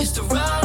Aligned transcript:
It's 0.00 0.12
the 0.12 0.22
ride 0.22 0.59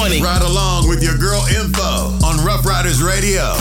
up. 0.00 0.12
You 0.12 0.22
want 0.22 0.40
it. 0.40 0.42
Ride 0.42 0.42
along 0.42 0.88
with 0.88 1.02
your 1.02 1.16
girl 1.16 1.44
info 1.46 2.26
on 2.26 2.44
Rough 2.44 2.64
Riders 2.64 3.02
Radio. 3.02 3.54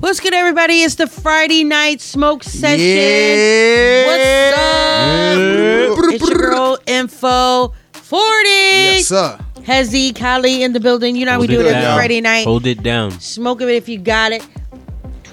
What's 0.00 0.20
good, 0.20 0.34
everybody? 0.34 0.82
It's 0.82 0.94
the 0.94 1.06
Friday 1.06 1.64
night 1.64 2.00
smoke 2.00 2.44
session. 2.44 2.86
Yeah. 2.86 4.06
What's 4.06 4.58
up? 4.58 6.12
It's 6.14 6.28
your 6.28 6.38
girl 6.38 6.78
Info 6.86 7.74
40. 7.92 8.48
Yes, 8.48 9.06
sir. 9.08 9.38
Hezzy, 9.60 10.14
Kali 10.14 10.62
in 10.62 10.72
the 10.72 10.80
building. 10.80 11.16
You 11.16 11.26
know 11.26 11.32
how 11.32 11.40
we 11.40 11.46
do 11.46 11.60
it 11.60 11.66
it 11.66 11.74
every. 11.74 11.96
Friday 11.96 12.20
night. 12.20 12.44
Hold 12.44 12.66
it 12.66 12.82
down. 12.82 13.10
Smoke 13.20 13.60
it 13.60 13.68
if 13.68 13.88
you 13.88 13.98
got 13.98 14.32
it. 14.32 14.46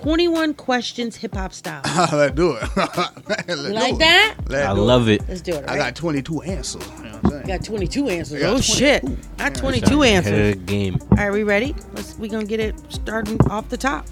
21 0.06 0.54
questions 0.54 1.16
hip 1.16 1.34
hop 1.34 1.52
style. 1.52 1.82
Let's 2.14 2.36
do 2.36 2.52
it. 2.52 2.70
Let's 2.78 3.48
You 3.50 3.56
do 3.56 3.74
like 3.74 3.94
it. 3.96 4.00
that? 4.00 4.36
Let's 4.48 4.68
I 4.68 4.76
do 4.76 4.82
love 4.82 5.10
it. 5.10 5.28
Let's 5.28 5.42
do 5.42 5.54
it. 5.54 5.64
I 5.68 5.72
Right? 5.74 5.78
got 5.80 5.96
22 5.96 6.42
answers. 6.44 6.88
You 6.88 7.04
know 7.06 7.10
what 7.10 7.26
I'm 7.26 7.32
saying? 7.32 7.46
got 7.48 7.66
22 7.66 8.10
answers. 8.10 8.40
Got 8.40 8.48
oh 8.48 8.50
22. 8.52 8.62
shit! 8.62 9.38
Got 9.40 9.56
22 9.56 10.04
answers. 10.04 10.32
Head 10.32 10.66
game. 10.68 11.00
All 11.02 11.18
right, 11.18 11.32
we 11.32 11.42
ready? 11.42 11.74
Let's. 11.96 12.16
We 12.20 12.28
gonna 12.30 12.46
get 12.46 12.60
it 12.60 12.76
starting 12.90 13.40
off 13.50 13.68
the 13.70 13.78
top. 13.78 14.06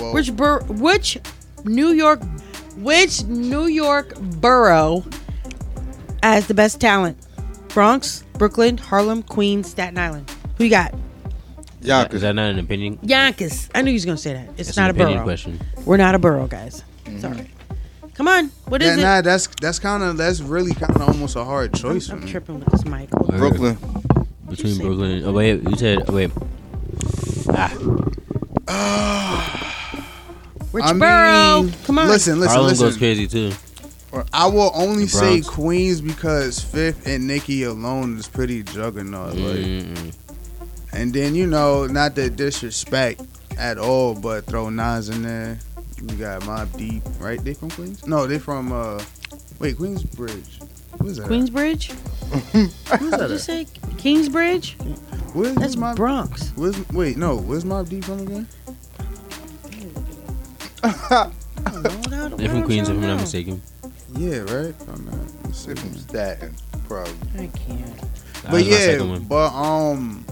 Well, 0.00 0.12
Which 0.12 0.34
bur- 0.34 0.64
which 0.68 1.16
New 1.64 1.90
York 1.92 2.20
which 2.78 3.22
New 3.26 3.66
York 3.66 4.18
borough 4.18 5.04
has 6.24 6.48
the 6.48 6.54
best 6.54 6.80
talent? 6.80 7.16
Bronx, 7.68 8.24
Brooklyn, 8.32 8.78
Harlem, 8.78 9.22
Queens, 9.22 9.70
Staten 9.70 9.96
Island. 9.96 10.28
Who 10.58 10.64
you 10.64 10.70
got? 10.70 10.92
Is 11.82 12.22
that 12.22 12.34
not 12.34 12.50
an 12.50 12.58
opinion? 12.58 12.98
Yonkers. 13.02 13.68
I 13.74 13.82
knew 13.82 13.90
you 13.90 13.96
was 13.96 14.04
gonna 14.04 14.16
say 14.16 14.32
that. 14.34 14.48
It's 14.56 14.68
It's 14.70 14.76
not 14.76 14.86
a 14.86 14.90
an 14.90 14.96
opinion 14.96 15.18
borough. 15.18 15.24
question. 15.26 15.60
We're 15.84 15.96
not 15.98 16.14
a 16.14 16.18
borough, 16.18 16.46
guys. 16.46 16.82
Sorry. 17.20 17.50
Come 18.14 18.28
on. 18.28 18.46
What 18.66 18.82
is 18.82 18.88
yeah, 18.88 18.94
it? 18.94 19.02
nah, 19.02 19.20
that's 19.20 19.46
that's 19.60 19.78
kind 19.78 20.02
of 20.02 20.16
that's 20.16 20.40
really 20.40 20.72
kind 20.74 20.96
of 20.96 21.02
almost 21.02 21.36
a 21.36 21.44
hard 21.44 21.74
choice 21.74 22.08
for 22.08 22.14
I'm 22.16 22.24
me. 22.24 22.30
tripping 22.30 22.58
with 22.60 22.68
this 22.70 22.84
mic. 22.86 23.10
Hold. 23.10 23.36
Brooklyn. 23.36 23.76
Between 24.48 24.74
say? 24.74 24.82
Brooklyn. 24.84 25.22
Oh 25.24 25.32
wait, 25.32 25.62
you 25.62 25.76
said. 25.76 26.02
Oh 26.08 26.14
wait. 26.14 26.30
Ah, 28.68 28.68
Which 30.72 30.84
I 30.84 30.92
borough? 30.92 31.62
mean, 31.64 31.74
Come 31.84 31.98
on. 31.98 32.08
Listen, 32.08 32.40
listen, 32.40 32.54
Harlem 32.54 32.70
listen. 32.70 32.86
goes 32.86 32.96
crazy 32.96 33.26
too. 33.26 33.52
I 34.32 34.46
will 34.46 34.70
only 34.74 35.04
The 35.04 35.10
say 35.10 35.40
Bronx. 35.40 35.48
Queens 35.50 36.00
because 36.00 36.62
Fifth 36.62 37.06
and 37.06 37.26
Nicki 37.26 37.64
alone 37.64 38.16
is 38.18 38.26
pretty 38.26 38.62
juggernaut. 38.62 39.34
Like, 39.34 39.56
Mm-mm. 39.58 40.14
And 40.96 41.12
then 41.12 41.34
you 41.34 41.46
know, 41.46 41.86
not 41.86 42.14
to 42.16 42.30
disrespect 42.30 43.20
at 43.58 43.76
all, 43.78 44.14
but 44.14 44.46
throw 44.46 44.70
Nas 44.70 45.10
in 45.10 45.22
there. 45.22 45.58
You 46.00 46.16
got 46.16 46.42
Mobb 46.42 46.76
Deep, 46.78 47.02
right? 47.18 47.42
They 47.42 47.54
from 47.54 47.70
Queens? 47.70 48.06
No, 48.06 48.26
they 48.26 48.38
from 48.38 48.72
uh, 48.72 49.02
wait, 49.58 49.76
Queensbridge. 49.76 50.62
Who's 51.02 51.18
that? 51.18 51.26
Queensbridge? 51.28 51.90
Who's 52.98 53.12
What 53.12 53.20
did 53.20 53.30
you 53.30 53.38
say? 53.38 53.66
Kingsbridge? 53.98 54.76
Where's, 55.34 55.54
That's 55.54 55.58
where's 55.60 55.76
Mob? 55.76 55.96
Bronx. 55.96 56.50
Where's, 56.56 56.88
wait, 56.90 57.16
no, 57.18 57.36
where's 57.36 57.64
Mobb 57.64 57.88
Deep 57.90 58.04
from 58.04 58.20
again? 58.20 58.46
They're 62.36 62.48
from 62.48 62.62
Queens, 62.64 62.88
if 62.88 62.94
I'm 62.96 63.00
not 63.00 63.20
mistaken. 63.20 63.62
Yeah, 64.16 64.38
right. 64.38 64.74
I'm 64.88 65.04
not 65.06 65.42
They 65.42 65.48
mistaken. 65.48 65.76
from 65.76 65.96
Staten, 65.96 66.54
probably. 66.88 67.12
I 67.34 67.46
can't. 67.48 67.96
That 67.98 68.42
But 68.44 68.52
was 68.52 68.64
my 68.64 68.70
yeah, 68.70 68.78
second 68.78 69.08
one. 69.10 69.24
but 69.24 69.52
um, 69.54 70.24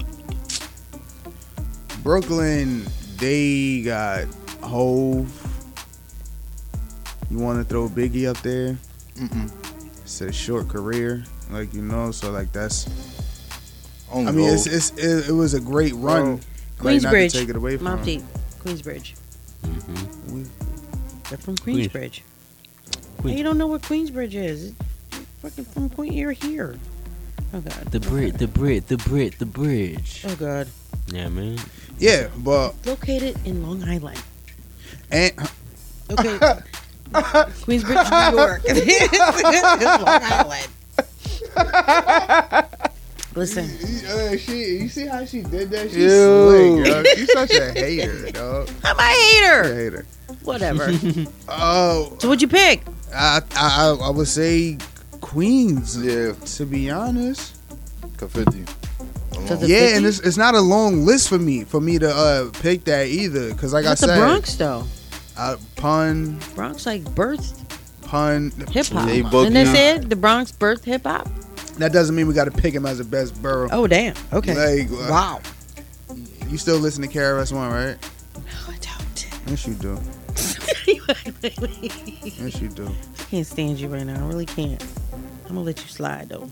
Brooklyn, 2.04 2.84
they 3.16 3.80
got 3.80 4.26
Hove. 4.60 5.32
You 7.30 7.38
want 7.38 7.58
to 7.58 7.64
throw 7.64 7.88
Biggie 7.88 8.28
up 8.28 8.36
there? 8.42 8.76
Mm-mm. 9.16 9.50
It's 10.02 10.20
a 10.20 10.30
short 10.30 10.68
career, 10.68 11.24
like 11.50 11.72
you 11.72 11.80
know. 11.80 12.10
So 12.10 12.30
like 12.30 12.52
that's. 12.52 12.86
Only 14.12 14.28
I 14.28 14.32
mean, 14.32 14.50
it's, 14.52 14.66
it's 14.66 14.90
it, 14.90 15.30
it 15.30 15.32
was 15.32 15.54
a 15.54 15.60
great 15.60 15.94
run. 15.94 16.40
Like, 16.80 17.00
not 17.02 17.10
to 17.10 17.16
Queensbridge. 17.16 17.32
take 17.32 17.48
it 17.48 17.56
away 17.56 17.78
from. 17.78 17.84
Mob 17.84 17.98
him. 18.00 18.04
Deep. 18.04 18.22
Queensbridge. 18.62 19.14
Mhm. 19.62 20.48
They're 21.30 21.38
from 21.38 21.56
Queensbridge. 21.56 22.20
Queens. 23.18 23.38
You 23.38 23.44
don't 23.44 23.56
know 23.56 23.66
what 23.66 23.80
Queensbridge 23.80 24.34
is. 24.34 24.74
You're 25.12 25.22
fucking 25.40 25.64
from 25.64 25.88
Queen. 25.88 26.12
You're 26.12 26.32
here. 26.32 26.76
Oh 27.54 27.60
god. 27.60 27.86
The 27.90 28.00
Brit, 28.00 28.36
the 28.36 28.46
Brit, 28.46 28.88
the 28.88 28.98
Brit, 28.98 29.38
the 29.38 29.46
bridge. 29.46 30.22
Oh 30.28 30.36
god. 30.36 30.68
Yeah, 31.08 31.28
man. 31.28 31.58
Yeah, 31.98 32.28
but 32.38 32.74
Located 32.86 33.36
in 33.44 33.62
Long 33.66 33.82
Island. 33.84 34.20
and 35.10 35.32
Okay. 36.10 36.38
Queensbridge, 37.64 38.10
New 38.32 38.38
York. 38.38 38.62
Long 40.06 40.22
Island. 40.22 40.68
Listen, 43.36 43.64
uh, 44.08 44.36
she, 44.36 44.52
you 44.82 44.88
see 44.88 45.06
how 45.06 45.24
she 45.24 45.42
did 45.42 45.68
that? 45.70 45.88
She's 45.90 45.96
Ew. 45.96 46.84
slick, 46.84 46.86
yo. 46.86 47.02
She's 47.16 47.32
such 47.32 47.50
a 47.52 47.72
hater, 47.72 48.30
dog. 48.30 48.68
I'm 48.84 48.96
a 48.96 49.02
A 49.02 49.04
hater. 49.06 49.74
hater. 49.74 50.06
Whatever. 50.44 50.90
Oh, 51.48 52.16
so 52.20 52.28
what'd 52.28 52.42
you 52.42 52.48
pick? 52.48 52.82
I, 53.12 53.40
I 53.56 53.96
I 54.00 54.10
would 54.10 54.28
say 54.28 54.78
Queens. 55.20 55.96
yeah, 56.00 56.32
To 56.32 56.64
be 56.66 56.90
honest. 56.90 57.56
to 58.18 58.28
50. 58.28 58.64
So 59.34 59.54
yeah, 59.66 59.80
50? 59.80 59.96
and 59.96 60.06
it's, 60.06 60.20
it's 60.20 60.36
not 60.36 60.54
a 60.54 60.60
long 60.60 61.04
list 61.04 61.28
for 61.28 61.38
me 61.38 61.64
for 61.64 61.80
me 61.80 61.98
to 61.98 62.08
uh, 62.14 62.50
pick 62.60 62.84
that 62.84 63.06
either. 63.08 63.54
Cause 63.54 63.72
like 63.72 63.84
What's 63.84 64.02
I 64.02 64.06
the 64.06 64.12
said, 64.14 64.18
Bronx 64.20 64.54
though? 64.56 64.84
uh, 65.36 65.56
pun, 65.76 66.38
Bronx 66.54 66.86
like 66.86 67.02
birthed 67.02 67.60
pun. 68.02 68.52
hip 68.70 68.86
hop. 68.86 69.06
They 69.06 69.20
And 69.20 69.54
they 69.56 69.64
said 69.64 70.08
the 70.10 70.16
Bronx 70.16 70.52
birthed 70.52 70.84
hip 70.84 71.02
hop. 71.04 71.28
That 71.78 71.92
doesn't 71.92 72.14
mean 72.14 72.28
we 72.28 72.34
got 72.34 72.44
to 72.44 72.52
pick 72.52 72.72
him 72.72 72.86
as 72.86 72.98
the 72.98 73.04
best 73.04 73.40
borough. 73.42 73.68
Oh 73.72 73.86
damn. 73.86 74.14
Okay. 74.32 74.54
Like, 74.84 74.90
uh, 74.92 75.10
wow. 75.10 75.40
You 76.48 76.58
still 76.58 76.78
listen 76.78 77.02
to 77.02 77.08
KRS 77.08 77.52
One, 77.52 77.70
right? 77.72 77.96
No, 78.36 78.72
I 78.72 78.76
don't. 78.78 79.28
Yes, 79.48 79.66
you 79.66 79.74
do. 79.74 79.98
I 81.08 81.32
Yes, 82.22 82.60
you 82.60 82.68
do. 82.68 82.86
I 82.86 83.22
can't 83.24 83.46
stand 83.46 83.80
you 83.80 83.88
right 83.88 84.04
now. 84.04 84.24
I 84.24 84.28
really 84.28 84.46
can't. 84.46 84.82
I'm 85.46 85.48
gonna 85.48 85.60
let 85.62 85.80
you 85.82 85.88
slide 85.88 86.28
though. 86.28 86.48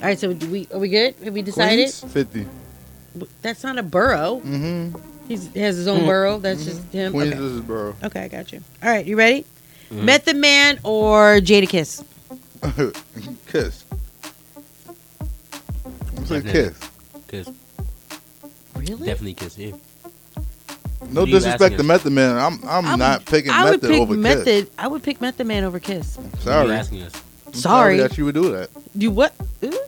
All 0.00 0.06
right, 0.06 0.18
so 0.18 0.32
do 0.32 0.48
we 0.50 0.66
are 0.72 0.78
we 0.78 0.88
good? 0.88 1.14
Have 1.24 1.34
we 1.34 1.42
decided? 1.42 1.76
Queens? 1.92 2.04
50. 2.12 2.46
That's 3.42 3.62
not 3.62 3.76
a 3.78 3.82
borough. 3.82 4.40
Mm-hmm. 4.44 4.98
He's, 5.28 5.52
he 5.52 5.60
has 5.60 5.76
his 5.76 5.86
own 5.86 6.06
borough. 6.06 6.38
That's 6.38 6.64
just 6.64 6.82
him. 6.92 7.12
Queens 7.12 7.34
Okay. 7.34 7.42
is 7.44 7.60
bro. 7.60 7.94
okay, 8.04 8.22
I 8.24 8.28
got 8.28 8.50
you. 8.52 8.60
All 8.82 8.88
right, 8.90 9.04
you 9.04 9.16
ready? 9.16 9.44
Mhm. 9.90 10.04
Method 10.04 10.36
Man 10.36 10.78
or 10.84 11.38
Jadakiss? 11.40 12.04
kiss. 13.48 13.84
I'm 16.16 16.26
saying 16.26 16.42
kiss. 16.42 16.78
Kiss. 17.28 17.48
Really? 18.76 19.06
Definitely 19.06 19.34
kiss. 19.34 19.58
Yeah. 19.58 19.72
No 21.10 21.22
What 21.22 21.28
are 21.28 21.30
you 21.30 21.34
disrespect 21.38 21.76
to? 21.78 21.82
Method 21.82 22.12
Man. 22.12 22.36
I'm 22.36 22.60
I'm 22.66 22.86
I 22.86 22.90
would- 22.92 22.98
not 22.98 23.24
picking 23.26 23.50
I 23.50 23.64
would 23.64 23.82
Method 23.82 23.90
pick 23.90 24.00
over 24.00 24.14
Method. 24.14 24.44
Kiss. 24.66 24.70
I 24.78 24.88
would 24.88 25.02
pick 25.02 25.20
Method 25.20 25.46
Man 25.46 25.64
over 25.64 25.78
Kiss. 25.80 26.16
What 26.16 26.24
are 26.24 26.30
you 26.30 26.42
Sorry. 26.68 26.70
asking 26.72 27.02
us? 27.02 27.12
I'm 27.46 27.54
Sorry. 27.54 27.96
that 27.98 28.16
you 28.18 28.24
would 28.26 28.34
do 28.34 28.52
that. 28.52 28.70
You 28.94 29.10
what? 29.10 29.34
Ooh. 29.64 29.79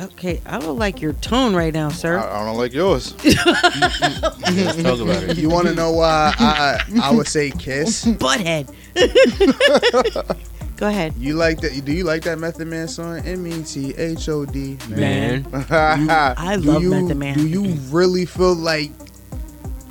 Okay, 0.00 0.40
I 0.46 0.58
don't 0.58 0.78
like 0.78 1.02
your 1.02 1.12
tone 1.14 1.54
right 1.54 1.74
now, 1.74 1.90
sir. 1.90 2.18
I, 2.18 2.40
I 2.40 2.46
don't 2.46 2.56
like 2.56 2.72
yours. 2.72 3.14
Let's 3.24 4.82
talk 4.82 5.00
about 5.00 5.22
it. 5.24 5.36
You 5.36 5.50
want 5.50 5.68
to 5.68 5.74
know 5.74 5.92
why 5.92 6.34
I 6.38 6.78
I 7.02 7.12
would 7.14 7.26
say 7.26 7.50
Kiss? 7.50 8.06
Butthead. 8.06 8.66
Go 10.78 10.88
ahead. 10.88 11.12
You 11.18 11.34
like 11.34 11.60
that? 11.60 11.84
Do 11.84 11.92
you 11.92 12.04
like 12.04 12.22
that 12.22 12.38
Method 12.38 12.66
Man 12.68 12.88
song? 12.88 13.18
M 13.26 13.46
E 13.46 13.62
T 13.62 13.94
H 13.94 14.30
O 14.30 14.46
D 14.46 14.78
Man. 14.88 15.46
I 15.70 16.56
Do 16.62 16.62
love 16.62 16.82
you, 16.82 16.90
Method 16.90 17.16
Man. 17.18 17.34
Do 17.36 17.46
you 17.46 17.64
really 17.90 18.24
feel 18.24 18.54
like, 18.54 18.90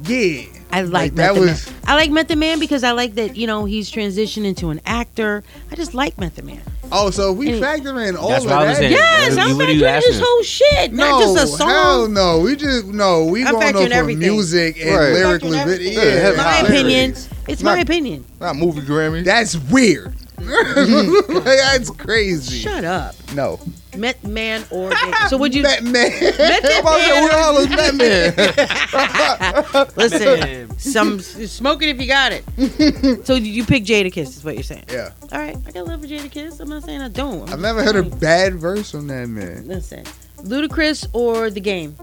yeah, 0.06 0.46
I 0.72 0.82
like, 0.82 0.92
Like, 0.94 1.16
that 1.16 1.34
Method 1.34 1.40
was- 1.50 1.66
Man. 1.72 1.76
I 1.88 1.96
like 1.96 2.12
Method 2.12 2.38
Man 2.38 2.60
because 2.60 2.84
I 2.84 2.92
like 2.92 3.16
that 3.16 3.36
you 3.36 3.48
know 3.48 3.66
he's 3.66 3.92
transitioned 3.92 4.46
into 4.46 4.70
an 4.70 4.80
actor. 4.86 5.44
I 5.72 5.76
just 5.76 5.94
like 5.94 6.18
Method 6.20 6.46
Man. 6.46 6.62
Oh, 6.92 7.10
so 7.12 7.32
we 7.32 7.50
Any- 7.50 7.60
factor 7.60 8.00
in 8.02 8.16
all 8.16 8.30
That's 8.30 8.46
of 8.46 8.52
what 8.52 8.60
I 8.60 8.64
was 8.70 8.78
that. 8.78 8.82
saying. 8.82 8.92
Yes, 8.94 9.36
what- 9.36 9.40
I'm 9.50 9.58
what 9.58 9.66
are 9.66 9.72
factoring 9.72 9.76
his 9.76 9.84
asking? 9.84 10.22
whole 10.24 10.44
shit, 10.44 10.94
No, 10.94 11.10
not 11.10 11.22
just 11.22 11.44
a 11.44 11.58
song. 11.58 11.70
hell 11.70 12.08
no. 12.08 12.40
We 12.40 12.56
just 12.56 12.86
no. 12.86 13.26
We 13.26 13.44
I'm 13.46 13.54
going 13.54 13.68
factoring 13.74 13.86
off 13.88 13.92
everything. 13.94 14.20
music 14.20 14.78
and 14.82 14.96
Right. 14.96 15.14
lyrically. 15.14 15.58
Factoring. 15.58 15.94
Yeah, 15.94 16.02
Yeah, 16.04 16.14
my 16.14 16.20
hip-hop. 16.54 16.70
opinion. 16.70 17.16
It's 17.48 17.64
my 17.64 17.76
Not- 17.76 17.84
opinion. 17.84 18.26
Not 18.40 18.56
movie 18.56 18.82
Grammy. 18.82 19.24
That's 19.24 19.56
weird. 19.56 20.14
Like, 21.30 21.44
that's 21.44 21.90
crazy. 21.92 22.60
Shut 22.60 22.84
up, 22.84 23.16
No, 23.34 23.60
Met 23.98 24.24
Man 24.24 24.64
or 24.72 24.92
so 25.28 25.38
would 25.38 25.54
you? 25.56 25.64
Batman. 25.70 25.92
Method 25.94 26.72
I'm 26.72 26.82
about 26.82 26.98
to 26.98 27.04
say, 27.04 27.22
who 27.22 27.28
the 27.28 27.36
hell 27.36 27.58
is 27.58 27.70
Man. 27.98 29.88
Listen, 29.96 30.78
some 30.80 31.20
smoke 31.20 31.82
it 31.84 31.90
if 31.90 32.00
you 32.02 32.08
got 32.08 32.32
it. 32.32 33.26
so 33.26 33.36
you 33.36 33.66
pick 33.66 33.84
Jadakiss 33.84 34.28
is 34.38 34.44
what 34.44 34.54
you're 34.56 34.64
saying? 34.64 34.86
yeah, 34.90 35.12
All 35.32 35.40
right, 35.40 35.58
I 35.68 35.72
got 35.72 35.86
love 35.88 36.02
for 36.02 36.08
Jadakiss. 36.08 36.60
I'm 36.60 36.70
not 36.70 36.84
saying 36.84 37.02
I 37.02 37.10
don't. 37.10 37.44
I'm 37.50 37.54
I've 37.54 37.60
never 37.60 37.84
heard 37.84 37.96
a 37.96 38.04
bad 38.04 38.56
verse 38.56 38.92
from 38.92 39.08
that 39.08 39.28
man. 39.28 39.68
Listen, 39.68 40.04
Ludacris 40.38 41.08
or 41.14 41.50
the 41.50 41.60
game? 41.62 41.96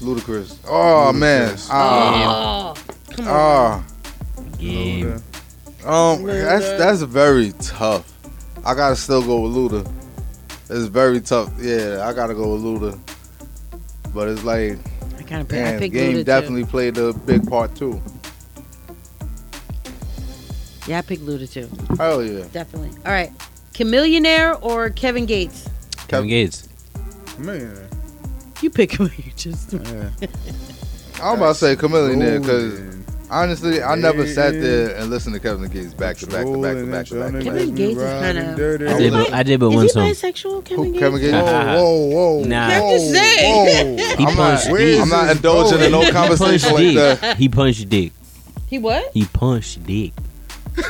Ludacris. 0.00 0.58
Oh 0.68 1.12
man. 1.12 1.48
Ludacris. 1.54 1.68
Ah, 1.70 2.74
Oh, 2.76 3.14
come 3.14 3.28
on. 3.28 3.32
ah. 3.34 3.84
Game. 4.58 5.22
Um, 5.84 6.24
that's 6.24 6.64
that's 6.78 7.02
very 7.02 7.52
tough. 7.60 8.10
I 8.64 8.74
gotta 8.74 8.96
still 8.96 9.22
go 9.22 9.40
with 9.40 9.52
Luda. 9.52 9.92
It's 10.70 10.86
very 10.86 11.20
tough. 11.20 11.52
Yeah, 11.60 12.06
I 12.08 12.12
gotta 12.14 12.34
go 12.34 12.54
with 12.54 12.62
Luda. 12.62 12.98
But 14.14 14.28
it's 14.28 14.44
like, 14.44 14.78
I 15.18 15.22
kind 15.24 15.42
of 15.42 15.48
pick. 15.48 15.58
I 15.60 15.62
man, 15.72 15.78
picked 15.80 15.94
game 15.94 16.12
Luda 16.14 16.18
too. 16.18 16.24
definitely 16.24 16.64
played 16.64 16.96
a 16.98 17.12
big 17.12 17.46
part 17.48 17.74
too. 17.74 18.00
Yeah, 20.86 20.98
I 20.98 21.02
picked 21.02 21.22
Luda 21.22 21.50
too. 21.50 21.68
Hell 21.96 22.22
yeah. 22.24 22.44
Definitely. 22.52 22.90
All 23.06 23.12
right, 23.12 23.30
Chamillionaire 23.72 24.58
or 24.62 24.90
Kevin 24.90 25.26
Gates? 25.26 25.68
Kevin 26.08 26.28
Gates. 26.28 26.68
Man, 27.38 27.76
You 28.60 28.70
pick 28.70 28.92
who 28.92 29.04
you 29.16 29.32
just. 29.36 29.72
yeah. 29.72 30.10
I'm 31.22 31.36
about 31.38 31.48
to 31.48 31.54
say 31.54 31.76
Chameleon 31.76 32.40
because 32.42 32.74
Rolling. 32.80 32.93
Honestly, 33.30 33.82
I 33.82 33.94
never 33.96 34.26
sat 34.26 34.54
Yeah. 34.54 34.60
there 34.60 34.96
and 34.96 35.10
listened 35.10 35.34
to 35.34 35.40
Kevin 35.40 35.68
Gates 35.70 35.94
back 35.94 36.16
to 36.18 36.26
back 36.26 36.44
to 36.46 36.56
back 36.62 36.76
to 36.76 36.86
back 36.86 37.06
to 37.06 37.14
back. 37.32 37.42
Kevin 37.44 37.74
Gates 37.74 37.98
is 38.00 38.22
kinda- 38.22 38.52
I 38.90 38.98
did, 38.98 39.12
but, 39.12 39.30
bi- 39.30 39.38
I 39.38 39.42
did 39.42 39.60
but 39.60 39.70
Is 39.72 39.92
he 39.94 40.00
bisexual, 40.00 40.64
Kevin 40.64 40.92
Gates? 40.92 40.98
Kevin 41.00 41.20
Gates? 41.20 41.32
Whoa, 41.34 41.74
whoa, 41.76 42.38
whoa! 42.40 42.44
Nah. 42.44 42.68
I'm 42.68 42.80
whoa, 42.80 42.88
whoa. 42.88 43.96
He 43.96 44.26
I'm 44.26 44.36
punched. 44.36 44.68
not, 44.68 44.78
He, 44.80 45.00
I'm 45.00 45.08
not 45.08 45.30
indulging 45.36 45.80
in 45.80 45.92
no 45.92 46.10
conversation 46.10 46.72
like 46.74 46.94
that. 47.20 47.36
He 47.38 47.48
punched 47.48 47.88
dick. 47.88 48.12
He 48.68 48.78
what? 48.78 49.10
He 49.12 49.24
punched 49.26 49.84
dick. 49.86 50.12
Wait, 50.76 50.84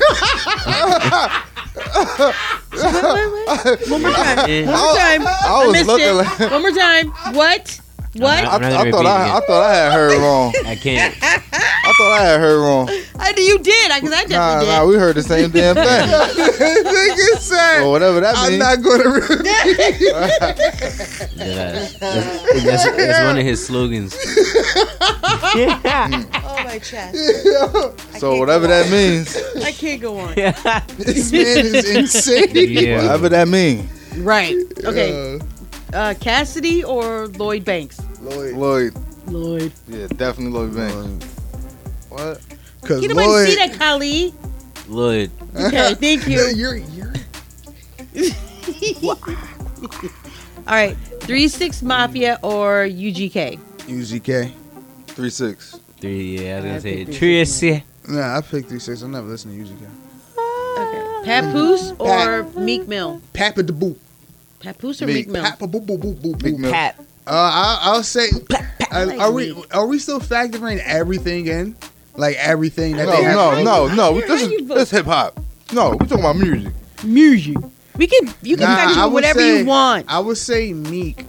wait, 2.85 3.33
wait. 3.33 3.91
One 3.91 4.03
more 4.03 4.13
time. 4.13 4.67
One 4.67 4.81
more 4.81 4.95
time. 4.97 5.23
I 5.27 5.65
was 5.67 5.87
looking 5.87 6.15
like- 6.17 6.51
One 6.51 6.63
more 6.63 6.71
time. 6.73 7.11
What? 7.35 7.81
What? 8.17 8.45
I, 8.45 8.55
I'm 8.55 8.61
not 8.61 8.73
I 8.87 8.91
thought 8.93 9.07
I, 9.07 9.37
I 9.37 9.41
thought 9.41 9.63
I 9.65 9.75
had 9.75 9.93
heard 9.93 10.19
wrong. 10.21 10.53
I 10.67 10.77
can't. 10.77 11.15
I 11.23 11.93
thought 11.99 12.13
I 12.13 12.23
had 12.23 12.41
heard 12.41 12.61
wrong. 12.61 12.89
I 13.19 13.33
knew 13.33 13.43
you 13.43 13.59
did. 13.59 13.91
I 13.91 14.01
Because 14.01 14.15
I 14.15 14.23
definitely 14.25 14.37
Nah, 14.37 14.61
did. 14.61 14.67
nah, 14.69 14.87
we 14.87 14.95
heard 14.97 15.17
the 15.17 15.23
same 15.23 15.51
damn 15.51 15.75
thing. 15.75 15.85
Nigga 15.85 17.39
said, 17.39 17.83
or 17.83 17.91
whatever 17.91 18.21
that 18.21 18.37
I'm 18.37 18.51
means. 18.51 18.61
not 18.61 18.83
gonna 18.83 19.11
repeat. 19.11 19.41
Yeah, 21.37 21.73
that's, 21.73 21.99
that's, 21.99 22.97
that's 22.97 23.25
one 23.25 23.39
of 23.39 23.45
his 23.45 23.65
slogans. 23.67 24.15
yeah. 25.55 26.25
oh, 26.45 26.65
my 26.65 26.79
chest. 26.79 27.17
so 28.21 28.37
whatever 28.39 28.67
that 28.67 28.91
means, 28.91 29.37
I 29.63 29.73
can't 29.73 30.01
go 30.01 30.19
on. 30.19 30.35
This 30.97 31.33
man 31.33 31.43
is 31.75 31.91
insane. 31.91 32.49
Yeah. 32.55 33.03
whatever 33.03 33.29
that 33.31 33.49
means. 33.49 33.91
Right. 34.19 34.55
Okay. 34.85 35.37
Uh, 35.37 35.39
Uh, 35.95 36.15
Cassidy 36.21 36.83
or 36.85 37.29
Lloyd 37.29 37.65
Banks? 37.65 38.01
Lloyd. 38.21 38.55
Lloyd, 38.55 38.95
Lloyd. 39.27 39.73
yeah, 39.89 40.07
definitely 40.09 40.51
Lloyd 40.59 40.75
Banks. 40.75 41.27
What? 42.09 42.41
Cause 42.83 43.03
You 43.03 43.09
nobody 43.09 43.27
Lloyd, 43.29 43.49
see 43.49 43.55
that, 43.57 43.73
Kali? 43.79 44.35
Lloyd. 44.89 45.31
Okay, 45.57 45.95
thank 45.95 46.27
you. 46.27 46.41
You're, 46.55 46.77
you're, 46.77 47.13
All 50.67 50.75
right. 50.75 50.97
3 51.21 51.49
6 51.49 51.83
Mafia 51.83 52.39
or 52.43 52.85
UGK? 52.87 53.59
UGK. 53.87 54.53
Three 55.15 55.31
six. 55.31 55.79
Three, 56.01 56.41
yeah, 56.41 56.55
I 56.55 56.57
was 56.57 56.65
I 56.65 56.69
gonna 56.69 56.81
say 56.81 57.05
think 57.05 57.17
Tracy. 57.19 57.85
Nah, 58.09 58.37
I 58.37 58.41
picked 58.41 58.69
three 58.69 58.81
six. 58.81 59.03
I 59.05 59.07
never 59.07 59.29
listened 59.29 59.55
to 59.65 59.73
UGK. 59.73 59.89
Okay. 60.77 61.25
Papoose 61.25 61.93
or 62.01 62.43
Meek 62.61 62.89
Mill? 62.89 63.23
Papa 63.33 63.63
the 63.63 63.73
boop. 63.73 63.97
Papoose 64.65 65.03
or 65.03 65.07
Meek. 65.07 65.17
Meek 65.17 65.29
Mill? 65.29 65.43
Papa 65.45 65.67
boop 65.69 65.87
boop 65.87 65.99
boop 65.99 66.15
boop 66.17 66.43
Big 66.43 66.55
boop. 66.55 66.59
Mill. 66.59 66.73
Pat. 66.73 66.97
Uh, 67.27 67.31
I, 67.31 67.79
I'll 67.83 68.03
say, 68.03 68.27
I 68.91 69.03
uh, 69.03 69.07
like 69.07 69.21
are 69.21 69.33
we 69.33 69.65
are 69.73 69.87
we 69.87 69.99
still 69.99 70.21
factoring 70.21 70.79
everything 70.85 71.47
in? 71.47 71.75
Like 72.17 72.37
everything 72.37 72.97
that 72.97 73.07
No, 73.07 73.11
they 73.17 73.23
have. 73.23 73.35
no, 73.35 73.63
no, 73.63 73.87
no. 73.95 74.21
How 74.21 74.27
This 74.27 74.43
is 74.43 74.69
this 74.69 74.91
hip 74.91 75.07
hop. 75.07 75.39
No, 75.73 75.91
we're 75.91 76.07
talking 76.07 76.21
about 76.21 76.37
music. 76.37 76.73
Music. 77.03 77.57
We 77.97 78.07
can 78.07 78.29
you 78.43 78.57
can 78.57 78.69
Nah, 78.69 78.77
factor 78.77 79.01
I 79.01 79.05
would 79.07 79.15
whatever 79.15 79.39
say- 79.41 79.59
you 79.61 79.65
want. 79.67 80.07
I 80.09 80.19
would 80.19 80.37
say 80.37 80.73
Meek. 80.73 81.25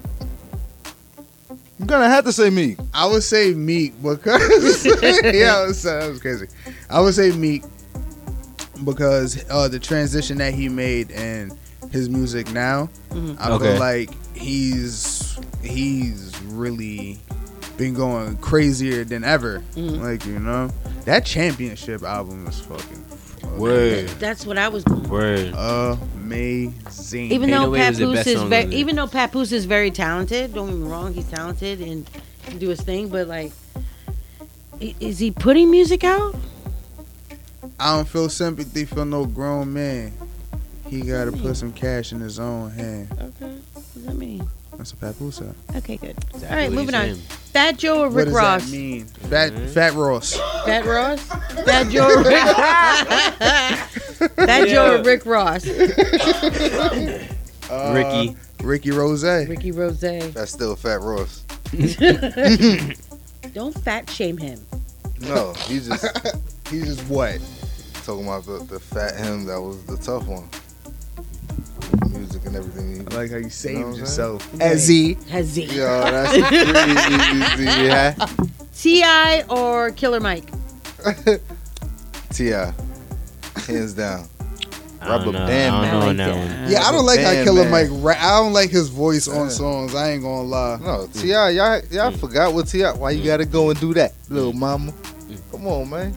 You're 1.79 1.87
gonna 1.87 2.09
have 2.09 2.25
to 2.25 2.31
say 2.33 2.49
Meek. 2.49 2.77
I 2.93 3.05
would 3.05 3.23
say 3.23 3.53
Meek 3.53 3.93
because 4.01 4.85
yeah, 4.85 4.91
that 5.01 5.65
was, 5.67 5.83
that 5.83 6.09
was 6.09 6.21
crazy. 6.21 6.47
I 6.89 6.99
would 7.01 7.13
say 7.13 7.31
Meek 7.31 7.63
because 8.83 9.43
uh, 9.49 9.67
the 9.67 9.79
transition 9.79 10.37
that 10.39 10.53
he 10.53 10.69
made 10.69 11.11
and 11.11 11.57
his 11.91 12.09
music 12.09 12.51
now, 12.51 12.89
Mhm. 13.11 13.35
I 13.39 13.51
Okay. 13.51 13.71
feel 13.71 13.79
like 13.79 14.09
he's 14.35 15.37
he's 15.63 16.31
really 16.47 17.17
been 17.77 17.93
going 17.93 18.37
crazier 18.37 19.03
than 19.03 19.23
ever. 19.23 19.61
Mhm. 19.75 20.01
Like 20.01 20.25
you 20.25 20.39
know, 20.39 20.69
that 21.05 21.25
championship 21.25 22.03
album 22.03 22.45
is 22.47 22.59
fucking 22.59 23.03
Word. 23.57 24.09
That's 24.19 24.45
what 24.45 24.57
I 24.57 24.67
was 24.67 24.83
going. 24.83 25.07
Word. 25.09 25.53
amazing. 25.53 27.31
Even 27.31 27.49
though 27.51 27.63
no 27.65 27.69
way 27.69 27.81
it 27.85 27.89
was 27.89 27.97
the 27.99 28.05
Papoose 28.07 28.27
is 28.27 28.41
very, 28.41 28.75
even 28.75 28.95
though 28.95 29.07
Papoose 29.07 29.51
is 29.51 29.65
very 29.65 29.91
talented, 29.91 30.53
don't 30.53 30.67
get 30.67 30.75
me 30.77 30.87
wrong, 30.89 31.13
he's 31.13 31.25
talented 31.25 31.79
and 31.79 32.09
can 32.47 32.57
do 32.57 32.69
his 32.69 32.81
thing. 32.81 33.07
But 33.07 33.27
like, 33.27 33.51
is 34.99 35.19
he 35.19 35.31
putting 35.31 35.69
music 35.71 36.03
out? 36.03 36.35
I 37.79 37.95
don't 37.95 38.07
feel 38.07 38.29
sympathy 38.29 38.83
for 38.85 39.05
no 39.05 39.25
grown 39.25 39.73
man. 39.73 40.11
He 40.87 41.01
gotta 41.01 41.31
put 41.31 41.57
some 41.57 41.73
cash 41.73 42.11
in 42.11 42.19
his 42.19 42.39
own 42.39 42.71
hand. 42.71 43.09
Okay, 43.11 43.53
what 43.73 43.93
does 43.93 44.05
that 44.05 44.15
mean? 44.15 44.47
That's 44.77 44.91
a 44.91 44.95
papoose. 44.97 45.37
song. 45.37 45.55
Okay, 45.75 45.97
good. 45.97 46.11
Exactly 46.33 46.47
All 46.49 46.55
right, 46.55 46.71
moving 46.71 46.95
on. 46.95 47.01
saying. 47.05 47.15
Fat 47.15 47.77
Joe 47.77 48.01
or 48.01 48.09
Rick 48.09 48.13
What 48.13 48.17
Rick 48.17 48.25
does 48.25 48.35
Ross? 48.35 48.65
that 48.65 48.71
mean? 48.71 49.05
Fat 49.05 49.51
Mhm. 49.53 49.69
Fat 49.69 49.93
Ross. 49.93 50.33
Fat 50.65 50.85
Ross? 50.91 51.19
Fat 51.65 51.89
Joe 51.89 52.09
or 52.09 52.17
Rick 52.23 52.43
Fat 54.47 54.67
Joe 54.67 54.95
or 54.99 55.03
Rick 55.03 55.25
Ross? 55.25 55.65
Uh, 57.67 57.93
Ricky. 57.95 58.37
Ricky 58.63 58.91
Rose. 58.91 59.23
Ricky 59.23 59.71
Rose. 59.71 59.99
That's 59.99 60.51
still 60.51 60.75
Fat 60.75 61.01
Ross. 61.01 61.39
Don't 63.55 63.73
fat 63.83 64.07
shame 64.07 64.37
him. 64.37 64.59
No, 65.21 65.51
he's 65.65 65.87
just 65.87 66.05
He's 66.69 66.85
just 66.95 67.01
what? 67.09 67.39
talking 68.03 68.27
about 68.27 68.45
the, 68.45 68.59
the 68.69 68.79
fat 68.79 69.15
him 69.15 69.45
that 69.45 69.59
was 69.59 69.83
the 69.85 69.97
tough 69.97 70.27
one. 70.27 70.47
Music 72.17 72.45
and 72.45 72.55
everything. 72.55 73.07
I 73.11 73.15
like 73.15 73.31
how 73.31 73.37
you 73.37 73.49
saved 73.49 73.79
know 73.79 73.95
yourself. 73.95 74.51
Right. 74.53 74.61
As 74.61 74.87
he. 74.87 75.17
Has 75.29 75.55
he? 75.55 75.63
Yo, 75.65 76.01
that's 76.01 76.31
crazy. 77.57 77.63
Yeah. 77.65 78.15
T.I. 78.75 79.43
or 79.49 79.91
Killer 79.91 80.19
Mike? 80.19 80.49
T.I., 82.31 82.73
hands 83.67 83.93
down. 83.93 84.27
I 85.01 85.07
don't 85.07 85.19
Rubber 85.19 85.31
know. 85.33 85.45
band 85.45 85.75
I 85.75 85.81
man. 85.81 85.93
don't 85.93 85.99
know 86.01 86.07
on 86.07 86.09
I 86.09 86.25
that 86.25 86.31
like 86.31 86.39
one. 86.39 86.49
that. 86.49 86.69
Yeah, 86.71 86.81
I 86.81 86.91
don't 86.91 87.05
like 87.05 87.19
how 87.19 87.43
Killer 87.43 87.63
man. 87.63 87.71
Mike. 87.71 87.87
Ra- 87.91 88.15
I 88.19 88.39
don't 88.41 88.53
like 88.53 88.69
his 88.69 88.89
voice 88.89 89.27
on 89.27 89.49
songs. 89.49 89.93
I 89.93 90.11
ain't 90.11 90.23
gonna 90.23 90.41
lie. 90.43 90.77
No, 90.77 91.05
mm. 91.05 91.21
T.I., 91.21 91.49
y'all, 91.51 91.81
y'all 91.91 92.11
forgot 92.11 92.53
what 92.53 92.67
Ti. 92.67 92.83
Why 92.83 93.11
you 93.11 93.21
mm. 93.21 93.25
gotta 93.25 93.45
go 93.45 93.69
and 93.69 93.79
do 93.79 93.93
that, 93.93 94.13
little 94.29 94.53
mm. 94.53 94.57
mama? 94.57 94.93
Come 95.51 95.67
on, 95.67 95.89
man. 95.89 96.15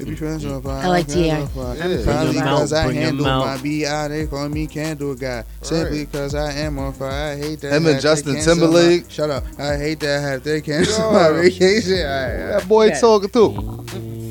If 0.00 0.08
you 0.08 0.16
friends 0.16 0.44
with 0.46 0.66
I 0.66 0.86
like 0.88 1.06
T.I. 1.08 1.24
Yeah. 1.40 1.46
Probably 1.52 1.76
Bring 2.04 2.08
'em 2.16 2.32
because 2.32 2.72
out, 2.72 2.78
I 2.78 2.86
bring 2.86 2.96
'em 2.98 3.02
handle 3.04 3.26
my 3.26 3.56
BI, 3.58 4.08
they 4.08 4.26
call 4.26 4.48
me 4.48 4.66
candle 4.66 5.14
guy. 5.14 5.44
Simply 5.62 6.04
because 6.06 6.34
I 6.34 6.52
am 6.52 6.78
on 6.78 6.92
fire. 6.94 7.32
I 7.34 7.36
hate 7.36 7.60
that. 7.60 7.72
Him 7.72 7.84
and 7.86 7.94
have 7.94 8.02
Justin 8.02 8.34
cancel 8.34 8.54
my- 8.56 8.60
Timberlake. 8.62 9.10
Shut 9.10 9.30
up. 9.30 9.44
I 9.58 9.76
hate 9.76 10.00
that 10.00 10.18
I 10.24 10.28
have 10.30 10.42
to 10.44 10.60
cancel 10.62 11.12
my 11.12 11.30
vacation. 11.42 11.98
All 11.98 12.04
right, 12.04 12.30
all 12.32 12.38
right. 12.38 12.58
That 12.58 12.68
boy 12.68 12.86
Okay. 12.88 13.00
talking 13.00 13.28
too. 13.28 13.84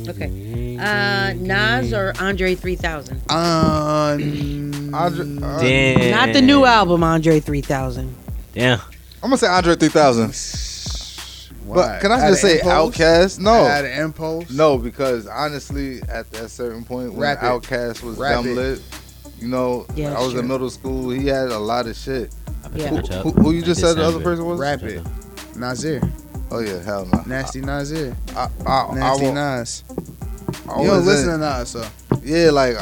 Okay. 0.10 0.78
Uh, 0.80 1.34
Nas 1.36 1.94
or 1.94 2.14
Andre 2.20 2.56
3000? 2.56 3.22
Um, 3.30 4.94
Andre- 4.94 5.38
uh, 5.44 5.60
Damn. 5.62 6.12
Not 6.12 6.34
the 6.34 6.42
new 6.42 6.66
album, 6.66 7.04
Andre 7.04 7.40
3000. 7.40 8.16
Damn. 8.54 8.80
I'm 9.22 9.30
gonna 9.30 9.38
say 9.38 9.48
Andre 9.48 9.76
3000. 9.76 10.34
But 11.76 12.02
can 12.02 12.12
I 12.12 12.16
Out 12.22 12.30
just 12.30 12.42
say 12.42 12.56
impulse? 12.60 12.96
OutKast? 12.98 13.40
No, 13.40 13.52
Out 13.66 13.86
of 13.86 13.92
impulse. 13.92 14.52
no, 14.52 14.78
because 14.78 15.28
honestly, 15.28 16.02
at 16.10 16.30
that 16.32 16.50
certain 16.50 16.84
point 16.84 17.12
when 17.14 17.20
Rap 17.22 17.40
it. 17.44 17.46
OutKast 17.46 18.02
was 18.04 18.18
Rap 18.18 18.44
dumb 18.44 18.56
lit, 18.56 18.82
you 19.40 19.48
know, 19.48 19.86
Yeah, 19.96 20.14
I 20.18 20.20
was 20.22 20.32
sure. 20.32 20.42
in 20.42 20.48
middle 20.48 20.70
school. 20.70 21.10
He 21.10 21.28
had 21.28 21.50
a 21.50 21.60
lot 21.60 21.88
of 21.88 21.96
shit. 21.96 22.34
Yeah. 22.76 22.90
Who, 23.22 23.32
who 23.32 23.52
you 23.52 23.62
just 23.62 23.82
said 23.82 23.96
the 23.98 24.04
other 24.04 24.20
person 24.22 24.46
was? 24.46 24.60
Rap 24.60 24.84
it. 24.84 25.02
Nasir. 25.56 26.02
Oh 26.52 26.60
yeah, 26.60 26.82
hell 26.84 27.06
no. 27.12 27.22
Nasty 27.26 27.62
Nasir. 27.62 28.16
I, 28.36 28.48
I, 28.66 28.72
I, 28.88 28.96
Nasty 28.96 29.26
wa- 29.28 29.34
Nas. 29.34 29.84
I 30.68 30.82
You 30.82 30.88
don't 30.88 30.98
was 30.98 31.06
listen 31.06 31.30
in- 31.34 31.40
to 31.40 31.46
Nas, 31.60 31.70
so. 31.70 31.86
Yeah, 32.24 32.50
like 32.52 32.78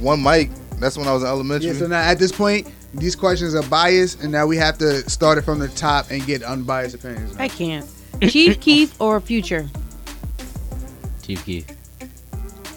one 0.00 0.22
mic. 0.22 0.50
That's 0.78 0.96
when 0.98 1.06
I 1.06 1.12
was 1.12 1.22
in 1.22 1.28
elementary. 1.28 1.70
Yeah, 1.70 1.76
so 1.78 1.86
now 1.86 2.00
at 2.00 2.18
this 2.18 2.32
point, 2.32 2.68
these 2.94 3.14
questions 3.14 3.54
are 3.54 3.62
biased, 3.64 4.20
and 4.22 4.32
now 4.32 4.46
we 4.46 4.56
have 4.56 4.78
to 4.78 5.08
start 5.08 5.38
it 5.38 5.42
from 5.42 5.58
the 5.58 5.68
top 5.68 6.10
and 6.10 6.24
get 6.26 6.42
unbiased 6.42 6.94
opinions. 6.94 7.36
I 7.38 7.48
can't. 7.48 7.86
Chief 8.28 8.60
Keef 8.60 9.00
or 9.00 9.20
Future? 9.20 9.68
Chief 11.22 11.44
Keef. 11.44 11.66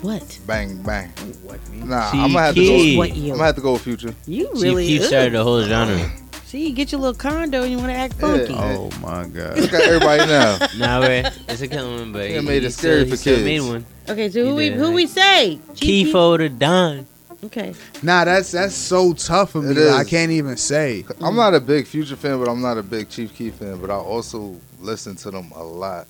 What? 0.01 0.39
bang 0.45 0.81
bang. 0.83 1.09
What? 1.43 1.59
Nah, 1.73 2.11
Chief 2.11 2.19
I'm 2.19 2.31
gonna 2.33 2.41
have 2.45 2.55
to 2.55 2.61
Keef. 2.61 2.95
go. 2.95 2.97
What 2.99 3.11
I'm 3.11 3.27
gonna 3.29 3.43
have 3.43 3.55
to 3.55 3.61
go 3.61 3.73
with 3.73 3.81
Future. 3.81 4.13
You 4.27 4.49
really? 4.53 4.87
Chief 4.87 5.01
ugh. 5.01 5.07
started 5.07 5.33
the 5.33 5.43
whole 5.43 5.63
genre. 5.63 6.09
See, 6.45 6.67
you 6.67 6.73
get 6.75 6.91
your 6.91 7.01
little 7.01 7.15
condo 7.15 7.63
and 7.63 7.71
you 7.71 7.77
want 7.77 7.89
to 7.89 7.95
act 7.95 8.13
funky. 8.15 8.53
Yeah. 8.53 8.75
Oh 8.77 8.91
my 9.01 9.25
god. 9.27 9.57
Look 9.59 9.73
at 9.73 9.81
everybody 9.81 10.25
now. 10.27 10.57
nah, 10.77 10.99
man, 11.01 11.33
it's 11.49 11.61
a 11.61 11.67
killing 11.67 11.99
one, 11.99 12.11
but 12.13 12.29
Yeah, 12.29 12.41
he, 12.41 12.45
made 12.45 12.57
it 12.63 12.65
he 12.65 12.69
scary 12.69 12.97
still, 12.99 13.03
for 13.05 13.09
he 13.11 13.15
still 13.17 13.35
kids. 13.37 13.45
made 13.45 13.59
one. 13.61 13.85
Okay, 14.07 14.29
so 14.29 14.41
who 14.43 14.49
You 14.49 14.55
we 14.55 14.69
who 14.69 14.85
right? 14.87 14.93
we 14.95 15.07
say? 15.07 15.59
Chief 15.73 16.05
Keef 16.07 16.15
or 16.15 16.37
the 16.37 16.49
Don. 16.49 17.07
Okay. 17.43 17.73
Nah, 18.03 18.25
that's 18.25 18.51
that's 18.51 18.75
so 18.75 19.13
tough 19.13 19.51
for 19.51 19.61
me. 19.61 19.71
It 19.75 19.91
I 19.93 20.03
can't 20.03 20.31
even 20.31 20.55
say. 20.57 21.03
I'm 21.19 21.35
not 21.35 21.53
a 21.55 21.59
big 21.59 21.87
Future 21.87 22.15
fan, 22.15 22.37
but 22.39 22.47
I'm 22.47 22.61
not 22.61 22.77
a 22.77 22.83
big 22.83 23.09
Chief 23.09 23.33
Keef 23.35 23.55
fan. 23.55 23.79
But 23.81 23.89
I 23.89 23.95
also 23.95 24.59
listen 24.85 25.15
to 25.17 25.31
them 25.31 25.51
a 25.55 25.63
lot 25.63 26.07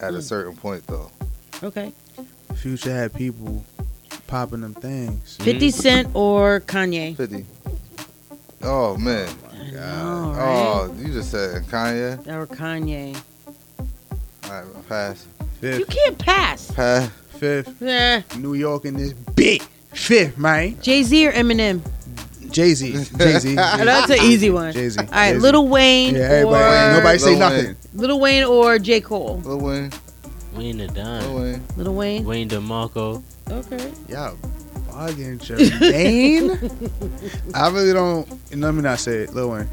at 0.00 0.12
a 0.14 0.18
Mm. 0.18 0.22
certain 0.22 0.56
point, 0.56 0.86
though. 0.86 1.10
Okay. 1.62 1.92
Future 2.56 2.92
had 2.94 3.14
people 3.14 3.64
popping 4.26 4.60
them 4.62 4.74
things. 4.74 5.36
50 5.40 5.70
Cent 5.70 6.08
or 6.14 6.60
Kanye? 6.60 7.16
50. 7.16 7.44
Oh 8.62 8.96
man. 8.96 9.28
I 9.52 9.70
know, 9.70 10.32
right? 10.36 10.88
Oh, 10.90 10.94
you 10.98 11.12
just 11.12 11.30
said 11.30 11.62
Kanye. 11.66 12.26
Or 12.26 12.46
Kanye. 12.46 13.16
All 14.44 14.50
right, 14.50 14.88
pass. 14.88 15.26
You 15.62 15.84
can't 15.86 16.18
pass. 16.18 16.70
Pass. 16.72 17.10
fifth, 17.38 17.82
Eh. 17.82 18.22
New 18.38 18.54
York 18.54 18.86
in 18.86 18.94
this 18.96 19.12
big. 19.12 19.62
Fifth, 19.92 20.38
man. 20.38 20.76
Jay 20.80 21.02
Z 21.02 21.26
or 21.26 21.32
Eminem? 21.32 21.80
Jay 22.56 22.72
Z. 22.72 22.92
Jay 23.18 23.38
Z. 23.38 23.54
That's 23.54 24.10
an 24.10 24.16
easy 24.22 24.48
one. 24.48 24.72
Jay 24.72 24.88
Z. 24.88 24.98
All 24.98 25.06
right, 25.12 25.36
Little 25.36 25.68
Wayne 25.68 26.14
Yeah, 26.14 26.22
everybody. 26.22 26.94
or 26.94 26.96
Nobody 26.96 27.18
say 27.18 27.30
Lil 27.32 27.38
nothing. 27.38 27.76
Little 27.92 28.18
Wayne 28.18 28.44
or 28.44 28.78
J 28.78 29.02
Cole. 29.02 29.42
Lil 29.44 29.58
Wayne. 29.60 29.92
Wayne 30.54 30.78
the 30.78 30.86
Lil 30.86 30.94
Don. 30.94 31.34
Wayne. 31.34 31.62
Little 31.76 31.94
Wayne. 31.94 32.24
Wayne 32.24 32.48
DeMarco. 32.48 33.22
Okay. 33.50 33.92
Y'all 34.08 34.38
bugging 34.88 35.38
Jermaine. 35.38 36.56
I 37.54 37.68
really 37.68 37.92
don't. 37.92 38.26
Let 38.58 38.72
me 38.72 38.80
not 38.80 39.00
say 39.00 39.24
it. 39.24 39.34
Lil 39.34 39.50
Wayne. 39.50 39.68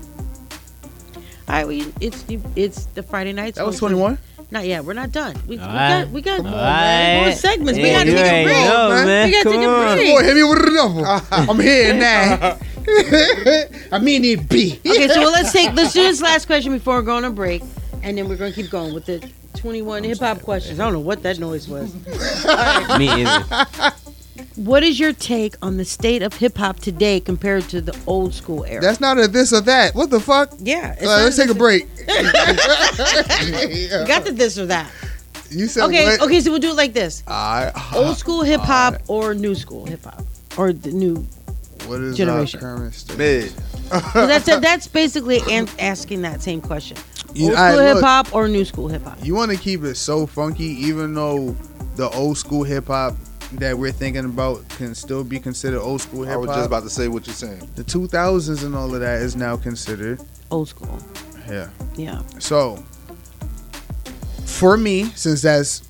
All 1.48 1.56
right, 1.56 1.66
we 1.66 1.86
it's 2.02 2.26
it's 2.58 2.86
the 2.88 3.02
Friday 3.04 3.32
nights. 3.32 3.60
That 3.60 3.66
was 3.66 3.80
21. 3.80 4.18
Not 4.52 4.66
yet. 4.68 4.84
We're 4.86 4.94
not 4.94 5.12
done. 5.14 5.36
We, 5.48 5.56
we 5.56 5.62
All 5.64 5.68
got 5.70 6.10
we 6.10 6.22
got 6.22 6.40
All 6.40 6.46
more 6.52 6.60
right. 6.60 7.36
segments. 7.38 7.80
we 7.80 7.90
got 7.92 8.04
to 8.04 8.12
take 8.12 8.26
a 8.26 8.44
break. 8.44 8.66
know, 8.66 8.90
man. 8.90 9.06
man. 9.08 9.26
We 9.28 9.32
gotta 9.32 9.44
Come 9.46 9.54
take 9.54 9.62
a 9.62 9.70
on. 9.70 9.96
break. 9.98 10.14
Boy, 10.16 10.24
hit 10.24 10.36
me 10.36 10.44
with 10.44 10.68
another. 10.68 11.22
I'm 11.52 11.60
here 11.60 11.94
now. 11.96 12.58
I 13.92 14.00
mean 14.02 14.24
it 14.26 14.48
be. 14.50 14.80
Okay, 14.86 15.08
so 15.08 15.22
let's 15.22 15.52
take 15.52 15.74
let's 15.76 15.94
do 15.94 16.04
this 16.04 16.22
last 16.22 16.46
question 16.46 16.72
before 16.72 17.00
we 17.00 17.06
go 17.06 17.16
on 17.18 17.26
a 17.26 17.30
break, 17.32 17.62
and 18.02 18.18
then 18.18 18.28
we're 18.28 18.36
gonna 18.38 18.52
keep 18.52 18.70
going 18.70 18.94
with 18.94 19.06
the 19.06 19.28
21 19.56 20.04
hip 20.04 20.20
hop 20.20 20.42
questions. 20.42 20.80
I 20.80 20.84
don't 20.86 20.94
know 20.94 21.00
what 21.00 21.24
that 21.24 21.40
noise 21.40 21.68
was. 21.68 21.94
Me 22.98 23.08
either. 23.10 23.46
What 24.56 24.84
is 24.84 25.00
your 25.00 25.14
take 25.14 25.56
on 25.64 25.78
the 25.78 25.86
state 25.86 26.22
of 26.22 26.34
hip 26.36 26.58
hop 26.58 26.80
today 26.80 27.20
compared 27.20 27.64
to 27.70 27.82
the 27.82 27.98
old 28.06 28.34
school 28.34 28.66
era? 28.66 28.82
That's 28.82 29.00
not 29.00 29.18
a 29.20 29.28
this 29.28 29.52
or 29.54 29.62
that. 29.62 29.96
What 29.96 30.10
the 30.12 30.20
fuck? 30.20 30.54
yeah, 30.60 30.96
Uh, 31.02 31.06
let's 31.24 31.38
take 31.38 31.50
a 31.50 31.56
break. 31.56 31.88
We 31.98 32.14
got 34.08 34.26
the 34.26 34.34
this 34.34 34.58
or 34.58 34.66
that. 34.68 34.92
You 35.50 35.68
said 35.68 35.84
Okay, 35.86 36.06
what? 36.06 36.22
okay, 36.24 36.40
so 36.40 36.50
we'll 36.52 36.60
do 36.60 36.72
it 36.72 36.76
like 36.76 36.94
this: 36.94 37.24
I, 37.28 37.72
old 37.96 38.18
school 38.18 38.42
hip 38.44 38.62
hop 38.62 39.02
or 39.08 39.34
new 39.36 39.54
school 39.56 39.86
hip 39.86 40.04
hop, 40.04 40.24
or 40.58 40.74
the 40.74 40.92
new. 40.92 41.26
What 41.88 42.02
is 42.02 42.18
generation. 42.18 42.60
our 42.64 42.76
current 42.78 42.94
state? 42.94 43.18
Mid. 43.18 43.54
So 44.14 44.26
that's 44.28 44.46
that's 44.46 44.88
basically 44.88 45.42
an- 45.52 45.70
asking 45.78 46.22
that 46.24 46.42
same 46.42 46.62
question: 46.62 46.98
You, 47.36 47.50
old 47.50 47.56
all 47.58 47.64
right, 47.64 47.74
school 47.76 47.86
hip 47.96 48.04
hop 48.04 48.34
or 48.36 48.48
new 48.48 48.66
school 48.66 48.88
hip 48.88 49.04
hop. 49.04 49.18
you 49.24 49.36
want 49.36 49.52
to 49.52 49.58
keep 49.58 49.84
it 49.84 49.96
so 49.96 50.26
funky, 50.26 50.66
even 50.66 51.14
though 51.14 51.56
the 51.96 52.10
old 52.10 52.38
school 52.38 52.64
hip 52.64 52.88
hop 52.88 53.16
that 53.54 53.78
we're 53.78 53.92
thinking 53.92 54.26
about 54.26 54.68
can 54.70 54.96
still 54.96 55.24
be 55.24 55.40
considered 55.40 55.80
old 55.80 56.02
school 56.02 56.24
hip 56.24 56.30
hop. 56.32 56.38
I 56.38 56.48
was 56.48 56.56
just 56.56 56.66
about 56.68 56.84
to 56.84 56.90
say 56.90 57.08
what 57.08 57.28
you're 57.28 57.36
saying. 57.36 57.70
The 57.76 57.84
2000s 57.84 58.64
and 58.66 58.74
all 58.76 58.92
of 58.96 59.02
that 59.02 59.22
is 59.22 59.36
now 59.36 59.58
considered. 59.58 60.20
Old 60.50 60.70
school, 60.70 60.98
Yeah. 61.48 61.70
yeah. 61.96 62.24
So, 62.40 62.84
for 64.46 64.78
me, 64.78 65.06
since 65.16 65.42
that's 65.42 65.84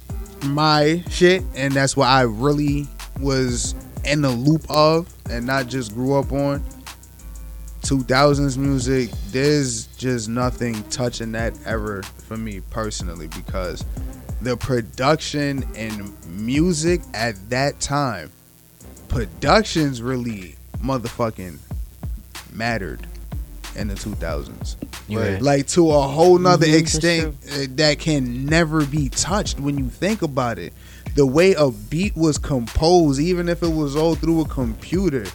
my 0.45 1.03
shit 1.09 1.43
and 1.55 1.73
that's 1.73 1.95
what 1.95 2.07
I 2.09 2.21
really 2.23 2.87
was 3.19 3.75
in 4.03 4.21
the 4.21 4.29
loop 4.29 4.65
of 4.69 5.12
and 5.29 5.45
not 5.45 5.67
just 5.67 5.93
grew 5.93 6.15
up 6.15 6.31
on, 6.31 6.63
2000s 7.81 8.57
music, 8.57 9.09
there's 9.31 9.87
just 9.97 10.29
nothing 10.29 10.81
touching 10.85 11.33
that 11.33 11.53
ever 11.65 12.01
for 12.03 12.37
me 12.37 12.61
personally 12.69 13.27
because 13.27 13.83
the 14.41 14.55
production 14.55 15.65
and 15.75 16.13
music 16.27 17.01
at 17.13 17.35
that 17.49 17.79
time, 17.79 18.31
productions 19.09 20.01
really 20.01 20.55
motherfucking 20.81 21.57
mattered 22.51 23.05
in 23.75 23.87
the 23.87 23.95
2000s 23.95 24.75
You 25.07 25.19
Right. 25.19 25.33
right. 25.33 25.41
like 25.41 25.67
to 25.69 25.91
a 25.91 26.01
whole 26.01 26.37
nother 26.37 26.67
Mhm, 26.67 26.79
extent 26.79 27.35
uh, 27.51 27.65
that 27.75 27.99
can 27.99 28.45
never 28.45 28.85
be 28.85 29.09
touched 29.09 29.59
when 29.59 29.77
you 29.77 29.89
think 29.89 30.21
about 30.21 30.57
it 30.59 30.73
the 31.15 31.25
way 31.25 31.53
a 31.53 31.69
beat 31.69 32.15
was 32.15 32.37
composed 32.37 33.19
even 33.19 33.47
if 33.49 33.63
it 33.63 33.69
was 33.69 33.95
all 33.95 34.15
through 34.15 34.41
a 34.41 34.47
computer 34.47 35.25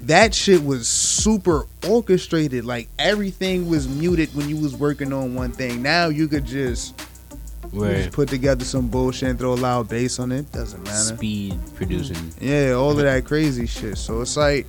that 0.00 0.34
shit 0.34 0.64
was 0.64 0.88
super 0.88 1.66
orchestrated 1.88 2.64
like 2.64 2.88
everything 2.98 3.68
was 3.68 3.88
muted 3.88 4.34
when 4.34 4.48
you 4.48 4.56
was 4.56 4.74
working 4.76 5.12
on 5.12 5.34
one 5.34 5.52
thing 5.52 5.80
now 5.80 6.08
you 6.08 6.26
could 6.26 6.44
just, 6.44 7.00
you 7.72 7.86
just 7.86 8.12
put 8.12 8.28
together 8.28 8.64
some 8.64 8.88
bullshit 8.88 9.28
and 9.28 9.38
throw 9.38 9.52
a 9.52 9.54
loud 9.54 9.88
bass 9.88 10.18
on 10.18 10.32
it 10.32 10.50
doesn't 10.52 10.82
matter 10.82 11.16
speed 11.16 11.58
producing. 11.74 12.16
Mm-hmm. 12.16 12.48
yeah, 12.48 12.72
all 12.72 12.90
of 12.90 12.96
that 12.98 13.24
crazy 13.24 13.66
shit. 13.66 13.96
So 13.96 14.22
it's 14.22 14.36
like 14.36 14.66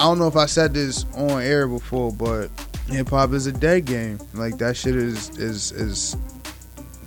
I 0.00 0.04
don't 0.04 0.18
know 0.18 0.28
if 0.28 0.36
I 0.36 0.46
said 0.46 0.72
this 0.72 1.04
on 1.14 1.42
air 1.42 1.68
before, 1.68 2.10
but 2.10 2.48
hip 2.88 3.10
hop 3.10 3.32
is 3.32 3.46
a 3.46 3.52
dead 3.52 3.84
game. 3.84 4.18
Like 4.32 4.56
that 4.56 4.74
shit 4.74 4.96
is 4.96 5.28
is 5.38 5.72
is 5.72 6.16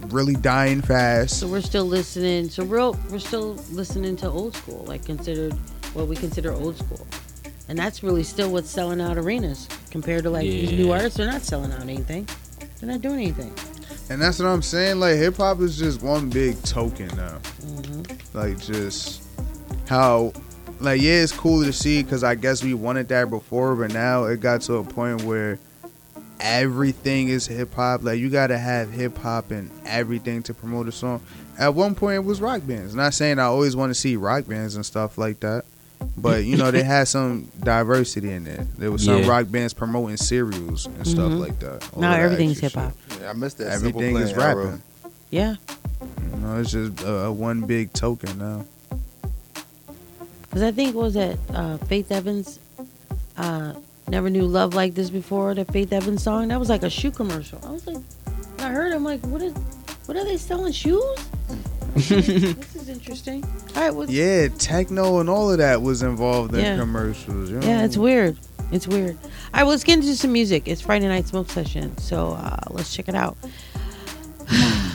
really 0.10 0.36
dying 0.36 0.82
fast. 0.82 1.40
So 1.40 1.48
we're 1.48 1.62
still 1.62 1.86
listening. 1.86 2.50
So 2.50 2.64
we're 2.64 2.92
we're 3.10 3.20
still 3.20 3.54
listening 3.72 4.16
to 4.18 4.30
old 4.30 4.56
school, 4.56 4.84
like 4.86 5.06
considered 5.06 5.54
what 5.94 6.08
we 6.08 6.16
consider 6.16 6.52
old 6.52 6.78
school, 6.78 7.06
and 7.70 7.78
that's 7.78 8.04
really 8.04 8.24
still 8.24 8.52
what's 8.52 8.70
selling 8.70 9.02
out 9.02 9.18
arenas 9.18 9.68
compared 9.92 10.24
to 10.24 10.30
like 10.30 10.44
these 10.44 10.72
new 10.72 10.92
artists. 10.92 11.18
They're 11.18 11.28
not 11.28 11.42
selling 11.42 11.72
out 11.72 11.82
anything. 11.82 12.28
They're 12.80 12.90
not 12.90 13.02
doing 13.02 13.20
anything. 13.20 13.54
And 14.10 14.22
that's 14.22 14.40
what 14.40 14.48
I'm 14.48 14.62
saying. 14.62 15.00
Like 15.00 15.18
hip 15.18 15.38
hop 15.38 15.62
is 15.62 15.78
just 15.78 16.02
one 16.02 16.30
big 16.30 16.62
token 16.64 17.08
now. 17.16 17.40
hmm 17.62 18.02
Like 18.34 18.60
just 18.60 19.24
how 19.88 20.34
like 20.80 21.02
yeah, 21.02 21.22
it's 21.22 21.32
cool 21.32 21.64
to 21.64 21.72
see 21.72 22.04
because 22.04 22.24
I 22.24 22.36
guess 22.36 22.64
we 22.64 22.74
wanted 22.74 23.08
that 23.10 23.30
before, 23.30 23.76
but 23.76 23.94
now 23.94 24.26
it 24.26 24.42
got 24.42 24.62
to 24.62 24.76
a 24.76 24.84
point 24.84 25.24
where 25.24 25.60
everything 26.44 27.30
is 27.30 27.48
hip 27.48 27.74
hop. 27.74 28.04
Like 28.04 28.20
you 28.20 28.30
gotta 28.30 28.58
have 28.58 28.92
hip 28.92 29.18
hop 29.18 29.50
and 29.52 29.72
everything 29.86 30.44
to 30.44 30.54
promote 30.54 30.88
a 30.88 30.92
song. 30.92 31.22
At 31.58 31.74
one 31.74 31.96
point, 31.96 32.16
it 32.16 32.26
was 32.26 32.42
rock 32.42 32.62
bands. 32.68 32.94
Not 32.94 33.14
saying 33.14 33.40
I 33.40 33.44
always 33.44 33.76
want 33.76 33.90
to 33.92 33.96
see 33.96 34.16
rock 34.18 34.46
bands 34.48 34.76
and 34.76 34.86
stuff 34.86 35.18
like 35.18 35.40
that, 35.40 35.64
but 36.18 36.44
you 36.44 36.58
know 36.58 36.70
they 36.72 36.84
had 36.84 37.08
some 37.08 37.50
diversity 37.62 38.32
in 38.32 38.44
there. 38.44 38.68
There 38.78 38.92
was 38.92 39.04
some 39.06 39.20
Yeah. 39.24 39.28
rock 39.30 39.50
bands 39.50 39.74
promoting 39.74 40.18
cereals 40.18 40.86
and 40.86 41.08
stuff 41.08 41.32
Mhm. 41.32 41.40
like 41.40 41.60
that. 41.60 41.90
All 41.94 42.02
Now 42.02 42.12
of 42.12 42.18
that 42.18 42.24
everything's 42.24 42.60
hip 42.60 42.74
hop. 42.74 42.94
Yeah, 43.22 43.30
I 43.30 43.34
missed 43.34 43.58
that. 43.60 43.68
Everything 43.72 44.18
is 44.18 44.34
Plan 44.34 44.50
era. 44.50 44.66
rapping. 44.66 44.82
Yeah, 45.30 45.56
You 46.02 46.40
know, 46.42 46.60
it's 46.60 46.72
just 46.72 47.02
a, 47.02 47.14
a 47.26 47.32
one 47.32 47.62
big 47.62 47.94
token 47.94 48.38
now. 48.38 48.66
because 50.44 50.62
I 50.62 50.72
think 50.72 50.96
what 50.96 51.06
was 51.06 51.14
that 51.16 51.38
uh, 51.54 51.78
Faith 51.78 52.12
Evans. 52.12 52.60
Uh, 53.38 53.74
Never 54.08 54.30
knew 54.30 54.46
love 54.46 54.74
like 54.74 54.94
this 54.94 55.10
before. 55.10 55.54
The 55.56 55.66
Faith 55.66 55.92
Evans 55.94 56.24
song 56.24 56.50
that 56.50 56.60
was 56.60 56.70
like 56.70 56.84
a 56.84 56.90
shoe 56.90 57.12
commercial. 57.12 57.60
I 57.66 57.72
was 57.72 57.88
like, 57.88 57.98
I 58.60 58.70
heard, 58.70 58.94
I'm 58.94 59.04
like, 59.04 59.22
what 59.26 59.42
is, 59.42 59.54
what 60.06 60.18
are 60.18 60.26
they 60.26 60.38
selling 60.38 60.74
shoes? 60.74 61.04
this 61.96 62.76
is 62.76 62.90
interesting. 62.90 63.44
All 63.76 63.92
right, 63.92 64.10
Yeah, 64.10 64.48
techno 64.58 65.20
and 65.20 65.30
all 65.30 65.52
of 65.52 65.58
that 65.60 65.82
was 65.82 66.02
involved 66.04 66.54
in 66.54 66.62
Yeah. 66.62 66.78
commercials. 66.78 67.50
you 67.50 67.60
Yeah, 67.62 67.86
it's 67.86 67.98
weird. 67.98 68.38
It's 68.72 68.88
weird. 68.88 69.16
All 69.24 69.30
right, 69.54 69.64
well, 69.64 69.70
let's 69.72 69.84
get 69.84 70.00
into 70.00 70.16
some 70.16 70.34
music. 70.34 70.68
It's 70.68 70.82
Friday 70.82 71.08
night 71.08 71.28
smoke 71.28 71.50
session, 71.50 71.96
so 71.98 72.32
uh, 72.32 72.58
let's 72.72 72.94
check 72.96 73.08
it 73.10 73.16
out. 73.16 73.38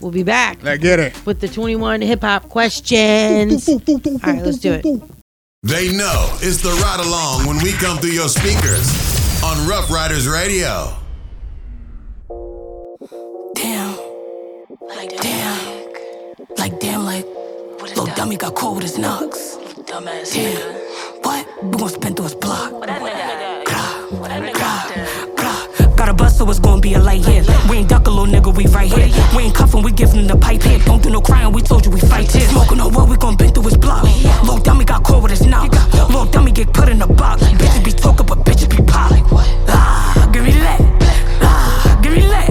We'll 0.00 0.10
be 0.10 0.24
back 0.24 0.58
Let's 0.64 0.82
get 0.82 0.98
it. 0.98 1.24
with 1.24 1.38
the 1.38 1.46
21 1.46 2.00
hip 2.00 2.22
hop 2.22 2.48
questions. 2.48 3.68
All 3.68 3.78
right, 3.78 4.42
let's 4.42 4.58
do 4.58 4.72
it. 4.72 5.21
They 5.64 5.92
know 5.92 6.28
it's 6.40 6.60
the 6.60 6.70
ride 6.82 6.98
along 6.98 7.46
when 7.46 7.62
we 7.62 7.70
come 7.70 7.98
through 7.98 8.10
your 8.10 8.28
speakers 8.28 9.44
on 9.44 9.64
Rough 9.68 9.92
Riders 9.92 10.26
Radio. 10.26 10.92
Damn. 13.54 13.96
Like 14.80 15.16
damn. 15.18 15.86
Like 16.58 16.80
damn, 16.80 17.04
like 17.04 17.24
little 17.80 18.06
dummy 18.06 18.36
got 18.36 18.56
caught 18.56 18.74
with 18.74 18.82
his 18.82 18.98
knocks. 18.98 19.56
Dumbass 19.86 20.34
damn. 20.34 20.58
What? 21.22 21.46
We 21.62 21.78
gon' 21.78 21.88
spin 21.90 22.14
through 22.16 22.24
his 22.24 22.34
block. 22.34 22.72
Grah, 22.82 24.08
grah, 24.10 24.52
grah. 25.36 25.96
Got 25.96 26.08
a 26.08 26.14
bus, 26.14 26.38
so 26.38 26.50
it's 26.50 26.58
gon' 26.58 26.80
be 26.80 26.94
a 26.94 26.98
light 26.98 27.24
here. 27.24 27.44
We 27.70 27.76
ain't 27.76 27.88
duck 27.88 28.08
a 28.08 28.10
little 28.10 28.26
nigga, 28.26 28.52
we 28.52 28.66
right 28.66 28.90
here. 28.90 29.08
We 29.36 29.44
ain't 29.44 29.54
cuffin', 29.54 29.84
we 29.84 29.92
giving 29.92 30.26
the 30.26 30.36
pipe 30.36 30.64
here. 30.64 30.80
Don't 30.80 31.00
do 31.00 31.10
no 31.10 31.20
crying, 31.20 31.52
we 31.52 31.62
told 31.62 31.84
you 31.84 31.92
we 31.92 32.00
fight 32.00 32.32
here. 32.32 32.48
Smoking 32.48 32.80
on 32.80 32.92
what 32.92 33.08
we 33.08 33.16
gon' 33.16 33.36
bend 33.36 33.54
through 33.54 33.62
his 33.62 33.76
block. 33.76 34.02
Little 34.42 34.58
dummy 34.58 34.81
caught 35.12 35.22
with 35.22 35.32
his 35.32 35.46
knocks. 35.46 35.76
Little 35.92 36.24
dummy 36.24 36.52
get 36.52 36.72
put 36.72 36.88
in 36.88 36.98
the 36.98 37.06
box. 37.06 37.42
Bitches 37.60 37.84
be 37.84 37.92
talking, 37.92 38.26
but 38.26 38.38
bitches 38.46 38.70
be 38.70 38.82
pop. 38.90 39.12
Ah, 39.68 40.30
give 40.32 40.44
me 40.44 40.52
that. 40.52 40.80
Ah, 41.42 42.00
give 42.02 42.12
me 42.12 42.20
that. 42.32 42.48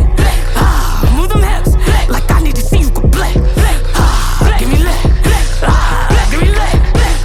Ah, 0.56 1.14
move 1.18 1.30
them 1.30 1.42
hips 1.42 1.74
like 2.08 2.30
I 2.30 2.40
need 2.42 2.56
to 2.56 2.62
see 2.62 2.82
you. 2.82 2.92
Ah, 3.96 4.56
give 4.60 4.70
me 4.70 4.78
that. 4.88 5.02
Ah, 5.64 6.28
give 6.30 6.42
me 6.42 6.50
that. 6.60 6.74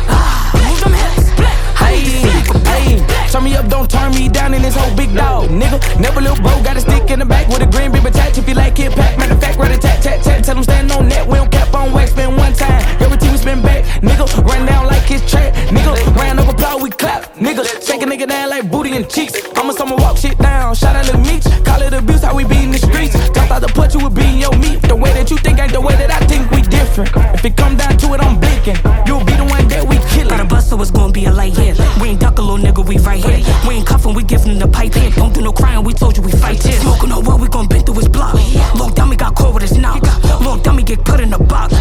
Ah, 0.08 0.56
move 0.68 0.80
them 0.84 0.94
hips. 1.00 1.24
Play. 1.38 1.54
Hey, 1.80 3.28
turn 3.30 3.44
me 3.44 3.56
up, 3.56 3.68
don't 3.68 3.90
turn 3.90 4.10
me 4.12 4.28
down 4.28 4.54
in 4.54 4.62
this 4.62 4.74
whole 4.74 4.94
big 4.96 5.14
dog, 5.14 5.50
nigga. 5.50 5.78
Never 6.00 6.20
little 6.22 6.40
bro, 6.42 6.62
got 6.62 6.76
a 6.76 6.80
stick 6.80 7.10
in 7.10 7.18
the 7.18 7.26
back 7.26 7.48
with 7.48 7.60
a 7.60 7.66
green 7.66 7.92
beam 7.92 8.06
attached. 8.06 8.38
If 8.38 8.48
you 8.48 8.54
like 8.54 8.78
it, 8.80 8.92
pack, 8.92 9.18
matter 9.18 9.34
of 9.34 9.40
fact, 9.40 9.58
right 9.58 9.72
a 9.76 9.78
tat, 9.78 10.02
tat, 10.02 10.22
tat. 10.22 10.44
Tell 10.44 10.56
him 10.56 10.64
stand 10.64 10.90
on 10.92 11.08
net, 11.08 11.26
we 11.28 11.36
don't 11.36 11.50
cap 11.50 11.74
on 11.74 11.92
wax, 11.92 12.12
spend 12.12 12.36
one 12.38 12.54
time. 12.54 12.82
Everything 13.02 13.32
we 13.32 13.38
spend 13.38 13.62
back, 13.62 13.84
nigga. 14.00 14.24
Run 14.48 14.66
down 14.66 14.75
his 15.06 15.22
track, 15.30 15.54
nigga. 15.70 15.94
Round 16.16 16.38
of 16.40 16.48
applause, 16.48 16.82
we 16.82 16.90
clap, 16.90 17.34
nigga. 17.36 17.64
Shake 17.86 18.02
a 18.02 18.06
nigga 18.06 18.28
down 18.28 18.50
like 18.50 18.70
booty 18.70 18.96
and 18.96 19.08
cheeks. 19.08 19.34
I'ma 19.56 19.72
someone 19.72 20.00
walk 20.02 20.16
shit 20.18 20.38
down, 20.38 20.74
shout 20.74 20.96
out 20.96 21.06
Lil 21.06 21.20
Meech. 21.24 21.44
Call 21.64 21.82
it 21.82 21.92
abuse, 21.92 22.22
how 22.22 22.34
we 22.34 22.44
be 22.44 22.62
in 22.64 22.70
the 22.72 22.78
streets. 22.78 23.14
Just 23.14 23.50
out 23.50 23.60
the 23.62 23.68
punch, 23.68 23.94
you 23.94 24.00
would 24.00 24.14
be 24.14 24.24
in 24.26 24.38
your 24.38 24.56
meat. 24.58 24.82
The 24.82 24.96
way 24.96 25.12
that 25.12 25.30
you 25.30 25.36
think 25.38 25.58
ain't 25.58 25.72
the 25.72 25.80
way 25.80 25.94
that 25.96 26.10
I 26.10 26.20
think 26.26 26.50
we 26.50 26.62
different. 26.62 27.10
If 27.34 27.44
it 27.44 27.56
come 27.56 27.76
down 27.76 27.96
to 27.98 28.14
it, 28.14 28.20
I'm 28.20 28.38
blinking. 28.40 28.76
You'll 29.06 29.24
be 29.24 29.34
the 29.34 29.44
one 29.44 29.68
that 29.68 29.86
we 29.88 29.96
Got 29.96 30.04
a 30.04 30.08
killin'. 30.14 30.48
bus, 30.48 30.68
so 30.70 30.80
it's 30.80 30.90
gonna 30.90 31.12
be 31.12 31.24
a 31.26 31.32
light 31.32 31.56
here. 31.56 31.74
We 32.00 32.08
ain't 32.10 32.20
duck 32.20 32.38
a 32.38 32.42
little 32.42 32.58
nigga, 32.58 32.86
we 32.86 32.98
right 32.98 33.22
here. 33.22 33.40
We 33.66 33.76
ain't 33.76 33.86
cuffin', 33.86 34.14
we 34.14 34.22
giving 34.22 34.58
the 34.58 34.68
pipe 34.68 34.94
here. 34.94 35.10
Don't 35.10 35.32
do 35.34 35.40
no 35.40 35.52
crying, 35.52 35.84
we 35.84 35.92
told 35.92 36.16
you 36.16 36.22
we 36.22 36.32
fight 36.32 36.62
here. 36.62 36.80
Smoking 36.80 37.12
on 37.12 37.24
what 37.24 37.40
we 37.40 37.48
gon' 37.48 37.66
bend 37.66 37.86
through 37.86 37.96
his 37.96 38.08
block. 38.08 38.34
Little 38.74 38.90
dummy 38.90 39.16
got 39.16 39.34
caught 39.34 39.54
with 39.54 39.62
his 39.62 39.76
knock. 39.78 40.02
Little 40.40 40.56
dummy 40.58 40.82
get 40.82 41.04
put 41.04 41.20
in 41.20 41.30
the 41.30 41.38
box. 41.38 41.74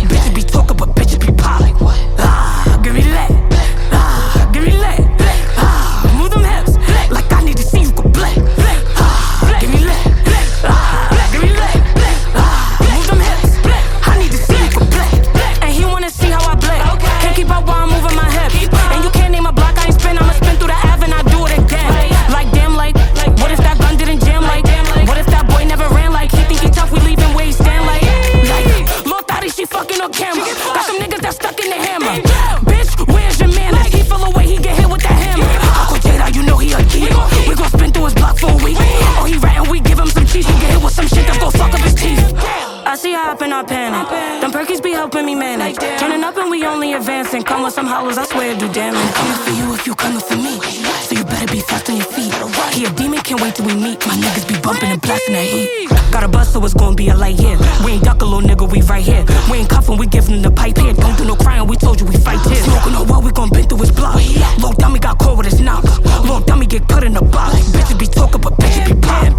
Be 45.06 45.18
helping 45.18 45.26
me 45.26 45.36
manage. 45.36 45.78
Turning 46.00 46.24
up 46.24 46.36
and 46.38 46.50
we 46.50 46.66
only 46.66 46.94
advancing. 46.94 47.44
Come 47.44 47.64
with 47.64 47.74
some 47.74 47.86
hollows, 47.86 48.18
I 48.18 48.26
swear 48.26 48.58
do 48.58 48.72
damage. 48.72 49.00
I'm 49.00 49.14
Coming 49.14 49.38
for 49.46 49.52
you 49.52 49.74
if 49.74 49.88
you 49.88 49.96
coming 49.96 50.20
for 50.20 50.36
me. 50.36 50.60
So 51.06 51.16
you 51.16 51.24
better 51.24 51.52
be 51.52 51.60
fast 51.60 51.90
on 51.90 51.98
your 51.98 52.06
feet. 52.06 52.34
He 52.74 52.86
a 52.86 52.90
demon, 52.92 53.20
can't 53.20 53.42
wait 53.42 53.56
till 53.56 53.66
we 53.66 53.75
meet. 53.75 54.00
My 54.08 54.16
niggas 54.16 54.48
be 54.48 54.60
bumping 54.62 54.90
and 54.90 55.01
blasting 55.01 55.34
that 55.34 55.46
heat. 55.46 55.90
Got 56.12 56.24
a 56.24 56.27
bus, 56.27 56.53
so 56.53 56.64
it's 56.66 56.74
gonna 56.74 56.96
be 56.96 57.10
a 57.10 57.16
light 57.16 57.40
here. 57.40 57.58
We 57.86 57.94
ain't 57.94 58.03
duck 58.03 58.22
a 58.22 58.25
little 58.25 58.42
nigga, 58.42 58.72
we 58.72 58.82
right 58.82 59.03
here. 59.03 59.25
We 59.51 59.60
ain't 59.60 59.70
cuffin', 59.70 59.98
we 59.98 60.08
giving 60.08 60.42
the 60.42 60.51
pipe 60.51 60.77
here. 60.77 60.94
Don't 60.94 61.18
do 61.18 61.25
no 61.25 61.36
crying, 61.36 61.68
we 61.68 61.77
told 61.77 62.00
you 62.00 62.08
we 62.08 62.18
fight 62.18 62.42
here. 62.48 62.64
Smoking 62.64 62.96
on 62.96 63.08
what 63.08 63.24
we 63.24 63.32
gon' 63.32 63.50
bend 63.50 63.70
through 63.70 63.82
his 63.82 63.92
block. 63.92 64.16
Little 64.58 64.74
dummy 64.74 65.00
got 65.00 65.20
caught 65.20 65.38
with 65.38 65.46
his 65.46 65.60
knocks. 65.62 66.00
Little 66.22 66.40
dummy 66.40 66.66
get 66.66 66.88
put 66.88 67.03
in 67.03 67.14
the 67.14 67.22
box. 67.22 67.53
Bitches 67.70 68.00
be 68.00 68.08
talking, 68.08 68.42
but 68.42 68.53
bitches 68.53 68.86
be 68.88 68.94
pop. 69.01 69.34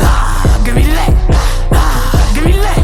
Ah, 0.00 0.62
give 0.64 0.74
me 0.74 0.82
that. 0.82 1.10
Ah, 1.72 2.32
give 2.34 2.44
me 2.44 2.52
that. 2.52 2.81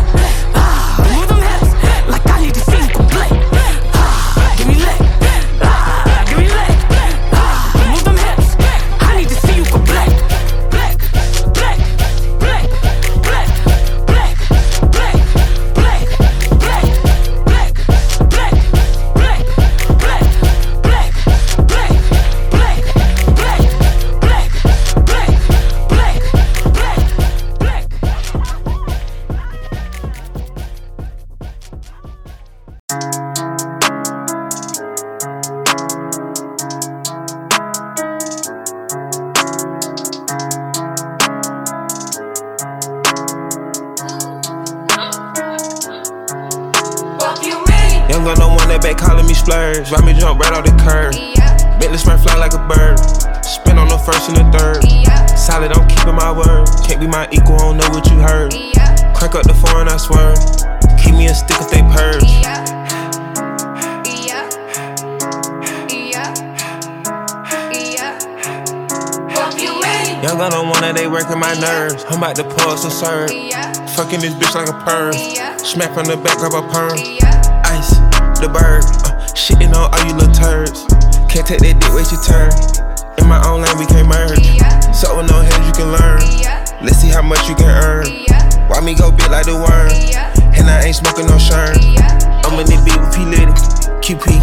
Pull. 72.90 73.28
Fucking 73.96 74.20
this 74.20 74.34
bitch 74.34 74.54
like 74.54 74.68
a 74.68 74.76
perm. 74.84 75.12
Smack 75.58 75.92
from 75.92 76.06
the 76.06 76.16
back 76.16 76.40
of 76.40 76.54
a 76.54 76.62
perm. 76.72 76.96
Ice, 77.66 77.98
the 78.40 78.48
bird. 78.48 78.84
Uh, 79.04 79.12
shitting 79.36 79.74
on 79.76 79.92
all 79.92 80.02
you 80.06 80.14
little 80.14 80.32
turds. 80.32 80.86
Can't 81.28 81.46
take 81.46 81.60
that 81.60 81.76
dick, 81.76 81.92
wait 81.92 82.08
your 82.08 82.22
turn. 82.24 82.48
In 83.18 83.26
my 83.28 83.40
own 83.44 83.60
lane, 83.60 83.76
we 83.76 83.86
can't 83.86 84.08
merge. 84.08 84.40
So 84.94 85.16
with 85.16 85.28
no 85.28 85.44
heads, 85.44 85.66
you 85.66 85.74
can 85.76 85.92
learn. 85.92 86.20
Let's 86.80 86.98
see 86.98 87.08
how 87.08 87.22
much 87.22 87.48
you 87.48 87.54
can 87.54 87.68
earn. 87.68 88.06
Why 88.68 88.80
me 88.80 88.94
go 88.94 89.10
big 89.10 89.30
like 89.30 89.46
the 89.46 89.56
worm? 89.56 89.92
And 90.56 90.70
I 90.70 90.84
ain't 90.86 90.96
smoking 90.96 91.26
no 91.26 91.38
shirt. 91.38 91.76
I'm 92.46 92.56
in 92.56 92.66
the 92.66 92.78
beat 92.86 92.96
with 92.96 93.12
P 93.12 93.24
Litty. 93.28 93.52
QP, 94.00 94.40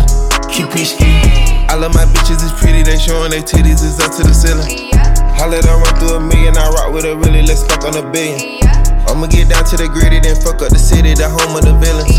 QP. 0.53 1.69
All 1.71 1.84
of 1.84 1.93
my 1.93 2.05
bitches 2.05 2.43
is 2.45 2.53
pretty, 2.62 2.84
they 2.84 2.99
showing 2.99 3.31
their 3.31 3.41
titties 3.41 3.81
is 3.81 3.99
up 3.99 4.13
to 4.15 4.21
the 4.21 4.34
ceiling. 4.34 4.93
I 4.93 5.14
let 5.43 5.65
her 5.65 5.76
run 5.76 5.95
through 6.00 6.15
a 6.15 6.19
million, 6.19 6.56
I 6.56 6.69
rock 6.71 6.93
with 6.93 7.04
a 7.04 7.15
really, 7.15 7.43
let's 7.43 7.63
fuck 7.67 7.84
on 7.84 7.95
a 8.00 8.06
billion. 8.12 8.63
I'ma 9.08 9.28
get 9.28 9.50
down 9.50 9.63
to 9.69 9.78
the 9.78 9.88
gritty, 9.88 10.19
then 10.19 10.39
fuck 10.39 10.62
up 10.63 10.71
the 10.71 10.80
city, 10.80 11.13
the 11.13 11.28
home 11.28 11.56
of 11.56 11.63
the 11.67 11.76
villains. 11.78 12.10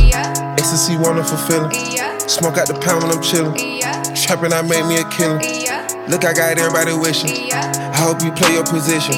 Ecstasy, 0.60 0.96
wonderful 0.96 1.36
feeling. 1.48 1.72
Smoke 2.28 2.58
out 2.58 2.68
the 2.68 2.78
pound 2.78 3.02
when 3.02 3.12
I'm 3.12 3.22
chillin'. 3.22 3.56
Trapping, 4.14 4.52
I 4.52 4.62
made 4.62 4.86
me 4.86 5.00
a 5.00 5.06
killer. 5.08 5.40
Look, 6.08 6.24
I 6.24 6.32
got 6.32 6.58
everybody 6.58 6.94
wishing. 6.94 7.52
I 7.52 7.98
hope 7.98 8.22
you 8.22 8.30
play 8.32 8.54
your 8.54 8.64
position. 8.64 9.14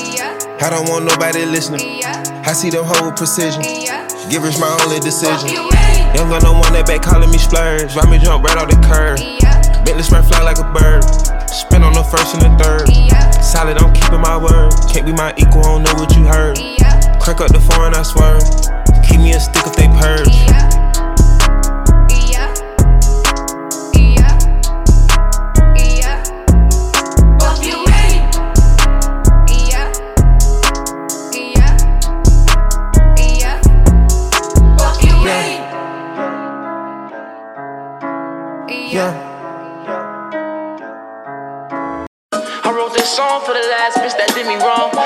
I 0.61 0.71
don't 0.71 0.89
want 0.89 1.05
nobody 1.05 1.45
listening. 1.45 2.03
I 2.05 2.53
see 2.53 2.71
them 2.71 2.85
hold 2.85 3.05
with 3.07 3.17
precision. 3.17 3.63
Give 4.31 4.43
us 4.45 4.59
my 4.59 4.69
only 4.85 5.01
decision. 5.01 5.49
Young 6.17 6.33
gun 6.33 6.43
no 6.43 6.53
one 6.57 6.73
that 6.73 6.87
back 6.87 7.03
calling 7.03 7.31
me 7.31 7.39
splurge. 7.39 7.95
Ride 7.95 8.11
me 8.11 8.19
jump 8.19 8.43
right 8.45 8.57
off 8.57 8.69
the 8.69 8.81
curb. 8.89 9.21
Bentley 9.85 10.03
spray 10.03 10.23
fly 10.23 10.43
like 10.43 10.59
a 10.59 10.67
bird. 10.73 11.05
Spin 11.49 11.83
on 11.83 11.93
the 11.93 12.05
first 12.05 12.35
and 12.35 12.43
the 12.43 12.53
third. 12.63 12.87
Solid, 13.43 13.79
I'm 13.79 13.93
keeping 13.95 14.21
my 14.21 14.37
word. 14.37 14.73
Can't 14.93 15.07
be 15.07 15.13
my 15.13 15.33
equal, 15.39 15.65
I 15.65 15.81
don't 15.81 15.83
know 15.83 15.95
what 15.95 16.15
you 16.15 16.25
heard. 16.25 16.57
Crack 17.21 17.41
up 17.41 17.53
the 17.53 17.61
foreign, 17.73 17.95
I 17.95 18.03
swear. 18.03 18.39
Keep 19.09 19.21
me 19.21 19.33
a 19.33 19.41
stick 19.41 19.67
if 19.67 19.75
they 19.77 19.89
song 19.89 20.58
for 43.49 43.55
the 43.55 43.69
last 43.73 43.97
bitch 43.97 44.13
that 44.21 44.29
did 44.37 44.45
me 44.45 44.61
wrong. 44.61 44.98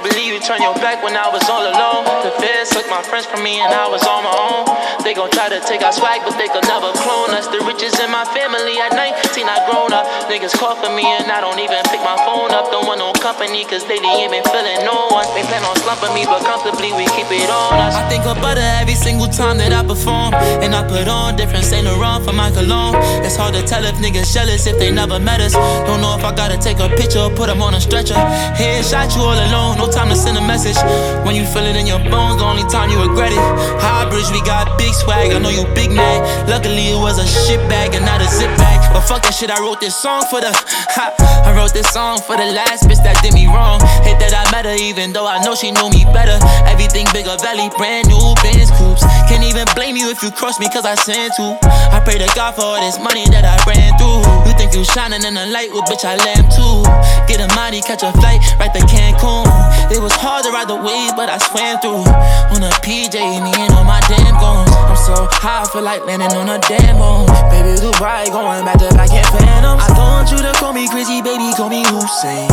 Can't 0.00 0.16
believe 0.16 0.32
you 0.32 0.40
turned 0.40 0.64
your 0.64 0.72
back 0.80 1.04
when 1.04 1.12
I 1.12 1.28
was 1.28 1.44
all 1.44 1.60
alone. 1.60 2.08
The 2.24 2.32
feds 2.40 2.72
took 2.72 2.88
my 2.88 3.04
friends 3.04 3.28
from 3.28 3.44
me 3.44 3.60
and 3.60 3.68
I 3.68 3.84
was 3.84 4.00
on 4.08 4.24
my 4.24 4.32
own. 4.32 4.64
They 5.04 5.12
gon' 5.12 5.28
try 5.28 5.52
to 5.52 5.60
take 5.60 5.84
our 5.84 5.92
swag, 5.92 6.24
but 6.24 6.40
they 6.40 6.48
could 6.48 6.64
never 6.64 6.88
clone 7.04 7.36
us. 7.36 7.52
The 7.52 7.60
riches 7.68 7.92
in 8.00 8.08
my 8.08 8.24
family 8.32 8.80
at 8.80 8.96
19, 8.96 9.44
I 9.44 9.60
grown 9.68 9.92
up. 9.92 10.08
Niggas 10.32 10.56
call 10.56 10.72
for 10.80 10.88
me 10.88 11.04
and 11.04 11.28
I 11.28 11.44
don't 11.44 11.60
even 11.60 11.84
pick 11.92 12.00
my 12.00 12.16
phone 12.24 12.48
up. 12.48 12.72
Don't 12.72 12.88
want 12.88 13.04
no 13.04 13.12
company, 13.20 13.60
cause 13.68 13.84
lately 13.92 14.08
ain't 14.08 14.32
been 14.32 14.44
feeling 14.48 14.80
no 14.88 15.12
one. 15.12 15.28
They 15.36 15.44
plan 15.44 15.60
on 15.68 15.76
slumping 15.84 16.16
me, 16.16 16.24
but 16.24 16.48
comfortably 16.48 16.96
we 16.96 17.04
keep 17.12 17.28
it 17.28 17.52
on 17.52 17.76
us. 17.84 17.92
I 17.92 18.08
think 18.08 18.24
about 18.24 18.56
it 18.56 18.64
every 18.80 18.96
single 18.96 19.28
time 19.28 19.60
that 19.60 19.76
I 19.76 19.84
perform. 19.84 20.32
And 20.64 20.72
I 20.72 20.80
put 20.80 21.12
on 21.12 21.36
different 21.36 21.68
Saint 21.68 21.84
Laurent 21.84 22.24
for 22.24 22.32
my 22.32 22.48
cologne. 22.56 22.96
It's 23.20 23.36
hard 23.36 23.52
to 23.52 23.60
tell 23.68 23.84
if 23.84 24.00
niggas 24.00 24.32
jealous 24.32 24.64
if 24.64 24.80
they 24.80 24.88
never 24.88 25.20
met 25.20 25.44
us. 25.44 25.52
Don't 25.84 26.00
know 26.00 26.16
if 26.16 26.24
I 26.24 26.32
gotta 26.32 26.56
take 26.56 26.80
a 26.80 26.88
picture 26.88 27.20
or 27.20 27.28
put 27.28 27.52
them 27.52 27.60
on 27.60 27.76
a 27.76 27.80
stretcher. 27.80 28.16
Headshot 28.56 29.12
you 29.12 29.28
all 29.28 29.36
alone, 29.36 29.76
no 29.76 29.89
time 29.90 30.08
to 30.08 30.16
send 30.16 30.38
a 30.38 30.40
message. 30.40 30.78
When 31.26 31.34
you 31.34 31.44
feel 31.44 31.66
it 31.66 31.76
in 31.76 31.86
your 31.86 31.98
bones, 32.10 32.38
the 32.38 32.46
only 32.46 32.64
time 32.70 32.90
you 32.90 32.98
regret 33.02 33.32
it. 33.32 33.42
High 33.82 34.08
bridge, 34.08 34.30
we 34.30 34.40
got 34.42 34.78
big 34.78 34.94
swag. 34.94 35.32
I 35.32 35.38
know 35.38 35.50
you 35.50 35.66
big 35.74 35.90
man. 35.90 36.22
Luckily, 36.48 36.94
it 36.94 37.00
was 37.00 37.18
a 37.18 37.26
shit 37.26 37.60
bag 37.68 37.94
and 37.94 38.04
not 38.04 38.22
a 38.22 38.28
zip 38.28 38.50
bag. 38.56 38.78
But 38.92 39.02
fuck 39.02 39.22
that 39.22 39.34
shit, 39.34 39.50
I 39.50 39.58
wrote 39.60 39.80
this 39.80 39.96
song 39.96 40.22
for 40.30 40.40
the. 40.40 40.50
Ha, 40.50 41.14
I 41.46 41.54
wrote 41.54 41.74
this 41.74 41.90
song 41.90 42.18
for 42.22 42.36
the 42.36 42.46
last 42.54 42.86
bitch 42.86 43.02
that 43.02 43.18
did 43.22 43.34
me 43.34 43.46
wrong. 43.46 43.80
Hate 44.02 44.18
that 44.18 44.34
I 44.34 44.46
met 44.50 44.66
her, 44.66 44.74
even 44.78 45.12
though 45.12 45.26
I 45.26 45.42
know 45.42 45.54
she 45.54 45.70
knew 45.70 45.90
me 45.90 46.06
better. 46.14 46.38
Everything 46.66 47.06
bigger, 47.14 47.36
belly, 47.42 47.70
brand 47.78 48.08
new 48.08 48.34
Benz 48.42 48.70
coops. 48.74 49.02
Can't 49.30 49.44
even 49.44 49.66
blame 49.74 49.96
you 49.96 50.10
if 50.10 50.22
you 50.22 50.30
cross 50.30 50.58
me, 50.58 50.66
cause 50.70 50.86
I 50.86 50.94
sent 50.94 51.34
to. 51.38 51.58
I 51.94 52.00
pray 52.02 52.18
to 52.18 52.28
God 52.34 52.54
for 52.54 52.66
all 52.66 52.80
this 52.80 52.98
money 52.98 53.26
that 53.30 53.46
I 53.46 53.56
ran 53.66 53.94
through. 53.98 54.22
You 54.46 54.52
think 54.58 54.74
you 54.74 54.82
shining 54.84 55.22
in 55.22 55.34
the 55.34 55.46
light, 55.50 55.70
well, 55.70 55.86
bitch, 55.86 56.02
I 56.02 56.18
lamp 56.18 56.50
too. 56.50 56.82
Get 57.30 57.38
a 57.38 57.48
mighty, 57.54 57.80
catch 57.80 58.02
a 58.02 58.10
flight, 58.18 58.42
right 58.58 58.72
to 58.74 58.82
Cancun. 58.90 59.46
It 59.90 60.00
was 60.02 60.12
hard 60.12 60.44
to 60.44 60.50
ride 60.50 60.68
the 60.68 60.76
wave, 60.76 61.14
but 61.16 61.28
I 61.28 61.38
swam 61.38 61.78
through. 61.80 62.06
On 62.54 62.62
a 62.62 62.70
PJ, 62.82 63.16
and 63.16 63.72
all 63.74 63.84
my 63.84 64.00
damn 64.10 64.34
goons. 64.38 64.70
I'm 64.74 64.96
so 64.96 65.26
high, 65.30 65.62
I 65.62 65.68
feel 65.70 65.82
like 65.82 66.04
landing 66.06 66.34
on 66.34 66.48
a 66.48 66.58
damn 66.66 66.98
moon. 66.98 67.26
Baby, 67.50 67.78
Dubai, 67.78 68.26
going 68.30 68.64
back 68.64 68.78
to 68.82 68.90
back 68.94 69.10
in 69.10 69.24
phantoms. 69.34 69.82
I 69.82 69.88
don't 69.94 69.98
want 69.98 70.30
you 70.30 70.38
to 70.42 70.52
call 70.58 70.72
me 70.72 70.88
crazy, 70.88 71.22
baby, 71.22 71.50
call 71.54 71.70
me 71.70 71.82
Hussein. 71.86 72.48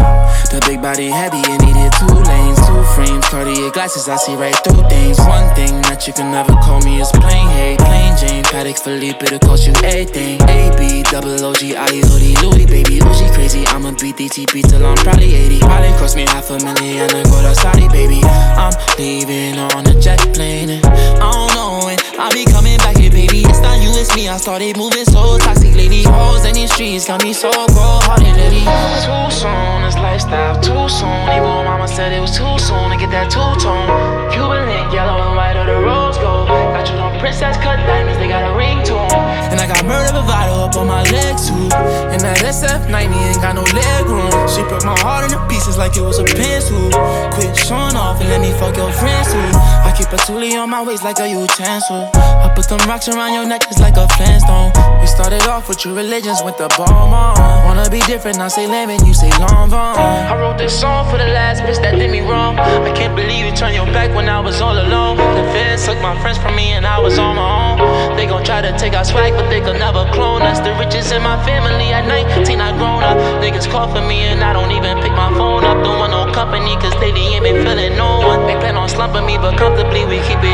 The 0.49 0.62
big 0.65 0.82
body 0.82 1.10
heavy, 1.10 1.41
and 1.45 1.62
needed 1.62 1.91
two 1.97 2.13
lanes, 2.13 2.60
two 2.65 2.76
frames, 2.95 3.26
Cartier 3.28 3.71
glasses, 3.71 4.08
I 4.08 4.17
see 4.17 4.36
right 4.36 4.56
through 4.63 4.88
things. 4.89 5.17
One 5.19 5.54
thing 5.56 5.82
that 5.89 6.08
you 6.08 6.13
can 6.13 6.32
never 6.32 6.54
call 6.63 6.82
me 6.82 7.02
is 7.02 7.10
plain 7.12 7.47
hate, 7.50 7.80
plain 7.80 8.15
Jane, 8.17 8.43
Patek 8.43 8.80
Philippe, 8.80 9.23
it'll 9.26 9.39
cost 9.39 9.67
you 9.67 9.73
everything. 9.84 10.41
AB, 10.41 11.04
double 11.12 11.38
OG, 11.43 11.76
hoodie, 12.08 12.36
Louis, 12.41 12.65
baby, 12.65 13.00
Uzi 13.00 13.28
crazy. 13.34 13.65
I'ma 13.67 13.91
beat 14.02 14.17
DTP 14.17 14.67
till 14.69 14.86
I'm 14.86 14.97
probably 14.97 15.34
80. 15.36 15.60
Probably 15.60 15.93
cost 16.00 16.15
me 16.15 16.23
half 16.23 16.50
a 16.50 16.58
million 16.63 17.10
to 17.10 17.23
go 17.30 17.41
to 17.41 17.54
Saudi, 17.56 17.88
baby. 17.89 18.21
I'm 18.23 18.73
leaving 18.97 19.60
on 19.60 19.86
a 19.88 19.93
jet 20.00 20.19
plane, 20.34 20.69
and 20.69 20.86
I 20.86 21.32
don't 21.32 21.54
know 21.54 21.86
when 21.86 21.97
I'll 22.19 22.32
be 22.34 22.45
coming 22.45 22.78
back 22.80 22.97
here, 22.97 23.12
baby. 23.17 23.41
It's 23.49 23.62
not 23.65 23.82
you, 23.82 23.89
it's 23.97 24.13
me. 24.15 24.30
I 24.30 24.38
started 24.38 24.77
moving 24.77 25.06
so 25.06 25.38
toxic 25.41 25.73
lately. 25.73 26.03
Hoes 26.03 26.45
in 26.45 26.53
these 26.53 26.71
streets 26.71 27.06
got 27.10 27.23
me 27.23 27.34
so 27.34 27.49
cold 27.49 28.06
hearted 28.06 28.38
lately. 28.38 28.62
Too 29.01 29.25
soon, 29.34 29.82
this 29.82 29.97
lifestyle 29.97 30.56
too 30.62 30.86
soon. 30.86 31.21
Even 31.34 31.65
mama 31.65 31.88
said 31.88 32.13
it 32.13 32.21
was 32.21 32.38
too 32.38 32.53
soon 32.62 32.93
to 32.93 32.97
get 33.01 33.10
that 33.10 33.34
two 33.34 33.49
tone. 33.58 33.89
Cuban 34.30 34.69
link, 34.69 34.93
yellow 34.93 35.17
and 35.25 35.34
white, 35.34 35.58
or 35.58 35.65
the 35.65 35.80
rose 35.82 36.17
gold. 36.21 36.47
Got 36.47 36.86
you 36.89 36.97
on 37.01 37.19
princess 37.19 37.58
cut 37.58 37.82
diamonds, 37.89 38.19
they 38.21 38.30
got 38.30 38.45
a 38.45 38.53
ring 38.56 38.77
to 38.86 38.93
'em. 38.93 39.10
And 39.51 39.58
I 39.60 39.65
got 39.65 39.82
murder 39.86 40.13
bravado 40.13 40.53
up 40.65 40.75
on 40.77 40.88
my 40.88 41.01
leg 41.10 41.34
too. 41.41 41.67
And 42.13 42.21
that 42.21 42.45
SF90 42.45 43.17
ain't 43.17 43.41
got 43.41 43.56
no 43.56 43.65
leg 43.73 44.06
room. 44.06 44.30
She 44.53 44.62
broke 44.69 44.86
my 44.86 44.97
heart 45.01 45.25
into 45.25 45.39
pieces 45.49 45.75
like 45.82 45.97
it 45.97 46.06
was 46.06 46.19
a 46.19 46.27
pencil. 46.38 46.91
Quit 47.34 47.56
showing 47.58 47.97
off 47.97 48.21
and 48.21 48.30
let 48.30 48.41
me 48.41 48.51
fuck 48.62 48.77
your 48.77 48.91
friends 48.91 49.34
too. 49.34 49.49
I 49.88 49.89
keep 49.97 50.10
a 50.13 50.19
toolie 50.27 50.53
on 50.62 50.69
my 50.69 50.84
waist 50.84 51.03
like 51.03 51.19
a 51.19 51.27
utensil. 51.27 52.10
I 52.13 52.51
put 52.53 52.67
them 52.69 52.80
rocks 52.89 53.06
around 53.07 53.33
your 53.33 53.45
neck 53.45 53.61
just 53.61 53.79
like 53.79 53.95
a 53.97 54.07
flintstone. 54.15 54.71
We 54.99 55.07
started 55.07 55.43
off 55.47 55.69
with 55.69 55.79
true 55.79 55.95
religions 55.95 56.41
with 56.43 56.57
the 56.57 56.67
bomb 56.77 57.13
on. 57.13 57.35
Wanna 57.65 57.89
be 57.89 57.99
different, 58.01 58.39
I 58.39 58.47
say 58.47 58.67
lemon, 58.67 59.05
you 59.05 59.13
say 59.13 59.29
long 59.39 59.69
vaughn. 59.69 59.97
I 59.97 60.35
wrote 60.39 60.57
this 60.57 60.77
song 60.77 61.09
for 61.09 61.17
the 61.17 61.27
last 61.27 61.61
bitch 61.63 61.81
that 61.81 61.95
did 61.95 62.11
me 62.11 62.21
wrong. 62.21 62.57
I 62.59 62.91
can't 62.93 63.15
believe 63.15 63.45
you 63.45 63.51
turned 63.55 63.75
your 63.75 63.85
back 63.87 64.15
when 64.15 64.27
I 64.29 64.39
was 64.39 64.61
all 64.61 64.77
alone. 64.77 65.17
The 65.17 65.43
feds 65.53 65.85
took 65.85 65.99
my 66.01 66.19
friends 66.21 66.37
from 66.37 66.55
me 66.55 66.71
and 66.71 66.85
I 66.85 66.99
was 66.99 67.17
on 67.17 67.35
my 67.35 67.47
own. 67.47 68.17
They 68.17 68.25
gon' 68.25 68.43
try 68.43 68.61
to 68.61 68.71
take 68.77 68.93
our 68.93 69.05
swag, 69.05 69.33
but 69.33 69.49
they 69.49 69.61
could 69.61 69.79
never 69.79 70.03
clone 70.11 70.41
us. 70.41 70.59
The 70.59 70.73
riches 70.75 71.11
in 71.11 71.21
my 71.21 71.37
family 71.45 71.93
at 71.93 72.07
19, 72.07 72.59
I 72.59 72.71
grown 72.77 73.03
up. 73.03 73.17
Niggas 73.41 73.69
call 73.69 73.87
for 73.93 74.01
me 74.01 74.27
and 74.31 74.43
I 74.43 74.53
don't 74.53 74.71
even 74.71 74.97
pick 75.03 75.11
my 75.11 75.31
phone 75.37 75.63
up. 75.63 75.83
Don't 75.83 75.99
want 75.99 76.11
no 76.11 76.31
company, 76.33 76.75
cause 76.77 76.95
lately 76.95 77.35
ain't 77.35 77.43
been 77.43 77.63
feeling 77.63 77.95
no 77.97 78.19
one. 78.25 78.47
They 78.47 78.55
plan 78.55 78.75
on 78.75 78.89
slumping 78.89 79.25
me, 79.25 79.37
but 79.37 79.57
comfortably 79.57 80.05
we 80.05 80.19
keep 80.27 80.39
it 80.39 80.46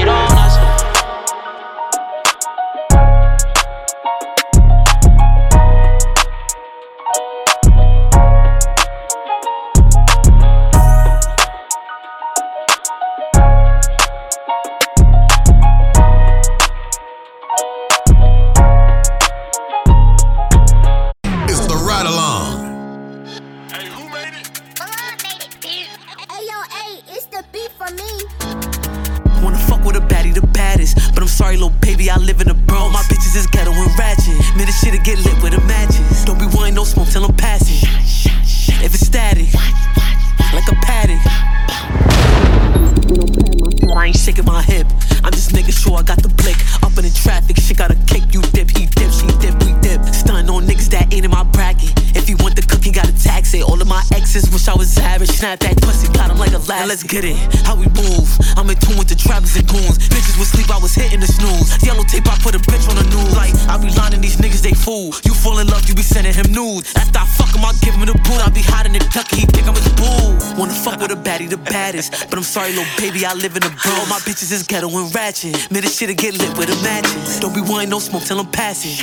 sorry, 72.53 72.69
little 72.69 72.85
baby, 72.97 73.25
I 73.25 73.33
live 73.33 73.55
in 73.55 73.63
the 73.65 73.73
bro. 73.81 73.97
My 74.13 74.21
bitches 74.21 74.51
is 74.51 74.61
ghetto 74.61 74.87
and 74.87 75.09
ratchet. 75.15 75.71
Man, 75.71 75.81
this 75.81 75.97
shit'll 75.97 76.13
get 76.13 76.37
lit 76.37 76.55
with 76.55 76.69
the 76.69 76.77
matches. 76.83 77.39
Don't 77.39 77.55
be 77.55 77.61
wanting 77.61 77.89
no 77.89 77.97
smoke 77.97 78.23
till 78.23 78.39
I'm 78.39 78.51
passing. 78.51 78.93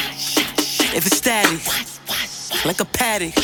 If 0.94 1.04
it's 1.04 1.16
static, 1.16 1.58
like 2.64 2.78
a 2.80 2.84
paddock. 2.84 3.34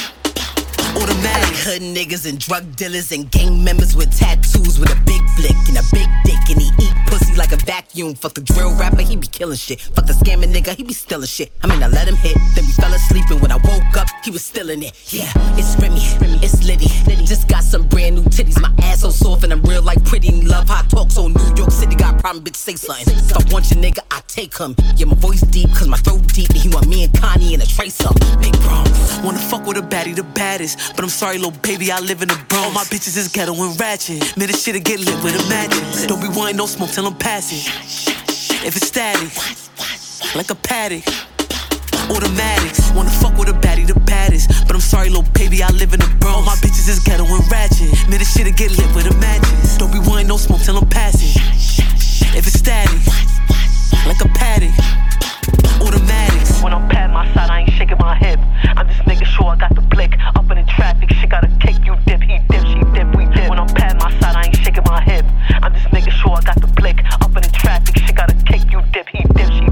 Automatic. 0.94 1.56
Hood 1.66 1.82
niggas 1.82 2.24
and 2.28 2.38
drug 2.38 2.76
dealers 2.76 3.10
and 3.10 3.28
gang 3.32 3.64
members 3.64 3.96
with 3.96 4.16
tattoos 4.16 4.78
with 4.78 4.94
a 4.94 5.00
big 5.02 5.22
flick 5.34 5.58
and 5.66 5.76
a 5.76 5.84
big 5.90 6.08
dick 6.24 6.38
and 6.54 6.62
he 6.62 6.70
eat 6.78 6.94
pussy 7.08 7.34
like 7.34 7.50
a 7.50 7.58
vacuum. 7.66 7.85
Fuck 7.96 8.34
the 8.34 8.42
drill 8.42 8.74
rapper, 8.76 9.00
he 9.00 9.16
be 9.16 9.26
killing 9.26 9.56
shit. 9.56 9.80
Fuck 9.80 10.04
the 10.04 10.12
scamming 10.12 10.52
nigga, 10.52 10.76
he 10.76 10.82
be 10.82 10.92
stealing 10.92 11.26
shit. 11.26 11.50
I 11.62 11.66
mean, 11.66 11.82
I 11.82 11.88
let 11.88 12.06
him 12.06 12.16
hit, 12.16 12.36
then 12.54 12.66
we 12.66 12.72
fell 12.72 12.92
asleep 12.92 13.24
and 13.30 13.40
when 13.40 13.50
I 13.50 13.56
woke 13.56 13.96
up, 13.96 14.06
he 14.22 14.30
was 14.30 14.44
still 14.44 14.68
in 14.68 14.82
it. 14.82 14.92
Yeah, 15.08 15.32
it's 15.56 15.80
Remy, 15.80 16.00
it's 16.44 16.62
Liddy. 16.66 16.88
Just 17.24 17.48
got 17.48 17.64
some 17.64 17.88
brand 17.88 18.16
new 18.16 18.22
titties, 18.24 18.60
my 18.60 18.70
ass 18.84 19.00
so 19.00 19.08
soft 19.08 19.44
and 19.44 19.52
I'm 19.52 19.62
real 19.62 19.80
like 19.82 20.04
pretty. 20.04 20.30
Love 20.42 20.68
how 20.68 20.82
I 20.82 20.86
talk, 20.88 21.10
so 21.10 21.28
New 21.28 21.54
York 21.56 21.70
City 21.70 21.96
got 21.96 22.18
problem, 22.18 22.44
bitch, 22.44 22.56
say 22.56 22.76
something. 22.76 23.16
If 23.16 23.32
I 23.32 23.52
want 23.52 23.70
your 23.70 23.82
nigga, 23.82 24.00
I 24.10 24.20
take 24.26 24.58
him. 24.58 24.76
Yeah, 24.96 25.06
my 25.06 25.14
voice 25.14 25.40
deep, 25.40 25.70
cause 25.70 25.88
my 25.88 25.96
throat 25.96 26.26
deep, 26.34 26.50
and 26.50 26.58
he 26.58 26.68
want 26.68 26.88
me 26.88 27.04
and 27.04 27.14
Connie 27.18 27.54
in 27.54 27.62
a 27.62 27.66
trace 27.66 28.04
up. 28.04 28.14
Big 28.40 28.52
Bronx. 28.60 28.90
Wanna 29.24 29.38
fuck 29.38 29.66
with 29.66 29.78
a 29.78 29.82
baddie, 29.82 30.14
the 30.14 30.22
baddest. 30.22 30.94
But 30.94 31.02
I'm 31.02 31.08
sorry, 31.08 31.38
little 31.38 31.58
baby, 31.62 31.90
I 31.90 32.00
live 32.00 32.20
in 32.20 32.28
the 32.28 32.38
Bronx. 32.48 32.66
All 32.66 32.72
my 32.72 32.84
bitches 32.84 33.16
is 33.16 33.28
ghetto 33.28 33.54
and 33.54 33.78
ratchet. 33.80 34.36
Man, 34.36 34.48
this 34.48 34.64
shit'll 34.64 34.82
get 34.82 35.00
lit 35.00 35.22
with 35.22 35.34
a 35.34 35.48
matches. 35.48 36.06
Don't 36.06 36.20
be 36.20 36.28
wanting 36.28 36.56
no 36.56 36.66
smoke 36.66 36.90
till 36.90 37.06
I'm 37.06 37.14
passing. 37.16 37.60
If 37.86 38.74
it's 38.76 38.88
static, 38.88 39.30
like 40.34 40.50
a 40.50 40.56
paddock. 40.56 41.06
Automatics. 42.10 42.90
Wanna 42.90 43.10
fuck 43.10 43.38
with 43.38 43.48
a 43.48 43.52
baddie, 43.52 43.86
the 43.86 43.98
baddest. 44.00 44.50
But 44.66 44.74
I'm 44.74 44.80
sorry, 44.80 45.08
little 45.08 45.30
baby, 45.32 45.62
I 45.62 45.70
live 45.70 45.94
in 45.94 46.00
the 46.00 46.10
Bronx. 46.18 46.36
All 46.36 46.42
my 46.42 46.56
bitches 46.56 46.88
is 46.88 46.98
ghetto 46.98 47.24
and 47.24 47.46
ratchet. 47.50 47.94
Man, 48.10 48.18
this 48.18 48.34
shit'll 48.34 48.52
get 48.54 48.72
lit 48.72 48.92
with 48.94 49.06
a 49.06 49.14
matches. 49.18 49.78
Don't 49.78 49.92
be 49.92 50.00
wanting 50.00 50.26
no 50.26 50.36
smoke 50.36 50.62
till 50.62 50.76
I'm 50.76 50.88
passing. 50.88 51.30
If 52.34 52.46
it's 52.46 52.58
static, 52.58 52.98
like 54.02 54.18
a 54.18 54.28
paddock. 54.34 54.74
Automatics. 55.80 56.60
When 56.62 56.72
I'm 56.72 56.88
pat 56.88 57.10
my 57.10 57.32
side, 57.34 57.50
I 57.50 57.60
ain't 57.60 57.70
shaking 57.70 57.98
my 57.98 58.16
hip. 58.16 58.40
I'm 58.64 58.88
just 58.88 59.06
making 59.06 59.26
sure 59.26 59.46
I 59.46 59.56
got 59.56 59.74
the 59.76 59.82
blick. 59.82 60.18
Up 60.34 60.50
in 60.50 60.58
the 60.58 60.66
traffic, 60.74 61.12
shit 61.12 61.30
got 61.30 61.44
a 61.44 61.48
kick, 61.62 61.84
you 61.86 61.94
dip 62.04 62.22
he 62.22 62.38
dip 62.50 62.85
when 63.56 63.68
I'm 63.68 63.74
patting 63.74 63.98
my 63.98 64.10
side, 64.20 64.36
I 64.36 64.44
ain't 64.46 64.56
shaking 64.56 64.84
my 64.84 65.00
hip. 65.00 65.24
I'm 65.62 65.72
just 65.72 65.90
making 65.92 66.12
sure 66.12 66.32
I 66.32 66.40
got 66.42 66.60
the 66.60 66.66
blick. 66.66 67.02
Up 67.22 67.28
in 67.28 67.42
the 67.42 67.50
traffic, 67.52 67.96
she 67.98 68.12
gotta 68.12 68.34
kick, 68.44 68.70
you 68.70 68.82
dip, 68.92 69.08
he 69.08 69.24
dip, 69.34 69.50
she 69.50 69.65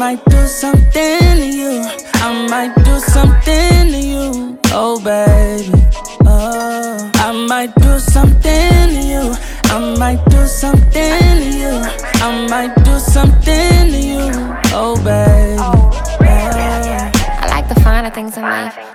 might 0.00 0.24
do 0.30 0.46
something 0.46 1.36
to 1.36 1.46
you. 1.46 1.84
I 2.14 2.46
might 2.48 2.74
do 2.86 2.98
something 3.00 3.92
to 3.92 3.98
you. 3.98 4.58
Oh, 4.72 4.98
baby. 4.98 5.78
Oh, 6.24 7.10
I 7.16 7.32
might 7.46 7.74
do 7.74 7.98
something 7.98 8.88
to 8.94 9.02
you. 9.12 9.34
I 9.64 9.94
might 9.98 10.24
do 10.30 10.46
something 10.46 11.36
to 11.42 11.50
you. 11.62 11.74
I 12.26 12.46
might 12.48 12.74
do 12.82 12.98
something 12.98 13.92
to 13.92 14.00
you. 14.12 14.30
Oh, 14.72 14.96
baby. 15.04 15.29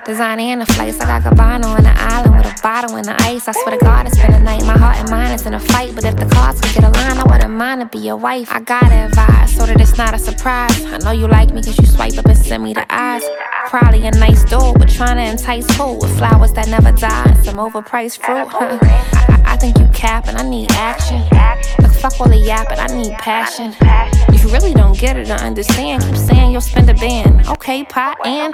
Design 0.05 0.39
and 0.39 0.61
the 0.61 0.65
flights. 0.65 0.99
I 0.99 1.05
got 1.05 1.23
Gabbana 1.23 1.65
on 1.65 1.83
the 1.83 1.93
island 1.95 2.37
with 2.37 2.45
a 2.45 2.61
bottle 2.61 2.95
and 2.95 3.05
the 3.05 3.15
ice. 3.23 3.47
I 3.47 3.51
swear 3.51 3.77
to 3.77 3.83
God, 3.83 4.07
it's 4.07 4.17
been 4.17 4.33
a 4.33 4.39
night. 4.39 4.63
My 4.63 4.77
heart 4.77 4.97
and 4.97 5.09
mind 5.09 5.33
is 5.33 5.45
in 5.45 5.53
a 5.53 5.59
fight. 5.59 5.95
But 5.95 6.05
if 6.05 6.15
the 6.15 6.25
cards 6.25 6.61
could 6.61 6.73
get 6.73 6.83
aligned, 6.83 7.19
I 7.19 7.23
wouldn't 7.23 7.53
mind 7.53 7.81
to 7.81 7.87
be 7.97 8.03
your 8.03 8.17
wife. 8.17 8.51
I 8.51 8.59
gotta 8.59 9.05
advise 9.05 9.55
so 9.55 9.65
that 9.65 9.79
it's 9.79 9.97
not 9.97 10.13
a 10.13 10.19
surprise. 10.19 10.83
I 10.85 10.97
know 10.99 11.11
you 11.11 11.27
like 11.27 11.53
me 11.53 11.61
cause 11.61 11.77
you 11.77 11.85
swipe 11.85 12.17
up 12.17 12.25
and 12.25 12.37
send 12.37 12.63
me 12.63 12.73
the 12.73 12.85
eyes. 12.89 13.23
Probably 13.67 14.05
a 14.05 14.11
nice 14.11 14.43
dude, 14.43 14.77
but 14.77 14.89
trying 14.89 15.17
to 15.17 15.23
entice 15.23 15.69
who 15.75 15.93
with 15.99 16.15
flowers 16.17 16.53
that 16.53 16.67
never 16.67 16.91
die 16.91 17.25
and 17.25 17.43
some 17.43 17.55
overpriced 17.55 18.19
fruit. 18.19 18.47
I, 18.51 19.41
I 19.45 19.57
think 19.57 19.77
you 19.79 19.87
capping, 19.93 20.35
I 20.35 20.47
need 20.47 20.71
action. 20.73 21.19
Look, 21.81 21.91
fuck 21.93 22.19
all 22.19 22.29
the 22.29 22.37
yapping, 22.37 22.79
I 22.79 22.87
need 22.87 23.13
passion. 23.13 23.73
You 24.31 24.53
really 24.53 24.73
don't 24.73 24.97
get 24.97 25.17
it 25.17 25.29
or 25.29 25.33
understand, 25.33 26.03
keep 26.03 26.15
saying 26.15 26.51
you'll 26.51 26.61
spend 26.61 26.89
a 26.89 26.93
band. 26.93 27.47
Okay, 27.47 27.83
pot 27.83 28.17
and 28.25 28.53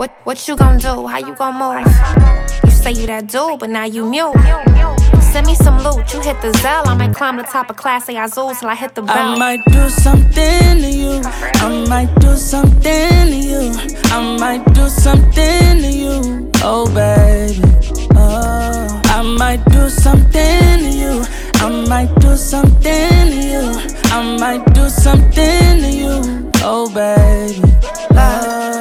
what 0.00 0.10
what 0.24 0.48
you 0.48 0.56
gonna 0.56 0.78
do? 0.78 1.06
How 1.06 1.18
you 1.18 1.34
gonna 1.34 1.58
move? 1.62 1.86
You 2.64 2.70
say 2.70 2.92
you 2.92 3.06
that 3.08 3.26
dude, 3.28 3.60
but 3.60 3.68
now 3.68 3.84
you 3.84 4.02
mute. 4.08 4.32
Send 5.30 5.46
me 5.46 5.54
some 5.54 5.76
loot. 5.84 6.10
You 6.14 6.20
hit 6.22 6.40
the 6.40 6.52
Zelle, 6.62 6.86
I 6.86 6.94
might 6.96 7.14
climb 7.14 7.36
the 7.36 7.42
top 7.42 7.68
of 7.68 7.76
Clase 7.76 8.08
Azul 8.24 8.54
till 8.54 8.70
I 8.70 8.74
hit 8.74 8.94
the 8.94 9.02
bell. 9.02 9.34
I 9.34 9.36
might 9.36 9.62
do 9.66 9.90
something 9.90 10.80
to 10.84 10.90
you. 11.02 11.20
I 11.66 11.84
might 11.86 12.12
do 12.18 12.34
something 12.34 13.26
to 13.32 13.40
you. 13.50 13.62
I 14.16 14.38
might 14.38 14.64
do 14.72 14.88
something 14.88 15.82
to 15.84 15.90
you. 16.02 16.50
Oh, 16.64 16.86
baby. 16.94 17.60
Oh, 18.16 19.02
I 19.04 19.20
might 19.22 19.62
do 19.66 19.90
something 19.90 20.78
to 20.84 20.90
you. 21.02 21.24
I 21.56 21.68
might 21.92 22.12
do 22.20 22.36
something 22.36 23.26
to 23.34 23.40
you. 23.52 23.64
I 24.16 24.38
might 24.40 24.64
do 24.72 24.88
something 24.88 25.80
to 25.84 25.90
you. 26.02 26.50
Oh, 26.64 26.88
baby. 26.88 27.60
Oh. 28.12 28.79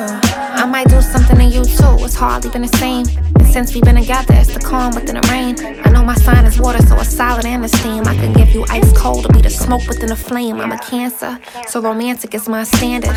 You 1.60 1.66
too. 1.66 2.06
It's 2.06 2.16
hardly 2.16 2.50
been 2.50 2.62
the 2.62 2.78
same. 2.78 3.06
And 3.38 3.48
since 3.48 3.74
we've 3.74 3.84
been 3.84 3.96
together, 3.96 4.34
it's 4.36 4.54
the 4.54 4.60
calm 4.60 4.96
within 4.96 5.16
the 5.16 5.28
rain. 5.30 5.56
I 5.86 5.92
know 5.92 6.04
my 6.04 6.16
sign 6.16 6.46
is 6.46 6.60
water, 6.60 6.82
so 6.88 6.96
it's 6.98 7.16
solid 7.16 7.46
and 7.46 7.64
the 7.64 7.68
steam. 7.68 8.04
I 8.08 8.16
can 8.16 8.34
give 8.34 8.50
you 8.54 8.66
ice 8.70 8.92
cold 8.98 9.26
to 9.26 9.34
be 9.34 9.42
the 9.42 9.50
smoke 9.50 9.88
within 9.88 10.10
the 10.10 10.16
flame. 10.16 10.60
I'm 10.60 10.72
a 10.72 10.80
cancer, 10.80 11.40
so 11.68 11.82
romantic 11.82 12.34
is 12.34 12.48
my 12.48 12.64
standard. 12.64 13.16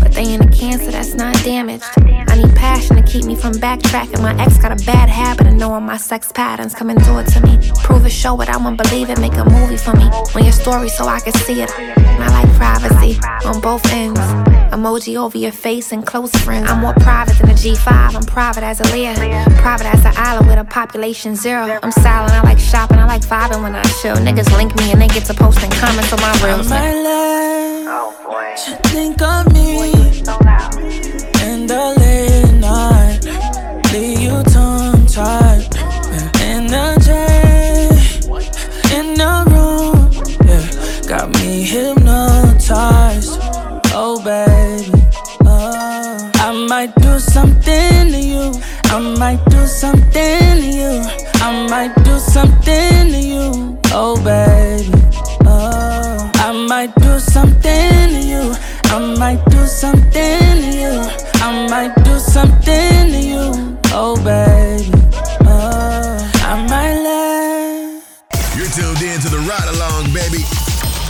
But 0.00 0.12
they 0.12 0.22
ain't 0.22 0.44
a 0.44 0.48
cancer 0.48 0.90
that's 0.90 1.14
not 1.14 1.34
damaged. 1.44 1.84
I 1.98 2.36
need 2.36 2.54
passion 2.56 2.96
to 2.96 3.02
keep 3.02 3.24
me 3.24 3.36
from 3.36 3.52
backtracking. 3.54 4.20
My 4.22 4.34
ex 4.42 4.58
got 4.58 4.72
a 4.72 4.84
bad 4.84 5.08
habit 5.08 5.46
of 5.46 5.54
knowing 5.54 5.84
my 5.84 5.96
sex 5.96 6.32
patterns. 6.32 6.74
Come 6.74 6.90
and 6.90 7.02
do 7.04 7.18
it 7.18 7.26
to 7.28 7.40
me. 7.40 7.58
Prove 7.84 8.04
it, 8.06 8.10
show 8.10 8.40
it, 8.40 8.48
I 8.48 8.56
won't 8.56 8.82
believe 8.82 9.10
it. 9.10 9.20
Make 9.20 9.34
a 9.34 9.44
movie 9.44 9.76
for 9.76 9.94
me. 9.94 10.04
On 10.34 10.42
your 10.42 10.52
story 10.52 10.88
so 10.88 11.04
I 11.06 11.20
can 11.20 11.32
see 11.34 11.62
it. 11.62 11.70
And 11.78 12.22
I 12.24 12.42
like 12.42 12.52
privacy 12.56 13.18
on 13.46 13.60
both 13.60 13.84
ends. 13.92 14.20
Emoji 14.70 15.16
over 15.16 15.36
your 15.36 15.52
face 15.52 15.90
and 15.92 16.06
close 16.06 16.30
friends. 16.44 16.70
I'm 16.70 16.80
more 16.80 16.94
private 16.94 17.36
than 17.38 17.50
a 17.50 17.54
G5. 17.60 18.14
I'm 18.14 18.22
private 18.22 18.64
as 18.64 18.80
a 18.80 18.84
Leah. 18.84 19.12
Private 19.58 19.86
as 19.94 20.02
an 20.06 20.14
island 20.16 20.46
with 20.48 20.58
a 20.58 20.64
population 20.64 21.36
zero. 21.36 21.78
I'm 21.82 21.92
silent. 21.92 22.32
I 22.32 22.40
like 22.40 22.58
shopping. 22.58 22.98
I 22.98 23.04
like 23.04 23.20
vibing 23.20 23.62
when 23.62 23.74
I 23.74 23.82
chill. 24.00 24.16
Niggas 24.16 24.50
link 24.56 24.74
me 24.78 24.92
and 24.92 25.02
they 25.02 25.08
get 25.08 25.26
to 25.26 25.34
posting 25.34 25.70
comments 25.72 26.10
on 26.10 26.20
my 26.22 26.32
reels. 26.42 26.70
My 26.70 26.94
love, 26.94 28.14
you 28.66 28.74
think 28.88 29.20
of 29.20 29.52
me 29.52 29.80
in 31.44 31.66
the 31.66 31.84
late 32.00 32.54
night, 32.60 33.20
leave 33.92 34.20
you 34.20 34.42
tongue 34.44 35.04
tied, 35.04 35.70
The 35.70 36.30
energy 36.40 37.28
in 38.96 39.14
the 39.20 39.34
room, 39.52 40.10
yeah, 40.46 40.64
got 41.06 41.28
me 41.34 41.62
hypnotized. 41.62 43.38
Oh 43.92 44.16
oh, 44.16 44.22
I 44.24 44.59
might 46.70 46.94
do 47.00 47.18
something 47.18 48.12
to 48.12 48.20
you. 48.20 48.52
I 48.84 49.00
might 49.18 49.44
do 49.46 49.66
something 49.66 50.12
to 50.62 50.70
you. 50.80 51.02
I 51.46 51.66
might 51.68 51.92
do 52.04 52.16
something 52.20 53.10
to 53.10 53.20
you. 53.32 53.76
Oh 53.92 54.14
baby, 54.22 54.92
oh, 55.46 56.30
I 56.36 56.52
might 56.68 56.94
do 56.94 57.18
something 57.18 58.10
to 58.14 58.20
you. 58.32 58.54
I 58.84 59.16
might 59.18 59.44
do 59.46 59.66
something 59.66 60.62
to 60.62 60.70
you. 60.82 60.94
I 61.42 61.66
might 61.68 61.94
do 62.04 62.16
something 62.20 63.10
to 63.14 63.20
you. 63.32 63.76
Oh 63.92 64.14
baby, 64.22 64.92
oh, 65.46 66.30
I 66.52 66.54
might 66.70 66.98
let. 67.02 68.56
You're 68.56 68.70
tuned 68.70 69.02
in 69.02 69.18
to 69.22 69.28
the 69.28 69.42
ride 69.50 69.68
along, 69.74 70.12
baby, 70.14 70.44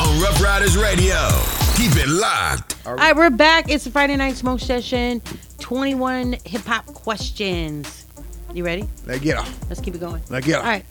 on 0.01 0.23
Rough 0.23 0.40
Riders 0.40 0.79
Radio. 0.79 1.60
Keep 1.81 1.97
it 1.97 2.09
locked. 2.11 2.77
All 2.87 2.95
right, 2.95 3.16
we're 3.16 3.31
back. 3.31 3.71
It's 3.71 3.85
the 3.85 3.90
Friday 3.90 4.14
night 4.14 4.37
smoke 4.37 4.61
session. 4.61 5.23
21 5.61 6.37
hip 6.45 6.61
hop 6.66 6.85
questions. 6.85 8.05
You 8.53 8.66
ready? 8.66 8.87
Let's 9.07 9.21
get 9.21 9.38
'em. 9.38 9.51
Let's 9.71 9.81
keep 9.81 9.95
it 9.95 9.99
going. 10.01 10.23
Let's 10.29 10.45
get 10.45 10.57
'em. 10.59 10.66
All 10.66 10.71
right. 10.71 10.85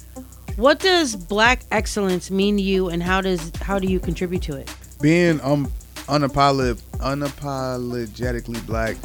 What 0.56 0.80
does 0.80 1.15
black 1.15 1.62
excellence 1.69 2.32
mean 2.32 2.58
to 2.58 2.63
you, 2.63 2.89
and 2.89 3.04
how 3.04 3.21
does 3.21 3.52
how 3.62 3.78
do 3.78 3.86
you 3.88 3.99
contribute 3.99 4.41
to 4.43 4.56
it? 4.56 4.73
being 4.99 5.39
um 5.41 5.71
unapolog- 6.08 6.82
unapologetically 6.97 8.65
black 8.65 8.97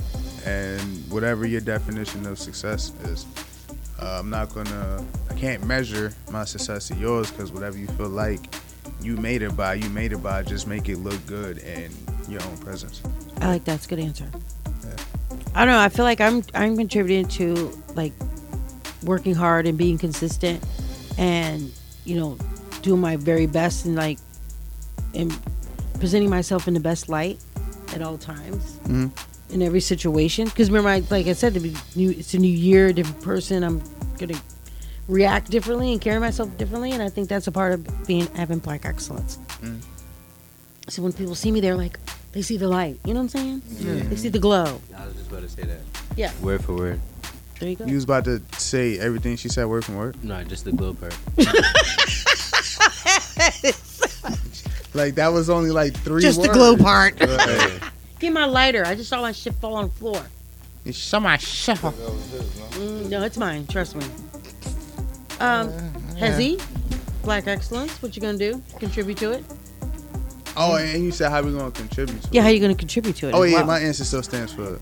and 0.47 0.81
whatever 1.13 1.45
your 1.45 1.61
definition 1.61 2.25
of 2.27 2.39
success 2.39 2.93
is 3.05 3.27
uh, 4.01 4.17
i'm 4.19 4.29
not 4.31 4.53
gonna 4.55 5.05
i 5.31 5.35
can't 5.35 5.65
measure 5.65 6.13
my 6.33 6.45
success 6.45 6.89
to 6.89 6.95
yours 6.97 7.31
because 7.31 7.53
whatever 7.53 7.77
you 7.79 7.87
feel 7.89 8.09
like 8.09 8.41
you 9.03 9.17
made 9.17 9.43
it 9.43 9.57
by 9.57 9.75
you 9.75 9.89
made 9.91 10.13
it 10.13 10.23
by 10.23 10.43
just 10.43 10.67
make 10.67 10.89
it 10.89 10.99
look 10.99 11.25
good 11.27 11.59
in 11.59 11.91
your 12.29 12.43
own 12.43 12.57
presence 12.59 13.03
I 13.41 13.49
like 13.49 13.65
that's 13.65 13.87
a 13.87 13.89
good 13.89 13.99
answer. 13.99 14.27
I 15.57 15.65
don't 15.65 15.75
know. 15.75 15.81
I 15.81 15.89
feel 15.89 16.05
like 16.05 16.21
I'm 16.21 16.43
I'm 16.55 16.77
contributing 16.77 17.27
to 17.39 17.71
like 17.95 18.13
working 19.05 19.35
hard 19.35 19.67
and 19.67 19.77
being 19.79 19.99
consistent, 19.99 20.63
and 21.19 21.71
you 22.05 22.17
know, 22.19 22.39
doing 22.83 23.01
my 23.01 23.17
very 23.17 23.47
best 23.47 23.85
and 23.85 23.95
like, 23.95 24.19
and 25.15 25.37
presenting 26.01 26.29
myself 26.31 26.67
in 26.67 26.75
the 26.75 26.81
best 26.81 27.09
light 27.09 27.39
at 27.95 28.03
all 28.03 28.19
times 28.19 28.79
Mhm. 28.89 29.11
in 29.51 29.63
every 29.63 29.81
situation. 29.81 30.47
Because 30.47 30.71
remember, 30.71 30.89
I, 30.91 31.03
like 31.11 31.27
I 31.29 31.35
said, 31.35 31.55
to 31.55 31.61
be 31.61 31.75
new, 31.95 32.11
it's 32.11 32.35
a 32.35 32.39
new 32.39 32.49
year, 32.49 32.93
different 32.93 33.23
person. 33.23 33.63
I'm 33.63 33.81
gonna 34.19 34.35
react 35.09 35.51
differently 35.51 35.93
and 35.93 36.01
carry 36.01 36.19
myself 36.19 36.57
differently, 36.57 36.93
and 36.93 37.03
I 37.03 37.09
think 37.09 37.29
that's 37.29 37.47
a 37.47 37.53
part 37.53 37.73
of 37.73 38.07
being 38.07 38.27
having 38.35 38.59
black 38.59 38.85
excellence. 38.85 39.39
Mm. 39.61 39.81
So 40.89 41.03
when 41.03 41.13
people 41.13 41.35
see 41.35 41.51
me, 41.51 41.61
they're 41.61 41.77
like, 41.77 41.99
they 42.33 42.43
see 42.43 42.57
the 42.57 42.69
light. 42.69 42.99
You 43.05 43.15
know 43.15 43.21
what 43.21 43.35
I'm 43.35 43.61
saying? 43.61 43.63
Yeah. 43.69 44.09
They 44.09 44.17
see 44.17 44.29
the 44.29 44.39
glow. 44.39 44.81
I 44.97 45.07
was 45.07 45.15
just 45.15 45.31
about 45.31 45.43
to 45.43 45.49
say 45.49 45.63
that. 45.63 45.81
Yeah. 46.17 46.33
Word 46.43 46.65
for 46.65 46.75
word. 46.75 47.01
There 47.61 47.69
you 47.69 47.77
go. 47.77 47.87
you 47.87 47.95
was 47.95 48.05
about 48.05 48.25
to 48.25 48.43
say 48.59 48.99
everything 48.99 49.37
she 49.37 49.49
said 49.49 49.67
word 49.67 49.85
for 49.85 49.93
word 49.93 50.25
No, 50.25 50.43
just 50.43 50.65
the 50.65 50.73
glow 50.73 50.93
part. 50.93 51.17
like 54.95 55.15
that 55.15 55.33
was 55.33 55.49
only 55.49 55.71
like 55.71 55.95
three 55.95 56.21
Just 56.21 56.43
the 56.43 56.49
glow 56.49 56.77
part. 56.77 57.19
Right. 57.21 57.81
Give 58.19 58.33
my 58.33 58.47
lighter. 58.47 58.85
I 58.85 58.97
just 58.97 59.09
saw 59.09 59.21
my 59.21 59.33
shit 59.33 59.55
fall 59.55 59.77
on 59.77 59.85
the 59.85 59.93
floor. 59.93 60.21
You 60.85 60.93
saw 60.93 61.21
my 61.21 61.37
shit 61.37 61.79
Mm, 61.79 63.09
no, 63.09 63.23
it's 63.23 63.39
mine. 63.39 63.67
Trust 63.69 63.95
me. 63.95 64.05
Um, 65.41 65.69
Hezzy, 66.17 66.61
Black 67.23 67.47
Excellence. 67.47 68.01
What 68.03 68.15
you 68.17 68.23
gonna 68.23 68.39
do? 68.39 68.63
Contribute 68.79 69.19
to 69.19 69.33
it? 69.33 69.45
oh 70.57 70.77
and 70.77 71.03
you 71.03 71.11
said 71.11 71.31
how 71.33 71.43
we 71.43 71.51
gonna 71.51 71.69
contribute 71.73 72.23
to 72.23 72.29
Yeah, 72.31 72.43
it. 72.43 72.45
how 72.45 72.51
you 72.51 72.61
gonna 72.61 72.77
contribute 72.77 73.17
to 73.17 73.27
it? 73.29 73.35
oh 73.35 73.43
yeah 73.43 73.57
well? 73.57 73.67
my 73.67 73.81
answer 73.81 74.05
still 74.05 74.23
stands 74.23 74.53
for 74.53 74.79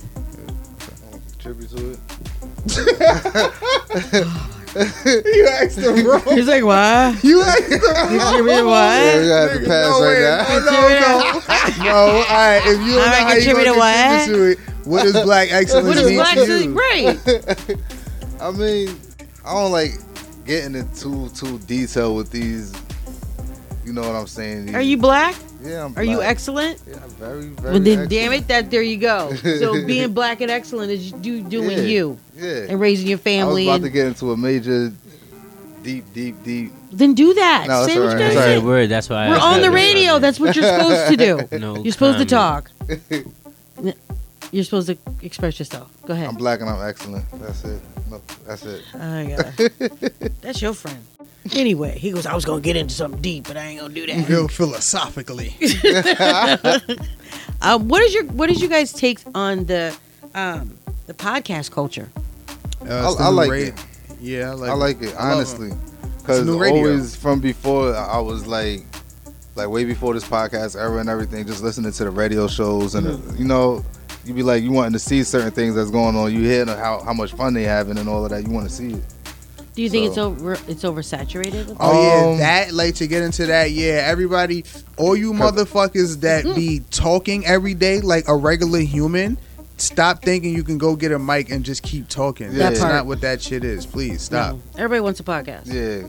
Contribute 1.32 1.70
to 1.70 1.92
it. 1.92 1.98
you 5.34 5.46
asked 5.48 5.78
him 5.78 6.06
wrong. 6.06 6.20
He's 6.36 6.46
like, 6.46 6.62
what? 6.64 7.22
You 7.24 7.40
asked 7.42 7.62
him 7.72 7.80
Contribute 7.80 8.64
what? 8.66 9.00
Yeah, 9.00 9.20
we 9.20 9.28
got 9.28 9.48
to 9.48 9.58
Nigga, 9.58 9.66
pass 9.66 9.88
no 9.88 10.00
right 10.00 10.08
way. 10.08 10.20
now. 10.22 10.58
No, 10.58 10.70
no, 10.70 11.00
no. 11.00 11.84
no, 11.84 11.96
all 11.96 12.22
right. 12.22 12.62
If 12.64 12.66
you 12.66 12.72
don't 12.76 12.86
know 12.86 12.98
All 13.00 13.06
right, 13.06 13.14
how 13.22 13.32
you 13.32 13.40
contribute 13.42 13.64
gonna 13.64 13.78
what? 13.78 13.94
contribute 14.26 14.36
to 14.36 14.50
it, 14.52 14.58
what 14.86 15.02
does 15.04 15.12
black 15.24 15.48
excellence 15.52 15.86
What 15.88 15.96
is 15.96 16.06
mean 16.06 16.16
Black 16.16 16.34
to 16.34 16.40
Excellence? 16.40 16.64
you? 16.64 16.74
Great. 16.74 17.80
I 18.40 18.50
mean, 18.50 19.00
I 19.44 19.52
don't 19.54 19.72
like 19.72 19.92
getting 20.44 20.74
into 20.74 21.28
too 21.30 21.58
detail 21.60 22.14
with 22.14 22.30
these. 22.30 22.72
You 23.84 23.92
know 23.92 24.02
what 24.02 24.14
I'm 24.14 24.26
saying? 24.28 24.66
These- 24.66 24.74
Are 24.76 24.80
you 24.82 24.96
black? 24.96 25.34
Yeah, 25.62 25.84
I'm 25.84 25.96
Are 25.96 26.04
you 26.04 26.22
excellent? 26.22 26.80
Yeah, 26.88 26.98
very, 27.18 27.46
very. 27.48 27.72
Well, 27.72 27.80
then, 27.80 27.86
excellent. 28.00 28.10
damn 28.10 28.32
it, 28.32 28.48
that 28.48 28.70
there 28.70 28.82
you 28.82 28.96
go. 28.96 29.32
So 29.34 29.84
being 29.86 30.12
black 30.12 30.40
and 30.40 30.50
excellent 30.50 30.90
is 30.92 31.12
you 31.22 31.42
doing 31.42 31.70
Yeah, 31.78 31.84
you 31.84 32.18
Yeah. 32.36 32.66
and 32.68 32.80
raising 32.80 33.06
your 33.08 33.18
family. 33.18 33.40
I 33.42 33.44
was 33.44 33.54
family. 33.54 33.66
about 33.68 33.74
And, 33.76 33.84
to 33.84 33.90
get 33.90 34.06
into 34.06 34.32
a 34.32 34.36
major, 34.36 34.92
deep, 35.82 36.04
deep, 36.14 36.42
deep. 36.44 36.72
then 36.92 37.14
do 37.14 37.34
that. 37.34 37.66
No, 37.68 37.86
Say 37.86 37.92
it's 37.92 37.98
what 38.00 38.08
alright. 38.08 38.18
you 38.20 38.26
It's 38.26 38.34
gotta 38.34 38.46
alright. 38.46 38.60
say. 38.60 38.66
Word. 38.66 38.88
That's 38.88 39.08
why. 39.08 39.28
We're 39.28 39.34
asked 39.36 39.44
on 39.44 39.60
the 39.62 39.70
radio. 39.70 40.18
That's 40.18 40.40
what 40.40 40.54
you're 40.56 40.64
supposed 40.64 41.10
to 41.10 41.16
do. 41.16 41.48
No 41.58 41.76
You're 41.82 41.92
supposed 41.92 42.18
to 42.18 42.24
talk. 42.24 42.70
You're 44.52 44.64
supposed 44.64 44.86
to 44.88 44.96
express 45.22 45.58
yourself. 45.58 45.90
Go 46.06 46.12
ahead. 46.12 46.28
I'm 46.28 46.36
black 46.36 46.60
and 46.60 46.68
I'm 46.70 46.86
excellent. 46.88 47.24
That's 47.40 47.64
it. 47.64 47.82
No, 48.10 48.20
that's 48.46 48.64
it. 48.64 48.82
Oh, 48.94 49.20
yeah. 49.20 49.50
That's 50.42 50.60
your 50.60 50.74
friend. 50.74 50.98
Anyway, 51.54 51.98
he 51.98 52.10
goes, 52.12 52.26
I 52.26 52.34
was 52.34 52.44
going 52.44 52.60
to 52.60 52.64
get 52.64 52.76
into 52.76 52.94
something 52.94 53.20
deep, 53.22 53.48
but 53.48 53.56
I 53.56 53.64
ain't 53.64 53.80
going 53.80 53.94
to 53.94 54.06
do 54.06 54.12
that. 54.12 54.28
Real 54.28 54.46
philosophically. 54.48 55.56
Uh, 57.62 57.78
what 57.78 58.02
is 58.02 58.12
your 58.12 58.24
what 58.24 58.50
is 58.50 58.60
you 58.60 58.68
guys 58.68 58.92
take 58.92 59.20
on 59.36 59.64
the 59.66 59.96
um, 60.34 60.76
the 61.06 61.14
podcast 61.14 61.70
culture? 61.70 62.08
Uh, 62.86 63.14
I, 63.18 63.24
I 63.24 63.28
like 63.28 63.50
ra- 63.50 63.56
it. 63.56 63.86
Yeah, 64.20 64.50
I 64.50 64.54
like. 64.54 64.70
I 64.70 64.74
like 64.74 65.02
it 65.02 65.14
I 65.16 65.28
love 65.28 65.36
honestly, 65.36 65.70
because 66.18 66.40
a 66.40 66.44
new 66.44 66.58
radio. 66.58 66.78
always 66.88 67.14
from 67.16 67.38
before 67.40 67.94
I 67.94 68.18
was 68.18 68.46
like, 68.48 68.82
like 69.54 69.68
way 69.68 69.84
before 69.84 70.12
this 70.12 70.24
podcast 70.24 70.76
era 70.78 70.98
and 70.98 71.08
everything, 71.08 71.46
just 71.46 71.62
listening 71.62 71.92
to 71.92 72.04
the 72.04 72.10
radio 72.10 72.48
shows 72.48 72.96
and 72.96 73.06
Mm-hmm. 73.06 73.30
uh, 73.30 73.34
you 73.34 73.44
know, 73.44 73.84
you 74.24 74.34
be 74.34 74.42
like 74.42 74.62
you 74.62 74.72
wanting 74.72 74.92
to 74.92 74.98
see 74.98 75.22
certain 75.24 75.50
things 75.50 75.74
that's 75.74 75.90
going 75.90 76.16
on. 76.16 76.32
You 76.32 76.42
hear 76.42 76.64
how 76.66 77.02
how 77.02 77.12
much 77.12 77.32
fun 77.32 77.54
they 77.54 77.64
having 77.64 77.98
and 77.98 78.08
all 78.08 78.24
of 78.24 78.30
that. 78.30 78.44
You 78.44 78.50
want 78.50 78.68
to 78.68 78.74
see 78.74 78.92
it. 78.92 79.02
Do 79.74 79.80
you 79.82 79.88
think 79.88 80.12
So- 80.14 80.32
it's 80.32 80.42
over? 80.42 80.52
It's 80.68 80.82
oversaturated. 80.84 81.66
with 81.68 81.76
Oh 81.80 82.32
Um, 82.32 82.38
yeah, 82.38 82.64
that 82.66 82.74
like 82.74 82.94
to 82.96 83.06
get 83.06 83.22
into 83.22 83.46
that. 83.46 83.70
Yeah, 83.70 84.02
everybody, 84.06 84.64
all 84.98 85.16
you 85.16 85.32
motherfuckers 85.32 86.20
that 86.20 86.44
be 86.54 86.82
talking 86.90 87.46
every 87.46 87.72
day 87.74 88.00
like 88.00 88.28
a 88.28 88.36
regular 88.36 88.80
human. 88.80 89.38
Stop 89.78 90.22
thinking 90.22 90.54
you 90.54 90.62
can 90.62 90.78
go 90.78 90.94
get 90.94 91.10
a 91.10 91.18
mic 91.18 91.50
and 91.50 91.64
just 91.64 91.82
keep 91.82 92.06
talking. 92.08 92.48
That 92.52 92.58
That's 92.58 92.80
part. 92.80 92.92
not 92.92 93.06
what 93.06 93.22
that 93.22 93.40
shit 93.42 93.64
is. 93.64 93.84
Please 93.86 94.22
stop. 94.22 94.54
No. 94.56 94.60
Everybody 94.76 95.00
wants 95.00 95.18
a 95.20 95.24
podcast, 95.24 95.66
Yeah. 95.72 96.08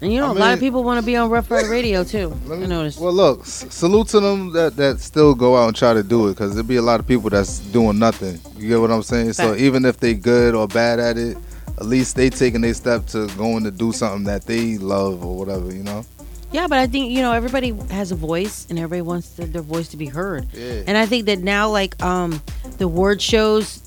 And 0.00 0.12
you 0.12 0.20
know 0.20 0.30
a 0.30 0.34
lot 0.34 0.54
of 0.54 0.60
people 0.60 0.84
want 0.84 1.00
to 1.00 1.06
be 1.06 1.16
on 1.16 1.30
Rough 1.30 1.50
Rider 1.50 1.68
Radio 1.78 2.04
too. 2.04 2.28
Let 2.46 2.58
I 2.58 2.60
me, 2.62 2.66
noticed. 2.66 3.00
well, 3.00 3.12
look, 3.12 3.40
s- 3.40 3.66
salute 3.70 4.08
to 4.08 4.20
them 4.20 4.52
that, 4.52 4.76
that 4.76 5.00
still 5.00 5.34
go 5.34 5.56
out 5.56 5.68
and 5.68 5.76
try 5.76 5.94
to 5.94 6.02
do 6.02 6.28
it 6.28 6.34
because 6.34 6.54
there'll 6.54 6.66
be 6.68 6.76
a 6.76 6.82
lot 6.82 7.00
of 7.00 7.06
people 7.06 7.30
that's 7.30 7.58
doing 7.58 7.98
nothing. 7.98 8.38
You 8.56 8.68
get 8.68 8.80
what 8.80 8.90
I'm 8.90 9.02
saying? 9.02 9.32
So 9.34 9.54
even 9.56 9.84
if 9.84 9.98
they 9.98 10.14
good 10.14 10.54
or 10.54 10.66
bad 10.68 10.98
at 11.00 11.16
it, 11.18 11.36
at 11.76 11.86
least 11.86 12.16
they 12.16 12.28
taking 12.30 12.60
their 12.60 12.74
step 12.74 13.06
to 13.08 13.26
going 13.36 13.64
to 13.64 13.70
do 13.70 13.92
something 13.92 14.24
that 14.24 14.44
they 14.46 14.78
love 14.78 15.24
or 15.24 15.36
whatever, 15.38 15.72
you 15.72 15.82
know? 15.84 16.04
Yeah, 16.50 16.66
but 16.66 16.78
I 16.78 16.86
think 16.86 17.10
you 17.12 17.20
know 17.20 17.32
everybody 17.32 17.72
has 17.90 18.10
a 18.10 18.14
voice, 18.16 18.66
and 18.70 18.78
everybody 18.78 19.02
wants 19.02 19.36
to, 19.36 19.44
their 19.44 19.60
voice 19.60 19.88
to 19.88 19.98
be 19.98 20.06
heard. 20.06 20.48
Yeah. 20.54 20.82
And 20.86 20.96
I 20.96 21.04
think 21.04 21.26
that 21.26 21.40
now, 21.40 21.68
like 21.68 22.02
um, 22.02 22.40
the 22.78 22.84
award 22.86 23.20
shows, 23.20 23.82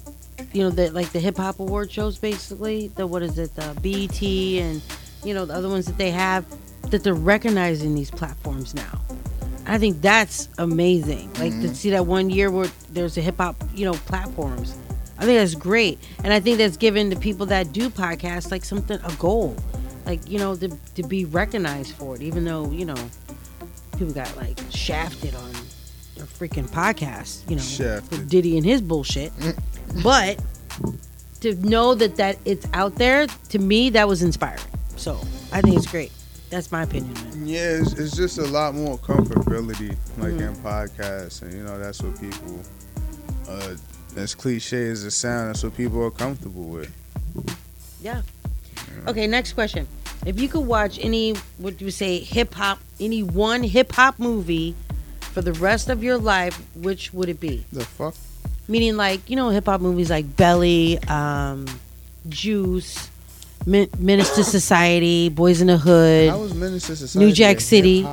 you 0.53 0.61
know, 0.61 0.69
the 0.69 0.91
like 0.91 1.09
the 1.11 1.19
hip 1.19 1.37
hop 1.37 1.59
award 1.59 1.91
shows, 1.91 2.19
basically 2.19 2.89
the 2.89 3.07
what 3.07 3.23
is 3.23 3.39
it, 3.39 3.55
the 3.55 3.75
BET, 3.81 4.21
and 4.63 4.79
you 5.23 5.33
know 5.33 5.45
the 5.45 5.53
other 5.53 5.69
ones 5.69 5.85
that 5.85 5.97
they 5.97 6.11
have, 6.11 6.45
that 6.89 7.03
they're 7.03 7.13
recognizing 7.13 7.95
these 7.95 8.11
platforms 8.11 8.73
now. 8.73 9.01
I 9.65 9.77
think 9.77 10.01
that's 10.01 10.49
amazing. 10.57 11.29
Like 11.33 11.51
to 11.51 11.57
mm-hmm. 11.57 11.73
see 11.73 11.91
that 11.91 12.05
one 12.05 12.29
year 12.29 12.51
where 12.51 12.67
there's 12.91 13.17
a 13.17 13.21
hip 13.21 13.37
hop, 13.37 13.55
you 13.73 13.85
know, 13.85 13.93
platforms. 13.93 14.77
I 15.17 15.25
think 15.25 15.37
that's 15.39 15.55
great, 15.55 15.99
and 16.23 16.33
I 16.33 16.39
think 16.39 16.57
that's 16.57 16.77
given 16.77 17.09
the 17.09 17.15
people 17.15 17.45
that 17.47 17.71
do 17.71 17.89
podcasts 17.89 18.49
like 18.49 18.65
something 18.65 18.99
a 19.03 19.13
goal, 19.13 19.55
like 20.05 20.27
you 20.27 20.39
know 20.39 20.55
to 20.55 20.69
to 20.95 21.03
be 21.03 21.25
recognized 21.25 21.93
for 21.93 22.15
it. 22.15 22.21
Even 22.21 22.43
though 22.43 22.71
you 22.71 22.85
know 22.85 22.97
people 23.97 24.13
got 24.13 24.35
like 24.35 24.59
shafted 24.71 25.35
on 25.35 25.51
their 26.15 26.25
freaking 26.25 26.67
podcast, 26.67 27.47
you 27.47 27.55
know, 27.55 27.61
Shafted. 27.61 28.29
Diddy 28.29 28.57
and 28.57 28.65
his 28.65 28.81
bullshit, 28.81 29.31
mm. 29.33 30.03
but 30.03 30.39
to 31.41 31.55
know 31.67 31.93
that 31.95 32.15
that 32.15 32.37
it's 32.45 32.65
out 32.73 32.95
there 32.95 33.27
to 33.49 33.59
me 33.59 33.91
that 33.91 34.07
was 34.07 34.23
inspiring. 34.23 34.63
So 35.01 35.19
I 35.51 35.61
think 35.61 35.77
it's 35.77 35.87
great. 35.87 36.11
That's 36.51 36.71
my 36.71 36.83
opinion, 36.83 37.11
man. 37.15 37.47
Yeah, 37.47 37.79
it's, 37.79 37.93
it's 37.93 38.15
just 38.15 38.37
a 38.37 38.45
lot 38.45 38.75
more 38.75 38.99
comfortability, 38.99 39.97
like 40.19 40.33
Mhm. 40.33 40.49
in 40.49 40.55
podcasts, 40.57 41.41
and 41.41 41.51
you 41.53 41.63
know 41.63 41.79
that's 41.79 42.03
what 42.03 42.19
people. 42.21 42.59
Uh, 43.49 43.75
as 44.15 44.35
cliche 44.35 44.89
as 44.89 45.03
it 45.03 45.09
sounds, 45.11 45.47
that's 45.47 45.63
what 45.63 45.75
people 45.75 46.03
are 46.03 46.11
comfortable 46.11 46.65
with. 46.65 46.91
Yeah. 48.01 48.21
Okay, 49.07 49.25
next 49.25 49.53
question. 49.53 49.87
If 50.25 50.39
you 50.39 50.47
could 50.47 50.67
watch 50.67 50.99
any, 51.01 51.33
what 51.57 51.77
do 51.77 51.85
you 51.85 51.91
say, 51.91 52.19
hip 52.19 52.53
hop, 52.53 52.77
any 52.99 53.23
one 53.23 53.63
hip 53.63 53.91
hop 53.93 54.19
movie 54.19 54.75
for 55.33 55.41
the 55.41 55.53
rest 55.53 55.89
of 55.89 56.03
your 56.03 56.17
life, 56.19 56.61
which 56.75 57.11
would 57.13 57.27
it 57.29 57.39
be? 57.39 57.65
The 57.71 57.85
fuck? 57.85 58.13
Meaning, 58.67 58.97
like, 58.97 59.27
you 59.29 59.35
know, 59.35 59.49
hip 59.49 59.65
hop 59.65 59.81
movies 59.81 60.09
like 60.11 60.35
Belly, 60.37 60.99
um, 61.07 61.65
Juice, 62.29 63.09
Min- 63.65 63.89
Menace 63.99 64.35
II 64.37 64.43
Society, 64.43 65.29
Boyz 65.29 65.61
n 65.61 65.67
the 65.67 65.77
Hood, 65.77 66.29
How 66.29 66.39
was 66.39 66.53
Menace 66.53 66.89
II 66.89 66.95
Society? 66.95 67.25
New 67.25 67.31
Jack 67.33 67.59
City. 67.61 68.05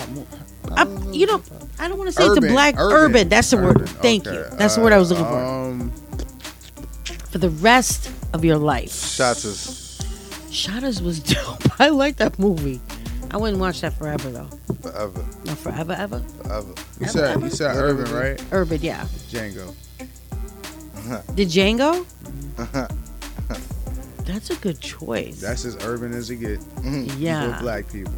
I, 0.72 0.84
you 1.12 1.26
know, 1.26 1.40
I 1.78 1.88
don't 1.88 1.96
want 1.96 2.08
to 2.08 2.12
say 2.12 2.24
it's 2.26 2.36
a 2.36 2.40
black 2.40 2.74
urban. 2.78 2.96
urban, 2.96 3.28
That's 3.30 3.50
the 3.50 3.56
word. 3.56 3.76
urban, 3.80 3.86
Thank 3.86 4.26
you. 4.26 4.32
okay. 4.32 4.56
That's 4.58 4.74
the 4.76 4.82
word 4.82 4.92
I 4.92 4.98
was 4.98 5.10
looking 5.10 5.24
for. 5.24 5.38
Um, 5.44 5.90
For 7.30 7.38
the 7.38 7.48
rest 7.50 8.10
of 8.34 8.44
your 8.44 8.58
life. 8.58 8.92
Shots 8.92 9.44
is 9.44 9.98
Shadows 10.50 11.00
was 11.00 11.20
dope. 11.34 11.80
I 11.80 11.88
like 11.88 12.16
that 12.16 12.38
movie. 12.38 12.80
I 13.30 13.36
wouldn't 13.36 13.60
watch 13.60 13.80
that 13.82 13.92
forever 13.94 14.30
though. 14.30 14.48
forever, 14.82 15.24
No, 15.44 15.54
forever, 15.54 15.92
ever. 15.92 16.20
forever. 16.20 16.72
you 17.00 17.06
said 17.08 17.40
you 17.40 17.50
said 17.50 17.76
urban, 17.76 18.12
right? 18.14 18.42
Urban, 18.52 18.80
yeah. 18.82 19.04
Django. 19.30 19.74
Did 21.34 21.48
Django? 21.48 22.04
That's 24.28 24.50
a 24.50 24.56
good 24.56 24.78
choice. 24.78 25.40
That's 25.40 25.64
as 25.64 25.82
urban 25.84 26.12
as 26.12 26.28
it 26.30 26.36
get. 26.36 26.60
yeah. 27.16 27.56
For 27.56 27.62
black 27.62 27.90
people. 27.90 28.12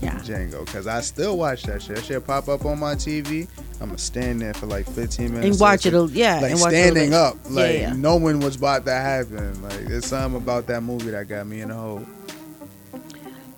Yeah. 0.00 0.14
Django. 0.20 0.64
Because 0.64 0.86
I 0.86 1.02
still 1.02 1.36
watch 1.36 1.64
that 1.64 1.82
shit. 1.82 1.96
That 1.96 2.04
shit 2.06 2.26
pop 2.26 2.48
up 2.48 2.64
on 2.64 2.78
my 2.80 2.94
TV. 2.94 3.46
I'm 3.74 3.88
going 3.88 3.96
to 3.96 4.02
stand 4.02 4.40
there 4.40 4.54
for 4.54 4.64
like 4.64 4.86
15 4.86 5.32
minutes. 5.34 5.46
And 5.46 5.60
watch 5.60 5.84
it, 5.84 5.92
Like, 5.92 6.10
yeah. 6.14 6.40
Like 6.40 6.52
and 6.52 6.60
watch 6.60 6.70
standing 6.70 7.10
little 7.10 7.26
up. 7.26 7.36
Like 7.50 7.74
yeah, 7.74 7.80
yeah. 7.80 7.92
knowing 7.92 8.40
what's 8.40 8.56
about 8.56 8.86
to 8.86 8.92
happen. 8.92 9.60
Like 9.62 9.80
there's 9.86 10.06
something 10.06 10.40
about 10.40 10.66
that 10.68 10.82
movie 10.82 11.10
that 11.10 11.28
got 11.28 11.46
me 11.46 11.60
in 11.60 11.68
the 11.68 11.74
hole. 11.74 12.06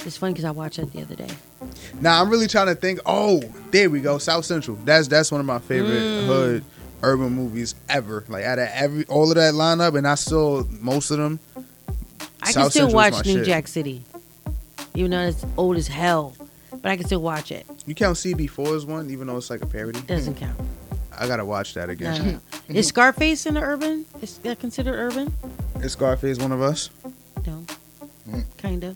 It's 0.04 0.16
funny 0.16 0.32
because 0.32 0.46
I 0.46 0.50
watched 0.50 0.78
it 0.78 0.92
the 0.92 1.02
other 1.02 1.14
day. 1.14 1.28
Now 2.00 2.20
I'm 2.20 2.30
really 2.30 2.48
trying 2.48 2.66
to 2.66 2.74
think. 2.74 3.00
Oh, 3.06 3.42
there 3.70 3.88
we 3.90 4.00
go. 4.00 4.18
South 4.18 4.44
Central. 4.44 4.76
That's 4.84 5.08
that's 5.08 5.30
one 5.30 5.40
of 5.40 5.46
my 5.46 5.58
favorite 5.60 5.90
Mm. 6.00 6.26
hood 6.26 6.64
urban 7.02 7.30
movies 7.32 7.74
ever. 7.88 8.24
Like 8.28 8.44
out 8.44 8.58
of 8.58 8.68
every 8.72 9.04
all 9.06 9.28
of 9.30 9.34
that 9.36 9.54
lineup, 9.54 9.96
and 9.96 10.08
I 10.08 10.14
saw 10.14 10.64
most 10.80 11.10
of 11.10 11.18
them. 11.18 11.38
I 12.42 12.52
can 12.52 12.70
still 12.70 12.70
Central's 12.90 12.94
watch 12.94 13.26
New 13.26 13.32
shit. 13.38 13.46
Jack 13.46 13.68
City. 13.68 14.02
Even 14.94 15.10
though 15.12 15.20
it's 15.20 15.44
old 15.56 15.76
as 15.76 15.88
hell. 15.88 16.34
But 16.70 16.86
I 16.92 16.96
can 16.96 17.04
still 17.06 17.20
watch 17.22 17.52
it. 17.52 17.66
You 17.86 17.94
count 17.94 18.16
CB4 18.16 18.76
as 18.76 18.86
one, 18.86 19.10
even 19.10 19.26
though 19.26 19.36
it's 19.36 19.50
like 19.50 19.62
a 19.62 19.66
parody. 19.66 20.00
Doesn't 20.02 20.36
count. 20.36 20.58
I 21.16 21.26
gotta 21.26 21.44
watch 21.44 21.74
that 21.74 21.88
No, 21.88 21.92
again. 21.92 22.14
no, 22.24 22.30
uh-huh. 22.30 22.58
no. 22.68 22.74
Is 22.78 22.88
Scarface 22.88 23.44
in 23.44 23.54
the 23.54 23.60
urban? 23.60 24.06
Is 24.22 24.38
that 24.38 24.58
considered 24.60 24.94
urban? 24.94 25.34
Is 25.82 25.92
Scarface 25.92 26.38
one 26.38 26.52
of 26.52 26.62
us? 26.62 26.88
No. 27.46 27.64
Mm. 28.28 28.44
Kinda. 28.56 28.94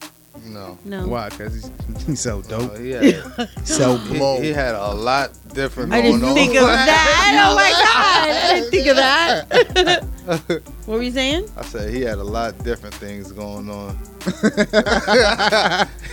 No. 0.54 0.78
No. 0.84 1.06
Why? 1.08 1.28
Cause 1.30 1.52
he's, 1.54 1.70
he's 2.06 2.20
so 2.20 2.40
dope. 2.42 2.72
Uh, 2.72 2.78
he, 2.78 2.90
had, 2.92 3.48
so 3.64 3.96
he, 3.96 4.16
blow. 4.18 4.40
he 4.40 4.50
had 4.52 4.74
a 4.76 4.92
lot 4.94 5.30
different 5.52 5.92
I 5.92 6.00
didn't 6.00 6.22
on. 6.24 6.34
think 6.34 6.54
of 6.54 6.66
that. 6.66 7.40
Oh 7.46 7.54
my 7.56 7.70
god! 7.70 8.30
I 8.30 8.54
didn't 8.54 8.70
think 8.70 8.86
of 8.86 8.96
that. 8.96 10.62
what 10.86 10.96
were 10.96 11.02
you 11.02 11.10
saying? 11.10 11.50
I 11.56 11.62
said 11.64 11.92
he 11.92 12.02
had 12.02 12.18
a 12.18 12.24
lot 12.24 12.56
different 12.64 12.94
things 12.94 13.32
going 13.32 13.68
on. 13.68 13.98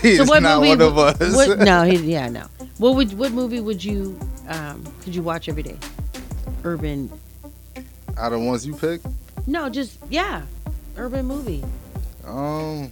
He's 0.01 0.17
so 0.17 0.25
what 0.25 0.41
not 0.43 0.57
movie? 0.59 0.69
one 0.69 0.81
of 0.81 0.95
would- 0.95 1.21
us. 1.21 1.35
What, 1.35 1.59
no, 1.59 1.83
he, 1.83 1.97
yeah, 1.97 2.27
no. 2.29 2.47
What 2.79 2.95
would 2.95 3.17
what 3.17 3.31
movie 3.31 3.59
would 3.59 3.83
you 3.83 4.19
um 4.47 4.83
could 5.03 5.13
you 5.15 5.21
watch 5.23 5.47
every 5.49 5.63
day? 5.63 5.77
Urban. 6.63 7.09
Out 8.17 8.33
of 8.33 8.39
the 8.41 8.45
ones 8.45 8.65
you 8.65 8.75
picked, 8.75 9.05
No, 9.47 9.69
just 9.69 9.97
yeah, 10.09 10.41
urban 10.97 11.25
movie. 11.25 11.63
um, 12.25 12.89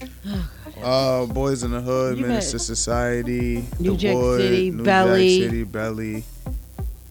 Uh, 0.82 1.26
Boyz 1.26 1.64
n 1.64 1.70
the 1.72 1.80
Hood, 1.80 2.18
You 2.18 2.26
Minister 2.26 2.58
bet. 2.58 2.62
Society, 2.66 3.64
New 3.78 3.92
The 3.92 3.96
Jack 3.96 4.14
Wood, 4.16 4.40
City, 4.40 4.70
New 4.70 4.82
Belly. 4.84 5.38
Jack 5.40 5.50
City, 5.50 5.64
Belly, 5.64 6.24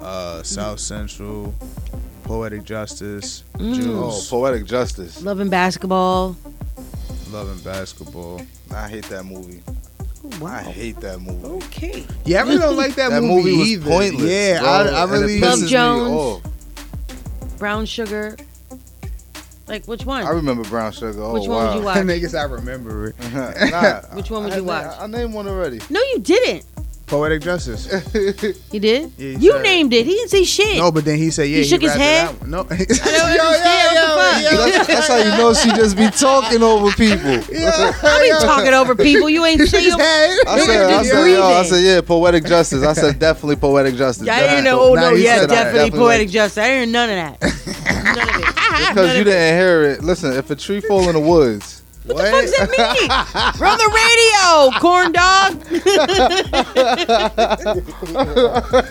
uh, 0.01 0.43
South 0.43 0.79
Central, 0.79 1.53
Poetic 2.23 2.63
Justice, 2.63 3.43
Mm. 3.57 3.75
Juice, 3.75 3.85
oh, 3.87 4.23
poetic 4.29 4.65
justice. 4.65 5.21
Loving 5.21 5.49
basketball. 5.49 6.35
Loving 7.31 7.59
Basketball. 7.63 8.41
I 8.73 8.87
hate 8.89 9.03
that 9.09 9.23
movie. 9.23 9.61
Oh, 10.41 10.45
I 10.47 10.63
hate 10.63 10.99
that 11.01 11.19
movie. 11.19 11.45
Okay. 11.67 12.03
Yeah, 12.25 12.39
I 12.39 12.41
really 12.47 12.57
don't 12.57 12.75
like 12.75 12.95
that, 12.95 13.09
That 13.11 13.21
movie, 13.21 13.51
movie 13.51 13.57
was 13.59 13.69
either. 13.69 13.89
pointless, 13.89 14.31
Yeah, 14.31 14.59
bro, 14.61 14.69
I, 14.69 14.87
I 14.87 15.03
really. 15.05 15.39
Love 15.39 15.59
pisses 15.59 15.61
me 15.63 15.67
Jones. 15.69 16.41
Brown 17.59 17.85
sugar. 17.85 18.35
Like 19.69 19.85
which 19.85 20.03
one? 20.05 20.23
I 20.25 20.29
remember 20.31 20.63
Brown 20.67 20.91
Sugar. 20.91 21.21
Oh, 21.21 21.33
Which 21.33 21.47
one 21.47 21.67
would 21.67 21.79
you 21.79 21.85
watch? 21.85 21.97
Niggas, 22.05 22.37
I 22.37 22.43
remember 22.43 23.07
it. 23.07 23.15
nah, 23.71 24.01
Which 24.15 24.31
one 24.31 24.43
would 24.45 24.53
I, 24.53 24.57
you 24.57 24.63
I, 24.63 24.65
watch? 24.87 24.97
I, 24.99 25.07
named 25.07 25.33
one 25.33 25.47
already. 25.47 25.79
No, 25.89 25.99
you 26.01 26.19
didn't. 26.19 26.65
Poetic 27.05 27.41
Justice. 27.41 27.87
You 28.71 28.79
did. 28.79 29.11
Yeah, 29.17 29.29
he 29.37 29.45
you 29.45 29.51
said- 29.53 29.63
named 29.63 29.93
it. 29.93 30.05
He 30.05 30.13
didn't 30.13 30.29
say 30.29 30.43
shit. 30.43 30.77
No, 30.77 30.91
but 30.91 31.05
then 31.05 31.17
he 31.17 31.31
said, 31.31 31.49
"Yeah." 31.49 31.57
He 31.57 31.63
shook 31.63 31.81
his 31.81 31.89
rather 31.89 32.03
head? 32.03 32.27
that 32.35 32.41
one. 32.41 32.49
No. 32.51 32.59
I 32.59 32.63
don't 32.67 32.79
understand. 32.79 33.95
what 34.55 34.71
the 34.71 34.77
fuck? 34.77 34.77
That's, 34.77 34.87
that's 34.87 35.07
how 35.07 35.17
you 35.17 35.29
know 35.37 35.53
she 35.55 35.69
just 35.71 35.97
be 35.97 36.07
talking 36.11 36.61
over 36.61 36.91
people. 36.91 37.31
I 37.31 38.21
be 38.21 38.45
talking 38.45 38.73
over 38.75 38.93
people. 38.95 39.27
You 39.27 39.43
ain't 39.43 39.59
say 39.67 39.85
your. 39.87 39.97
head. 39.97 40.37
I 40.47 40.59
said, 40.59 40.93
I 40.93 41.03
said, 41.03 41.25
yo, 41.31 41.43
I 41.43 41.63
said, 41.63 41.83
yeah, 41.83 42.01
poetic 42.01 42.45
justice. 42.45 42.83
I 42.83 42.93
said, 42.93 43.17
definitely 43.17 43.55
poetic 43.55 43.95
justice. 43.95 44.27
I 44.27 44.41
didn't 44.41 44.65
know. 44.65 44.77
Definitely. 44.77 44.91
Oh 44.91 44.93
Nah, 44.93 45.09
no, 45.09 45.15
he 45.15 45.23
yeah, 45.23 45.37
said 45.39 45.49
that. 45.49 45.53
definitely, 45.55 45.79
Definitely 45.89 45.99
poetic 45.99 46.27
like- 46.27 46.33
justice. 46.33 46.57
I 46.59 46.67
didn't 46.67 46.89
hear 46.89 46.93
none 46.93 47.09
of 47.09 47.15
that. 47.39 48.15
none 48.15 48.29
of 48.29 48.35
it. 48.48 48.48
Because 48.89 49.17
you 49.17 49.23
didn't 49.23 49.57
hear 49.57 49.83
it. 49.83 50.03
Listen, 50.03 50.33
if 50.33 50.49
a 50.49 50.55
tree 50.55 50.79
fall 50.81 51.07
in 51.09 51.13
the 51.13 51.19
woods 51.19 51.83
What, 52.09 52.17
the 52.17 52.31
fuck's 52.31 52.51
that 52.57 52.69
mean? 52.71 53.09
We're 53.59 53.67
on 53.67 53.77
the 53.77 53.91
radio, 53.93 54.79
corn 54.79 55.11
dog. 55.11 55.51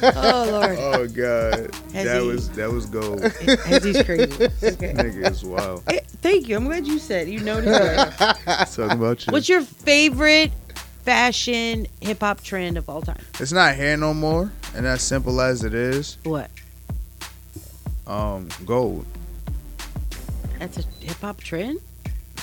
oh 0.17 0.49
Lord. 0.51 0.79
Oh 0.79 1.07
God, 1.09 1.75
Has 1.95 2.05
that 2.05 2.21
he- 2.23 2.29
was 2.29 2.49
that 2.51 2.71
was 2.71 2.87
gold. 2.87 3.23
Hezzy's 3.23 4.03
crazy. 4.05 4.45
Okay. 4.45 4.93
Nigga 4.93 5.31
is 5.31 5.45
wild. 5.45 5.83
Eh, 5.89 6.01
Thank 6.21 6.49
you. 6.49 6.57
I'm 6.57 6.65
glad 6.67 6.87
you 6.87 6.99
said. 6.99 7.29
You 7.29 7.41
noticed 7.41 7.79
that. 7.79 8.69
Talking 8.75 8.99
about 8.99 9.27
you. 9.27 9.33
What's 9.33 9.49
your 9.49 9.63
favorite 9.63 10.53
fashion 11.05 11.87
hip 12.01 12.21
hop 12.21 12.43
trend 12.43 12.77
of 12.77 12.89
all 12.89 13.03
time? 13.03 13.23
It's 13.41 13.53
not 13.53 13.75
hair 13.75 13.97
no 13.97 14.15
more, 14.15 14.53
and 14.77 14.87
as 14.87 15.03
simple 15.03 15.41
as 15.41 15.65
it 15.65 15.75
is, 15.75 16.19
What? 16.25 16.51
um, 18.07 18.49
gold. 18.65 19.07
That's 20.59 20.79
a 20.79 20.83
hip 21.05 21.17
hop 21.21 21.41
trend? 21.41 21.81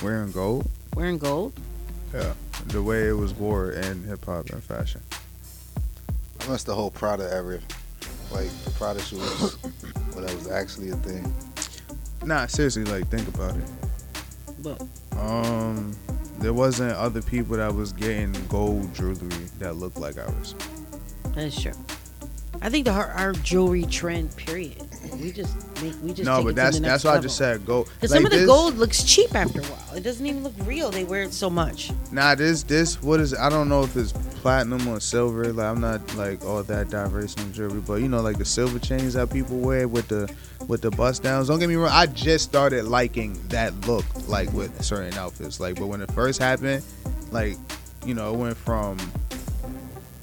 Wearing 0.02 0.32
gold. 0.32 0.68
Wearing 0.94 1.18
gold? 1.18 1.52
Yeah, 2.14 2.32
the 2.68 2.82
way 2.82 3.08
it 3.08 3.12
was 3.12 3.34
wore 3.34 3.72
in 3.72 4.02
hip 4.04 4.24
hop 4.24 4.48
and 4.50 4.62
fashion. 4.62 5.02
I 6.40 6.48
missed 6.48 6.66
the 6.66 6.74
whole 6.74 6.90
Prada 6.90 7.24
era. 7.32 7.58
Like 8.32 8.48
the 8.64 8.70
Prada 8.72 9.00
shoes, 9.02 9.54
when 10.14 10.24
that 10.26 10.34
was 10.34 10.50
actually 10.50 10.90
a 10.90 10.96
thing. 10.96 11.32
Nah, 12.24 12.46
seriously, 12.46 12.84
like 12.84 13.06
think 13.08 13.26
about 13.28 13.56
it. 13.56 13.64
But 14.62 14.82
Um, 15.18 15.96
there 16.40 16.52
wasn't 16.52 16.92
other 16.96 17.22
people 17.22 17.56
that 17.56 17.72
was 17.74 17.92
getting 17.92 18.32
gold 18.48 18.92
jewelry 18.94 19.28
that 19.58 19.76
looked 19.76 19.98
like 19.98 20.18
ours. 20.18 20.54
that's 21.34 21.60
true. 21.60 21.72
I 22.62 22.68
think 22.70 22.86
the 22.86 22.92
our, 22.92 23.08
our 23.12 23.32
jewelry 23.32 23.84
trend, 23.84 24.34
period. 24.36 24.85
We 25.14 25.32
just 25.32 25.56
make 25.82 25.94
we 26.02 26.12
just 26.12 26.24
no, 26.24 26.42
but 26.44 26.54
that's 26.54 26.78
that's 26.80 27.04
why 27.04 27.16
I 27.16 27.20
just 27.20 27.36
said 27.36 27.64
gold. 27.66 27.88
Because 27.94 28.10
Like 28.10 28.18
some 28.18 28.24
of 28.26 28.30
the 28.32 28.38
this- 28.38 28.46
gold 28.46 28.76
looks 28.76 29.02
cheap 29.02 29.34
after 29.34 29.60
a 29.60 29.64
while. 29.64 29.96
It 29.96 30.02
doesn't 30.02 30.24
even 30.26 30.42
look 30.42 30.54
real. 30.64 30.90
They 30.90 31.04
wear 31.04 31.22
it 31.22 31.32
so 31.32 31.48
much. 31.50 31.90
Nah, 32.12 32.34
this 32.34 32.62
this 32.62 33.02
what 33.02 33.20
is 33.20 33.34
I 33.34 33.48
don't 33.48 33.68
know 33.68 33.82
if 33.82 33.96
it's 33.96 34.12
platinum 34.12 34.86
or 34.88 35.00
silver. 35.00 35.52
Like 35.52 35.66
I'm 35.66 35.80
not 35.80 36.14
like 36.16 36.44
all 36.44 36.62
that 36.62 36.90
diverse 36.90 37.34
in 37.36 37.52
jewelry, 37.52 37.80
but 37.80 37.94
you 37.94 38.08
know 38.08 38.20
like 38.20 38.38
the 38.38 38.44
silver 38.44 38.78
chains 38.78 39.14
that 39.14 39.30
people 39.32 39.58
wear 39.58 39.88
with 39.88 40.08
the 40.08 40.32
with 40.68 40.82
the 40.82 40.90
bust 40.90 41.22
downs. 41.22 41.48
Don't 41.48 41.58
get 41.58 41.68
me 41.68 41.76
wrong, 41.76 41.90
I 41.92 42.06
just 42.06 42.44
started 42.44 42.84
liking 42.86 43.40
that 43.48 43.72
look 43.86 44.04
like 44.28 44.52
with 44.52 44.82
certain 44.84 45.14
outfits. 45.14 45.60
Like, 45.60 45.76
but 45.76 45.86
when 45.86 46.00
it 46.00 46.10
first 46.12 46.40
happened, 46.40 46.82
like 47.30 47.56
you 48.04 48.14
know 48.14 48.32
it 48.34 48.38
went 48.38 48.56
from 48.56 48.98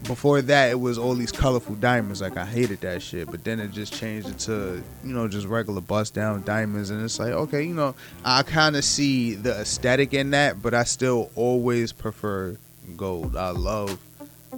before 0.04 0.42
that 0.42 0.72
it 0.72 0.80
was 0.80 0.98
all 0.98 1.14
these 1.16 1.32
colorful 1.32 1.76
diamonds. 1.76 2.22
Like 2.22 2.38
I 2.38 2.46
hated 2.46 2.82
that 2.82 3.02
shit, 3.02 3.30
but 3.32 3.44
then 3.44 3.60
it 3.60 3.72
just 3.72 3.94
changed 3.94 4.28
into 4.28 4.84
you 5.04 5.14
know 5.14 5.28
just 5.28 5.48
regular 5.48 5.82
bust 5.82 6.14
down 6.14 6.44
diamonds, 6.44 6.90
and 6.90 7.04
it's 7.04 7.20
like 7.20 7.32
okay, 7.34 7.64
you 7.64 7.74
know 7.74 7.96
I 8.26 8.44
kind 8.44 8.76
of 8.76 8.84
see 8.86 9.36
the 9.36 9.52
aesthetic 9.62 10.14
in 10.14 10.32
that, 10.32 10.62
but 10.62 10.74
I 10.74 10.84
still 10.84 11.32
always 11.36 11.92
prefer 11.92 12.58
gold. 12.98 13.36
I 13.36 13.50
love 13.52 13.98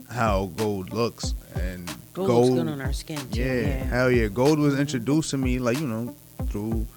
how 0.09 0.51
gold 0.57 0.91
looks 0.93 1.33
and 1.55 1.87
Gold, 2.13 2.27
gold. 2.27 2.49
looks 2.51 2.63
good 2.63 2.71
on 2.71 2.81
our 2.81 2.93
skin 2.93 3.17
too. 3.31 3.39
yeah, 3.41 3.53
Yeah. 3.53 3.67
hell 3.85 4.11
yeah, 4.11 4.27
gold 4.27 4.59
was 4.59 4.79
introduced 4.79 5.31
to 5.31 5.37
me 5.37 5.59
like 5.59 5.79
you 5.79 5.87
know 5.87 6.15
through. 6.47 6.87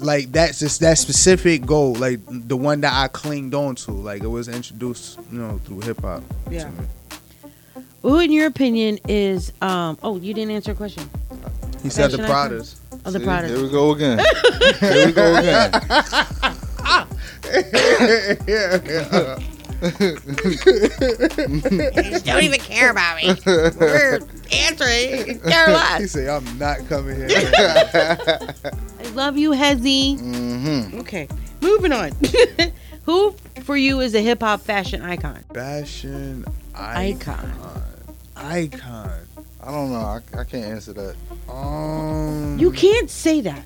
Like 0.00 0.30
that's 0.30 0.60
just 0.60 0.78
that 0.80 0.96
specific 0.96 1.66
gold, 1.66 1.98
like 1.98 2.20
the 2.28 2.56
one 2.56 2.82
that 2.82 2.92
I 2.92 3.08
clinged 3.08 3.52
on 3.52 3.74
to. 3.76 3.90
Like 3.90 4.22
it 4.22 4.28
was 4.28 4.46
introduced, 4.46 5.18
you 5.32 5.40
know, 5.40 5.58
through 5.64 5.80
hip 5.80 6.00
hop. 6.02 6.22
to 6.46 6.54
Yeah. 6.54 6.70
Me. 8.02 8.10
Who, 8.10 8.18
in 8.20 8.32
your 8.32 8.46
opinion, 8.46 8.98
is 9.08 9.52
um? 9.60 9.98
Oh, 10.02 10.16
you 10.18 10.34
didn't 10.34 10.52
answer 10.52 10.72
a 10.72 10.74
question. 10.74 11.08
He 11.82 11.90
said 11.90 12.10
the 12.10 12.18
Fashion 12.18 12.30
icon? 12.32 12.50
Pradas. 12.50 12.76
Oh, 13.04 13.10
the 13.10 13.18
See, 13.20 13.24
Pradas. 13.24 13.48
Here 13.48 13.62
we 13.62 13.70
go 13.70 13.92
again. 13.92 14.18
here 14.80 15.06
we 15.06 15.12
go 15.12 15.36
again. 15.36 15.70
don't 22.24 22.42
even 22.42 22.60
care 22.60 22.90
about 22.90 23.16
me. 23.16 23.34
We're 23.46 24.20
answering. 24.52 25.40
Care 25.40 25.68
less. 25.68 26.00
he 26.00 26.06
said, 26.08 26.28
"I'm 26.28 26.58
not 26.58 26.78
coming 26.88 27.16
here." 27.16 27.28
I 27.54 29.08
love 29.14 29.36
you, 29.36 29.52
Hezzy. 29.52 30.18
Mm-hmm. 30.18 30.98
Okay, 31.00 31.28
moving 31.60 31.92
on. 31.92 32.12
Who 33.04 33.32
for 33.62 33.76
you 33.76 34.00
is 34.00 34.14
a 34.14 34.20
hip 34.20 34.40
hop 34.40 34.60
fashion 34.60 35.00
icon? 35.02 35.44
Fashion 35.54 36.44
Icon. 36.74 37.34
icon. 37.34 37.82
I 38.38 39.70
don't 39.70 39.92
know. 39.92 39.98
I, 39.98 40.20
I 40.38 40.44
can't 40.44 40.64
answer 40.64 40.92
that. 40.94 41.16
Um, 41.52 42.58
You 42.58 42.70
can't 42.72 43.10
say 43.10 43.40
that. 43.42 43.64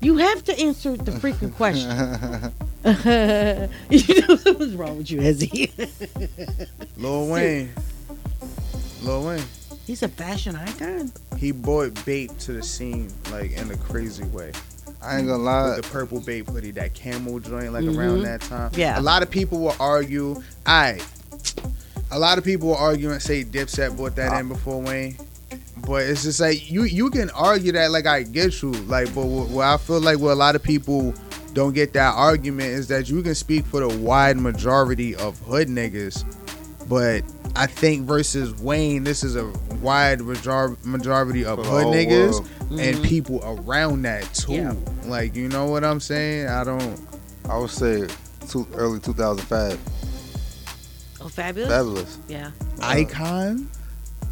You 0.00 0.16
have 0.16 0.44
to 0.44 0.58
answer 0.58 0.96
the 0.96 1.10
freaking 1.12 1.54
question. 1.54 1.90
you 3.90 4.20
know 4.22 4.36
what's 4.54 4.72
wrong 4.72 4.98
with 4.98 5.10
you, 5.10 5.20
Hezzy? 5.20 5.70
Lil 6.96 7.28
Wayne. 7.28 7.70
Lil 9.02 9.26
Wayne. 9.26 9.44
He's 9.86 10.02
a 10.02 10.08
fashion 10.08 10.56
icon. 10.56 11.12
He 11.36 11.52
brought 11.52 11.92
Bape 12.06 12.36
to 12.40 12.52
the 12.52 12.62
scene 12.62 13.10
like 13.30 13.52
in 13.52 13.70
a 13.70 13.76
crazy 13.76 14.24
way. 14.24 14.52
I 15.02 15.18
ain't 15.18 15.26
gonna 15.26 15.42
lie. 15.42 15.76
With 15.76 15.84
the 15.84 15.90
purple 15.90 16.20
Bape 16.20 16.48
hoodie, 16.48 16.70
that 16.72 16.94
camel 16.94 17.38
joint, 17.38 17.72
like 17.72 17.84
around 17.84 18.22
that 18.22 18.40
time. 18.42 18.70
Yeah. 18.74 18.98
A 18.98 19.02
lot 19.02 19.22
of 19.22 19.30
people 19.30 19.60
will 19.60 19.76
argue. 19.80 20.42
I. 20.64 21.00
A 22.12 22.18
lot 22.18 22.38
of 22.38 22.44
people 22.44 22.68
will 22.68 22.76
argue 22.76 23.10
and 23.10 23.22
say 23.22 23.44
Dipset 23.44 23.96
brought 23.96 24.16
that 24.16 24.38
in 24.40 24.48
before 24.48 24.80
Wayne. 24.80 25.16
But 25.86 26.02
it's 26.02 26.24
just 26.24 26.40
like 26.40 26.70
you 26.70 26.84
you 26.84 27.10
can 27.10 27.30
argue 27.30 27.72
that 27.72 27.90
like 27.90 28.06
I 28.06 28.22
get 28.22 28.62
you 28.62 28.70
like 28.70 29.12
but 29.14 29.26
what, 29.26 29.48
what 29.48 29.66
I 29.66 29.76
feel 29.76 30.00
like 30.00 30.18
what 30.18 30.32
a 30.32 30.34
lot 30.34 30.54
of 30.54 30.62
people 30.62 31.14
don't 31.54 31.74
get 31.74 31.92
that 31.94 32.14
argument 32.14 32.68
is 32.68 32.88
that 32.88 33.08
you 33.08 33.22
can 33.22 33.34
speak 33.34 33.64
for 33.64 33.80
the 33.80 33.98
wide 33.98 34.36
majority 34.36 35.16
of 35.16 35.38
hood 35.40 35.68
niggas, 35.68 36.24
but 36.88 37.24
I 37.56 37.66
think 37.66 38.06
versus 38.06 38.54
Wayne, 38.60 39.04
this 39.04 39.24
is 39.24 39.36
a 39.36 39.46
wide 39.82 40.20
major- 40.20 40.76
majority 40.84 41.44
of 41.44 41.58
hood 41.58 41.66
whole 41.66 41.94
niggas 41.94 42.32
world. 42.32 42.48
and 42.70 42.96
mm-hmm. 42.96 43.02
people 43.02 43.40
around 43.44 44.02
that 44.02 44.32
too. 44.34 44.52
Yeah. 44.52 44.74
Like 45.04 45.34
you 45.34 45.48
know 45.48 45.66
what 45.66 45.84
I'm 45.84 46.00
saying? 46.00 46.48
I 46.48 46.64
don't. 46.64 47.00
I 47.48 47.58
would 47.58 47.70
say 47.70 48.06
two, 48.48 48.66
early 48.74 49.00
2005. 49.00 49.78
Oh, 51.20 51.24
Fabolous. 51.26 51.66
Fabolous. 51.68 52.16
Yeah. 52.28 52.50
Icon. 52.82 53.68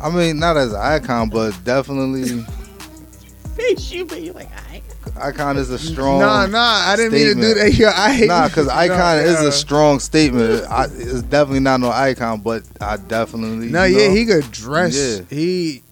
I 0.01 0.11
mean, 0.11 0.39
not 0.39 0.57
as 0.57 0.73
an 0.73 0.81
icon, 0.81 1.29
but 1.29 1.53
definitely 1.65 2.45
Face 3.57 3.91
you, 3.91 4.05
but 4.05 4.23
you're 4.23 4.35
like, 4.35 4.49
I. 4.71 4.81
icon 5.21 5.57
is 5.57 5.71
a 5.71 5.79
strong. 5.79 6.21
Nah, 6.21 6.47
nah, 6.47 6.59
I 6.87 6.95
didn't 6.95 7.13
mean 7.13 7.27
to 7.27 7.35
do 7.35 7.55
that. 7.55 7.75
Yeah, 7.75 7.93
I 7.97 8.13
hate 8.15 8.29
Nah, 8.29 8.47
because 8.47 8.67
No, 8.69 8.73
icon 8.75 9.19
is 9.19 9.43
yeah. 9.43 9.49
a 9.49 9.53
strong 9.53 9.99
statement. 9.99 10.65
I, 10.71 10.85
it's 10.85 11.23
definitely 11.23 11.61
not 11.61 11.81
no 11.81 11.91
icon, 11.91 12.41
but 12.41 12.63
I 12.81 12.97
definitely. 12.99 13.69
No, 13.69 13.83
you 13.83 13.99
yeah, 13.99 14.09
know, 14.09 14.15
he 14.15 14.27
could 14.27 14.51
dress. 14.53 14.95
Yeah. 15.19 15.25
He, 15.37 15.83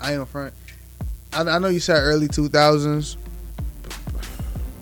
I 0.00 0.12
ain't 0.12 0.18
gonna 0.18 0.26
front. 0.26 0.54
I, 1.32 1.40
I 1.42 1.58
know 1.58 1.66
you 1.68 1.80
said 1.80 1.96
early 1.96 2.28
two 2.28 2.48
thousands. 2.48 3.16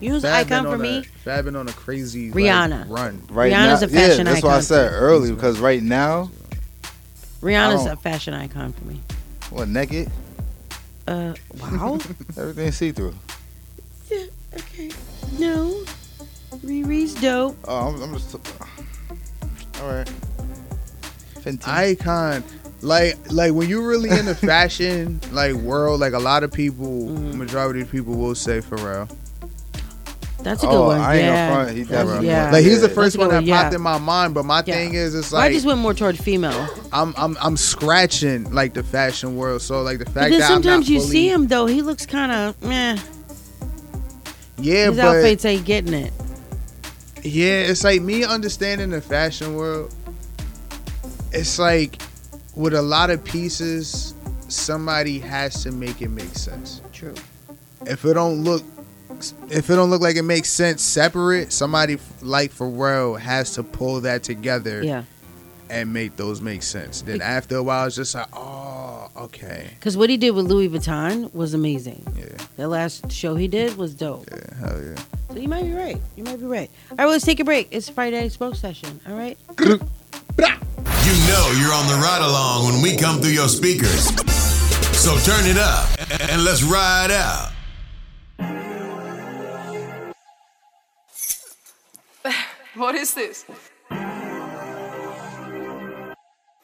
You 0.01 0.13
was 0.13 0.23
an 0.25 0.33
icon 0.33 0.63
for 0.65 0.77
me. 0.77 1.03
Fab 1.23 1.45
been 1.45 1.55
on 1.55 1.67
a 1.67 1.71
crazy 1.73 2.31
like, 2.31 2.43
Rihanna. 2.43 2.89
run. 2.89 3.21
Right 3.29 3.51
Rihanna's 3.53 3.81
now, 3.81 3.87
a 3.87 3.89
fashion 3.89 4.25
yeah, 4.25 4.33
that's 4.33 4.43
why 4.43 4.49
I 4.49 4.53
icon. 4.55 4.61
said 4.63 4.91
early 4.93 5.31
because 5.31 5.59
right 5.59 5.81
now, 5.83 6.31
Rihanna's 7.41 7.85
a 7.85 7.95
fashion 7.95 8.33
icon 8.33 8.73
for 8.73 8.85
me. 8.85 8.99
what 9.51 9.67
naked, 9.67 10.09
Uh, 11.07 11.33
wow. 11.59 11.99
everything 12.37 12.71
see 12.71 12.91
through. 12.91 13.13
yeah, 14.09 14.25
okay. 14.55 14.89
No. 15.39 15.83
Riri's 16.65 17.13
dope. 17.15 17.57
Oh, 17.65 17.87
I'm, 17.89 18.01
I'm 18.01 18.13
just. 18.13 18.35
All 19.81 19.87
right. 19.91 20.11
Fenty. 21.35 21.67
Icon. 21.67 22.43
Like 22.83 23.17
like 23.31 23.53
when 23.53 23.69
you're 23.69 23.87
really 23.87 24.09
in 24.09 24.25
the 24.25 24.35
fashion 24.51 25.19
like 25.31 25.53
world, 25.53 25.99
like 25.99 26.13
a 26.13 26.19
lot 26.19 26.43
of 26.43 26.51
people, 26.51 27.07
Mm-hmm. 27.07 27.37
majority 27.37 27.81
of 27.81 27.91
people 27.91 28.15
will 28.15 28.35
say 28.35 28.59
Pharrell. 28.61 29.09
That's 30.43 30.63
a 30.63 30.67
good 30.67 30.75
Oh, 30.75 30.87
one. 30.87 30.99
I 30.99 31.15
ain't 31.17 31.25
gonna 31.25 31.33
yeah. 31.37 31.53
front, 31.53 31.77
he 31.77 31.83
definitely 31.83 32.27
yeah. 32.27 32.51
Like 32.51 32.63
he's 32.63 32.81
the 32.81 32.89
first 32.89 33.17
one 33.17 33.29
that 33.29 33.35
one, 33.35 33.45
yeah. 33.45 33.61
popped 33.63 33.75
in 33.75 33.81
my 33.81 33.97
mind, 33.99 34.33
but 34.33 34.43
my 34.43 34.63
Yeah. 34.65 34.73
thing 34.75 34.93
is, 34.95 35.13
it's 35.13 35.31
Well, 35.31 35.41
I 35.41 35.51
just 35.51 35.65
went 35.65 35.79
more 35.79 35.93
toward 35.93 36.17
female. 36.17 36.67
I'm 36.91 37.13
I'm 37.17 37.37
I'm 37.39 37.57
scratching 37.57 38.51
like 38.51 38.73
the 38.73 38.83
fashion 38.83 39.35
world. 39.37 39.61
So 39.61 39.81
like 39.83 39.99
the 39.99 40.05
fact 40.05 40.31
that 40.31 40.47
sometimes 40.47 40.89
you 40.89 40.99
fully, 40.99 41.11
see 41.11 41.29
him 41.31 41.47
though, 41.47 41.65
he 41.67 41.81
looks 41.81 42.05
kind 42.05 42.31
of 42.31 42.61
meh. 42.63 42.97
yeah, 44.57 44.87
His 44.87 44.97
but 44.97 45.05
outfits 45.17 45.45
ain't 45.45 45.65
getting 45.65 45.93
it. 45.93 46.13
Yeah, 47.23 47.61
it's 47.61 47.83
like 47.83 48.01
me 48.01 48.23
understanding 48.23 48.89
the 48.89 49.01
fashion 49.01 49.53
world. 49.55 49.93
It's 51.31 51.59
like 51.59 52.01
with 52.55 52.73
a 52.73 52.81
lot 52.81 53.09
of 53.11 53.23
pieces, 53.23 54.13
somebody 54.47 55.19
has 55.19 55.61
to 55.63 55.71
make 55.71 56.01
it 56.01 56.09
make 56.09 56.35
sense. 56.35 56.81
True. 56.91 57.13
If 57.85 58.03
it 58.05 58.13
don't 58.15 58.43
look, 58.43 58.63
if 59.49 59.69
it 59.69 59.75
don't 59.75 59.89
look 59.89 60.01
like 60.01 60.15
it 60.15 60.23
makes 60.23 60.49
sense 60.49 60.81
separate, 60.81 61.51
somebody 61.53 61.97
like 62.21 62.51
Pharrell 62.53 63.19
has 63.19 63.53
to 63.55 63.63
pull 63.63 64.01
that 64.01 64.23
together 64.23 64.83
Yeah. 64.83 65.03
and 65.69 65.91
make 65.93 66.15
those 66.17 66.41
make 66.41 66.63
sense. 66.63 67.01
Then 67.01 67.21
after 67.21 67.57
a 67.57 67.63
while, 67.63 67.87
it's 67.87 67.95
just 67.95 68.15
like, 68.15 68.27
oh, 68.33 69.09
okay, 69.17 69.69
Because 69.75 69.95
what 69.97 70.09
he 70.09 70.17
did 70.17 70.31
with 70.31 70.45
Louis 70.47 70.69
Vuitton 70.69 71.33
was 71.33 71.53
amazing. 71.53 72.03
yeah, 72.17 72.25
That 72.57 72.69
last 72.69 73.11
show 73.11 73.35
he 73.35 73.47
did 73.47 73.77
was 73.77 73.93
dope. 73.93 74.27
yeah, 74.31 74.67
hell 74.67 74.81
yeah. 74.83 74.95
So 75.29 75.37
you 75.37 75.47
might 75.47 75.63
be 75.63 75.73
right. 75.73 75.97
You 76.17 76.23
might 76.25 76.39
be 76.39 76.45
right. 76.45 76.69
All 76.91 76.97
right, 76.97 77.05
well, 77.05 77.13
let's 77.13 77.25
take 77.25 77.39
a 77.39 77.45
break. 77.45 77.69
It's 77.71 77.87
Friday 77.89 78.27
Smoke 78.29 78.55
Session. 78.55 78.99
All 79.07 79.15
right. 79.15 79.37
You 79.59 79.77
know 81.27 81.51
you're 81.59 81.73
on 81.73 81.87
the 81.87 81.99
ride 82.01 82.21
along 82.21 82.71
when 82.71 82.81
we 82.81 82.95
come 82.97 83.19
through 83.21 83.31
your 83.31 83.47
speakers. 83.47 84.05
So 84.97 85.17
turn 85.19 85.45
it 85.45 85.57
up 85.57 85.89
and 86.29 86.43
let's 86.43 86.63
ride 86.63 87.11
out. 87.11 87.51
What 92.75 92.95
is 92.95 93.13
this? 93.13 93.45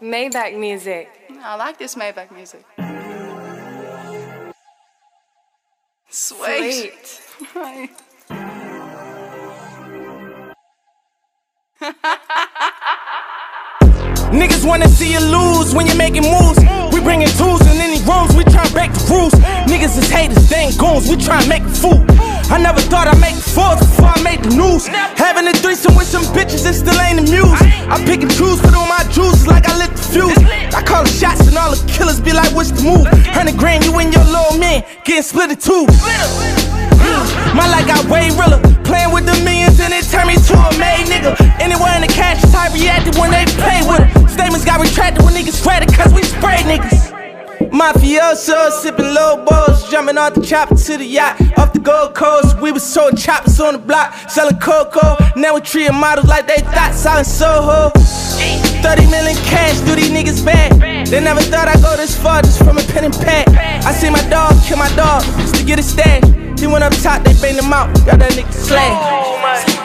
Maybach 0.01 0.58
music. 0.58 1.10
I 1.41 1.55
like 1.58 1.78
this 1.78 1.95
Maybach 1.95 2.32
music. 2.32 2.64
Sweet. 6.10 6.93
Sweet. 6.95 7.89
Niggas 14.32 14.66
wanna 14.66 14.88
see 14.88 15.12
you 15.12 15.20
lose 15.20 15.76
when 15.76 15.88
you're 15.88 15.97
making 15.97 16.24
moves. 16.24 16.60
We 16.93 17.01
bringing 17.01 17.28
tools 17.30 17.62
in 17.64 17.82
any 17.82 18.01
rooms, 18.05 18.34
we 18.34 18.45
try 18.45 18.66
break 18.70 18.93
the 18.93 19.05
rules. 19.12 19.34
Niggas 19.68 19.97
is 19.97 20.10
haters, 20.10 20.47
they 20.49 20.68
ain't 20.68 20.78
goons, 20.78 21.10
we 21.10 21.18
try 21.18 21.45
make 21.47 21.64
a 21.64 21.70
fool. 21.70 22.05
I 22.49 22.57
never 22.57 22.79
thought 22.79 23.07
I'd 23.11 23.19
make 23.19 23.35
fours 23.35 23.79
before 23.83 24.07
I 24.15 24.21
made 24.23 24.43
the 24.43 24.55
news. 24.55 24.87
Having 24.87 25.47
a 25.47 25.53
threesome 25.53 25.95
with 25.95 26.07
some 26.07 26.23
bitches, 26.31 26.63
it 26.63 26.79
still 26.79 26.95
ain't 27.03 27.27
muse. 27.27 27.51
I 27.91 27.99
pick 28.07 28.23
and 28.23 28.31
choose, 28.31 28.59
put 28.63 28.71
on 28.71 28.87
my 28.87 29.03
juices 29.11 29.47
like 29.47 29.67
I 29.67 29.75
lit 29.75 29.91
the 29.91 30.03
fuse. 30.03 30.37
I 30.71 30.81
call 30.81 31.03
the 31.03 31.11
shots 31.11 31.43
and 31.47 31.57
all 31.57 31.75
the 31.75 31.79
killers 31.91 32.19
be 32.19 32.31
like, 32.31 32.55
what's 32.55 32.71
the 32.71 32.83
move? 32.87 33.05
Hundred 33.35 33.57
grand, 33.57 33.83
you 33.83 33.91
and 33.99 34.13
your 34.13 34.23
little 34.23 34.57
man 34.57 34.83
getting 35.03 35.23
split 35.23 35.51
in 35.51 35.59
two. 35.59 35.85
My 37.51 37.67
life 37.67 37.87
got 37.87 38.07
way 38.07 38.31
realer. 38.31 38.63
Playing 38.87 39.11
with 39.11 39.27
the 39.27 39.35
millions 39.43 39.79
and 39.83 39.91
it 39.91 40.07
turned 40.07 40.31
me 40.31 40.39
to 40.39 40.55
a 40.55 40.71
made 40.79 41.11
nigga. 41.11 41.35
Anywhere 41.59 41.99
in 41.99 42.01
the 42.01 42.11
cash 42.11 42.43
is 42.43 42.55
I 42.55 42.71
reacted 42.71 43.19
when 43.19 43.31
they 43.31 43.43
play 43.59 43.83
with 43.83 43.99
it. 43.99 44.29
Statements 44.31 44.63
got 44.63 44.79
retracted 44.79 45.23
when 45.23 45.35
niggas 45.35 45.59
sweated 45.59 45.91
cause 45.91 46.13
we 46.13 46.23
sprayed 46.23 46.63
niggas. 46.63 47.07
Mafioso, 47.72 48.72
sipping 48.72 49.13
low 49.13 49.43
balls, 49.45 49.89
jumping 49.89 50.18
off 50.18 50.34
the 50.34 50.41
chopper 50.41 50.76
to 50.76 50.97
the 50.97 51.05
yacht. 51.05 51.39
Off 51.57 51.74
the 51.74 51.80
Gold 51.80 52.15
Coast, 52.15 52.59
we 52.61 52.72
was 52.72 52.84
sold 52.84 53.18
choppers 53.18 53.59
on 53.59 53.74
the 53.74 53.80
block, 53.80 54.13
selling 54.30 54.57
cocoa. 54.59 55.18
Now 55.36 55.55
we 55.55 55.61
treating 55.61 55.95
models 55.95 56.28
like 56.28 56.47
they 56.47 56.57
thought 56.57 56.93
selling 56.93 57.24
Soho. 57.24 57.91
30 58.82 59.09
million 59.09 59.36
cash, 59.43 59.80
do 59.82 59.95
these 59.95 60.09
niggas 60.11 60.45
bad. 60.45 61.07
They 61.07 61.20
never 61.20 61.41
thought 61.41 61.68
I'd 61.68 61.82
go 61.82 61.95
this 61.97 62.18
far 62.18 62.41
just 62.41 62.59
from 62.63 62.78
a 62.78 62.84
pen 62.84 63.05
and 63.05 63.13
pad. 63.13 63.49
I 63.86 63.91
see 63.91 64.09
my 64.09 64.22
dog 64.30 64.55
kill 64.63 64.78
my 64.78 64.89
dog 64.95 65.24
just 65.41 65.55
to 65.55 65.63
get 65.65 65.80
a 65.80 65.84
stash. 65.84 66.24
He 66.59 66.68
went 66.68 66.84
up 66.84 66.93
top, 67.01 67.24
they 67.24 67.34
banged 67.41 67.59
him 67.59 67.74
out, 67.74 67.93
got 68.05 68.20
that 68.20 68.32
nigga 68.32 68.53
slashed. 68.53 69.78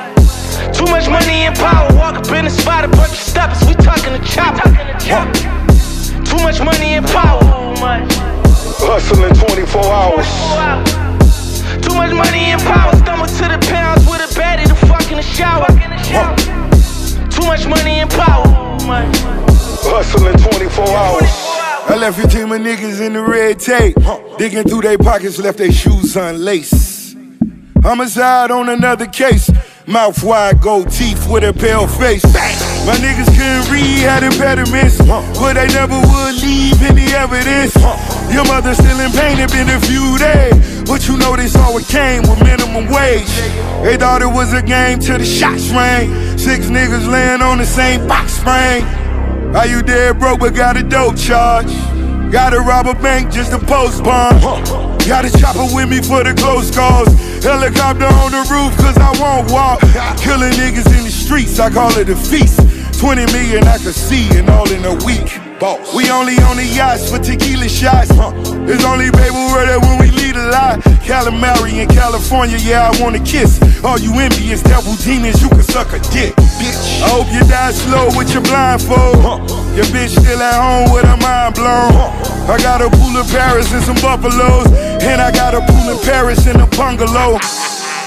Too 0.76 0.86
much 0.86 1.08
money 1.08 1.46
and 1.46 1.56
power, 1.56 1.92
walk 1.96 2.14
up 2.14 2.30
in 2.32 2.44
the 2.44 2.50
spot, 2.50 2.84
a 2.84 2.88
bunch 2.88 3.12
of 3.12 3.18
steppers, 3.18 3.66
we 3.66 3.74
talking 3.74 4.12
to 4.12 4.22
chopper. 4.28 5.61
Too 6.32 6.38
much 6.38 6.60
money 6.64 6.94
and 6.94 7.06
power. 7.08 7.40
Hustling 8.80 9.34
24 9.34 9.84
hours. 9.84 10.26
Too 11.84 11.94
much 11.94 12.12
money 12.14 12.52
and 12.52 12.62
power. 12.62 12.96
Stumble 12.96 13.26
to 13.26 13.44
the 13.52 13.58
pounds 13.68 14.06
with 14.06 14.22
a 14.22 14.40
baddie 14.40 14.66
to 14.66 14.74
fuck 14.86 15.10
in 15.10 15.18
the 15.18 15.22
shower. 15.22 15.66
Too 17.28 17.44
much 17.44 17.66
money 17.66 18.00
and 18.00 18.10
power. 18.10 18.46
Hustling 19.84 20.38
24 20.38 20.88
hours. 20.88 21.28
I 21.90 21.96
left 21.98 22.16
your 22.16 22.28
team 22.28 22.50
of 22.50 22.62
niggas 22.62 23.04
in 23.04 23.12
the 23.12 23.22
red 23.22 23.60
tape. 23.60 23.96
Digging 24.38 24.64
through 24.64 24.80
their 24.80 24.96
pockets, 24.96 25.38
left 25.38 25.58
their 25.58 25.70
shoes 25.70 26.16
unlaced. 26.16 27.14
Homicide 27.82 28.50
on 28.50 28.70
another 28.70 29.06
case. 29.06 29.50
Mouth 29.86 30.24
wide, 30.24 30.62
gold 30.62 30.90
teeth 30.90 31.28
with 31.28 31.44
a 31.44 31.52
pale 31.52 31.86
face. 31.86 32.24
My 32.84 32.94
niggas 32.98 33.30
couldn't 33.30 33.70
read, 33.70 34.02
had 34.02 34.24
impediments, 34.24 34.98
but 34.98 35.54
they 35.54 35.68
never 35.68 35.94
would 35.94 36.34
leave 36.42 36.82
any 36.82 37.14
evidence. 37.14 37.76
Your 38.32 38.44
mother 38.46 38.74
still 38.74 38.98
in 38.98 39.12
pain, 39.12 39.38
it 39.38 39.52
been 39.52 39.70
a 39.70 39.78
few 39.80 40.18
days, 40.18 40.82
but 40.82 41.06
you 41.06 41.16
know 41.16 41.36
this 41.36 41.54
always 41.54 41.86
came 41.86 42.22
with 42.22 42.42
minimum 42.42 42.90
wage. 42.90 43.30
They 43.84 43.96
thought 43.96 44.20
it 44.20 44.26
was 44.26 44.52
a 44.52 44.62
game 44.62 44.98
till 44.98 45.18
the 45.18 45.24
shots 45.24 45.70
rang. 45.70 46.10
Six 46.36 46.66
niggas 46.66 47.06
laying 47.06 47.40
on 47.40 47.58
the 47.58 47.66
same 47.66 48.08
box 48.08 48.32
spring. 48.32 48.84
Are 49.54 49.66
you 49.66 49.82
dead 49.82 50.18
broke 50.18 50.40
but 50.40 50.54
got 50.54 50.76
a 50.76 50.82
dope 50.82 51.16
charge? 51.16 51.72
Gotta 52.32 52.58
rob 52.58 52.86
a 52.88 52.94
bank 52.94 53.30
just 53.30 53.52
to 53.52 53.58
post 53.58 54.02
bond. 54.02 54.91
Got 55.12 55.26
a 55.26 55.38
chopper 55.38 55.66
with 55.74 55.90
me 55.90 56.00
for 56.00 56.24
the 56.24 56.32
close 56.32 56.70
calls. 56.70 57.06
Helicopter 57.44 58.06
on 58.06 58.32
the 58.32 58.48
roof 58.48 58.72
cause 58.78 58.96
I 58.96 59.12
won't 59.20 59.52
walk. 59.52 59.80
Killing 60.16 60.52
niggas 60.52 60.88
in 60.96 61.04
the 61.04 61.10
streets, 61.10 61.60
I 61.60 61.68
call 61.68 61.92
it 61.98 62.08
a 62.08 62.16
feast. 62.16 62.58
20 63.02 63.26
million 63.34 63.66
I 63.66 63.78
could 63.78 63.98
see 63.98 64.30
and 64.38 64.48
all 64.48 64.70
in 64.70 64.84
a 64.86 64.94
week. 65.02 65.26
Boss. 65.58 65.92
We 65.92 66.08
only 66.14 66.38
on 66.46 66.54
the 66.54 66.62
yachts 66.62 67.10
for 67.10 67.18
tequila 67.18 67.68
shots. 67.68 68.14
It's 68.70 68.84
only 68.86 69.10
baby 69.10 69.42
word 69.50 69.74
when 69.82 69.98
we 69.98 70.14
lead 70.14 70.36
a 70.38 70.46
lot. 70.54 70.78
Calamari 71.02 71.82
in 71.82 71.88
California, 71.88 72.58
yeah, 72.62 72.94
I 72.94 73.02
wanna 73.02 73.18
kiss. 73.18 73.58
All 73.82 73.98
you 73.98 74.14
envious 74.20 74.62
devil 74.62 74.94
demons, 75.02 75.42
you 75.42 75.48
can 75.48 75.64
suck 75.64 75.90
a 75.90 75.98
dick. 76.14 76.30
Bitch. 76.62 77.02
I 77.02 77.10
hope 77.10 77.26
you 77.34 77.42
die 77.50 77.72
slow 77.72 78.06
with 78.14 78.30
your 78.32 78.42
blindfold. 78.46 79.50
Your 79.74 79.86
bitch 79.90 80.14
still 80.14 80.38
at 80.38 80.62
home 80.62 80.94
with 80.94 81.02
her 81.02 81.18
mind 81.18 81.58
blown. 81.58 81.90
I 82.46 82.54
got 82.62 82.82
a 82.82 82.88
pool 82.88 83.18
in 83.18 83.26
Paris 83.34 83.66
and 83.74 83.82
some 83.82 83.98
buffaloes. 83.98 84.70
And 85.02 85.20
I 85.20 85.32
got 85.32 85.58
a 85.58 85.60
pool 85.66 85.90
in 85.90 85.98
Paris 86.06 86.46
and 86.46 86.62
a 86.62 86.66
bungalow. 86.78 87.34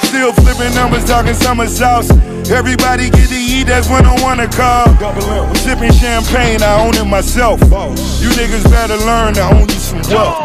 Still 0.06 0.32
flipping 0.34 0.74
numbers, 0.76 1.04
talking 1.06 1.34
summer 1.34 1.68
sauce. 1.68 2.10
Everybody 2.50 3.10
get 3.10 3.30
to 3.30 3.36
eat, 3.36 3.66
that's 3.68 3.90
when 3.90 4.06
I 4.06 4.16
wanna 4.22 4.48
call. 4.48 4.88
I'm 5.02 5.56
sipping 5.56 5.92
champagne, 5.92 6.62
I 6.62 6.80
own 6.86 6.96
it 6.96 7.06
myself. 7.06 7.60
You 7.62 8.30
niggas 8.30 8.64
better 8.70 8.98
learn 8.98 9.34
to 9.36 9.44
own 9.44 9.68
you 9.68 9.76
some 9.76 10.02
wealth. 10.10 10.38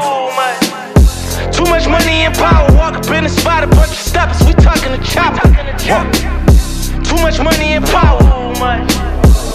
Too 1.53 1.65
much 1.65 1.87
money 1.89 2.25
and 2.25 2.35
power, 2.35 2.73
walk 2.75 2.95
up 2.95 3.07
in 3.11 3.25
the 3.25 3.31
spot, 3.31 3.63
a 3.63 3.67
bunch 3.67 3.91
of 3.91 3.99
steppers, 3.99 4.43
we 4.47 4.55
talking 4.55 4.93
to 4.93 5.03
chopper. 5.05 5.49
Too 7.05 7.17
much 7.23 7.39
money 7.41 7.75
and 7.75 7.85
power. 7.87 8.19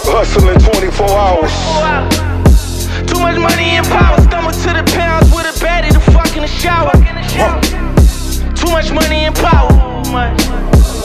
Hustling 0.06 0.58
24 0.58 1.08
hours. 1.10 1.52
Too 3.10 3.18
much 3.18 3.38
money 3.38 3.76
and 3.76 3.86
power, 3.86 4.20
stumble 4.22 4.52
to 4.52 4.70
the 4.72 4.84
pounds 4.94 5.30
with 5.34 5.46
a 5.46 5.64
baddie 5.64 5.92
to 5.92 6.00
fuck 6.12 6.36
in 6.36 6.42
the 6.42 6.48
shower. 6.48 6.92
Too 8.66 8.72
much 8.72 8.90
money 8.90 9.26
and 9.26 9.34
power. 9.34 9.68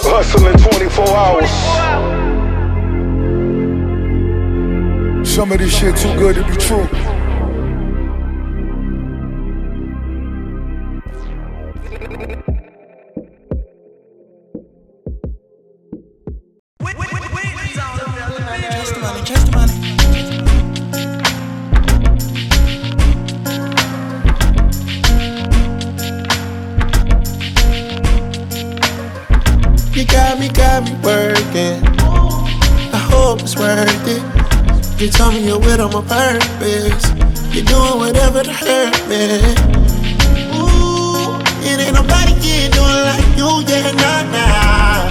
Hustling 0.04 0.58
24 0.58 1.08
hours. 1.16 1.50
Some 5.28 5.52
of 5.52 5.60
this 5.60 5.78
shit 5.78 5.96
too 5.96 6.14
good 6.18 6.36
to 6.38 6.44
be 6.44 6.56
true. 6.56 6.88
Got 30.12 30.40
me, 30.40 30.50
got 30.50 30.84
me 30.84 30.92
working. 31.04 31.82
I 32.94 33.00
hope 33.12 33.42
it's 33.42 33.56
worth 33.56 34.08
it. 34.08 34.22
You 35.02 35.10
tell 35.10 35.32
me 35.32 35.48
you're 35.48 35.60
with 35.60 35.80
on 35.80 35.92
my 35.94 36.02
purpose. 36.02 37.06
You're 37.56 37.66
doing 37.66 37.98
whatever 37.98 38.44
to 38.44 38.54
hurt 38.54 38.96
me. 39.08 39.42
Ooh, 40.56 41.40
it 41.64 41.80
ain't 41.80 41.96
nobody 41.96 42.34
can 42.44 42.72
do 42.72 42.84
it 42.84 43.04
like 43.10 43.28
you, 43.40 43.50
yeah, 43.68 43.92
nah, 44.04 44.24
nah. 44.36 45.10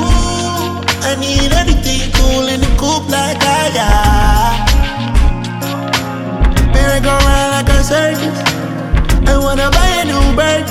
Ooh, 0.00 0.80
I 1.04 1.14
need 1.20 1.52
everything 1.52 2.10
cool 2.16 2.48
in 2.48 2.60
the 2.60 2.72
coupe 2.80 3.08
like 3.08 3.38
I 3.40 3.70
got. 3.78 4.68
Merry 6.72 7.00
go 7.00 7.12
round 7.12 7.50
like 7.56 7.68
a 7.68 7.84
circus. 7.84 8.38
I 9.28 9.36
wanna 9.38 9.70
buy 9.70 9.88
a 10.00 10.04
new 10.04 10.24
bird. 10.36 10.66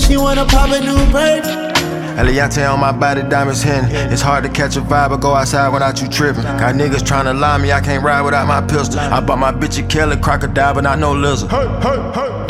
She 0.00 0.16
wanna 0.16 0.46
pop 0.46 0.70
a 0.70 0.80
new 0.80 1.12
bird. 1.12 1.71
Eliantte 2.16 2.70
on 2.70 2.80
my 2.80 2.92
body, 2.92 3.22
diamonds 3.22 3.62
hitting. 3.62 3.90
It's 4.12 4.22
hard 4.22 4.44
to 4.44 4.50
catch 4.50 4.76
a 4.76 4.80
vibe 4.80 5.10
or 5.12 5.18
go 5.18 5.34
outside 5.34 5.68
without 5.68 6.00
you 6.00 6.08
tripping. 6.08 6.42
Got 6.42 6.74
niggas 6.74 7.02
tryna 7.02 7.38
lie 7.38 7.58
me, 7.58 7.72
I 7.72 7.80
can't 7.80 8.04
ride 8.04 8.22
without 8.22 8.46
my 8.46 8.60
pistol. 8.60 9.00
I 9.00 9.20
bought 9.20 9.38
my 9.38 9.52
bitch 9.52 9.82
a 9.82 9.86
killer 9.86 10.16
crocodile, 10.16 10.74
but 10.74 10.82
not 10.82 10.98
no 10.98 11.12
lizard. 11.12 11.50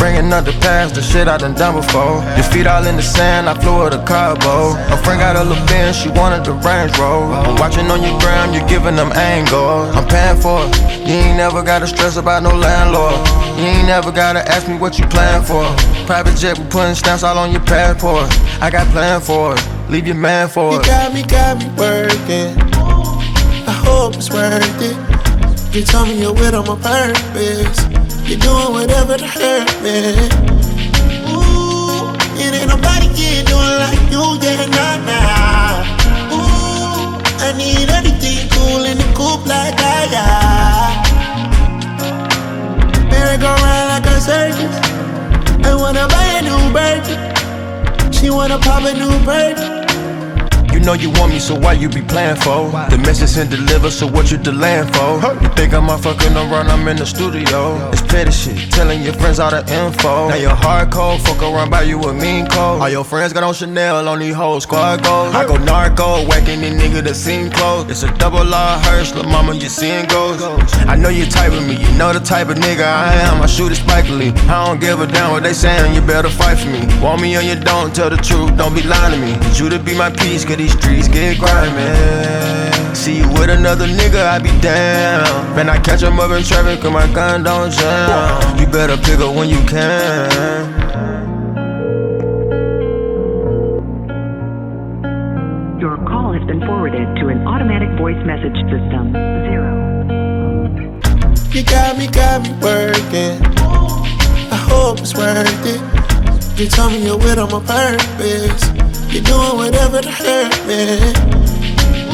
Bringing 0.03 0.33
up 0.33 0.45
the 0.45 0.51
past, 0.59 0.97
the 0.97 1.01
shit 1.01 1.29
I 1.29 1.39
done 1.39 1.55
done 1.55 1.77
before. 1.77 2.19
Your 2.35 2.43
feet 2.51 2.67
all 2.67 2.85
in 2.89 2.97
the 2.97 3.03
sand, 3.03 3.49
I 3.49 3.55
flew 3.55 3.87
her 3.87 3.91
to 3.91 4.03
Cabo. 4.03 4.75
Her 4.91 4.97
friend 4.97 5.21
got 5.21 5.37
a 5.37 5.45
little 5.45 5.65
bin, 5.69 5.95
she 5.95 6.09
wanted 6.11 6.45
the 6.45 6.55
Range 6.55 6.91
Rover. 6.99 7.35
I'm 7.47 7.55
watching 7.55 7.87
on 7.89 8.03
your 8.03 8.19
gram, 8.19 8.53
you're 8.53 8.67
giving 8.67 8.97
them 8.97 9.13
angles. 9.13 9.95
I'm 9.95 10.09
paying 10.09 10.41
for 10.43 10.59
it. 10.67 10.75
You 11.07 11.15
ain't 11.23 11.37
never 11.37 11.63
gotta 11.63 11.87
stress 11.87 12.17
about 12.17 12.43
no 12.43 12.51
landlord. 12.51 13.15
You 13.57 13.63
ain't 13.71 13.87
never 13.87 14.11
gotta 14.11 14.43
ask 14.51 14.67
me 14.67 14.77
what 14.77 14.99
you 14.99 15.07
plan 15.07 15.45
for. 15.45 15.63
Private 16.05 16.37
jet, 16.37 16.59
we 16.59 16.65
putting 16.65 16.97
stamps 16.97 17.23
all 17.23 17.39
on 17.39 17.53
your 17.53 17.63
passport. 17.63 18.27
I 18.61 18.71
got 18.71 18.89
plan 18.89 19.21
for 19.21 19.55
it. 19.55 19.63
Leave 19.89 20.09
your 20.09 20.17
man 20.17 20.49
for 20.49 20.73
You 20.73 20.81
it. 20.81 20.87
got 20.87 21.15
me, 21.15 21.23
got 21.23 21.59
me 21.59 21.67
working. 21.79 22.59
I 23.71 23.75
hope 23.87 24.17
it's 24.17 24.31
worth 24.31 24.83
it. 24.83 24.97
You 25.73 25.85
told 25.85 26.09
me 26.09 26.21
you're 26.21 26.35
with 26.35 26.55
on 26.55 26.67
my 26.67 26.75
purpose. 26.83 27.82
You're 28.33 28.41
doing 28.41 28.73
whatever 28.73 29.19
to 29.19 29.27
hurt 29.27 29.69
me. 29.83 30.17
Ooh, 31.29 32.09
it 32.41 32.55
ain't 32.57 32.67
nobody 32.67 33.09
can 33.13 33.45
do 33.45 33.53
it 33.61 33.77
like 33.85 34.01
you, 34.11 34.25
yeah, 34.41 34.65
nah, 34.73 34.97
nah. 35.05 35.85
Ooh, 36.33 37.21
I 37.45 37.53
need 37.59 37.91
everything 37.91 38.49
cool 38.49 38.87
in 38.87 38.97
the 38.97 39.05
coupe 39.15 39.45
like 39.45 39.77
I 39.77 40.09
got. 40.17 41.05
Merry 43.11 43.37
go 43.37 43.53
round 43.53 43.89
like 43.93 44.07
a 44.07 44.19
circus. 44.19 44.77
I 45.67 45.75
wanna 45.75 46.09
buy 46.09 46.25
a 46.39 46.43
new 46.43 46.73
bird. 46.73 47.05
She 48.15 48.31
wanna 48.31 48.59
pop 48.59 48.83
a 48.85 48.95
new 48.95 49.13
bird. 49.27 49.72
Know 50.83 50.95
you 50.95 51.11
want 51.11 51.33
me, 51.33 51.39
so 51.39 51.55
why 51.55 51.75
you 51.75 51.89
be 51.89 52.03
playing 52.03 52.37
for? 52.37 52.69
The 52.91 52.99
message 52.99 53.39
and 53.41 53.49
deliver, 53.49 53.89
so 53.89 54.09
what 54.09 54.33
you 54.33 54.37
delaying 54.37 54.89
for? 54.89 55.23
You 55.41 55.49
think 55.55 55.75
I'm 55.75 55.87
fucking 55.87 56.35
around, 56.35 56.69
I'm 56.69 56.87
in 56.89 56.97
the 56.97 57.07
studio. 57.07 57.77
It's 57.93 58.03
petty 58.03 58.33
shit, 58.33 58.73
telling 58.73 59.01
your 59.03 59.13
friends 59.15 59.39
all 59.39 59.53
the 59.53 59.61
info. 59.73 60.29
Now 60.29 60.35
you're 60.35 60.51
hardcore, 60.51 61.21
fuck 61.21 61.41
around 61.41 61.71
by 61.71 61.83
you 61.83 62.01
a 62.01 62.13
mean 62.13 62.47
code. 62.47 62.83
All 62.83 62.91
your 62.91 63.05
friends 63.05 63.33
got 63.33 63.45
on 63.45 63.55
Chanel, 63.55 64.09
on 64.09 64.19
these 64.19 64.35
hoes, 64.35 64.65
squad 64.65 65.05
goals. 65.05 65.33
I 65.37 65.47
go 65.47 65.57
narco, 65.57 66.27
whacking 66.27 66.61
these 66.61 66.75
niggas 66.75 67.05
that 67.05 67.15
seem 67.15 67.51
close. 67.51 67.89
It's 67.89 68.03
a 68.03 68.13
double 68.19 68.53
R 68.53 68.79
hearse, 68.81 69.15
lil' 69.15 69.25
mama, 69.25 69.55
you 69.55 69.69
seeing 69.69 70.07
ghosts. 70.07 70.43
I 70.89 70.97
know 70.97 71.11
you 71.11 71.27
type 71.27 71.53
of 71.53 71.65
me, 71.65 71.77
you 71.77 71.97
know 71.97 72.13
the 72.13 72.19
type 72.19 72.49
of 72.49 72.57
nigga 72.57 72.83
I 72.83 73.15
am. 73.31 73.41
I 73.41 73.47
shoot 73.47 73.71
it 73.71 73.79
spikily. 73.79 74.37
I 74.49 74.67
don't 74.67 74.81
give 74.81 75.01
a 75.01 75.07
damn 75.07 75.31
what 75.31 75.45
they 75.45 75.53
saying, 75.53 75.95
you 75.95 76.01
better 76.01 76.29
fight 76.29 76.59
for 76.59 76.69
me. 76.69 76.81
Want 77.01 77.23
me 77.23 77.37
or 77.37 77.41
you 77.41 77.55
don't, 77.55 77.95
tell 77.95 78.11
the 78.11 78.17
truth, 78.17 78.57
don't 78.57 78.75
be 78.75 78.83
lying 78.83 79.15
to 79.15 79.19
me. 79.19 79.39
You 79.57 79.69
to 79.71 79.79
be 79.79 79.97
my 79.97 80.11
peace, 80.11 80.45
cause 80.45 80.57
these 80.57 80.72
streets 80.81 81.09
get 81.09 81.39
grimy. 81.39 82.95
See 82.95 83.19
you 83.19 83.29
with 83.29 83.51
another 83.51 83.87
nigga, 83.87 84.25
I 84.27 84.39
be 84.39 84.51
down. 84.61 85.57
Man, 85.57 85.69
I 85.69 85.79
catch 85.79 86.03
him 86.03 86.21
up 86.21 86.31
in 86.31 86.43
traffic, 86.45 86.81
cause 86.81 86.93
my 86.93 87.07
gun 87.13 87.43
don't 87.43 87.73
jam. 87.73 88.59
You 88.59 88.67
better 88.67 88.97
pick 88.97 89.19
up 89.19 89.35
when 89.35 89.49
you 89.49 89.61
can. 89.67 90.93
Your 95.81 95.97
call 96.07 96.33
has 96.33 96.45
been 96.47 96.61
forwarded 96.61 97.17
to 97.17 97.29
an 97.29 97.47
automatic 97.47 97.91
voice 97.99 98.23
message 98.25 98.55
system. 98.71 99.13
Zero. 99.49 99.73
You 101.51 101.63
got 101.65 101.99
me, 101.99 102.07
got 102.07 102.43
me 102.43 102.53
working. 102.63 103.43
I 104.53 104.57
hope 104.57 105.01
it's 105.01 105.15
worth 105.15 105.67
it. 105.67 105.81
You 106.61 106.69
told 106.69 106.93
me 106.93 107.05
you're 107.05 107.19
with 107.19 107.39
on 107.39 107.51
my 107.51 107.61
purpose. 107.67 108.92
You're 109.13 109.23
doing 109.25 109.57
whatever 109.59 110.01
to 110.01 110.11
hurt 110.11 110.67
me. 110.67 111.13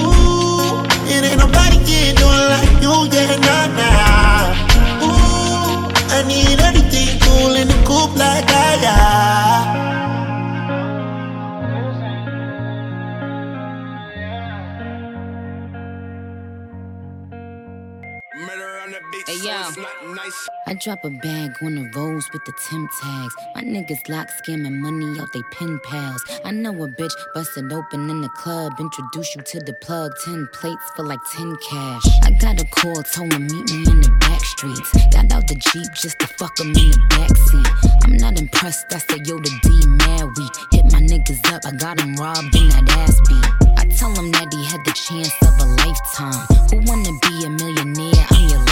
Ooh, 0.03 0.83
it 1.07 1.23
ain't 1.23 1.39
nobody 1.39 1.79
can 1.87 2.17
do 2.17 2.27
it 2.27 2.49
like 2.55 2.83
you, 2.83 3.07
yeah, 3.15 3.37
nah, 3.47 3.67
nah. 3.79 5.07
Ooh, 5.07 5.87
I 6.11 6.25
need 6.27 6.59
everything 6.59 7.21
cool 7.21 7.55
in 7.55 7.69
the 7.69 7.79
coupe 7.87 8.17
like 8.17 8.51
I 8.51 9.88
got. 19.43 19.75
Hey 19.75 19.83
yo, 19.83 20.29
I 20.67 20.75
drop 20.75 21.05
a 21.05 21.11
bag 21.11 21.57
on 21.63 21.75
the 21.75 21.91
rolls 21.95 22.29
with 22.33 22.45
the 22.45 22.53
Tim 22.69 22.89
tags. 23.01 23.35
My 23.55 23.63
niggas 23.63 24.09
lock 24.09 24.29
scamming 24.29 24.79
money 24.79 25.21
out 25.21 25.33
they 25.33 25.43
pen 25.53 25.81
pals. 25.85 26.23
I 26.45 26.51
know 26.51 26.71
a 26.83 26.89
bitch 26.89 27.15
busted 27.35 27.73
open 27.73 28.11
in 28.11 28.21
the 28.21 28.29
club. 28.31 28.75
Introduce 28.79 29.35
you 29.35 29.43
to 29.43 29.61
the 29.61 29.73
plug. 29.75 30.13
Ten 30.25 30.49
plates 30.53 30.83
for 30.95 31.05
like 31.05 31.21
ten 31.33 31.57
cash. 31.57 32.03
I 32.23 32.31
got 32.33 32.61
a 32.61 32.65
call, 32.65 33.03
told 33.03 33.33
him 33.33 33.47
meet 33.47 33.71
me 33.71 33.91
in 33.91 34.01
the 34.01 34.17
back 34.21 34.45
streets. 34.45 34.93
Got 35.13 35.33
out 35.33 35.49
the 35.49 35.55
Jeep 35.55 35.93
just 35.95 36.19
to 36.21 36.27
fuck 36.27 36.59
him 36.61 36.69
in 36.69 36.91
the 36.91 36.99
backseat. 37.11 38.05
I'm 38.05 38.17
not 38.17 38.39
impressed, 38.41 38.87
I 38.95 38.99
said 38.99 39.27
yo 39.27 39.39
the 39.39 39.53
D 39.63 39.87
mad 39.87 40.37
weak. 40.37 40.55
Hit 40.73 40.85
my 40.93 41.01
niggas 41.01 41.45
up, 41.53 41.63
I 41.65 41.73
got 41.77 42.01
him 42.01 42.15
robbed 42.17 42.55
in 42.55 42.69
that 42.71 42.89
ass 42.91 43.21
beat. 43.29 43.69
I 43.79 43.85
tell 43.97 44.15
him 44.15 44.31
that 44.33 44.53
he 44.53 44.65
had 44.65 44.85
the 44.85 44.93
chance 44.93 45.33
of 45.43 45.55
a 45.61 45.67
lifetime. 45.81 46.47
Who 46.71 46.79
wanna 46.91 47.13
be 47.23 47.45
a 47.47 47.51
millionaire? 47.51 48.27
I'm 48.31 48.49
your 48.49 48.59
lifeline. 48.59 48.68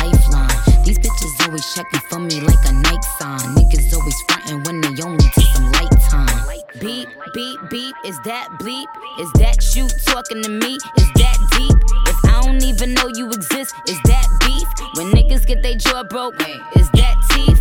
These 0.86 1.00
bitches 1.00 1.44
always 1.44 1.74
checking 1.74 1.98
for 2.08 2.20
me 2.20 2.40
like 2.42 2.64
a 2.64 2.72
night 2.72 3.02
sign. 3.18 3.40
Niggas 3.56 3.92
always 3.92 4.14
frontin' 4.28 4.62
when 4.62 4.80
they 4.80 5.02
only 5.02 5.28
take 5.34 5.46
some 5.46 5.72
light 5.72 5.90
time. 6.08 6.46
Beep, 6.78 7.08
beep, 7.34 7.58
beep, 7.70 7.96
is 8.04 8.16
that 8.22 8.46
bleep? 8.60 8.86
Is 9.18 9.32
that 9.32 9.74
you 9.74 9.88
talking 10.06 10.44
to 10.44 10.48
me? 10.48 10.78
Is 10.96 11.10
that 11.18 11.38
deep? 11.58 11.76
If 12.06 12.24
I 12.26 12.40
don't 12.40 12.62
even 12.62 12.94
know 12.94 13.08
you 13.08 13.26
exist, 13.30 13.74
is 13.88 13.98
that 14.04 14.28
beef? 14.38 14.68
When 14.94 15.10
niggas 15.10 15.44
get 15.44 15.60
their 15.60 15.74
jaw 15.74 16.04
broke, 16.04 16.40
is 16.76 16.88
that 16.90 17.16
teeth? 17.34 17.60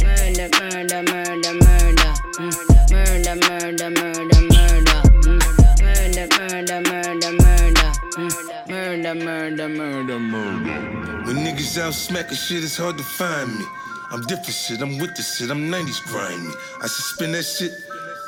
Murder, 0.00 0.48
murder, 0.58 1.02
murder, 1.02 1.52
murder. 1.60 2.12
Mm. 2.40 2.90
Murder, 2.90 3.36
murder, 3.44 3.90
murder, 3.90 4.40
murder. 4.40 5.00
Mm. 5.20 5.40
Murder, 5.82 6.26
murder, 6.38 6.80
murder, 6.80 7.32
murder. 7.44 7.92
Mm. 8.16 8.70
Murder, 8.70 9.14
murder, 9.14 9.68
murder, 9.68 10.18
murder. 10.18 11.03
When 11.24 11.36
niggas 11.36 11.80
out 11.80 11.94
smacking 11.94 12.36
shit, 12.36 12.62
it's 12.62 12.76
hard 12.76 12.98
to 12.98 13.02
find 13.02 13.58
me. 13.58 13.64
I'm 14.10 14.20
different 14.26 14.52
shit, 14.52 14.82
I'm 14.82 14.98
with 14.98 15.16
the 15.16 15.22
shit, 15.22 15.50
I'm 15.50 15.70
90s 15.70 16.04
grimy. 16.04 16.52
I 16.82 16.86
suspend 16.86 17.32
that 17.32 17.44
shit, 17.44 17.72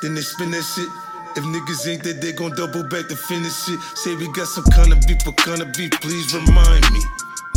then 0.01 0.14
they 0.14 0.22
spin 0.22 0.51
that 0.53 0.64
shit. 0.64 0.88
If 1.36 1.44
niggas 1.44 1.86
ain't 1.92 2.03
that, 2.05 2.22
they 2.22 2.32
gon' 2.32 2.57
double 2.57 2.84
back 2.84 3.09
to 3.09 3.16
finish 3.16 3.68
it. 3.68 3.80
Say 3.94 4.16
we 4.16 4.32
got 4.32 4.49
some 4.49 4.64
kind 4.72 4.92
of 4.92 5.07
beef, 5.07 5.26
what 5.26 5.36
kind 5.36 5.61
of 5.61 5.74
beef, 5.74 5.90
please 6.01 6.32
remind 6.32 6.90
me. 6.90 7.03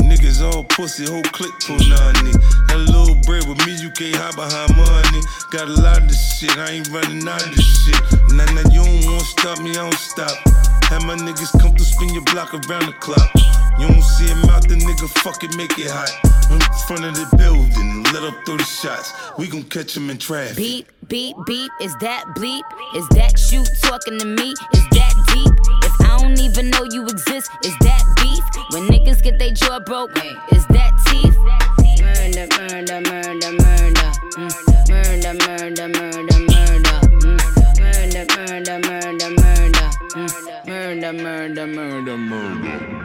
Niggas 0.09 0.41
all 0.41 0.63
pussy, 0.63 1.05
whole 1.05 1.21
clique 1.21 1.53
pull 1.61 1.77
nani. 1.85 2.33
That 2.65 2.81
little 2.89 3.13
bread 3.29 3.45
with 3.45 3.61
me, 3.67 3.77
you 3.77 3.91
can't 3.93 4.17
hide 4.17 4.33
behind 4.33 4.73
money. 4.73 5.21
Got 5.53 5.69
a 5.69 5.77
lot 5.81 6.01
of 6.01 6.07
this 6.09 6.39
shit, 6.39 6.57
I 6.57 6.81
ain't 6.81 6.89
running 6.89 7.21
out 7.29 7.45
of 7.45 7.53
this 7.53 7.85
shit. 7.85 8.01
Nah, 8.33 8.49
nah, 8.49 8.65
you 8.73 8.81
don't 8.81 9.05
wanna 9.05 9.29
stop 9.37 9.61
me, 9.61 9.69
I 9.77 9.85
don't 9.85 9.93
stop. 9.93 10.33
Have 10.89 11.05
my 11.05 11.13
niggas 11.13 11.53
come 11.61 11.77
through, 11.77 11.85
spin 11.85 12.09
your 12.15 12.25
block 12.33 12.55
around 12.57 12.89
the 12.89 12.95
clock. 12.97 13.29
You 13.77 13.87
don't 13.87 14.01
see 14.01 14.25
him 14.25 14.43
out, 14.49 14.67
the 14.67 14.81
nigga 14.81 15.07
fuck 15.21 15.43
it, 15.43 15.55
make 15.55 15.77
it 15.77 15.91
hot. 15.93 16.09
In 16.49 16.59
front 16.89 17.05
of 17.05 17.13
the 17.13 17.29
building, 17.37 18.01
let 18.11 18.23
up 18.23 18.33
30 18.47 18.63
shots. 18.63 19.13
We 19.37 19.45
gon' 19.47 19.63
catch 19.69 19.95
him 19.95 20.09
in 20.09 20.17
traffic. 20.17 20.57
Beep, 20.57 20.87
beep, 21.07 21.35
beep, 21.45 21.71
is 21.79 21.95
that 22.01 22.25
bleep? 22.33 22.65
Is 22.95 23.07
that 23.09 23.37
you 23.53 23.63
talking 23.85 24.17
to 24.17 24.25
me? 24.25 24.57
Is 24.73 24.85
that 24.89 25.13
deep? 25.29 25.88
Don't 26.19 26.39
even 26.41 26.69
know 26.69 26.83
you 26.83 27.03
exist, 27.07 27.49
is 27.63 27.75
that 27.79 28.03
beef? 28.17 28.43
When 28.71 28.87
niggas 28.89 29.23
get 29.23 29.39
their 29.39 29.51
jaw 29.51 29.79
broke, 29.79 30.11
is 30.51 30.65
that 30.67 30.91
teeth? 31.07 31.37
Murder, 32.01 32.47
murder, 32.57 32.99
murder, 33.09 33.51
murder. 33.53 34.11
Murder, 34.89 35.33
murder, 35.47 35.87
murder, 35.87 36.39
murder. 36.49 36.99
Murder, 37.79 38.25
murder, 38.35 38.79
murder, 38.79 39.29
murder. 39.29 39.89
Murder, 40.65 41.13
murder, 41.13 41.67
murder, 41.67 42.17
murder. 42.17 42.98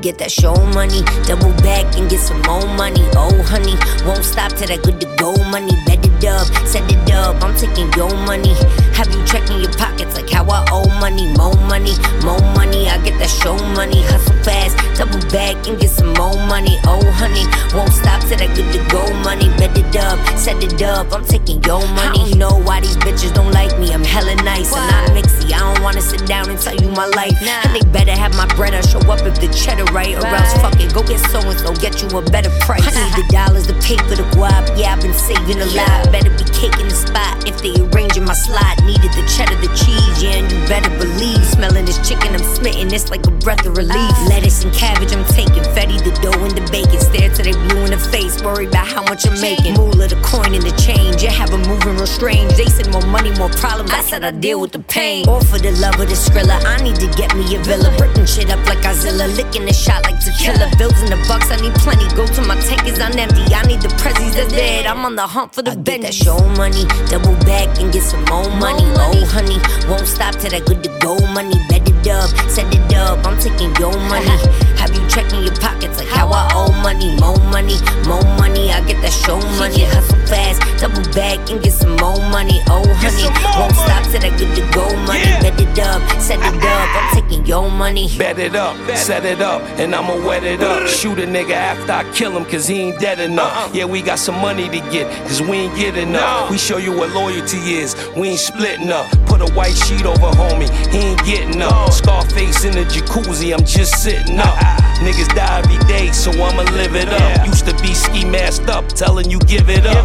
Get 0.00 0.18
that 0.18 0.30
show 0.30 0.54
money, 0.72 1.02
double 1.24 1.52
back 1.62 1.84
and 1.96 2.08
get 2.08 2.20
some 2.20 2.40
more 2.42 2.66
money. 2.76 3.02
Oh, 3.16 3.34
honey, 3.42 3.76
won't 4.06 4.24
stop 4.24 4.52
till 4.52 4.68
that 4.68 4.82
good 4.82 5.00
to 5.00 5.08
go 5.16 5.34
money. 5.50 5.72
Bet 5.86 6.04
it 6.04 6.24
up, 6.24 6.46
set 6.66 6.84
it 6.90 7.10
up, 7.12 7.42
I'm 7.42 7.54
taking 7.56 7.92
your 7.94 8.12
money. 8.24 8.54
Have 8.94 9.10
you 9.12 9.24
checking 9.26 9.60
your 9.60 9.72
pockets 9.74 10.16
like 10.16 10.30
how 10.30 10.44
I 10.48 10.64
owe 10.70 10.88
money? 11.00 11.26
More 11.36 11.56
money, 11.68 11.94
more 12.24 12.40
money, 12.54 12.88
I 12.88 12.98
get 13.04 13.18
that 13.18 13.30
show 13.30 13.56
money. 13.74 14.02
Hustle 14.02 14.36
fast, 14.42 14.76
double 14.98 15.20
back 15.30 15.56
and 15.66 15.78
get 15.80 15.90
some 15.90 16.12
more 16.14 16.36
money. 16.46 16.78
Oh, 16.84 17.04
honey, 17.12 17.44
won't 17.74 17.92
stop 17.92 18.20
till 18.24 18.38
that 18.38 18.54
good 18.56 18.72
to 18.72 18.80
go 18.90 19.02
money. 19.22 19.48
Bet 19.56 19.76
it 19.76 19.96
up, 19.96 20.18
set 20.38 20.62
it 20.62 20.80
up, 20.82 21.12
I'm 21.12 21.24
taking 21.24 21.62
your 21.64 21.80
money. 21.94 22.20
I 22.20 22.30
don't 22.30 22.38
know 22.38 22.56
why 22.64 22.80
these 22.80 22.96
bitches 22.98 23.34
don't 23.34 23.52
like 23.52 23.78
me, 23.78 23.92
I'm 23.92 24.04
hella 24.04 24.34
nice. 24.42 24.72
I'm 24.72 24.88
not 24.88 25.10
mixy, 25.16 25.52
I 25.52 25.60
don't 25.60 25.82
wanna 25.82 26.02
sit 26.02 26.26
down 26.26 26.50
and 26.50 26.58
tell 26.58 26.76
you 26.76 26.88
my 26.90 27.06
life. 27.06 27.36
And 27.40 27.74
they 27.74 27.84
better 27.90 28.12
have 28.12 28.34
my 28.36 28.46
bread, 28.54 28.74
I 28.74 28.80
show 28.80 29.00
up 29.10 29.20
if 29.26 29.40
the 29.40 29.48
cheddar 29.48 29.83
right, 29.92 30.14
or 30.14 30.26
else 30.26 30.52
fuck 30.60 30.78
it, 30.80 30.92
go 30.92 31.02
get 31.02 31.20
so 31.30 31.40
and 31.40 31.58
so, 31.58 31.74
get 31.74 32.02
you 32.02 32.08
a 32.18 32.22
better 32.22 32.50
price. 32.60 32.84
I 32.84 32.90
need 32.90 33.24
the 33.24 33.32
dollars 33.32 33.66
to 33.68 33.74
pay 33.80 33.96
for 34.08 34.14
the 34.14 34.26
guap, 34.36 34.76
yeah, 34.78 34.92
I've 34.92 35.00
been 35.00 35.14
saving 35.14 35.60
a 35.60 35.66
lot. 35.76 36.12
Better 36.12 36.30
be 36.30 36.44
caking 36.52 36.88
the 36.88 36.94
spot 36.94 37.48
if 37.48 37.60
they 37.62 37.74
arrange 37.80 38.03
in 38.16 38.24
my 38.24 38.34
slot. 38.34 38.82
Needed 38.84 39.12
the 39.12 39.24
cheddar, 39.26 39.56
the 39.56 39.70
cheese, 39.74 40.22
yeah, 40.22 40.38
and 40.38 40.50
you 40.50 40.58
better 40.68 40.90
believe. 40.98 41.44
Smelling 41.44 41.84
this 41.84 41.98
chicken, 42.06 42.34
I'm 42.34 42.42
smitten, 42.42 42.92
it's 42.92 43.10
like 43.10 43.26
a 43.26 43.30
breath 43.30 43.64
of 43.66 43.76
relief. 43.76 44.14
Lettuce 44.28 44.64
and 44.64 44.72
cabbage, 44.74 45.12
I'm 45.12 45.24
taking. 45.26 45.64
Fetty, 45.74 45.98
the 46.02 46.12
dough, 46.22 46.44
and 46.44 46.54
the 46.54 46.64
bacon. 46.70 47.00
Stare 47.00 47.30
till 47.30 47.44
they 47.44 47.56
blue 47.68 47.84
in 47.84 47.90
the 47.90 47.98
face, 47.98 48.42
worry 48.42 48.66
about 48.66 48.86
how 48.86 49.02
much 49.02 49.26
I'm 49.26 49.40
making. 49.40 49.74
Moolah, 49.74 50.08
the 50.08 50.20
coin, 50.22 50.54
and 50.54 50.62
the 50.62 50.74
change. 50.78 51.22
Yeah, 51.22 51.32
have 51.32 51.52
a 51.52 51.58
moving 51.58 51.96
real 51.96 52.06
strange. 52.06 52.54
They 52.54 52.66
said 52.66 52.90
more 52.92 53.06
money, 53.06 53.30
more 53.38 53.50
problems. 53.50 53.90
I 53.90 54.02
said 54.02 54.24
I 54.24 54.30
deal 54.30 54.60
with 54.60 54.72
the 54.72 54.80
pain. 54.80 55.28
All 55.28 55.42
for 55.42 55.58
the 55.58 55.72
love 55.82 55.98
of 55.98 56.08
the 56.08 56.16
skrilla. 56.16 56.62
I 56.64 56.78
need 56.82 56.96
to 56.96 57.08
get 57.18 57.34
me 57.34 57.44
a 57.56 57.58
villa. 57.62 57.90
Bricking 57.98 58.26
shit 58.26 58.50
up 58.50 58.62
like 58.66 58.78
Godzilla. 58.78 59.26
Licking 59.36 59.66
the 59.66 59.72
shot 59.72 60.04
like 60.04 60.20
tequila. 60.20 60.70
Bills 60.78 61.00
in 61.02 61.10
the 61.10 61.18
bucks, 61.28 61.50
I 61.50 61.56
need 61.56 61.74
plenty. 61.82 62.06
Go 62.14 62.26
to 62.26 62.42
my 62.42 62.56
tank 62.60 62.86
is 62.86 63.00
on 63.00 63.18
empty. 63.18 63.42
I 63.54 63.62
need 63.66 63.82
the 63.82 63.88
prezzies 64.00 64.34
that's 64.34 64.52
dead. 64.52 64.86
I'm 64.86 65.04
on 65.04 65.16
the 65.16 65.26
hunt 65.26 65.54
for 65.54 65.62
the 65.62 65.76
bend. 65.76 66.04
That 66.04 66.14
show 66.14 66.38
money, 66.56 66.84
double 67.08 67.34
back 67.44 67.80
and 67.80 67.92
get 67.92 68.03
some 68.04 68.24
more 68.26 68.48
money. 68.60 68.84
Oh, 69.00 69.24
honey, 69.32 69.58
won't 69.88 70.06
stop 70.06 70.34
till 70.36 70.50
that 70.50 70.64
good 70.66 70.82
to 70.84 70.90
go 71.00 71.16
money. 71.32 71.56
Bet 71.68 71.88
it 71.88 72.06
up, 72.08 72.28
set 72.50 72.68
it 72.74 72.94
up. 72.94 73.24
I'm 73.26 73.38
taking 73.38 73.74
your 73.76 73.96
money. 74.12 74.28
Have 74.80 74.92
you 74.94 75.06
checking 75.08 75.42
your 75.42 75.54
pockets 75.56 75.98
like 75.98 76.08
how 76.08 76.28
I 76.28 76.48
owe 76.52 76.72
money? 76.82 77.16
More 77.16 77.38
money, 77.48 77.76
more 78.06 78.22
money. 78.36 78.70
I 78.70 78.84
get 78.86 79.00
that 79.00 79.12
show 79.12 79.40
money. 79.58 79.84
Hustle 79.88 80.20
fast, 80.28 80.60
double 80.80 81.02
back 81.14 81.40
and 81.50 81.62
get 81.62 81.72
some 81.72 81.96
more 81.96 82.20
money. 82.28 82.60
Oh, 82.68 82.84
honey, 83.00 83.24
won't 83.56 83.72
stop 83.74 84.04
till 84.12 84.20
that 84.20 84.36
good 84.38 84.52
to 84.56 84.62
go 84.76 84.84
money. 85.08 85.24
Bet 85.40 85.58
it 85.60 85.78
up, 85.78 86.02
set 86.20 86.38
it 86.38 86.62
up. 86.62 86.88
I'm 86.94 87.22
taking 87.22 87.46
your 87.46 87.70
money. 87.70 88.08
Bet 88.18 88.38
it 88.38 88.54
up, 88.54 88.76
set 88.96 89.24
it 89.24 89.40
up, 89.40 89.62
and 89.80 89.94
I'ma 89.94 90.16
wet 90.26 90.44
it 90.44 90.60
up. 90.62 90.86
Shoot 91.00 91.18
a 91.18 91.26
nigga 91.26 91.52
after 91.52 91.92
I 91.92 92.12
kill 92.12 92.36
him, 92.36 92.44
cause 92.44 92.66
he 92.68 92.80
ain't 92.80 93.00
dead 93.00 93.18
enough. 93.20 93.74
Yeah, 93.74 93.86
we 93.86 94.02
got 94.02 94.18
some 94.18 94.38
money 94.40 94.68
to 94.68 94.80
get, 94.90 95.10
cause 95.26 95.40
we 95.40 95.56
ain't 95.64 95.76
get 95.76 95.96
enough. 95.96 96.50
We 96.50 96.58
show 96.58 96.76
you 96.76 96.94
what 96.96 97.10
loyalty 97.12 97.58
is, 97.80 97.93
we 98.16 98.30
ain't 98.30 98.40
splitting 98.40 98.90
up. 98.90 99.06
Put 99.26 99.40
a 99.40 99.52
white 99.54 99.76
sheet 99.76 100.04
over 100.06 100.30
homie, 100.38 100.70
he 100.90 100.98
ain't 100.98 101.24
getting 101.24 101.62
up. 101.62 101.92
Scarface 101.92 102.64
in 102.64 102.72
the 102.72 102.84
jacuzzi, 102.84 103.52
I'm 103.52 103.64
just 103.64 104.02
sitting 104.02 104.38
up. 104.38 104.56
Niggas 105.02 105.34
die 105.34 105.58
every 105.58 105.78
day, 105.86 106.12
so 106.12 106.30
I'ma 106.30 106.62
live 106.72 106.94
it 106.94 107.08
up. 107.08 107.46
Used 107.46 107.66
to 107.66 107.74
be 107.82 107.94
ski 107.94 108.24
masked 108.24 108.68
up, 108.68 108.88
telling 108.88 109.30
you 109.30 109.38
give 109.40 109.68
it 109.68 109.86
up. 109.86 110.04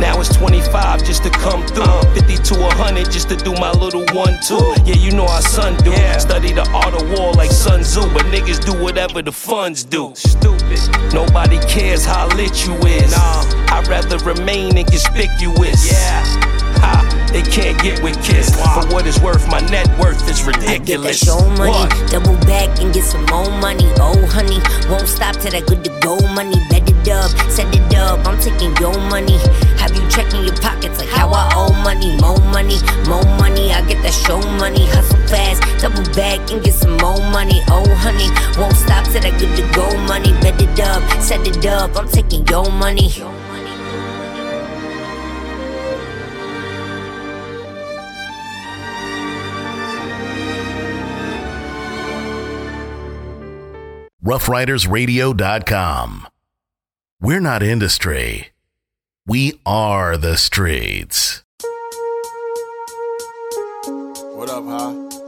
Now 0.00 0.20
it's 0.20 0.34
25 0.36 1.04
just 1.04 1.22
to 1.24 1.30
come 1.30 1.66
through. 1.68 2.02
50 2.14 2.36
to 2.36 2.60
100 2.60 3.10
just 3.10 3.28
to 3.30 3.36
do 3.36 3.52
my 3.54 3.72
little 3.72 4.04
one, 4.14 4.38
two. 4.46 4.74
Yeah, 4.84 4.96
you 4.96 5.12
know 5.12 5.26
how 5.26 5.40
son 5.40 5.76
do. 5.78 5.92
Study 6.18 6.52
the 6.52 6.68
art 6.72 6.94
of 6.94 7.08
war 7.18 7.32
like 7.32 7.50
Sun 7.50 7.82
Tzu, 7.82 8.02
but 8.12 8.22
niggas 8.26 8.64
do 8.64 8.80
whatever 8.82 9.22
the 9.22 9.32
funds 9.32 9.84
do. 9.84 10.12
Stupid. 10.14 10.78
Nobody 11.12 11.58
cares 11.60 12.04
how 12.04 12.28
lit 12.36 12.66
you 12.66 12.74
is. 12.86 13.12
Nah. 13.12 13.44
I'd 13.72 13.88
rather 13.88 14.18
remain 14.18 14.76
inconspicuous. 14.76 15.90
Yeah. 15.90 16.61
Ha, 16.80 17.28
they 17.32 17.42
can't 17.42 17.80
get 17.82 18.02
with 18.02 18.16
Kiss. 18.24 18.50
For 18.74 18.86
what 18.94 19.06
it's 19.06 19.20
worth, 19.20 19.46
my 19.50 19.60
net 19.68 19.86
worth 19.98 20.22
is 20.28 20.42
ridiculous. 20.44 20.86
Get 20.86 21.00
that 21.02 21.16
show 21.16 21.40
money, 21.58 21.70
What? 21.72 22.10
double 22.10 22.36
back 22.46 22.80
and 22.80 22.92
get 22.92 23.04
some 23.04 23.24
more 23.26 23.50
money. 23.60 23.88
Oh, 23.98 24.16
honey, 24.26 24.60
won't 24.88 25.08
stop 25.08 25.36
till 25.36 25.52
that 25.52 25.66
good 25.66 25.84
to 25.84 25.90
go 26.00 26.16
money. 26.34 26.56
Bet 26.70 26.88
it 26.88 27.08
up, 27.08 27.30
set 27.50 27.68
it 27.74 27.94
up. 27.96 28.24
I'm 28.26 28.38
taking 28.40 28.74
your 28.76 28.96
money. 29.10 29.38
Have 29.82 29.94
you 29.96 30.04
checking 30.08 30.44
your 30.44 30.56
pockets 30.56 30.98
like 30.98 31.08
how 31.08 31.28
I 31.30 31.50
owe 31.54 31.72
money? 31.82 32.16
More 32.20 32.38
money, 32.54 32.78
more 33.08 33.24
money. 33.38 33.72
I 33.72 33.82
get 33.86 34.02
that 34.02 34.14
show 34.14 34.38
money. 34.58 34.86
Hustle 34.86 35.18
fast, 35.26 35.60
double 35.82 36.04
back 36.14 36.38
and 36.50 36.62
get 36.62 36.74
some 36.74 36.96
more 36.98 37.18
money. 37.34 37.60
Oh, 37.68 37.82
honey, 37.98 38.28
won't 38.58 38.76
stop 38.76 39.04
till 39.10 39.20
that 39.22 39.34
good 39.40 39.54
to 39.56 39.64
go 39.74 39.86
money. 40.06 40.32
Bet 40.40 40.60
it 40.62 40.78
up, 40.80 41.02
set 41.20 41.46
it 41.46 41.64
up. 41.66 41.96
I'm 41.96 42.08
taking 42.08 42.46
your 42.46 42.70
money. 42.70 43.10
roughridersradio.com. 54.24 56.28
We're 57.20 57.40
not 57.40 57.62
industry. 57.62 58.48
We 59.26 59.60
are 59.64 60.16
the 60.16 60.36
streets. 60.36 61.44
What 64.34 64.50
up, 64.50 64.64
huh? 64.64 65.21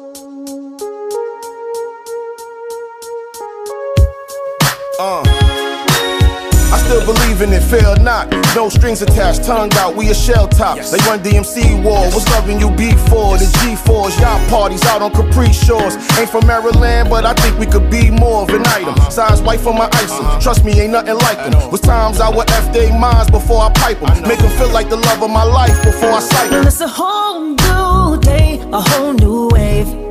Still 6.95 7.14
believe 7.14 7.42
in 7.42 7.53
it, 7.53 7.62
fail 7.62 7.97
not. 7.97 8.30
No 8.55 8.68
strings 8.68 9.03
attached, 9.03 9.45
tongue 9.45 9.72
out, 9.74 9.97
we 9.97 10.11
a 10.11 10.14
shell 10.14 10.47
top. 10.47 10.78
They 10.78 10.99
run 11.09 11.18
DMC 11.20 11.82
war, 11.82 12.07
what's 12.14 12.28
loving 12.30 12.61
you 12.61 12.70
before? 12.70 13.36
The 13.36 13.47
G4s, 13.59 14.20
y'all 14.20 14.49
parties 14.49 14.84
out 14.86 15.03
on 15.03 15.11
Capri 15.11 15.53
Shores. 15.53 15.97
Ain't 16.18 16.30
from 16.30 16.47
Maryland, 16.47 17.11
but 17.11 17.24
I 17.24 17.34
think 17.34 17.59
we 17.59 17.66
could 17.66 17.90
be 17.90 18.11
more 18.11 18.42
of 18.42 18.51
an 18.51 18.62
item. 18.66 18.95
Size 19.11 19.42
white 19.42 19.61
for 19.61 19.74
my 19.74 19.88
icing, 19.92 20.24
trust 20.40 20.64
me, 20.64 20.80
ain't 20.80 20.92
nothing 20.92 21.18
like 21.18 21.38
them. 21.38 21.70
Was 21.70 21.80
times 21.80 22.20
I 22.20 22.28
would 22.28 22.51
F 22.51 22.72
they 22.72 22.97
minds 22.97 23.30
before 23.30 23.62
I 23.62 23.72
pipe 23.72 23.99
them. 23.99 24.28
Make 24.28 24.38
them 24.38 24.51
feel 24.59 24.70
like 24.70 24.88
the 24.88 24.97
love 24.97 25.22
of 25.22 25.30
my 25.30 25.45
life 25.45 25.76
before 25.82 26.11
I 26.11 26.20
sight 26.20 26.51
Now 26.51 26.59
them. 26.59 26.66
it's 26.68 26.80
a 26.80 26.88
whole 26.88 27.40
new 27.40 28.20
day, 28.20 28.61
a 28.72 28.80
whole 28.80 29.12
new 29.12 29.49
wave. 29.49 30.03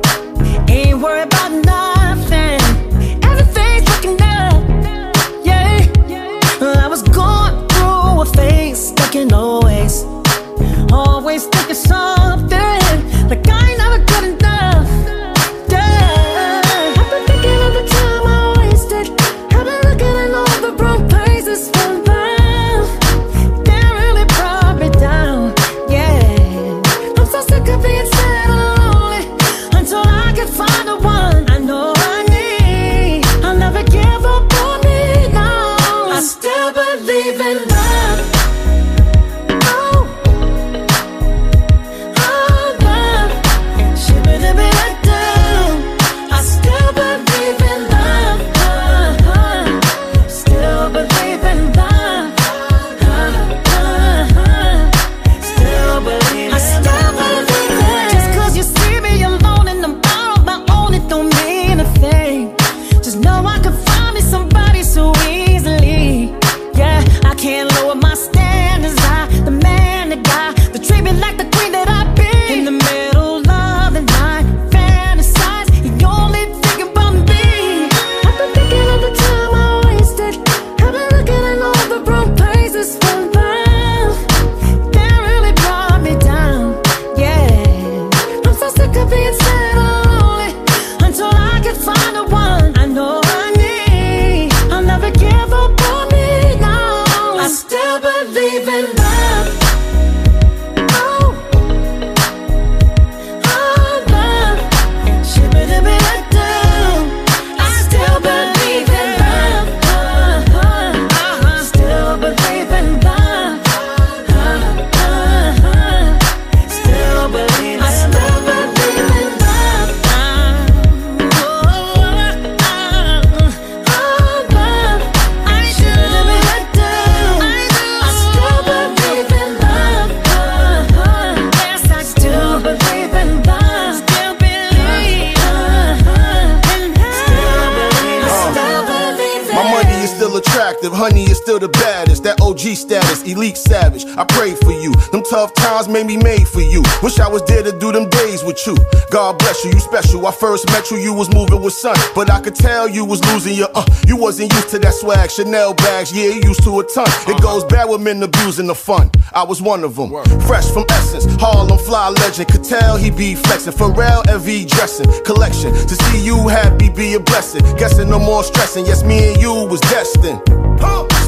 Could 152.44 152.54
tell 152.54 152.88
you 152.88 153.04
was 153.04 153.24
losing 153.32 153.54
your 153.54 153.68
uh. 153.74 153.84
You 154.06 154.16
wasn't 154.16 154.52
used 154.52 154.68
to 154.68 154.78
that 154.80 154.92
swag, 154.92 155.30
Chanel 155.30 155.72
bags, 155.72 156.12
yeah, 156.12 156.28
you 156.28 156.42
used 156.44 156.62
to 156.64 156.78
a 156.78 156.84
ton. 156.84 157.06
It 157.06 157.10
uh-huh. 157.10 157.38
goes 157.40 157.64
bad 157.64 157.88
with 157.88 158.02
men 158.02 158.22
abusing 158.22 158.66
the 158.66 158.74
fun. 158.74 159.10
I 159.32 159.42
was 159.42 159.62
one 159.62 159.82
of 159.82 159.96
them. 159.96 160.10
Fresh 160.42 160.70
from 160.70 160.84
Essence, 160.90 161.24
Harlem 161.40 161.78
fly 161.78 162.10
legend. 162.10 162.48
Could 162.48 162.62
tell 162.62 162.96
he 162.96 163.10
be 163.10 163.34
flexing. 163.34 163.72
Pharrell 163.72 164.22
LV 164.24 164.68
dressing 164.68 165.06
collection. 165.24 165.72
To 165.72 165.94
see 165.96 166.22
you 166.22 166.48
happy 166.48 166.90
be 166.90 167.14
a 167.14 167.20
blessing. 167.20 167.62
Guessing 167.76 168.10
no 168.10 168.18
more 168.18 168.44
stressing. 168.44 168.84
Yes, 168.84 169.02
me 169.02 169.32
and 169.32 169.40
you 169.40 169.66
was 169.66 169.80
destined. 169.80 170.42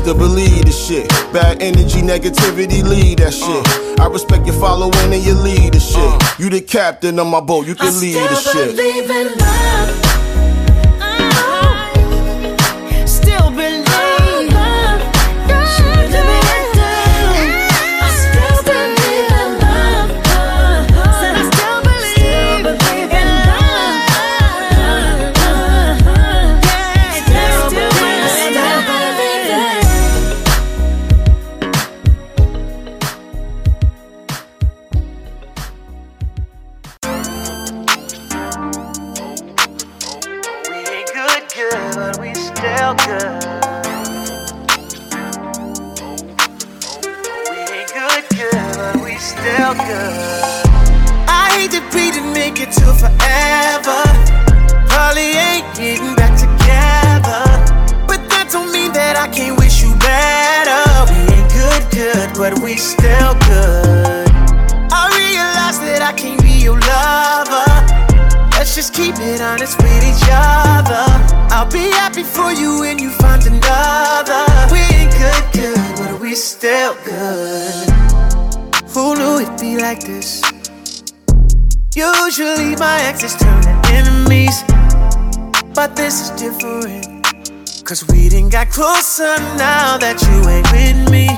Still 0.06 0.14
believe 0.14 0.66
this 0.66 0.86
shit. 0.86 1.08
Bad 1.32 1.62
energy, 1.62 2.00
negativity, 2.02 2.84
lead 2.86 3.18
that 3.18 3.32
shit. 3.32 3.98
Uh. 3.98 4.04
I 4.04 4.06
respect 4.08 4.46
your 4.46 4.54
following 4.60 4.94
and 5.12 5.24
your 5.24 5.36
leadership. 5.36 5.96
Uh. 5.96 6.18
You 6.38 6.50
the 6.50 6.60
captain 6.60 7.18
of 7.18 7.26
my 7.26 7.40
boat, 7.40 7.66
you 7.66 7.74
can 7.74 7.98
lead 8.00 8.14
the 8.14 8.36
shit. 8.36 8.76
Got 88.56 88.70
closer 88.70 89.36
now 89.60 89.98
that 89.98 90.16
you 90.24 90.40
ain't 90.48 90.64
with 90.72 91.12
me. 91.12 91.28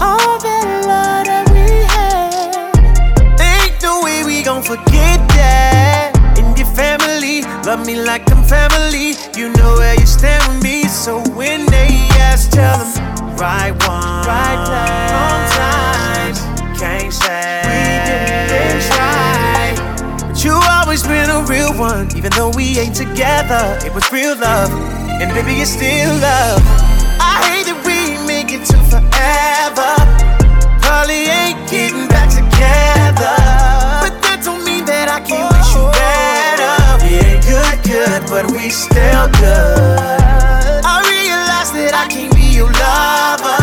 All 0.00 0.40
that 0.40 0.64
love 0.88 1.28
that 1.28 1.44
we 1.52 1.68
had, 1.92 3.36
ain't 3.36 3.76
no 3.82 4.00
way 4.00 4.24
we 4.24 4.42
gon' 4.42 4.62
forget 4.62 5.20
that. 5.36 6.16
And 6.40 6.56
your 6.56 6.66
family, 6.72 7.44
love 7.68 7.84
me 7.84 8.00
like 8.00 8.24
I'm 8.32 8.40
family. 8.48 9.20
You 9.36 9.52
know 9.52 9.76
where 9.76 9.92
you 10.00 10.06
stand 10.06 10.40
with 10.48 10.62
me, 10.64 10.88
so 10.88 11.20
when 11.36 11.66
they 11.66 11.92
ask, 12.16 12.48
tell 12.48 12.88
them 12.88 13.36
right 13.36 13.76
one, 13.84 14.24
right 14.24 14.60
time, 14.64 15.12
wrong 15.12 15.44
time. 15.60 16.32
Can't 16.80 17.12
say 17.12 17.60
we 17.68 17.84
didn't 18.08 18.80
try. 18.88 19.76
But 20.24 20.40
you 20.40 20.56
always 20.56 21.02
been 21.04 21.28
a 21.28 21.44
real 21.44 21.76
one, 21.76 22.08
even 22.16 22.32
though 22.32 22.48
we 22.56 22.80
ain't 22.80 22.96
together. 22.96 23.76
It 23.84 23.92
was 23.92 24.10
real 24.10 24.40
love, 24.40 24.72
and 25.20 25.30
baby, 25.34 25.60
it's 25.60 25.72
still 25.72 26.16
love. 26.16 26.62
I 27.20 27.44
hate 27.44 27.68
that 27.68 27.76
we 27.84 28.16
make 28.24 28.48
it 28.56 28.64
to 28.72 28.78
forever. 28.88 29.92
Probably 30.80 31.28
ain't 31.28 31.60
getting 31.68 32.08
back 32.08 32.32
together. 32.32 33.36
But 34.00 34.16
that 34.24 34.40
don't 34.40 34.64
mean 34.64 34.88
that 34.88 35.12
I 35.12 35.20
can't 35.20 35.44
wish 35.52 35.70
you 35.76 35.84
better. 35.92 36.72
We 37.04 37.20
ain't 37.20 37.44
good, 37.44 37.76
good, 37.84 38.20
but 38.32 38.48
we 38.48 38.72
still 38.72 39.28
good. 39.36 40.80
I 40.88 41.04
realize 41.04 41.68
that 41.76 41.92
I 41.92 42.08
can't 42.08 42.32
be 42.32 42.56
your 42.56 42.72
lover. 42.72 43.60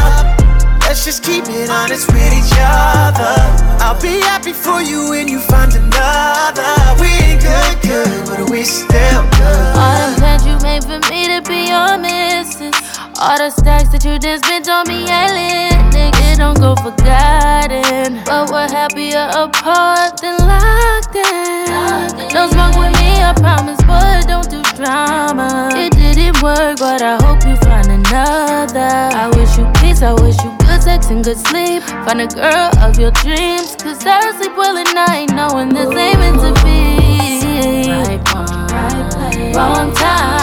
Let's 0.85 1.03
just 1.03 1.23
keep 1.23 1.49
it 1.49 1.69
honest 1.73 2.05
with 2.13 2.33
each 2.37 2.53
other. 2.61 3.33
I'll 3.81 3.97
be 3.99 4.21
happy 4.21 4.53
for 4.53 4.81
you 4.81 5.09
when 5.09 5.27
you 5.27 5.39
find 5.41 5.73
another. 5.73 6.69
We 7.01 7.09
ain't 7.25 7.41
good, 7.41 7.75
good, 7.81 8.29
but 8.29 8.49
we 8.49 8.61
still 8.63 9.25
good. 9.41 9.73
All 9.73 10.13
the 10.13 10.21
plans 10.21 10.45
you 10.45 10.57
made 10.61 10.83
for 10.85 10.99
me 11.09 11.26
be 11.47 11.69
your 11.71 11.97
missus. 11.97 12.75
All 13.19 13.37
the 13.37 13.49
stacks 13.49 13.89
that 13.89 14.03
you 14.03 14.19
just 14.19 14.45
spent 14.45 14.69
on 14.69 14.85
me 14.87 15.07
lit. 15.07 15.73
Nigga, 15.95 16.37
don't 16.37 16.59
go 16.59 16.75
forgotten. 16.75 18.21
But 18.25 18.51
we're 18.51 18.69
happier 18.69 19.31
apart 19.33 20.19
than 20.21 20.37
locked 20.43 21.15
in. 21.15 22.29
Don't 22.29 22.51
smoke 22.51 22.75
with 22.75 22.93
me, 22.99 23.17
I 23.23 23.33
promise, 23.33 23.79
but 23.87 24.27
don't 24.27 24.49
do 24.51 24.61
drama. 24.75 25.71
It 25.73 25.93
didn't 25.95 26.43
work, 26.43 26.77
but 26.77 27.01
I 27.01 27.17
hope 27.23 27.41
you 27.47 27.55
find 27.65 27.87
another. 27.87 29.15
I 29.15 29.31
wish 29.33 29.57
you 29.57 29.65
peace, 29.79 30.03
I 30.03 30.13
wish 30.13 30.37
you 30.43 30.51
good 30.59 30.83
sex 30.83 31.07
and 31.09 31.23
good 31.23 31.39
sleep. 31.39 31.81
Find 32.05 32.21
a 32.21 32.27
girl 32.27 32.69
of 32.83 32.99
your 32.99 33.11
dreams, 33.23 33.75
cause 33.79 34.05
I 34.05 34.19
sleep 34.37 34.55
well 34.55 34.77
at 34.77 34.93
night, 34.93 35.31
knowing 35.33 35.69
this 35.73 35.89
ain't 35.95 36.19
meant 36.19 36.39
to 36.43 36.51
be. 36.61 37.89
Right 37.89 38.21
one, 38.35 38.45
right 38.69 39.09
place, 39.11 39.55
wrong 39.55 39.93
time. 39.95 40.36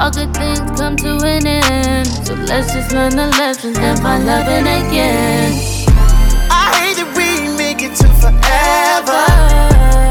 All 0.00 0.10
good 0.10 0.34
things 0.34 0.58
come 0.78 0.96
to 0.96 1.18
an 1.24 1.46
end. 1.46 2.06
So 2.26 2.34
let's 2.34 2.72
just 2.72 2.92
learn 2.92 3.14
the 3.16 3.28
lessons 3.38 3.78
and 3.78 3.98
find 4.00 4.26
loving 4.26 4.66
again. 4.66 5.52
I 6.50 6.74
hate 6.78 6.96
that 6.98 7.10
we 7.16 7.56
make 7.56 7.82
it 7.82 7.94
to 8.02 8.08
forever. 8.20 9.22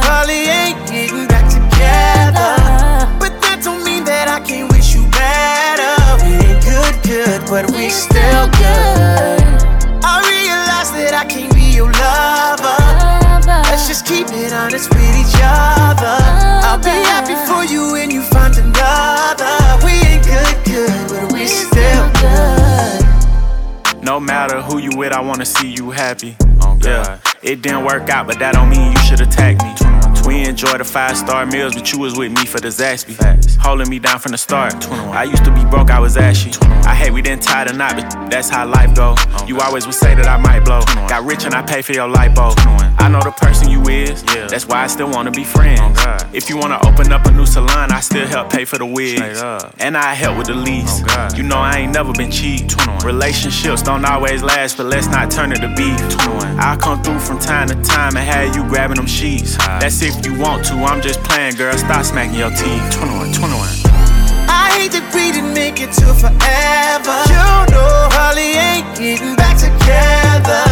Probably 0.03 0.47
ain't 0.47 0.79
getting 0.89 1.27
back 1.27 1.45
together. 1.51 2.51
But 3.19 3.33
that 3.43 3.61
don't 3.63 3.83
mean 3.83 4.03
that 4.05 4.27
I 4.27 4.39
can't 4.39 4.71
wish 4.71 4.95
you 4.95 5.03
better. 5.11 5.93
We 6.23 6.39
ain't 6.39 6.63
good, 6.63 6.95
good, 7.03 7.41
but 7.49 7.69
we 7.71 7.89
still 7.89 8.47
good. 8.57 9.43
I 10.03 10.23
realize 10.23 10.91
that 10.95 11.13
I 11.13 11.25
can't 11.25 11.53
be 11.53 11.75
your 11.75 11.91
lover. 11.91 12.79
Let's 13.69 13.87
just 13.87 14.05
keep 14.05 14.27
it 14.31 14.53
honest 14.53 14.89
with 14.89 15.15
each 15.19 15.35
other. 15.43 16.40
I'll 16.83 16.87
be 16.87 17.05
happy 17.05 17.35
for 17.45 17.63
you 17.71 17.91
when 17.91 18.09
you 18.09 18.23
find 18.23 18.57
another. 18.57 19.85
We 19.85 19.91
ain't 19.91 20.25
good, 20.25 20.65
good, 20.65 21.09
but 21.09 21.31
we 21.31 21.45
still 21.45 22.09
good. 22.19 24.03
No 24.03 24.19
matter 24.19 24.61
who 24.63 24.79
you 24.79 24.89
with, 24.95 25.13
I 25.13 25.21
wanna 25.21 25.45
see 25.45 25.71
you 25.71 25.91
happy. 25.91 26.35
Oh, 26.61 26.79
yeah, 26.83 27.19
it 27.43 27.61
didn't 27.61 27.85
work 27.85 28.09
out, 28.09 28.25
but 28.25 28.39
that 28.39 28.55
don't 28.55 28.69
mean 28.69 28.93
you 28.93 28.99
should 28.99 29.21
attack 29.21 29.61
me. 29.61 30.00
We 30.25 30.45
enjoy 30.45 30.77
the 30.77 30.83
five 30.83 31.17
star 31.17 31.45
meals, 31.45 31.75
but 31.75 31.91
you 31.91 31.99
was 31.99 32.17
with 32.17 32.31
me 32.31 32.45
for 32.45 32.59
the 32.59 32.69
Zaxby. 32.69 33.15
Holding 33.59 33.89
me 33.89 33.99
down 33.99 34.19
from 34.19 34.31
the 34.31 34.37
start. 34.37 34.73
I 34.91 35.23
used 35.23 35.43
to 35.45 35.51
be 35.51 35.63
broke, 35.65 35.89
I 35.91 35.99
was 35.99 36.17
ashy. 36.17 36.51
I 36.85 36.95
hate 36.95 37.11
we 37.11 37.21
didn't 37.21 37.43
tie 37.43 37.65
the 37.65 37.73
knot, 37.73 37.95
but 37.95 38.29
that's 38.29 38.49
how 38.49 38.65
life 38.67 38.95
go. 38.95 39.15
You 39.45 39.59
always 39.59 39.85
would 39.85 39.95
say 39.95 40.15
that 40.15 40.27
I 40.27 40.37
might 40.37 40.61
blow. 40.61 40.81
Got 41.07 41.25
rich 41.25 41.45
and 41.45 41.53
I 41.53 41.61
pay 41.61 41.81
for 41.81 41.93
your 41.93 42.07
lipo. 42.07 42.53
I 42.99 43.07
know 43.09 43.21
the 43.21 43.31
person 43.31 43.69
you 43.69 43.81
is, 43.89 44.23
that's 44.23 44.67
why 44.67 44.83
I 44.83 44.87
still 44.87 45.09
wanna 45.09 45.31
be 45.31 45.43
friends. 45.43 45.99
If 46.33 46.49
you 46.49 46.57
wanna 46.57 46.79
open 46.85 47.11
up 47.11 47.25
a 47.25 47.31
new 47.31 47.45
salon, 47.45 47.91
I 47.91 47.99
still 47.99 48.27
help 48.27 48.51
pay 48.51 48.65
for 48.65 48.77
the 48.77 48.85
wigs. 48.85 49.41
And 49.79 49.97
I 49.97 50.13
help 50.13 50.37
with 50.37 50.47
the 50.47 50.55
lease. 50.55 51.01
You 51.35 51.43
know 51.43 51.57
I 51.57 51.79
ain't 51.79 51.93
never 51.93 52.13
been 52.13 52.31
cheap. 52.31 52.69
Relationships 53.03 53.81
don't 53.81 54.05
always 54.05 54.43
last, 54.43 54.77
but 54.77 54.85
let's 54.85 55.07
not 55.07 55.31
turn 55.31 55.51
it 55.51 55.59
to 55.59 55.73
beef. 55.75 55.99
I'll 56.59 56.77
come 56.77 57.01
through 57.03 57.19
from 57.19 57.39
time 57.39 57.67
to 57.69 57.75
time 57.81 58.15
and 58.15 58.25
have 58.25 58.55
you 58.55 58.63
grabbing 58.69 58.97
them 58.97 59.07
sheets. 59.07 59.57
That's 59.57 60.01
if 60.17 60.25
you 60.25 60.33
want 60.37 60.65
to, 60.65 60.75
I'm 60.83 61.01
just 61.01 61.21
playing, 61.23 61.55
girl. 61.55 61.75
Stop 61.77 62.03
smacking 62.05 62.39
your 62.39 62.49
teeth. 62.51 62.83
21, 62.91 63.33
21. 63.33 63.69
I 64.49 64.71
hate 64.75 64.91
that 64.97 65.05
we 65.15 65.31
didn't 65.31 65.53
make 65.53 65.79
it 65.79 65.91
to 66.01 66.07
forever. 66.17 67.15
You 67.31 67.47
know, 67.71 68.09
probably 68.11 68.57
ain't 68.57 68.87
getting 68.97 69.35
back 69.35 69.55
together. 69.55 70.63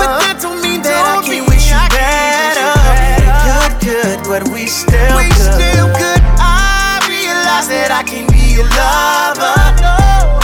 But 0.00 0.22
that 0.24 0.38
don't 0.40 0.62
mean 0.62 0.80
that 0.82 1.02
I 1.04 1.20
can't 1.24 1.44
wish 1.48 1.68
you 1.68 1.80
better. 1.92 2.70
We 2.80 3.20
ain't 3.20 3.36
good, 3.44 3.72
good, 3.84 4.18
but 4.24 4.42
we 4.48 4.66
still 4.66 5.16
we 5.16 5.28
good. 5.28 5.56
still 5.58 5.88
good. 5.98 6.22
I 6.40 7.02
realize 7.10 7.68
that 7.68 7.90
I 7.92 8.02
can 8.06 8.24
be 8.32 8.56
your 8.56 8.68
lover. 8.70 9.56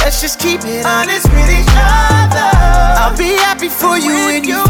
Let's 0.03 0.21
just 0.21 0.39
keep 0.39 0.61
it 0.65 0.85
honest 0.85 1.27
with 1.31 1.51
each 1.51 1.73
other. 1.75 2.51
I'll 3.01 3.17
be 3.17 3.39
happy 3.39 3.69
for 3.69 3.99
you 3.99 4.15
when 4.27 4.45
you 4.45 4.66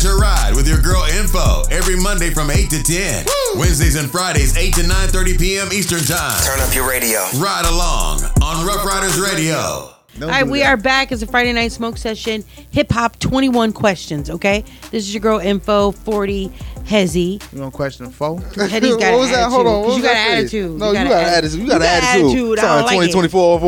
Catch 0.00 0.12
a 0.12 0.16
ride 0.16 0.56
with 0.56 0.66
your 0.66 0.80
girl 0.80 1.04
Info 1.04 1.62
every 1.70 1.94
Monday 1.94 2.30
from 2.30 2.50
8 2.50 2.70
to 2.70 2.82
10. 2.82 3.26
Wednesdays 3.56 3.96
and 3.96 4.10
Fridays 4.10 4.56
8 4.56 4.72
to 4.76 4.80
9:30 4.80 5.38
p.m. 5.38 5.68
Eastern 5.74 6.00
Time. 6.00 6.42
Turn 6.42 6.58
up 6.60 6.74
your 6.74 6.88
radio. 6.88 7.20
Ride 7.36 7.66
along 7.66 8.22
on 8.40 8.66
Rough 8.66 8.86
Riders 8.86 9.20
Radio. 9.20 9.99
All 10.22 10.28
right, 10.28 10.46
we 10.46 10.62
are 10.62 10.76
back. 10.76 11.12
It's 11.12 11.22
a 11.22 11.26
Friday 11.26 11.52
night 11.52 11.72
smoke 11.72 11.96
session. 11.96 12.44
Hip 12.72 12.92
hop 12.92 13.18
21 13.20 13.72
questions, 13.72 14.28
okay? 14.28 14.64
This 14.90 15.04
is 15.06 15.14
your 15.14 15.22
girl 15.22 15.38
Info 15.38 15.92
40 15.92 16.48
Hezzy. 16.84 17.42
You 17.54 17.60
want 17.62 17.72
question 17.72 18.10
four? 18.10 18.38
Hetty's 18.40 18.96
got 18.98 19.12
what 19.12 19.20
was 19.20 19.28
an 19.28 19.34
that? 19.34 19.48
Hold 19.50 19.66
on. 19.66 19.72
attitude, 19.74 19.82
What 19.82 19.84
'cause 19.84 19.86
was 19.86 19.96
you 19.96 20.02
got 20.02 20.16
an 20.16 20.38
attitude. 20.38 20.78
No, 20.78 20.88
you 20.88 20.94
got 20.94 21.06
an 21.06 21.12
attitude. 21.34 21.60
You 21.60 21.66
got 21.68 21.76
an 21.76 21.88
attitude. 21.88 22.58
I 22.58 22.62
don't 22.62 22.86
like 22.86 23.08
it. 23.08 23.12
2024. 23.12 23.60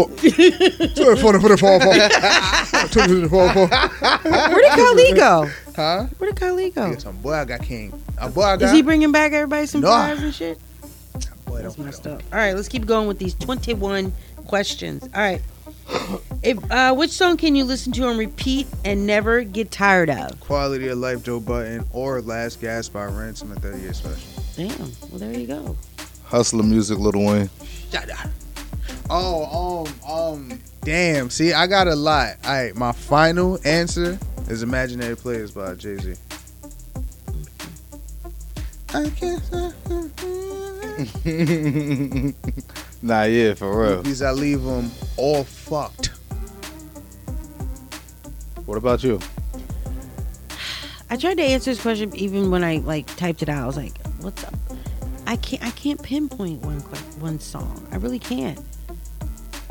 Where 3.43 4.63
did 4.63 4.73
Khalid 4.73 5.17
go? 5.17 5.51
Huh? 5.77 6.07
Where 6.19 6.31
did 6.31 6.41
Khalid 6.41 6.75
go? 6.75 6.95
Some 6.99 7.17
boy 7.17 7.33
I 7.35 7.45
got 7.45 7.63
king. 7.63 7.93
A 8.19 8.29
boy 8.29 8.43
I 8.43 8.57
got. 8.57 8.67
Is 8.67 8.73
he 8.73 8.83
bringing 8.83 9.11
back 9.13 9.33
everybody 9.33 9.67
some 9.67 9.81
No. 9.81 9.89
fries 9.89 10.23
and 10.23 10.35
shit? 10.35 10.59
Boy, 11.47 11.63
That's 11.63 11.79
messed 11.79 12.07
up. 12.07 12.23
All 12.33 12.39
right, 12.39 12.55
let's 12.55 12.69
keep 12.69 12.85
going 12.87 13.07
with 13.09 13.19
these 13.19 13.35
21 13.35 14.13
questions. 14.47 15.03
All 15.15 15.21
right. 15.21 15.41
If 16.43 16.59
uh, 16.73 16.93
which 16.93 17.13
song 17.13 17.37
can 17.37 17.55
you 17.55 17.65
listen 17.65 17.93
to 17.93 18.09
and 18.09 18.19
repeat 18.19 18.67
and 18.85 19.07
never 19.07 19.45
get 19.45 19.71
tired 19.71 20.11
of? 20.11 20.41
Quality 20.41 20.89
of 20.89 20.99
Life, 20.99 21.23
Joe 21.23 21.39
Budden, 21.39 21.85
or 21.93 22.21
Last 22.21 22.61
Gas 22.61 22.89
by 22.89 23.05
Ransom 23.05 23.53
at 23.53 23.59
30 23.59 23.81
year 23.81 23.95
special. 23.95 24.43
Damn. 24.57 24.91
Well, 25.09 25.21
there 25.21 25.39
you 25.39 25.47
go. 25.47 25.77
Hustler 26.25 26.65
music, 26.65 26.99
Lil 26.99 27.13
Wayne. 27.13 27.51
Oh, 29.09 29.87
um, 30.05 30.11
um, 30.11 30.59
damn. 30.81 31.31
See, 31.31 31.53
I 31.53 31.69
got 31.69 31.87
a 31.87 31.95
lot. 31.95 32.37
All 32.45 32.53
right, 32.53 32.75
my 32.75 32.91
final 32.91 33.61
answer 33.65 34.19
is 34.49 34.65
Imaginary 34.65 35.17
Players 35.17 35.53
by 35.53 35.75
Jay 35.75 35.97
Z. 35.99 36.15
I 38.95 39.11
can't. 39.11 39.43
nah, 43.03 43.25
yeah, 43.25 43.55
for 43.55 43.83
real. 43.83 44.03
Because 44.03 44.23
I 44.23 44.33
leave 44.33 44.63
them 44.63 44.91
all 45.17 45.45
fucked. 45.45 46.11
What 48.67 48.79
about 48.79 49.03
you? 49.03 49.21
I 51.11 51.17
tried 51.17 51.37
to 51.37 51.43
answer 51.43 51.73
this 51.73 51.83
question 51.83 52.15
even 52.17 52.51
when 52.51 52.65
I 52.65 52.79
like 52.79 53.07
typed 53.17 53.43
it 53.43 53.49
out. 53.49 53.65
I 53.65 53.67
was 53.67 53.77
like, 53.77 54.01
"What's 54.21 54.45
up?" 54.45 54.55
I 55.27 55.37
can't. 55.37 55.63
I 55.63 55.71
can't 55.71 56.03
pinpoint 56.03 56.63
one 56.63 56.79
one 57.21 57.39
song. 57.39 57.87
I 57.93 57.97
really 57.97 58.19
can't. 58.19 58.59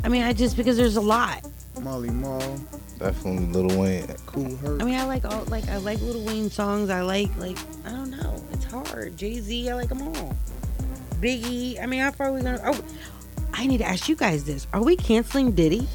I 0.04 0.10
mean, 0.10 0.24
I 0.24 0.34
just 0.34 0.58
because 0.58 0.78
there's 0.78 0.98
a 0.98 1.02
lot. 1.02 1.44
Molly 1.82 2.10
Mall, 2.10 2.60
Definitely 3.00 3.48
Lil 3.48 3.80
Wayne. 3.80 4.08
Kool 4.28 4.56
Herc. 4.58 4.82
I 4.82 4.86
mean, 4.86 4.96
I 4.96 5.06
like 5.06 5.26
all 5.26 5.44
like 5.46 5.68
I 5.68 5.78
like 5.78 6.00
Lil 6.02 6.24
Wayne 6.24 6.52
songs. 6.52 6.92
I 6.92 7.02
like 7.02 7.36
like 7.38 7.58
I 7.86 7.90
don't 7.90 8.12
know. 8.12 8.44
It's 8.52 8.66
hard. 8.66 9.18
Jay 9.18 9.40
Z. 9.40 9.70
I 9.70 9.74
like 9.74 9.90
them 9.90 10.04
all. 10.04 10.36
Biggie. 11.20 11.82
I 11.82 11.88
mean, 11.88 12.02
how 12.02 12.12
far 12.12 12.28
are 12.28 12.34
we 12.34 12.42
gonna? 12.42 12.62
Oh, 12.64 12.80
I 13.54 13.68
need 13.68 13.80
to 13.80 13.86
ask 13.86 14.08
you 14.10 14.16
guys 14.16 14.44
this: 14.46 14.68
Are 14.74 14.84
we 14.84 14.96
canceling 14.96 15.52
Diddy? 15.52 15.88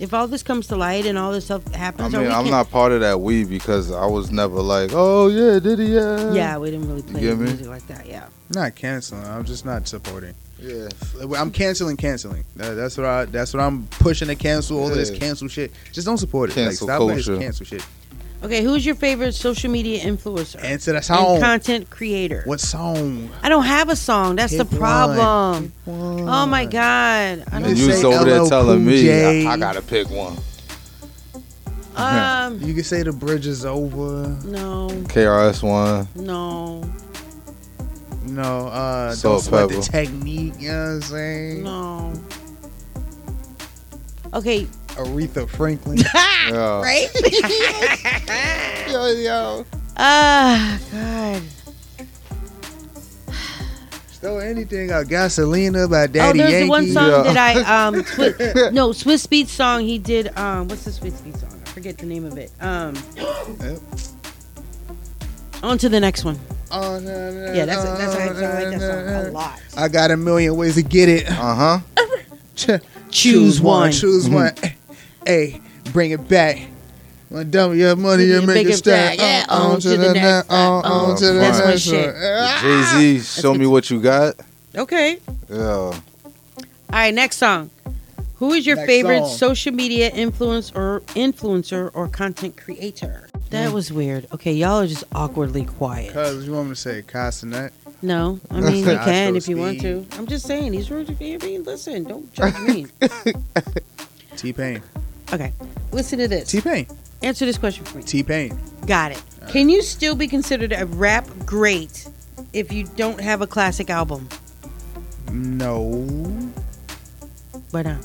If 0.00 0.12
all 0.12 0.26
this 0.26 0.42
comes 0.42 0.66
to 0.68 0.76
light 0.76 1.06
and 1.06 1.16
all 1.16 1.30
this 1.30 1.44
stuff 1.44 1.64
happens, 1.72 2.12
are 2.14 2.18
mean, 2.18 2.26
we 2.28 2.34
I'm 2.34 2.42
can- 2.44 2.50
not 2.50 2.70
part 2.70 2.90
of 2.92 3.00
that 3.00 3.20
we 3.20 3.44
because 3.44 3.92
I 3.92 4.06
was 4.06 4.30
never 4.32 4.60
like, 4.60 4.90
oh 4.92 5.28
yeah, 5.28 5.60
did 5.60 5.78
he? 5.78 5.94
Yeah. 5.94 6.32
Yeah, 6.32 6.58
we 6.58 6.70
didn't 6.72 6.88
really 6.88 7.02
play 7.02 7.20
get 7.20 7.38
me? 7.38 7.44
music 7.44 7.68
like 7.68 7.86
that. 7.86 8.06
Yeah. 8.06 8.26
Not 8.54 8.74
canceling. 8.74 9.24
I'm 9.24 9.44
just 9.44 9.64
not 9.64 9.86
supporting. 9.86 10.34
Yeah. 10.58 10.88
I'm 11.36 11.50
canceling, 11.52 11.96
canceling. 11.96 12.44
That- 12.56 12.74
That's 12.74 12.96
what 12.98 13.06
I. 13.06 13.24
That's 13.26 13.54
what 13.54 13.62
I'm 13.62 13.86
pushing 13.86 14.28
to 14.28 14.34
cancel. 14.34 14.78
All 14.78 14.88
of 14.88 14.94
this 14.96 15.10
cancel 15.10 15.46
shit. 15.48 15.72
Just 15.92 16.06
don't 16.06 16.18
support 16.18 16.50
it. 16.50 16.54
Cancel 16.54 16.88
like, 16.88 16.96
stop 16.96 17.08
this 17.08 17.26
culture. 17.26 17.40
cancel 17.40 17.64
shit. 17.66 17.86
Okay, 18.44 18.62
who's 18.62 18.84
your 18.84 18.94
favorite 18.94 19.32
social 19.34 19.70
media 19.70 20.04
influencer? 20.04 20.62
Answer 20.62 20.90
the 20.92 20.96
and 20.98 21.04
song. 21.06 21.40
content 21.40 21.88
creator. 21.88 22.42
What 22.44 22.60
song? 22.60 23.30
I 23.42 23.48
don't 23.48 23.64
have 23.64 23.88
a 23.88 23.96
song. 23.96 24.36
That's 24.36 24.54
the 24.56 24.66
Pick 24.66 24.78
problem. 24.78 25.72
Oh 25.86 26.44
my 26.46 26.66
god. 26.66 27.42
I 27.50 27.56
And 27.56 27.64
don't 27.64 27.76
you 27.76 27.86
was 27.86 28.00
say 28.02 28.06
over 28.06 28.24
there 28.24 28.44
telling 28.44 28.84
Cool 28.84 28.92
me 28.92 29.46
I 29.46 29.56
gotta 29.56 29.80
pick 29.80 30.10
one. 30.10 30.36
Um, 31.96 32.60
You 32.60 32.74
can 32.74 32.84
say 32.84 33.02
the 33.02 33.12
bridge 33.12 33.46
is 33.46 33.64
over. 33.64 34.28
no, 34.44 34.88
KRS 35.04 35.62
One. 35.62 36.08
no, 36.16 36.82
No, 38.26 38.66
uh, 38.66 39.12
Salt 39.14 39.44
don't 39.44 39.68
sweat 39.68 39.68
the 39.70 39.80
technique. 39.80 40.54
You 40.58 40.68
know 40.72 40.78
what 40.84 40.90
I'm 40.90 41.00
saying? 41.02 41.62
no. 41.62 42.12
Okay, 44.34 44.66
Aretha 44.96 45.48
Franklin. 45.48 45.98
Yeah. 46.46 46.80
right? 46.82 47.08
yo, 48.92 49.06
yo. 49.12 49.66
Ah, 49.96 50.78
God. 50.92 51.42
Still 54.12 54.40
anything. 54.40 54.90
Uh, 54.92 55.04
Gasolina 55.06 55.90
by 55.90 56.06
Daddy 56.06 56.40
oh, 56.40 56.42
there's 56.42 56.50
Yankee. 56.52 56.64
the 56.66 56.70
one 56.70 56.86
song 56.90 57.10
Yeah. 57.24 57.32
that 57.32 57.56
I 57.56 57.86
um 57.86 57.94
Swi- 58.04 58.72
no 58.74 58.90
Swizz 58.90 59.26
Beatz 59.26 59.48
song 59.48 59.80
he 59.82 59.98
did 59.98 60.36
um 60.36 60.68
what's 60.68 60.84
the 60.84 60.90
Swizz 60.90 61.12
Beatz 61.22 61.40
song? 61.40 61.62
I 61.66 61.68
forget 61.70 61.96
the 61.98 62.06
name 62.06 62.24
of 62.26 62.36
it. 62.36 62.50
Um 62.60 62.94
Yep. 63.16 63.78
on 65.62 65.78
to 65.78 65.88
the 65.88 66.00
next 66.00 66.24
one. 66.24 66.38
Oh, 66.70 66.98
no, 67.00 67.30
no, 67.32 67.52
Yeah, 67.54 67.64
that's 67.66 67.84
a, 67.84 67.86
that's 67.86 68.14
a, 68.14 68.20
I 68.22 68.26
like 68.26 68.36
that 68.36 68.70
no, 68.72 68.78
song 68.78 69.06
no, 69.06 69.30
a 69.30 69.32
lot. 69.32 69.62
I 69.76 69.88
got 69.88 70.10
a 70.10 70.16
million 70.16 70.56
ways 70.56 70.74
to 70.74 70.82
get 70.82 71.08
it. 71.08 71.26
Uh 71.30 71.54
huh. 71.54 71.78
Ch- 72.56 72.80
Choose 73.10 73.60
one. 73.60 73.92
Choose 73.92 74.28
one. 74.28 74.52
Hey, 75.26 75.60
bring 75.92 76.10
it 76.10 76.28
back. 76.28 76.58
When 77.30 77.50
dumb 77.50 77.76
your 77.76 77.96
money, 77.96 78.24
you 78.24 78.38
Big 78.40 78.46
make 78.46 78.66
it 78.66 78.70
it 78.70 78.76
stack. 78.76 79.14
stack. 79.14 79.18
Yeah, 79.48 79.52
Uh, 79.54 79.62
on 79.72 79.80
to 79.80 79.88
the 79.88 79.96
next. 80.12 80.14
next. 80.14 80.50
uh, 80.50 80.54
On 80.84 81.16
to 81.16 81.26
the 81.26 81.32
That's 81.32 81.58
my 81.58 81.66
next. 81.70 81.80
shit. 81.82 82.14
Jay 82.62 83.18
Z, 83.18 83.40
show 83.42 83.54
me 83.54 83.66
what 83.66 83.90
you 83.90 84.00
got. 84.00 84.34
Okay. 84.76 85.18
Yeah. 85.50 85.56
All 85.58 85.94
right, 86.92 87.12
next 87.14 87.38
song. 87.38 87.70
Who 88.36 88.52
is 88.52 88.66
your 88.66 88.76
Next 88.76 88.86
favorite 88.86 89.20
song. 89.26 89.36
social 89.36 89.72
media 89.72 90.10
influence 90.10 90.70
or 90.72 91.00
influencer 91.14 91.90
or 91.94 92.08
content 92.08 92.56
creator? 92.56 93.28
That 93.50 93.72
was 93.72 93.92
weird. 93.92 94.26
Okay, 94.32 94.52
y'all 94.52 94.80
are 94.82 94.86
just 94.86 95.04
awkwardly 95.14 95.64
quiet. 95.64 96.12
Cause 96.12 96.44
you 96.46 96.52
want 96.52 96.68
me 96.68 96.74
to 96.74 96.80
say 96.80 97.02
Castanet? 97.02 97.70
No, 98.02 98.38
I 98.50 98.60
mean 98.60 98.78
you 98.78 98.84
can 98.98 99.34
if 99.36 99.48
you 99.48 99.56
want 99.56 99.80
to. 99.80 100.04
I'm 100.18 100.26
just 100.26 100.46
saying 100.46 100.72
these 100.72 100.90
words. 100.90 101.08
If 101.10 101.20
you 101.20 101.38
mean, 101.38 101.64
listen, 101.64 102.04
don't 102.04 102.30
judge 102.34 102.58
me. 102.60 102.86
T 104.36 104.52
Pain. 104.52 104.82
Okay, 105.32 105.52
listen 105.92 106.18
to 106.18 106.28
this. 106.28 106.50
T 106.50 106.60
Pain. 106.60 106.86
Answer 107.22 107.46
this 107.46 107.58
question 107.58 107.84
for 107.84 107.98
me. 107.98 108.04
T 108.04 108.22
Pain. 108.22 108.58
Got 108.86 109.12
it. 109.12 109.22
Can 109.48 109.68
you 109.68 109.82
still 109.82 110.14
be 110.14 110.28
considered 110.28 110.72
a 110.72 110.86
rap 110.86 111.26
great 111.44 112.08
if 112.52 112.72
you 112.72 112.84
don't 112.96 113.20
have 113.20 113.42
a 113.42 113.46
classic 113.46 113.90
album? 113.90 114.28
No. 115.32 115.82
Why 117.70 117.82
not? 117.82 118.04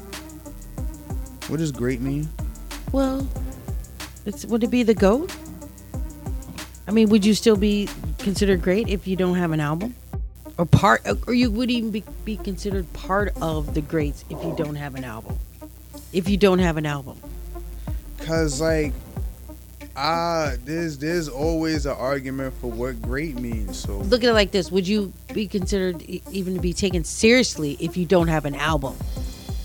What 1.48 1.58
does 1.60 1.72
great 1.72 2.02
mean? 2.02 2.30
Well, 2.92 3.28
it's 4.26 4.46
would 4.46 4.64
it 4.64 4.72
be 4.72 4.84
the 4.84 4.94
goat? 4.94 5.36
I 6.88 6.92
mean, 6.92 7.10
would 7.10 7.26
you 7.26 7.34
still 7.34 7.56
be 7.56 7.88
considered 8.18 8.62
great 8.62 8.88
if 8.90 9.08
you 9.08 9.16
don't 9.16 9.36
have 9.36 9.52
an 9.52 9.60
album, 9.60 9.96
or 10.58 10.66
part, 10.66 11.02
or 11.28 11.34
you 11.34 11.52
would 11.52 11.70
even 11.70 11.92
be, 11.92 12.04
be 12.26 12.38
considered 12.38 12.92
part 12.94 13.34
of 13.42 13.74
the 13.76 13.82
greats 13.82 14.26
if 14.30 14.44
you 14.44 14.56
don't 14.58 14.76
have 14.76 14.96
an 14.96 15.04
album? 15.04 15.38
If 16.14 16.28
you 16.30 16.38
don't 16.38 16.60
have 16.60 16.78
an 16.78 16.86
album, 16.86 17.18
Cause 18.20 18.60
like, 18.62 18.94
ah, 19.96 20.54
there's 20.66 20.98
there's 20.98 21.28
always 21.30 21.86
an 21.86 21.96
argument 21.98 22.54
for 22.60 22.70
what 22.70 23.02
great 23.02 23.36
means. 23.40 23.78
So 23.80 23.98
look 24.00 24.24
at 24.24 24.30
it 24.30 24.34
like 24.34 24.52
this: 24.52 24.72
Would 24.72 24.88
you 24.88 25.14
be 25.34 25.48
considered 25.48 26.02
e- 26.02 26.22
even 26.32 26.56
to 26.56 26.60
be 26.62 26.74
taken 26.74 27.04
seriously 27.04 27.78
if 27.80 27.96
you 27.98 28.06
don't 28.06 28.28
have 28.28 28.46
an 28.46 28.56
album? 28.56 28.96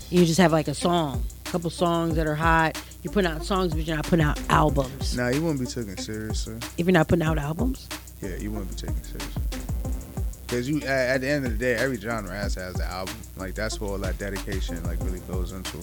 You 0.09 0.25
just 0.25 0.39
have 0.39 0.51
like 0.51 0.67
a 0.67 0.73
song, 0.73 1.23
a 1.45 1.49
couple 1.49 1.69
songs 1.69 2.15
that 2.15 2.27
are 2.27 2.35
hot. 2.35 2.81
You're 3.03 3.13
putting 3.13 3.29
out 3.29 3.43
songs, 3.43 3.73
but 3.73 3.85
you're 3.85 3.95
not 3.95 4.05
putting 4.05 4.25
out 4.25 4.39
albums. 4.49 5.15
nah, 5.15 5.27
you 5.29 5.41
wouldn't 5.41 5.59
be 5.59 5.65
taken 5.67 5.97
seriously. 5.97 6.55
If 6.77 6.85
you're 6.85 6.93
not 6.93 7.07
putting 7.07 7.25
out 7.25 7.37
albums, 7.37 7.87
Yeah, 8.21 8.35
you 8.37 8.51
wouldn't 8.51 8.69
be 8.69 8.75
taken 8.87 9.03
seriously. 9.03 9.41
Cause 10.47 10.67
you 10.69 10.77
at, 10.81 10.87
at 10.87 11.21
the 11.21 11.27
end 11.27 11.45
of 11.45 11.51
the 11.53 11.57
day, 11.57 11.73
every 11.75 11.97
genre 11.99 12.31
has 12.31 12.53
has 12.55 12.75
an 12.75 12.83
album. 12.83 13.15
Like 13.35 13.55
that's 13.55 13.79
where 13.81 13.89
all 13.91 13.97
that 13.97 14.17
dedication 14.17 14.81
like 14.83 14.99
really 15.01 15.19
goes 15.21 15.51
into 15.51 15.77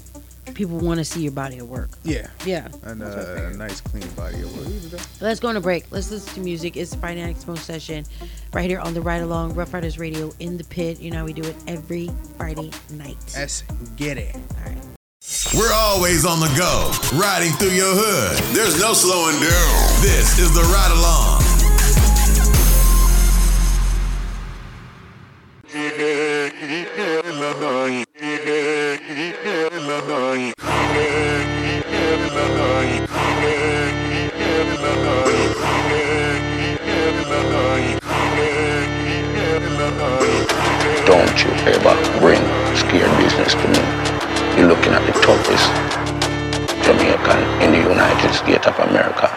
people 0.55 0.79
want 0.79 0.99
to 0.99 1.05
see 1.05 1.23
your 1.23 1.33
body 1.33 1.59
at 1.59 1.67
work. 1.67 1.91
Yeah. 2.03 2.29
Yeah. 2.45 2.69
And 2.83 3.03
uh, 3.03 3.51
a 3.53 3.57
nice 3.57 3.81
clean 3.81 4.07
body 4.11 4.39
at 4.39 4.47
work. 4.47 5.01
Let's 5.21 5.41
go 5.41 5.49
on 5.49 5.57
a 5.57 5.61
break. 5.61 5.91
Let's 5.91 6.11
listen 6.11 6.35
to 6.35 6.41
music. 6.41 6.77
It's 6.77 6.95
Friday 6.95 7.23
Night 7.23 7.39
Smoke 7.39 7.59
session 7.59 8.05
right 8.53 8.69
here 8.69 8.81
on 8.81 8.95
the 8.95 9.01
Ride 9.01 9.23
Along 9.23 9.55
Rough 9.55 9.73
Riders 9.73 9.99
Radio 9.99 10.33
in 10.41 10.57
the 10.59 10.65
pit. 10.65 11.01
You 11.01 11.11
know 11.11 11.25
we 11.25 11.33
do 11.33 11.43
it 11.43 11.57
every 11.67 12.11
Friday 12.37 12.71
night. 12.91 13.17
Let's 13.37 13.63
get 13.97 14.19
it. 14.19 14.35
All 14.35 14.65
right. 14.67 14.79
We're 15.55 15.73
always 15.73 16.25
on 16.25 16.41
the 16.41 16.53
go, 16.59 16.91
riding 17.17 17.53
through 17.53 17.71
your 17.71 17.95
hood. 17.95 18.39
There's 18.57 18.81
no 18.81 18.93
slowing 18.93 19.37
down. 19.37 20.03
This 20.03 20.39
is 20.39 20.53
the 20.53 20.63
Ride 20.63 20.91
Along. 20.91 21.43
Don't 29.93 30.09
you 41.45 41.51
ever 41.69 41.95
bring 42.21 42.41
scare 42.75 43.07
business 43.19 43.53
to 43.53 43.69
me. 43.69 43.79
You're 44.57 44.69
looking 44.69 44.95
at 44.95 45.05
the 45.05 45.13
toughest 45.21 45.69
Jamaican 46.87 47.41
in 47.61 47.73
the 47.73 47.87
United 47.87 48.33
States 48.33 48.67
of 48.67 48.79
America. 48.89 49.29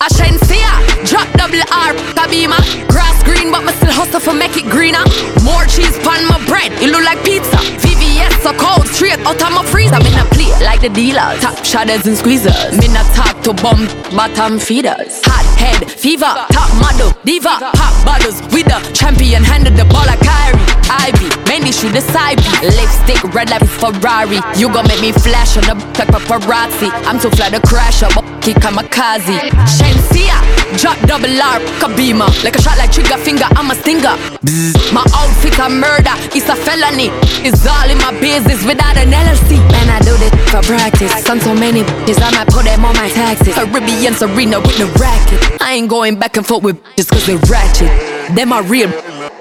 I 0.00 0.08
shine 0.08 0.38
fear 0.40 0.95
drop 1.06 1.30
double 1.38 1.62
R, 1.70 1.94
Kabima. 2.18 2.58
Grass 2.90 3.22
green, 3.22 3.50
but 3.50 3.64
me 3.64 3.72
still 3.78 3.92
hustle 3.92 4.20
for 4.20 4.34
make 4.34 4.56
it 4.56 4.66
greener. 4.66 5.02
More 5.46 5.64
cheese 5.70 5.96
pan 6.02 6.26
my 6.28 6.42
bread, 6.46 6.72
it 6.82 6.90
look 6.90 7.04
like 7.06 7.22
pizza. 7.24 7.56
VVS 7.80 8.42
so 8.42 8.52
cold, 8.58 8.86
straight 8.88 9.18
out 9.22 9.40
of 9.40 9.52
my 9.54 9.64
freezer. 9.64 9.98
Me 10.02 10.10
not 10.10 10.26
play 10.34 10.50
like 10.66 10.80
the 10.80 10.90
dealer, 10.90 11.38
top 11.38 11.64
shadows 11.64 12.06
and 12.06 12.16
squeezers. 12.18 12.74
Me 12.78 12.88
not 12.90 13.06
talk 13.14 13.40
to 13.46 13.54
bum 13.62 13.86
bottom 14.10 14.58
feeders. 14.58 15.22
Hot 15.24 15.46
head, 15.56 15.86
fever, 15.90 16.32
top 16.50 16.70
model, 16.82 17.14
diva, 17.24 17.54
pop 17.72 17.94
bottles 18.04 18.42
with 18.50 18.66
the 18.66 18.78
champion. 18.92 19.44
Handed 19.44 19.76
the 19.78 19.86
ball 19.86 20.04
like 20.06 20.20
Kyrie, 20.20 20.58
Ivy. 20.90 21.30
Mainly 21.46 21.70
shoot 21.72 21.94
the 21.94 22.02
side 22.02 22.42
beat. 22.42 22.74
Lipstick 22.74 23.22
red 23.32 23.50
like 23.50 23.64
Ferrari. 23.64 24.42
You 24.58 24.72
gon' 24.74 24.86
make 24.88 25.00
me 25.00 25.12
flash 25.12 25.56
on 25.56 25.64
the 25.70 25.74
like 25.98 26.10
paparazzi. 26.10 26.90
I'm 27.06 27.20
too 27.20 27.30
fly 27.30 27.50
to 27.50 27.60
crash 27.62 28.02
up, 28.02 28.12
kick 28.42 28.58
kamikaze. 28.58 29.38
Shenseea, 29.70 30.38
drop 30.76 30.98
double 31.08 31.32
R, 31.32 31.58
Kabima. 31.80 32.28
Like 32.44 32.56
a 32.56 32.62
shot 32.62 32.76
like 32.78 32.92
trigger 32.92 33.16
finger, 33.18 33.48
I'm 33.56 33.70
a 33.70 33.74
stinger. 33.74 34.14
Bzz. 34.44 34.92
My 34.92 35.04
outfit 35.16 35.58
a 35.58 35.68
murder, 35.68 36.14
it's 36.36 36.48
a 36.48 36.56
felony. 36.56 37.08
It's 37.42 37.64
all 37.66 37.88
in 37.88 37.98
my 37.98 38.12
business 38.20 38.64
without 38.64 38.96
an 38.96 39.10
LLC. 39.10 39.56
Man, 39.72 39.88
I 39.88 39.98
do 40.00 40.14
this 40.20 40.30
for 40.52 40.62
practice. 40.62 41.12
Son 41.24 41.40
so 41.40 41.54
many 41.54 41.82
bitches, 41.82 42.20
I 42.20 42.30
might 42.36 42.48
put 42.48 42.64
them 42.64 42.84
on 42.84 42.94
my 42.94 43.08
taxes. 43.08 43.54
Caribbean 43.54 44.14
Serena 44.14 44.60
with 44.60 44.76
the 44.78 44.86
racket. 45.00 45.40
I 45.60 45.74
ain't 45.74 45.88
going 45.88 46.18
back 46.18 46.36
and 46.36 46.46
forth 46.46 46.62
with 46.62 46.82
bitches 46.82 47.08
cause 47.10 47.26
they 47.26 47.36
ratchet. 47.48 47.90
Them 48.36 48.52
are 48.52 48.62
real 48.62 48.88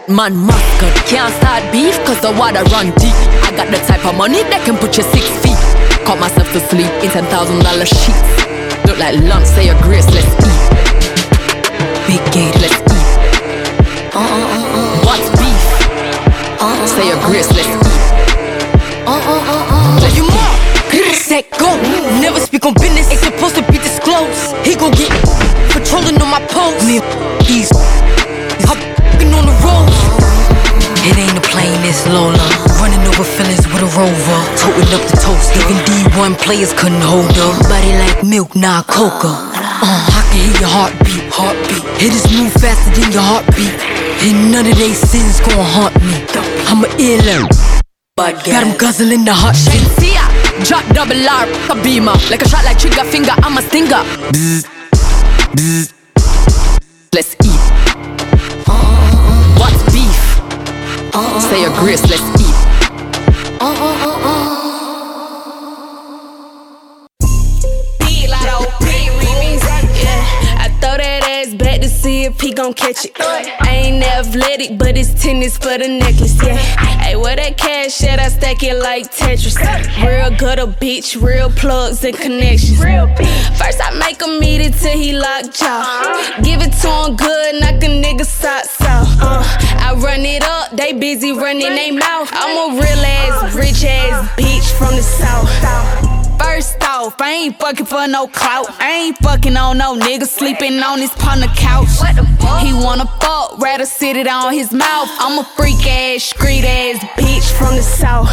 man 0.08 0.36
muscle. 0.36 0.92
Can't 1.10 1.34
start 1.42 1.64
beef 1.72 1.98
cause 2.06 2.20
the 2.22 2.32
water 2.40 2.64
run 2.72 2.96
deep. 3.02 3.18
I 3.44 3.52
got 3.56 3.68
the 3.72 3.80
type 3.86 4.06
of 4.06 4.16
money 4.16 4.44
that 4.54 4.64
can 4.66 4.78
put 4.78 4.98
you 4.98 5.04
six 5.04 5.26
feet. 5.44 5.60
Caught 6.06 6.20
myself 6.20 6.48
to 6.54 6.60
sleep 6.72 6.92
in 7.04 7.10
ten 7.10 7.26
thousand 7.26 7.60
dollar 7.60 7.86
sheets. 7.86 8.32
Look 8.86 9.00
like 9.00 9.18
lunch, 9.26 9.48
say 9.48 9.66
your 9.66 9.82
grace, 9.82 10.06
let's 10.14 10.30
eat. 10.46 11.05
Big 12.08 12.22
gate, 12.32 12.56
let's 12.62 12.78
eat. 12.78 13.10
Uh, 14.14 14.20
uh, 14.20 14.56
uh, 14.58 14.78
uh. 14.78 15.06
What's 15.06 15.30
beef? 15.41 15.66
Uh, 16.62 16.66
uh, 16.66 16.88
say 16.88 17.08
your 17.08 17.20
grace, 17.26 17.49
let's 17.51 17.68
eat. 17.68 18.06
Uh, 19.06 19.12
uh, 19.12 19.53
uh, 19.53 19.74
uh. 19.76 19.99
Tell 19.99 20.16
you 20.16 20.24
more. 20.30 20.56
Set 21.16 21.49
go. 21.58 21.76
Never 22.22 22.39
speak 22.39 22.66
on 22.66 22.74
business. 22.76 23.10
Ain't 23.10 23.20
supposed 23.20 23.56
to 23.56 23.64
be 23.72 23.80
disclosed. 23.80 24.53
He 24.64 24.76
gon' 24.76 24.91
get 24.91 25.10
patrolling 25.72 26.22
on 26.22 26.30
my 26.30 26.45
post. 26.47 26.86
Me, 26.86 27.01
he's 27.43 27.70
hop 28.68 28.78
on 29.34 29.45
the 29.49 29.56
road. 29.66 29.89
It 31.08 31.18
ain't 31.18 31.38
a 31.38 31.41
plane, 31.41 31.82
it's 31.84 32.06
Lola. 32.08 32.64
Running 32.80 33.04
over 33.08 33.24
feelings 33.24 33.66
with 33.68 33.84
a 33.84 33.90
rover. 33.98 34.40
Toting 34.60 34.92
up 34.96 35.04
the 35.10 35.18
toast. 35.22 35.56
Even 35.56 35.78
D1 35.88 36.38
players 36.40 36.74
couldn't 36.74 37.02
hold 37.02 37.32
her. 37.36 37.52
Body 37.70 37.94
like 38.02 38.24
milk, 38.24 38.56
nah, 38.56 38.84
coca. 38.84 39.32
Uh, 39.32 40.02
I 40.12 40.22
can 40.32 40.40
hear 40.46 40.58
your 40.60 40.72
heartbeat, 40.72 41.24
heartbeat. 41.32 41.84
Hit 42.02 42.12
this 42.12 42.28
move 42.32 42.54
faster 42.54 42.92
than 42.96 43.12
your 43.12 43.24
heartbeat. 43.24 43.76
And 44.26 44.52
none 44.52 44.68
of 44.68 44.78
they 44.78 44.94
sins 44.94 45.40
gon' 45.40 45.60
haunt 45.76 45.96
me. 46.04 46.18
I'm 46.68 46.84
a 46.84 46.88
earlobe. 47.00 47.52
Got 48.18 48.64
him 48.64 48.78
guzzling 48.78 49.26
the 49.26 49.34
hot 49.34 49.56
shit. 49.56 49.96
Drop 50.64 50.86
double 50.96 51.20
R, 51.30 51.46
Kabima. 51.68 52.16
Like 52.32 52.42
a 52.42 52.48
shot 52.48 52.64
like 52.64 52.80
trigger 52.80 53.04
finger, 53.04 53.34
I'm 53.44 53.58
a 53.58 53.62
stinger. 53.62 54.02
Bzz, 54.32 54.66
bzz. 55.54 55.94
Let's 57.14 57.36
eat. 57.44 57.60
What's 59.60 59.84
beef? 59.94 60.22
Say 61.50 61.62
your 61.62 61.72
grace, 61.78 62.02
let's 62.10 62.35
athletic, 74.56 74.78
but 74.78 74.97
it's 74.97 75.22
tennis 75.22 75.58
for 75.58 75.78
the 75.78 75.88
necklace, 75.88 76.42
yeah. 76.43 76.55
Hey, 76.55 77.16
where 77.16 77.36
that 77.36 77.58
cash 77.58 78.04
at? 78.04 78.20
I 78.20 78.30
stack 78.30 78.63
it 78.63 78.75
like 78.75 79.12
Tetris. 79.12 79.55
Real 80.04 80.38
good 80.38 80.59
a 80.59 80.67
bitch, 80.67 81.21
real 81.21 81.50
plugs 81.51 82.04
and 82.04 82.16
connections. 82.16 82.80
First 82.80 83.80
I 83.84 83.97
make 84.00 84.21
him 84.21 84.42
eat 84.43 84.62
it 84.62 84.74
till 84.74 84.97
he 84.97 85.13
lock 85.13 85.54
jaw. 85.54 86.42
Give 86.43 86.62
it 86.62 86.74
to 86.82 86.89
him 86.89 87.16
good, 87.16 87.62
knock 87.62 87.84
a 87.84 87.88
nigga 87.88 88.25
socks 88.25 88.82
off. 88.82 89.08
Uh, 89.21 89.43
I 89.80 89.93
run 89.96 90.21
it 90.21 90.43
up, 90.43 90.71
they 90.71 90.93
busy 90.93 91.32
running 91.32 91.75
they 91.75 91.92
mouth. 91.92 92.30
I'm 92.32 92.71
a 92.71 92.82
real 92.82 93.05
ass, 93.05 93.54
rich 93.54 93.84
ass 93.84 94.30
bitch 94.38 94.71
from 94.78 94.96
the 94.96 95.04
south. 95.04 96.14
First 96.39 96.83
off, 96.83 97.20
I 97.20 97.32
ain't 97.32 97.59
fucking 97.59 97.86
for 97.86 98.07
no 98.07 98.28
clout. 98.28 98.67
I 98.79 98.91
ain't 98.91 99.17
fucking 99.17 99.55
on 99.57 99.78
no 99.78 99.95
nigga 99.95 100.25
sleeping 100.25 100.79
on 100.82 100.99
his 100.99 101.12
the 101.12 101.51
couch. 101.55 101.89
He 102.63 102.74
wanna 102.74 103.05
fuck, 103.20 103.59
rather 103.59 103.86
sit 103.86 104.16
it 104.16 104.28
on 104.28 104.53
his 104.53 104.71
mouth. 104.71 105.09
I'm 105.20 105.39
a 105.39 105.43
freak 105.43 105.86
ass, 105.86 106.24
street 106.24 106.63
ass 106.63 107.03
bitch 107.17 107.51
from 107.57 107.75
the 107.75 107.82
south. 107.82 108.29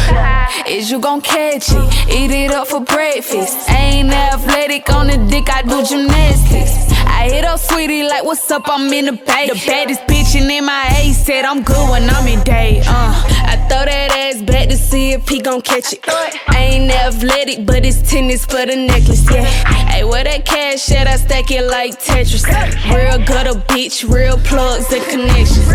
Is 0.67 0.89
you 0.89 0.99
gon' 0.99 1.21
catch 1.21 1.71
it? 1.71 2.09
Eat 2.09 2.31
it 2.31 2.51
up 2.51 2.67
for 2.67 2.79
breakfast. 2.79 3.69
I 3.69 3.75
ain't 3.75 4.11
athletic 4.11 4.89
on 4.93 5.07
the 5.07 5.17
dick, 5.29 5.49
I 5.49 5.61
do 5.63 5.83
gymnastics. 5.85 6.92
I 7.13 7.29
hit 7.29 7.45
up 7.45 7.59
sweetie 7.59 8.03
like, 8.03 8.23
what's 8.23 8.49
up? 8.51 8.63
I'm 8.65 8.91
in 8.91 9.05
the 9.05 9.11
bay. 9.13 9.47
The 9.47 9.61
baddest 9.65 10.01
bitch 10.01 10.35
in 10.35 10.47
MIA 10.47 11.13
said 11.13 11.45
I'm 11.45 11.63
good 11.63 11.89
when 11.89 12.09
I'm 12.09 12.27
in 12.27 12.43
day. 12.43 12.81
Uh, 12.85 13.13
I 13.51 13.55
throw 13.69 13.85
that 13.85 14.11
ass 14.11 14.41
back 14.41 14.67
to 14.69 14.75
see 14.75 15.11
if 15.13 15.27
he 15.29 15.39
gon' 15.39 15.61
catch 15.61 15.93
it. 15.93 15.99
I 16.07 16.57
ain't 16.57 16.91
athletic, 16.91 17.65
but 17.65 17.85
it's 17.85 18.01
tennis 18.09 18.45
for 18.45 18.65
the 18.65 18.75
necklace, 18.75 19.29
yeah. 19.31 19.45
Hey, 19.91 20.03
where 20.03 20.23
that 20.23 20.45
cash 20.45 20.91
at? 20.91 21.07
I 21.07 21.17
stack 21.17 21.51
it 21.51 21.65
like 21.69 21.99
Tetris. 21.99 22.43
Real 22.89 23.19
good 23.25 23.47
a 23.47 23.55
bitch, 23.71 24.09
real 24.11 24.37
plugs 24.39 24.91
and 24.91 25.03
connections. 25.05 25.67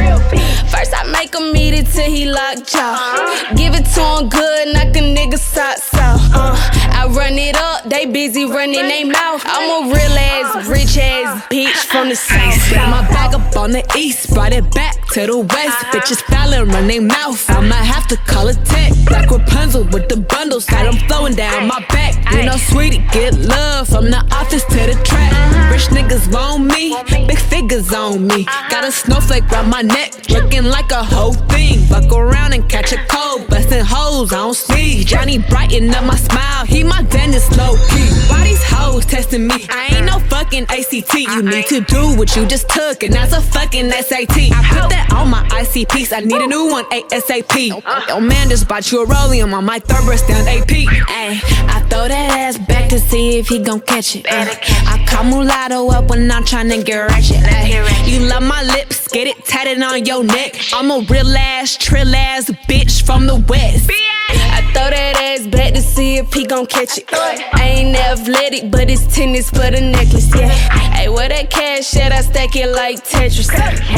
First 0.73 0.93
I 0.95 1.05
make 1.13 1.35
him 1.35 1.55
eat 1.57 1.75
it 1.75 1.87
till 1.87 2.11
he 2.11 2.27
lock 2.31 2.67
jaw. 2.67 3.55
Give 3.57 3.75
it 3.75 3.87
to 3.95 4.03
him 4.03 4.29
good, 4.29 4.75
knock 4.75 4.97
a 4.97 5.01
nigga 5.01 5.39
socks 5.39 5.95
off. 5.95 6.21
Uh, 6.35 6.88
I 6.99 7.07
run 7.07 7.39
it 7.39 7.57
up, 7.57 7.85
they 7.85 8.07
busy 8.07 8.45
running 8.45 8.89
they 8.89 9.05
mouth. 9.05 9.43
I'm 9.47 9.85
a 9.85 9.95
real 9.95 10.19
ass, 10.19 10.67
rich 10.67 10.99
ass 10.99 11.47
bitch 11.49 11.85
from 11.87 12.09
the 12.09 12.17
south. 12.17 12.71
Got 12.73 12.91
my 12.91 13.03
bag 13.09 13.35
up 13.35 13.57
on 13.57 13.71
the 13.73 13.85
east, 13.97 14.35
brought 14.35 14.53
it 14.53 14.69
back 14.75 15.07
to 15.13 15.27
the 15.27 15.39
west. 15.39 15.79
Bitches 15.93 16.19
styling, 16.27 16.69
run 16.69 16.87
they 16.87 17.01
mouth. 17.01 17.49
I 17.51 17.61
might 17.61 17.85
have 17.85 18.07
to 18.09 18.17
call 18.17 18.49
a 18.49 18.55
tech. 18.55 18.93
Black 19.07 19.31
Rapunzel 19.31 19.85
with 19.85 20.09
the 20.09 20.17
bundles, 20.17 20.67
got 20.67 20.85
them 20.85 20.97
flowing 21.09 21.35
down 21.35 21.69
my 21.69 21.85
back. 21.89 22.15
You 22.33 22.45
know, 22.45 22.57
sweetie, 22.57 23.05
get 23.13 23.35
love 23.35 23.89
from 23.89 24.11
the 24.11 24.19
office 24.33 24.65
to 24.65 24.81
the 24.91 25.01
track. 25.05 25.33
Rich 25.71 25.89
niggas 25.97 26.33
want 26.33 26.65
me, 26.65 26.97
big 27.27 27.39
figures 27.39 27.93
on 27.93 28.27
me. 28.27 28.45
Got 28.71 28.85
a 28.85 28.93
snowflake 28.93 29.49
round 29.51 29.71
my 29.71 29.83
neck, 29.83 30.29
looking 30.31 30.65
like 30.65 30.91
a 30.93 31.03
whole 31.03 31.35
thing. 31.35 31.79
Fuck 31.87 32.13
around 32.13 32.53
and 32.53 32.69
catch 32.69 32.93
a 32.93 32.99
cold, 33.09 33.49
busting 33.49 33.85
hoes 33.85 34.33
on 34.33 34.55
speed. 34.55 35.07
Johnny 35.07 35.39
brighten 35.39 35.91
up 35.95 36.05
my 36.05 36.17
smile, 36.17 36.67
he 36.67 36.85
my 36.89 37.03
dentist 37.03 37.57
low 37.57 37.77
key. 37.91 38.09
Why 38.29 38.45
these 38.45 38.63
hoes 38.63 39.05
testing 39.05 39.47
me? 39.47 39.67
I 39.71 39.97
ain't 39.97 40.07
no 40.07 40.19
fucking 40.19 40.67
ACT. 40.69 41.15
You 41.15 41.43
need 41.43 41.67
to 41.67 41.81
do 41.83 42.17
what 42.17 42.35
you 42.37 42.47
just 42.47 42.69
took, 42.69 43.03
and 43.03 43.13
that's 43.13 43.33
a 43.33 43.41
fucking 43.41 43.91
SAT. 43.91 44.37
I 44.53 44.61
put 44.73 44.91
that 44.91 45.09
on 45.15 45.31
my 45.31 45.47
ICPs, 45.49 46.13
I 46.17 46.21
need 46.21 46.41
a 46.41 46.47
new 46.47 46.71
one 46.71 46.85
ASAP. 46.87 48.09
Yo, 48.09 48.21
man 48.21 48.49
just 48.49 48.69
bought 48.69 48.91
you 48.91 49.03
a 49.03 49.07
rollium 49.07 49.53
on 49.53 49.65
my 49.65 49.79
third 49.79 50.05
breast 50.05 50.29
down 50.29 50.47
AP. 50.49 50.69
Ayy, 50.69 51.41
I 51.69 51.81
throw 51.89 52.09
that 52.09 52.31
ass 52.39 52.59
back 52.59 52.89
to 52.91 52.99
see 52.99 53.39
if 53.39 53.49
he 53.49 53.59
gon' 53.59 53.81
catch 53.81 54.17
it. 54.17 54.27
Uh, 54.27 54.47
I 54.87 55.05
call 55.07 55.25
mulatto 55.25 55.89
up 55.89 56.09
when 56.11 56.31
I'm 56.31 56.45
tryna 56.45 56.85
get 56.85 56.99
ratchet. 56.99 57.39
Ay, 57.43 58.05
you 58.07 58.21
love 58.21 58.43
my 58.43 58.63
lips, 58.63 59.09
get 59.09 59.27
it 59.27 59.45
tatted 59.45 59.83
on 59.83 60.05
your 60.05 60.25
neck. 60.25 60.57
I'm 60.73 60.91
a 60.91 61.05
real 61.09 61.37
ass, 61.37 61.77
trill 61.77 62.15
ass 62.15 62.51
bitch 62.69 63.03
from 63.05 63.27
the 63.27 63.37
west. 63.49 63.91
I 64.29 64.63
throw 64.73 64.91
that 64.91 65.17
ass 65.17 65.47
back 65.47 65.75
to 65.75 65.83
see 65.83 66.17
if 66.19 66.33
he 66.33 66.45
gon' 66.45 66.67
catch 66.67 66.99
it. 66.99 67.05
I 67.13 67.63
ain't 67.63 67.97
athletic, 67.97 68.71
but 68.71 68.91
it's 68.91 69.07
tennis 69.15 69.51
for 69.51 69.71
the 69.71 69.81
necklace, 69.81 70.35
yeah. 70.35 70.49
Hey, 70.49 71.09
where 71.09 71.29
that 71.29 71.51
cash 71.51 71.97
at? 71.97 72.13
I 72.13 72.21
stack 72.23 72.57
it 72.57 72.71
like 72.71 73.05
Tetris. 73.05 73.49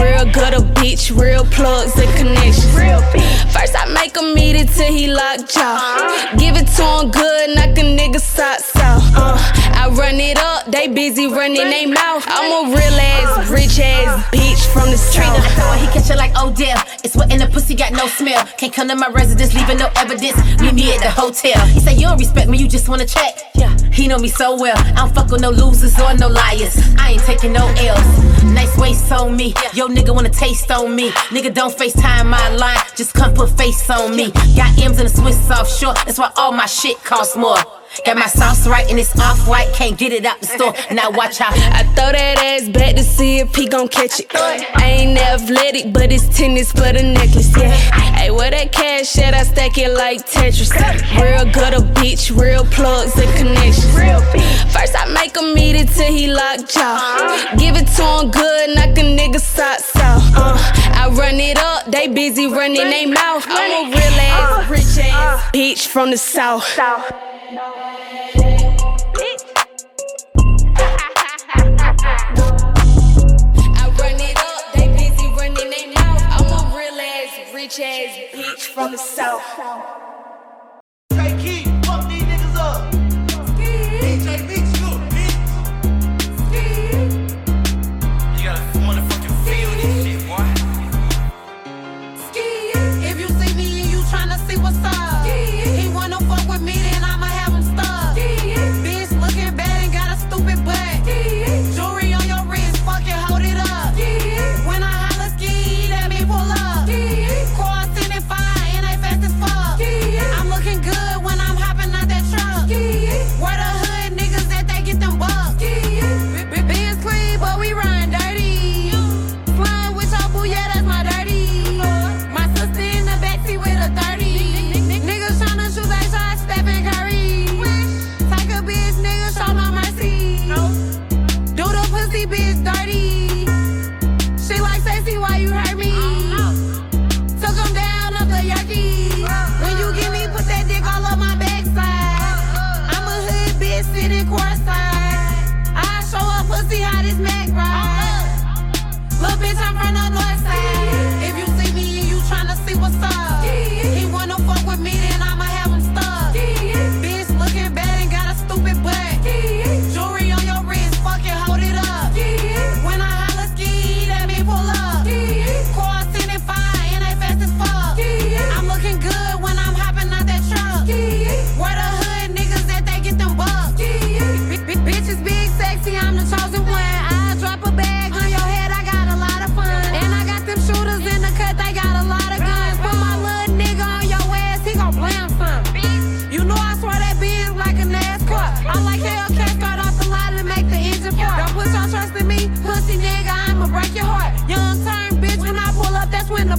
Real 0.00 0.24
good 0.32 0.54
a 0.54 0.62
bitch, 0.80 1.16
real 1.16 1.44
plugs 1.46 1.98
and 1.98 2.10
connections. 2.16 2.72
First 3.52 3.74
I 3.76 3.86
make 3.92 4.16
him 4.16 4.36
eat 4.38 4.56
it 4.56 4.68
till 4.68 4.92
he 4.92 5.08
lock 5.12 5.48
jaw. 5.48 6.34
Give 6.38 6.56
it 6.56 6.66
to 6.76 6.84
him 6.84 7.10
good, 7.10 7.56
knock 7.56 7.78
a 7.78 7.82
nigga 7.82 8.20
socks 8.20 8.74
off. 8.76 9.02
Uh, 9.16 9.69
I 9.80 9.88
run 9.88 10.20
it 10.20 10.38
up, 10.38 10.66
they 10.66 10.88
busy 10.88 11.26
running 11.26 11.70
they 11.70 11.86
mouth. 11.86 12.24
I'm 12.28 12.66
a 12.66 12.68
real 12.68 13.00
ass, 13.00 13.48
rich 13.48 13.80
ass 13.80 14.28
bitch 14.60 14.72
from 14.72 14.90
the 14.90 14.98
street. 14.98 15.24
I 15.24 15.40
throw 15.56 15.72
it, 15.72 15.80
he 15.80 15.86
catch 15.86 16.10
it 16.10 16.16
like 16.16 16.32
oh 16.36 16.52
damn. 16.52 16.78
It's 17.02 17.16
wet 17.16 17.32
in 17.32 17.38
the 17.38 17.46
pussy, 17.46 17.74
got 17.74 17.92
no 17.92 18.06
smell. 18.06 18.44
Can't 18.58 18.72
come 18.72 18.88
to 18.88 18.96
my 18.96 19.08
residence, 19.08 19.54
leaving 19.54 19.78
no 19.78 19.88
evidence. 19.96 20.36
Meet 20.60 20.74
me 20.74 20.92
at 20.92 21.00
the 21.00 21.10
hotel. 21.10 21.64
He 21.66 21.80
said, 21.80 21.96
You 21.96 22.08
don't 22.08 22.18
respect 22.18 22.48
me, 22.50 22.58
you 22.58 22.68
just 22.68 22.88
wanna 22.88 23.06
check. 23.06 23.40
Yeah, 23.54 23.74
he 23.92 24.06
know 24.08 24.18
me 24.18 24.28
so 24.28 24.60
well. 24.60 24.76
I 24.76 24.92
don't 24.92 25.14
fuck 25.14 25.30
with 25.30 25.40
no 25.40 25.50
losers 25.50 25.98
or 25.98 26.14
no 26.14 26.28
liars. 26.28 26.76
I 26.98 27.12
ain't 27.12 27.22
taking 27.22 27.52
no 27.52 27.66
L's. 27.66 28.44
Nice 28.44 28.76
waist 28.76 29.10
on 29.12 29.36
me. 29.36 29.54
Yo, 29.72 29.88
nigga 29.88 30.14
wanna 30.14 30.30
taste 30.30 30.70
on 30.70 30.94
me. 30.94 31.10
Nigga, 31.32 31.52
don't 31.54 31.74
FaceTime 31.76 32.26
my 32.26 32.48
line, 32.56 32.78
just 32.96 33.14
come 33.14 33.32
put 33.34 33.50
face 33.56 33.88
on 33.90 34.14
me. 34.14 34.30
Got 34.56 34.78
M's 34.78 35.00
in 35.00 35.06
a 35.06 35.08
Swiss 35.08 35.50
offshore, 35.50 35.94
that's 36.04 36.18
why 36.18 36.30
all 36.36 36.52
my 36.52 36.66
shit 36.66 37.02
costs 37.02 37.36
more. 37.36 37.79
Got 38.04 38.16
my 38.16 38.26
sauce 38.26 38.66
right 38.66 38.88
and 38.90 38.98
it's 38.98 39.18
off 39.18 39.46
white, 39.46 39.72
can't 39.74 39.98
get 39.98 40.12
it 40.12 40.24
out 40.24 40.40
the 40.40 40.46
store. 40.46 40.74
Now 40.90 41.10
watch 41.10 41.38
how 41.38 41.50
I 41.52 41.84
throw 41.94 42.12
that 42.12 42.38
ass 42.38 42.68
back 42.68 42.96
to 42.96 43.02
see 43.02 43.38
if 43.38 43.54
he 43.54 43.66
gon' 43.66 43.88
catch 43.88 44.20
it. 44.20 44.26
I 44.34 44.84
ain't 44.84 45.18
athletic, 45.18 45.92
but 45.92 46.10
it's 46.12 46.26
tennis 46.36 46.72
for 46.72 46.92
the 46.92 47.02
necklace, 47.02 47.56
yeah. 47.56 47.70
Hey, 48.16 48.30
where 48.30 48.50
that 48.50 48.72
cash 48.72 49.18
at? 49.18 49.34
I 49.34 49.42
stack 49.42 49.78
it 49.78 49.92
like 49.92 50.26
Tetris. 50.26 50.70
Real 51.20 51.44
good 51.52 51.74
a 51.74 51.82
bitch, 52.00 52.36
real 52.36 52.64
plugs 52.66 53.16
and 53.18 53.30
connections. 53.36 53.92
First 54.72 54.94
I 54.96 55.10
make 55.12 55.36
him 55.36 55.56
eat 55.58 55.76
it 55.76 55.88
till 55.88 56.12
he 56.12 56.32
lock 56.32 56.68
jaw. 56.68 57.56
Give 57.58 57.76
it 57.76 57.86
to 57.96 58.04
him 58.04 58.30
good, 58.30 58.76
knock 58.76 58.96
a 58.98 59.02
nigga 59.02 59.40
socks 59.40 59.94
off. 59.96 60.22
Uh, 60.34 60.56
I 60.94 61.08
run 61.12 61.38
it 61.40 61.58
up, 61.58 61.86
they 61.86 62.08
busy 62.08 62.46
running 62.46 62.88
they 62.88 63.06
mouth. 63.06 63.44
I'm 63.48 63.86
a 63.86 63.90
real 63.90 64.20
ass, 64.20 64.70
rich 64.70 65.04
ass 65.04 65.50
bitch 65.52 65.86
from 65.86 66.10
the 66.10 66.16
south. 66.16 66.78
Rich 67.50 67.58
ass 77.80 78.18
bitch 78.32 78.66
from 78.72 78.92
the 78.92 78.98
south. 78.98 79.42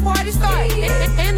Party 0.04 0.32
start. 0.32 1.31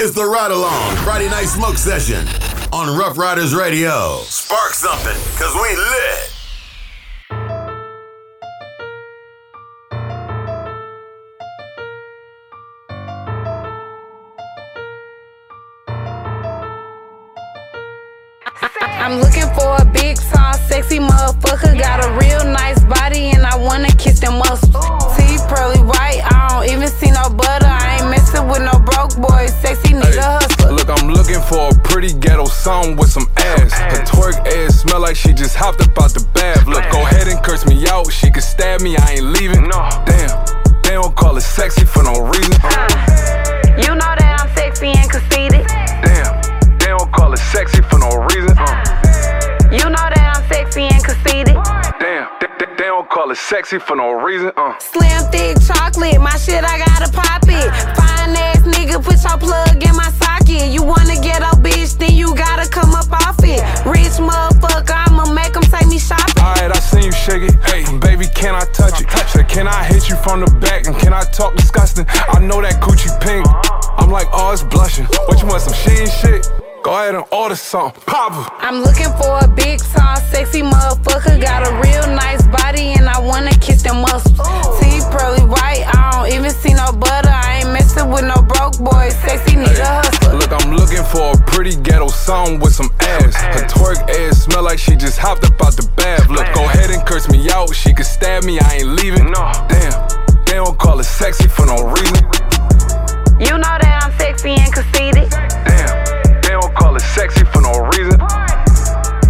It's 0.00 0.14
the 0.14 0.24
Ride 0.24 0.52
Along 0.52 0.94
Friday 0.98 1.28
Night 1.28 1.46
Smoke 1.46 1.76
Session 1.76 2.24
on 2.72 2.96
Rough 2.96 3.18
Riders 3.18 3.52
Radio. 3.52 4.20
Spark 4.22 4.72
something, 4.72 5.16
cause 5.36 5.52
we 5.56 5.74
lit. 5.74 6.34
I'm 18.80 19.18
looking 19.18 19.52
for 19.58 19.82
a 19.82 19.84
big, 19.84 20.16
tall, 20.30 20.54
sexy 20.68 21.00
motherfucker. 21.00 21.76
Got 21.76 22.04
a 22.04 22.12
real 22.12 22.44
nice 22.44 22.78
body 22.84 23.32
and 23.32 23.44
I 23.44 23.56
wanna 23.56 23.90
kiss 23.96 24.20
them 24.20 24.38
muscles. 24.38 25.16
Teeth 25.16 25.44
pearly 25.48 25.82
white, 25.82 26.20
I 26.22 26.48
don't 26.50 26.70
even 26.72 26.86
see 26.86 27.10
no 27.10 27.30
butter. 27.30 27.67
I 28.48 28.54
ain't 28.54 28.62
messing 28.62 28.62
with 28.62 28.62
no 28.62 28.78
broke 28.80 29.16
boys. 29.20 29.54
Sexy 29.60 29.94
nigga 29.94 30.40
hustler. 30.40 30.72
Look, 30.72 30.88
I'm 30.88 31.08
looking 31.08 31.40
for 31.40 31.68
a 31.68 31.74
pretty 31.88 32.12
ghetto 32.12 32.46
song 32.46 32.96
with 32.96 33.10
some 33.10 33.28
ass. 33.36 33.72
Her 33.72 34.04
twerk 34.04 34.46
ass 34.46 34.80
smell 34.80 35.00
like 35.00 35.16
she 35.16 35.32
just 35.32 35.56
hopped 35.56 35.80
up 35.80 35.98
out 35.98 36.12
the 36.12 36.26
bath. 36.34 36.66
Look, 36.66 36.84
go 36.90 37.02
ahead 37.02 37.28
and 37.28 37.42
curse 37.42 37.66
me 37.66 37.86
out. 37.88 38.10
She 38.12 38.30
could 38.30 38.42
stab 38.42 38.80
me, 38.80 38.96
I 38.96 39.14
ain't 39.14 39.24
leaving. 39.24 39.68
Damn, 39.68 40.44
they 40.82 40.94
don't 40.94 41.14
call 41.16 41.36
it 41.36 41.42
sexy 41.42 41.84
for 41.84 42.02
no 42.02 42.20
reason. 42.20 42.60
You 43.78 43.94
know 43.94 44.12
that 44.16 44.38
I'm 44.40 44.48
sexy 44.56 44.88
and 44.88 45.10
conceited. 45.10 45.66
Damn, 46.02 46.78
they 46.78 46.86
don't 46.86 47.12
call 47.12 47.32
it 47.32 47.38
sexy 47.38 47.82
for 47.82 47.98
no 47.98 48.10
reason. 48.34 48.56
You 49.70 49.84
know 49.84 50.06
that 50.08 50.32
I'm 50.34 50.48
sexy 50.48 50.82
and 50.82 51.04
conceited. 51.04 51.56
Call 53.18 53.30
it 53.32 53.36
sexy 53.36 53.80
for 53.80 53.96
no 53.96 54.12
reason. 54.12 54.52
Uh. 54.56 54.78
Slim 54.78 55.22
thick 55.32 55.56
chocolate, 55.66 56.20
my 56.20 56.36
shit 56.38 56.62
I 56.62 56.78
gotta 56.78 57.10
pop 57.10 57.42
it. 57.48 57.66
Fine 57.98 58.36
ass 58.36 58.62
nigga, 58.62 59.02
put 59.02 59.18
your 59.26 59.38
plug 59.38 59.82
in 59.82 59.96
my 59.96 60.10
socket. 60.22 60.70
You 60.70 60.84
wanna 60.84 61.18
get 61.20 61.42
a 61.42 61.50
bitch, 61.58 61.98
then 61.98 62.12
you 62.14 62.32
gotta 62.36 62.68
come 62.70 62.94
up 62.94 63.10
off 63.10 63.42
it. 63.42 63.58
Rich 63.84 64.22
motherfucker, 64.22 64.94
I'ma 64.94 65.32
make 65.32 65.56
him 65.56 65.62
take 65.62 65.88
me 65.88 65.98
shopping. 65.98 66.38
Alright, 66.38 66.70
I 66.70 66.78
seen 66.78 67.02
you 67.02 67.12
shake 67.12 67.42
it. 67.42 67.54
Hey, 67.66 67.82
baby, 67.98 68.26
can 68.36 68.54
I 68.54 68.64
touch 68.66 69.00
it? 69.00 69.10
Say, 69.30 69.42
can 69.44 69.66
I 69.66 69.82
hit 69.82 70.08
you 70.08 70.14
from 70.16 70.38
the 70.38 70.50
back 70.60 70.86
and 70.86 70.96
can 70.96 71.12
I 71.12 71.24
talk 71.24 71.56
disgusting? 71.56 72.06
I 72.08 72.38
know 72.38 72.62
that 72.62 72.80
coochie 72.80 73.10
pink. 73.20 73.44
I'm 73.98 74.10
like, 74.10 74.28
oh, 74.32 74.52
it's 74.52 74.62
blushing. 74.62 75.06
What 75.26 75.42
you 75.42 75.48
want, 75.48 75.62
some 75.62 75.74
sheen 75.74 76.06
shit? 76.06 76.46
Go 76.88 76.94
ahead 76.94 77.16
and 77.16 77.24
order 77.32 77.54
something. 77.54 78.02
Pop. 78.06 78.32
I'm 78.64 78.80
looking 78.80 79.12
for 79.20 79.44
a 79.44 79.46
big, 79.46 79.78
tall, 79.92 80.16
sexy 80.32 80.62
motherfucker. 80.62 81.38
Got 81.38 81.68
a 81.68 81.76
real 81.84 82.16
nice 82.16 82.40
body 82.46 82.94
and 82.96 83.06
I 83.06 83.20
wanna 83.20 83.52
kiss 83.60 83.82
them 83.82 84.00
muscles. 84.00 84.80
Teeth 84.80 85.04
pearly 85.12 85.44
white, 85.44 85.84
I 85.84 86.10
don't 86.12 86.32
even 86.32 86.50
see 86.50 86.72
no 86.72 86.90
butter. 86.92 87.28
I 87.28 87.60
ain't 87.60 87.74
messing 87.74 88.08
with 88.08 88.24
no 88.24 88.40
broke 88.40 88.78
boy. 88.78 89.10
Sexy 89.10 89.56
need 89.56 89.68
a 89.68 89.84
hustler. 90.00 90.32
Look, 90.36 90.50
I'm 90.50 90.74
looking 90.74 91.04
for 91.04 91.32
a 91.32 91.36
pretty 91.52 91.76
ghetto 91.76 92.08
song 92.08 92.58
with 92.58 92.74
some 92.74 92.90
ass. 93.00 93.36
Her 93.36 93.68
twerk 93.68 94.08
ass 94.08 94.44
smell 94.44 94.62
like 94.62 94.78
she 94.78 94.96
just 94.96 95.18
hopped 95.18 95.44
up 95.44 95.60
out 95.60 95.76
the 95.76 95.86
bath. 95.94 96.30
Look, 96.30 96.46
go 96.54 96.64
ahead 96.64 96.88
and 96.88 97.06
curse 97.06 97.28
me 97.28 97.50
out. 97.50 97.74
She 97.74 97.92
could 97.92 98.06
stab 98.06 98.44
me, 98.44 98.60
I 98.60 98.76
ain't 98.76 98.88
leaving. 98.88 99.30
No, 99.30 99.52
damn, 99.68 100.08
they 100.46 100.54
don't 100.54 100.78
call 100.78 100.98
it 101.00 101.04
sexy 101.04 101.48
for 101.48 101.66
no 101.66 101.84
reason. 101.84 102.24
You 103.38 103.54
know 103.60 103.76
that 103.76 104.00
I'm 104.02 104.18
sexy 104.18 104.56
and 104.56 104.72
conceited. 104.72 105.30
Damn, 105.30 105.66
they 105.66 105.97
don't 106.60 106.74
call 106.74 106.96
it 106.96 107.02
sexy 107.14 107.44
for 107.44 107.60
no 107.60 107.72
reason. 107.94 108.18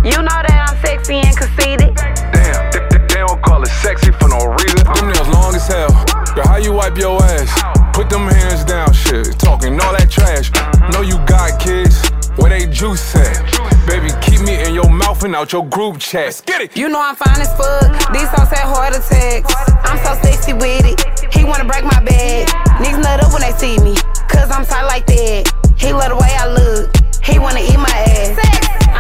You 0.05 0.19
know 0.23 0.39
that 0.47 0.67
I'm 0.69 0.77
sexy 0.85 1.17
and 1.21 1.37
conceited. 1.37 1.95
Damn, 2.33 2.71
they, 2.73 2.81
they- 2.91 3.07
they 3.09 3.21
don't 3.27 3.43
call 3.43 3.63
it 3.63 3.73
sexy 3.83 4.13
for 4.13 4.29
no 4.29 4.39
reason. 4.63 4.85
Them 4.95 5.11
nails 5.13 5.29
long 5.29 5.55
as 5.55 5.67
hell. 5.67 5.91
Girl, 6.35 6.47
how 6.47 6.57
you 6.57 6.73
wipe 6.73 6.97
your 6.97 7.23
ass? 7.23 7.51
Put 7.93 8.09
them 8.11 8.29
hands 8.29 8.65
down, 8.65 8.93
shit. 8.93 9.39
Talking 9.39 9.75
all 9.81 9.93
that 9.93 10.09
trash. 10.11 10.53
Know 10.93 11.03
you 11.03 11.19
got 11.27 11.59
kids. 11.61 11.99
Where 12.37 12.51
they 12.51 12.67
juice 12.71 13.17
at? 13.17 13.43
Baby, 13.89 14.11
keep 14.23 14.41
me 14.47 14.63
in 14.63 14.73
your 14.75 14.89
mouth 14.89 15.25
and 15.25 15.35
out 15.35 15.53
your 15.53 15.67
group 15.67 15.99
chat. 15.99 16.41
Get 16.47 16.61
it. 16.61 16.77
You 16.77 16.89
know 16.89 17.01
I'm 17.03 17.17
fine 17.17 17.41
as 17.41 17.51
fuck. 17.59 17.91
These 18.15 18.31
songs 18.31 18.49
had 18.55 18.69
heart 18.71 18.95
attacks. 18.95 19.51
I'm 19.83 19.99
so 20.05 20.15
sexy 20.23 20.53
with 20.53 20.85
it. 20.87 21.35
He 21.35 21.43
wanna 21.45 21.65
break 21.65 21.83
my 21.85 21.99
bed. 22.05 22.47
Niggas 22.79 23.03
nut 23.03 23.25
up 23.25 23.33
when 23.33 23.43
they 23.43 23.53
see 23.59 23.79
me. 23.83 23.97
Cause 24.29 24.51
I'm 24.53 24.65
tight 24.65 24.87
like 24.87 25.07
that. 25.07 25.51
He 25.77 25.93
love 25.93 26.11
the 26.11 26.17
way 26.17 26.31
I 26.39 26.47
look. 26.47 26.93
He 27.29 27.39
wanna 27.39 27.61
eat 27.61 27.77
my 27.77 27.93
ass. 27.93 28.39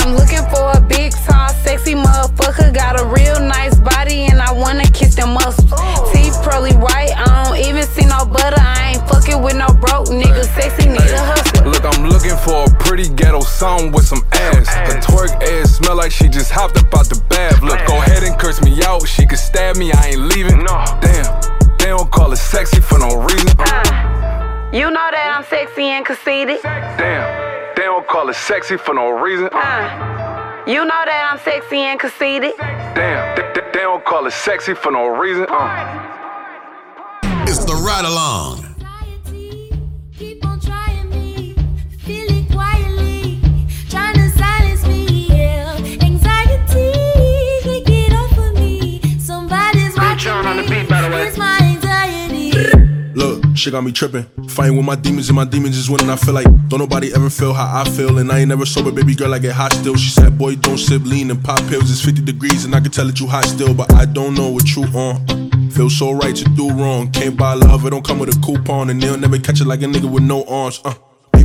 I'm 0.00 0.14
looking 0.14 0.44
for 0.52 0.72
a 0.76 0.80
big, 0.80 1.12
tall, 1.26 1.48
sexy 1.64 1.94
motherfucker. 1.94 2.72
Got 2.74 3.00
a 3.00 3.04
real 3.06 3.40
nice 3.40 3.76
body 3.80 4.26
and 4.26 4.40
I 4.40 4.52
wanna 4.52 4.84
kiss 4.84 5.14
them 5.14 5.34
muscles. 5.34 5.72
Oh. 5.72 6.10
Teeth 6.12 6.36
pearly 6.44 6.74
white. 6.76 7.12
I 7.16 7.44
don't 7.44 7.58
even 7.58 7.84
see 7.84 8.06
no 8.06 8.24
butter. 8.24 8.60
I 8.60 8.92
ain't 8.92 9.08
fucking 9.08 9.42
with 9.42 9.56
no 9.56 9.68
broke 9.68 10.08
nigga. 10.08 10.44
Sexy 10.54 10.88
need 10.88 11.00
a 11.00 11.24
hustler. 11.24 11.70
Look, 11.70 11.84
I'm 11.84 12.08
looking 12.08 12.36
for 12.36 12.64
a 12.64 12.70
pretty 12.84 13.08
ghetto 13.08 13.40
song 13.40 13.92
with 13.92 14.06
some 14.06 14.22
ass. 14.32 14.68
Her 14.68 15.00
twerk 15.00 15.32
ass 15.42 15.76
smell 15.76 15.96
like 15.96 16.12
she 16.12 16.28
just 16.28 16.50
hopped 16.50 16.76
up 16.78 16.94
out 16.94 17.08
the 17.08 17.20
bath. 17.28 17.62
Look, 17.62 17.80
go 17.86 17.96
ahead 17.96 18.22
and 18.22 18.38
curse 18.38 18.62
me 18.62 18.82
out. 18.84 19.06
She 19.06 19.26
could 19.26 19.38
stab 19.38 19.76
me, 19.76 19.92
I 19.92 20.08
ain't 20.08 20.20
leaving. 20.20 20.64
No, 20.64 20.84
damn, 21.00 21.40
they 21.78 21.86
don't 21.86 22.10
call 22.10 22.32
it 22.32 22.36
sexy 22.36 22.80
for 22.80 22.98
no 22.98 23.08
reason. 23.16 23.54
Ah, 23.58 24.70
you 24.72 24.90
know 24.90 25.08
that 25.10 25.34
I'm 25.36 25.44
sexy 25.44 25.84
and 25.84 26.04
conceited. 26.04 26.60
Damn, 26.62 26.96
they 26.98 27.57
don't 27.88 28.06
call 28.06 28.28
it 28.28 28.34
sexy 28.36 28.76
for 28.76 28.94
no 28.94 29.08
reason. 29.10 29.46
You 30.66 30.84
know 30.84 31.02
that 31.10 31.28
I'm 31.32 31.38
sexy 31.40 31.78
and 31.78 31.98
conceited. 31.98 32.52
Damn, 32.58 33.36
they, 33.36 33.42
they- 33.54 33.66
they 33.72 33.80
don't 33.80 34.04
call 34.04 34.26
it 34.26 34.32
sexy 34.32 34.74
for 34.74 34.90
no 34.92 35.06
reason. 35.06 35.46
Uh. 35.48 36.14
It's 37.48 37.64
the 37.64 37.74
ride 37.74 38.04
along. 38.04 38.64
Keep 40.18 40.44
on 40.44 40.58
trying 40.60 41.08
me, 41.10 41.54
feel 42.00 42.26
it 42.28 42.50
quietly, 42.52 43.40
trying 43.88 44.14
to 44.16 44.28
silence 44.30 44.84
me. 44.86 45.30
Anxiety, 46.02 46.58
take 47.62 47.88
it 47.88 48.12
off 48.12 48.36
of 48.36 48.54
me. 48.56 49.00
Somebody's 49.18 49.96
watching 49.96 50.32
on 50.32 50.56
the 50.56 50.62
beat, 50.64 50.88
by 50.88 51.00
the 51.02 51.08
way. 51.14 51.27
Shit 53.58 53.72
got 53.72 53.84
me 53.84 53.92
tripping. 53.92 54.24
Fighting 54.48 54.76
with 54.76 54.86
my 54.86 54.94
demons 54.94 55.28
and 55.28 55.36
my 55.36 55.44
demons 55.44 55.76
is 55.76 55.90
winning. 55.90 56.10
I 56.10 56.16
feel 56.16 56.34
like 56.34 56.46
don't 56.68 56.78
nobody 56.78 57.12
ever 57.14 57.28
feel 57.28 57.52
how 57.52 57.82
I 57.82 57.88
feel. 57.90 58.18
And 58.18 58.30
I 58.30 58.38
ain't 58.40 58.48
never 58.48 58.64
sober, 58.64 58.92
baby 58.92 59.14
girl, 59.14 59.34
I 59.34 59.38
get 59.38 59.52
hot 59.52 59.72
still. 59.72 59.96
She 59.96 60.10
said, 60.10 60.38
boy, 60.38 60.56
don't 60.56 60.78
sip 60.78 61.02
lean 61.04 61.30
and 61.30 61.42
pop 61.42 61.58
pills. 61.68 61.90
It's 61.90 62.04
50 62.04 62.22
degrees 62.22 62.64
and 62.64 62.74
I 62.74 62.80
can 62.80 62.90
tell 62.90 63.06
that 63.06 63.20
you 63.20 63.26
hot 63.26 63.44
still. 63.44 63.74
But 63.74 63.92
I 63.92 64.04
don't 64.04 64.34
know 64.34 64.48
what 64.48 64.74
you 64.74 64.84
on. 64.84 65.70
Feel 65.70 65.90
so 65.90 66.12
right 66.12 66.34
to 66.34 66.44
do 66.44 66.70
wrong. 66.70 67.10
Can't 67.12 67.36
buy 67.36 67.54
love, 67.54 67.84
it 67.86 67.90
don't 67.90 68.04
come 68.04 68.18
with 68.18 68.34
a 68.34 68.40
coupon. 68.40 68.90
And 68.90 69.02
they'll 69.02 69.18
never 69.18 69.38
catch 69.38 69.60
it 69.60 69.66
like 69.66 69.82
a 69.82 69.86
nigga 69.86 70.10
with 70.10 70.22
no 70.22 70.44
arms. 70.44 70.80
Uh, 70.84 70.94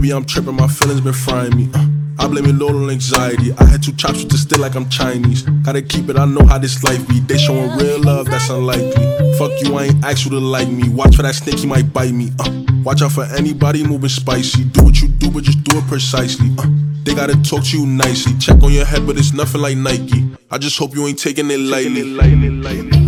baby, 0.03 0.13
I'm 0.13 0.25
tripping, 0.25 0.55
my 0.55 0.67
feelings 0.67 0.99
been 0.99 1.13
frying 1.13 1.55
me. 1.55 1.69
Uh, 1.73 1.87
I 2.19 2.27
blame 2.27 2.45
it 2.45 2.61
all 2.61 2.75
on 2.75 2.89
anxiety. 2.89 3.53
I 3.53 3.63
had 3.63 3.81
two 3.81 3.93
chops 3.93 4.19
with 4.19 4.31
the 4.31 4.37
still 4.37 4.59
like 4.59 4.75
I'm 4.75 4.89
Chinese. 4.89 5.43
Gotta 5.63 5.81
keep 5.81 6.09
it, 6.09 6.17
I 6.17 6.25
know 6.25 6.45
how 6.45 6.57
this 6.57 6.83
life 6.83 7.07
be. 7.07 7.21
They 7.21 7.37
showing 7.37 7.71
real 7.77 8.01
love, 8.01 8.25
that's 8.25 8.49
unlikely. 8.49 9.05
Fuck 9.37 9.51
you, 9.61 9.75
I 9.75 9.85
ain't 9.85 10.03
asked 10.03 10.25
you 10.25 10.31
to 10.31 10.39
like 10.39 10.67
me. 10.67 10.89
Watch 10.89 11.15
for 11.15 11.21
that 11.21 11.35
snake, 11.35 11.59
he 11.59 11.67
might 11.67 11.93
bite 11.93 12.11
me. 12.11 12.31
Uh, 12.39 12.63
watch 12.83 13.01
out 13.01 13.13
for 13.13 13.23
anybody 13.23 13.87
moving 13.87 14.09
spicy. 14.09 14.65
Do 14.65 14.83
what 14.83 15.01
you 15.01 15.07
do, 15.07 15.31
but 15.31 15.43
just 15.43 15.63
do 15.63 15.77
it 15.77 15.87
precisely. 15.87 16.49
Uh, 16.57 16.67
they 17.03 17.15
gotta 17.15 17.41
talk 17.41 17.63
to 17.63 17.79
you 17.79 17.85
nicely. 17.85 18.37
Check 18.39 18.61
on 18.61 18.73
your 18.73 18.85
head, 18.85 19.07
but 19.07 19.17
it's 19.17 19.31
nothing 19.31 19.61
like 19.61 19.77
Nike. 19.77 20.35
I 20.51 20.57
just 20.57 20.77
hope 20.77 20.95
you 20.95 21.07
ain't 21.07 21.19
taking 21.19 21.49
it 21.49 21.59
lightly. 21.59 22.01
Anxiety, 22.01 23.02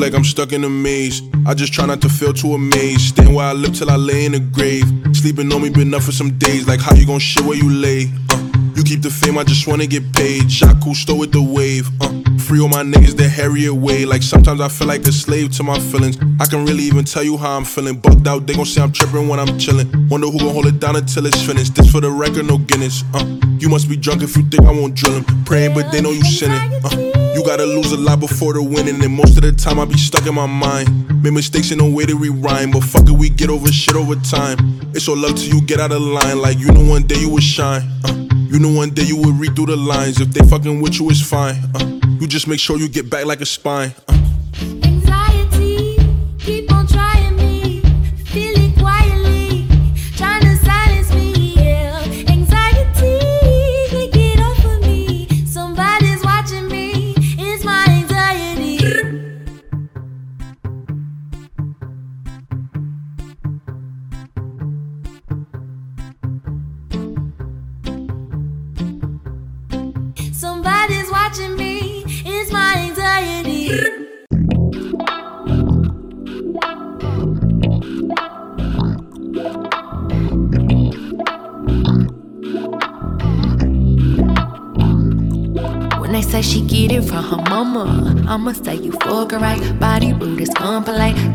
Feel 0.00 0.08
like 0.08 0.16
I'm 0.16 0.24
stuck 0.24 0.52
in 0.54 0.64
a 0.64 0.70
maze. 0.70 1.20
I 1.44 1.52
just 1.52 1.74
try 1.74 1.84
not 1.84 2.00
to 2.00 2.08
feel 2.08 2.32
too 2.32 2.54
amazed. 2.54 3.08
Stand 3.08 3.36
where 3.36 3.44
I 3.44 3.52
live 3.52 3.74
till 3.74 3.90
I 3.90 3.96
lay 3.96 4.24
in 4.24 4.32
the 4.32 4.40
grave. 4.40 4.86
Sleeping 5.14 5.52
on 5.52 5.60
me 5.60 5.68
been 5.68 5.92
up 5.92 6.02
for 6.02 6.10
some 6.10 6.38
days. 6.38 6.66
Like 6.66 6.80
how 6.80 6.94
you 6.94 7.04
gon' 7.04 7.18
shit 7.18 7.44
where 7.44 7.58
you 7.58 7.68
lay? 7.68 8.10
Uh, 8.30 8.50
you 8.74 8.82
keep 8.82 9.02
the 9.02 9.10
fame, 9.10 9.36
I 9.36 9.44
just 9.44 9.66
wanna 9.66 9.86
get 9.86 10.10
paid. 10.14 10.50
Shot 10.50 10.82
stole 10.94 11.18
with 11.18 11.32
the 11.32 11.42
wave. 11.42 11.90
Uh, 12.00 12.08
free 12.38 12.60
all 12.62 12.70
my 12.70 12.82
niggas 12.82 13.14
that 13.18 13.28
harry 13.28 13.66
away. 13.66 14.06
Like 14.06 14.22
sometimes 14.22 14.62
I 14.62 14.68
feel 14.68 14.88
like 14.88 15.06
a 15.06 15.12
slave 15.12 15.52
to 15.58 15.62
my 15.62 15.78
feelings. 15.78 16.16
I 16.40 16.46
can 16.46 16.64
really 16.64 16.84
even 16.84 17.04
tell 17.04 17.22
you 17.22 17.36
how 17.36 17.58
I'm 17.58 17.66
feeling. 17.66 18.00
Bugged 18.00 18.26
out, 18.26 18.46
they 18.46 18.54
gon' 18.54 18.64
say 18.64 18.80
I'm 18.80 18.92
tripping 18.92 19.28
when 19.28 19.38
I'm 19.38 19.58
chillin'. 19.58 20.08
Wonder 20.08 20.28
who 20.28 20.38
gon' 20.38 20.54
hold 20.54 20.66
it 20.66 20.80
down 20.80 20.96
until 20.96 21.26
it's 21.26 21.42
finished. 21.44 21.74
This 21.74 21.92
for 21.92 22.00
the 22.00 22.10
record, 22.10 22.46
no 22.46 22.56
Guinness. 22.56 23.04
Uh, 23.12 23.38
you 23.58 23.68
must 23.68 23.86
be 23.86 23.98
drunk 23.98 24.22
if 24.22 24.34
you 24.34 24.44
think 24.44 24.64
I 24.64 24.70
won't 24.70 24.94
drill 24.94 25.16
'em. 25.16 25.44
Praying, 25.44 25.74
but 25.74 25.92
they 25.92 26.00
know 26.00 26.12
you 26.12 26.24
sinning. 26.24 26.72
Uh, 26.82 27.29
you 27.40 27.46
gotta 27.46 27.64
lose 27.64 27.90
a 27.92 27.96
lot 27.96 28.20
before 28.20 28.52
the 28.52 28.62
winning, 28.62 29.02
and 29.02 29.14
most 29.14 29.36
of 29.38 29.42
the 29.42 29.52
time 29.52 29.80
I 29.80 29.86
be 29.86 29.96
stuck 29.96 30.26
in 30.26 30.34
my 30.34 30.44
mind. 30.44 31.22
Made 31.22 31.32
mistakes 31.32 31.70
and 31.70 31.80
no 31.80 31.88
way 31.90 32.04
to 32.04 32.14
rewind, 32.14 32.72
but 32.72 32.84
fuck 32.84 33.08
it, 33.08 33.12
we 33.12 33.30
get 33.30 33.48
over 33.48 33.68
shit 33.68 33.96
over 33.96 34.14
time. 34.16 34.58
It's 34.94 35.08
all 35.08 35.16
love 35.16 35.36
till 35.36 35.54
you 35.54 35.62
get 35.62 35.80
out 35.80 35.90
of 35.90 36.02
line, 36.02 36.38
like 36.42 36.58
you 36.58 36.70
know 36.70 36.84
one 36.84 37.04
day 37.04 37.18
you 37.18 37.30
will 37.30 37.40
shine. 37.40 37.82
Uh, 38.04 38.12
you 38.50 38.58
know 38.58 38.70
one 38.70 38.90
day 38.90 39.04
you 39.04 39.16
will 39.16 39.32
read 39.32 39.56
through 39.56 39.66
the 39.66 39.76
lines. 39.76 40.20
If 40.20 40.32
they 40.32 40.46
fucking 40.46 40.82
with 40.82 41.00
you, 41.00 41.08
it's 41.08 41.22
fine. 41.22 41.56
Uh, 41.74 42.00
you 42.20 42.26
just 42.26 42.46
make 42.46 42.60
sure 42.60 42.76
you 42.76 42.88
get 42.90 43.08
back 43.08 43.24
like 43.24 43.40
a 43.40 43.46
spine. 43.46 43.94
Uh, 44.06 44.89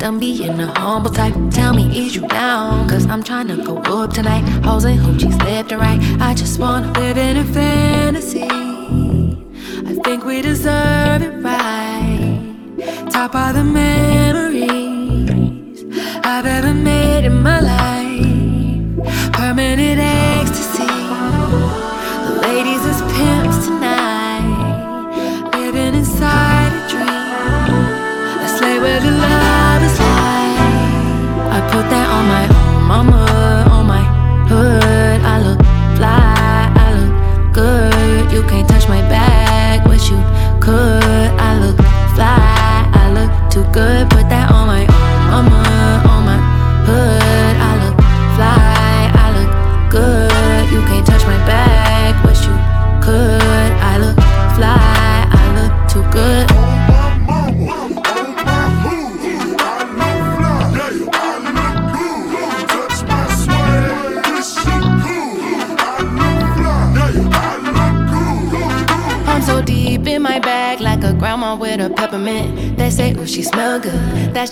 Done 0.06 0.20
being 0.20 0.60
a 0.60 0.68
humble 0.80 1.10
type. 1.10 1.34
Tell 1.50 1.74
me, 1.74 1.86
is 1.98 2.16
you 2.16 2.28
down? 2.28 2.88
Cause 2.88 3.08
I'm 3.08 3.24
trying 3.24 3.48
to 3.48 3.58
go 3.58 3.78
up 3.78 4.14
tonight. 4.14 4.44
Hoes 4.64 4.84
and 4.84 5.00
hoochies 5.00 5.36
left 5.40 5.72
and 5.72 5.82
right. 5.82 6.00
I 6.22 6.36
just 6.36 6.60
wanna 6.60 6.92
live 7.00 7.18
in 7.18 7.38
a 7.38 7.44
fantasy. 7.44 8.44
I 8.44 9.94
think 10.04 10.24
we 10.24 10.44
deserve 10.44 11.24
it 11.24 11.44
right. 11.44 13.10
Top 13.10 13.34
of 13.34 13.56
the 13.56 13.64
memories 13.64 14.85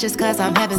just 0.04 0.20
cause 0.20 0.38
I'm 0.38 0.54
having 0.54 0.73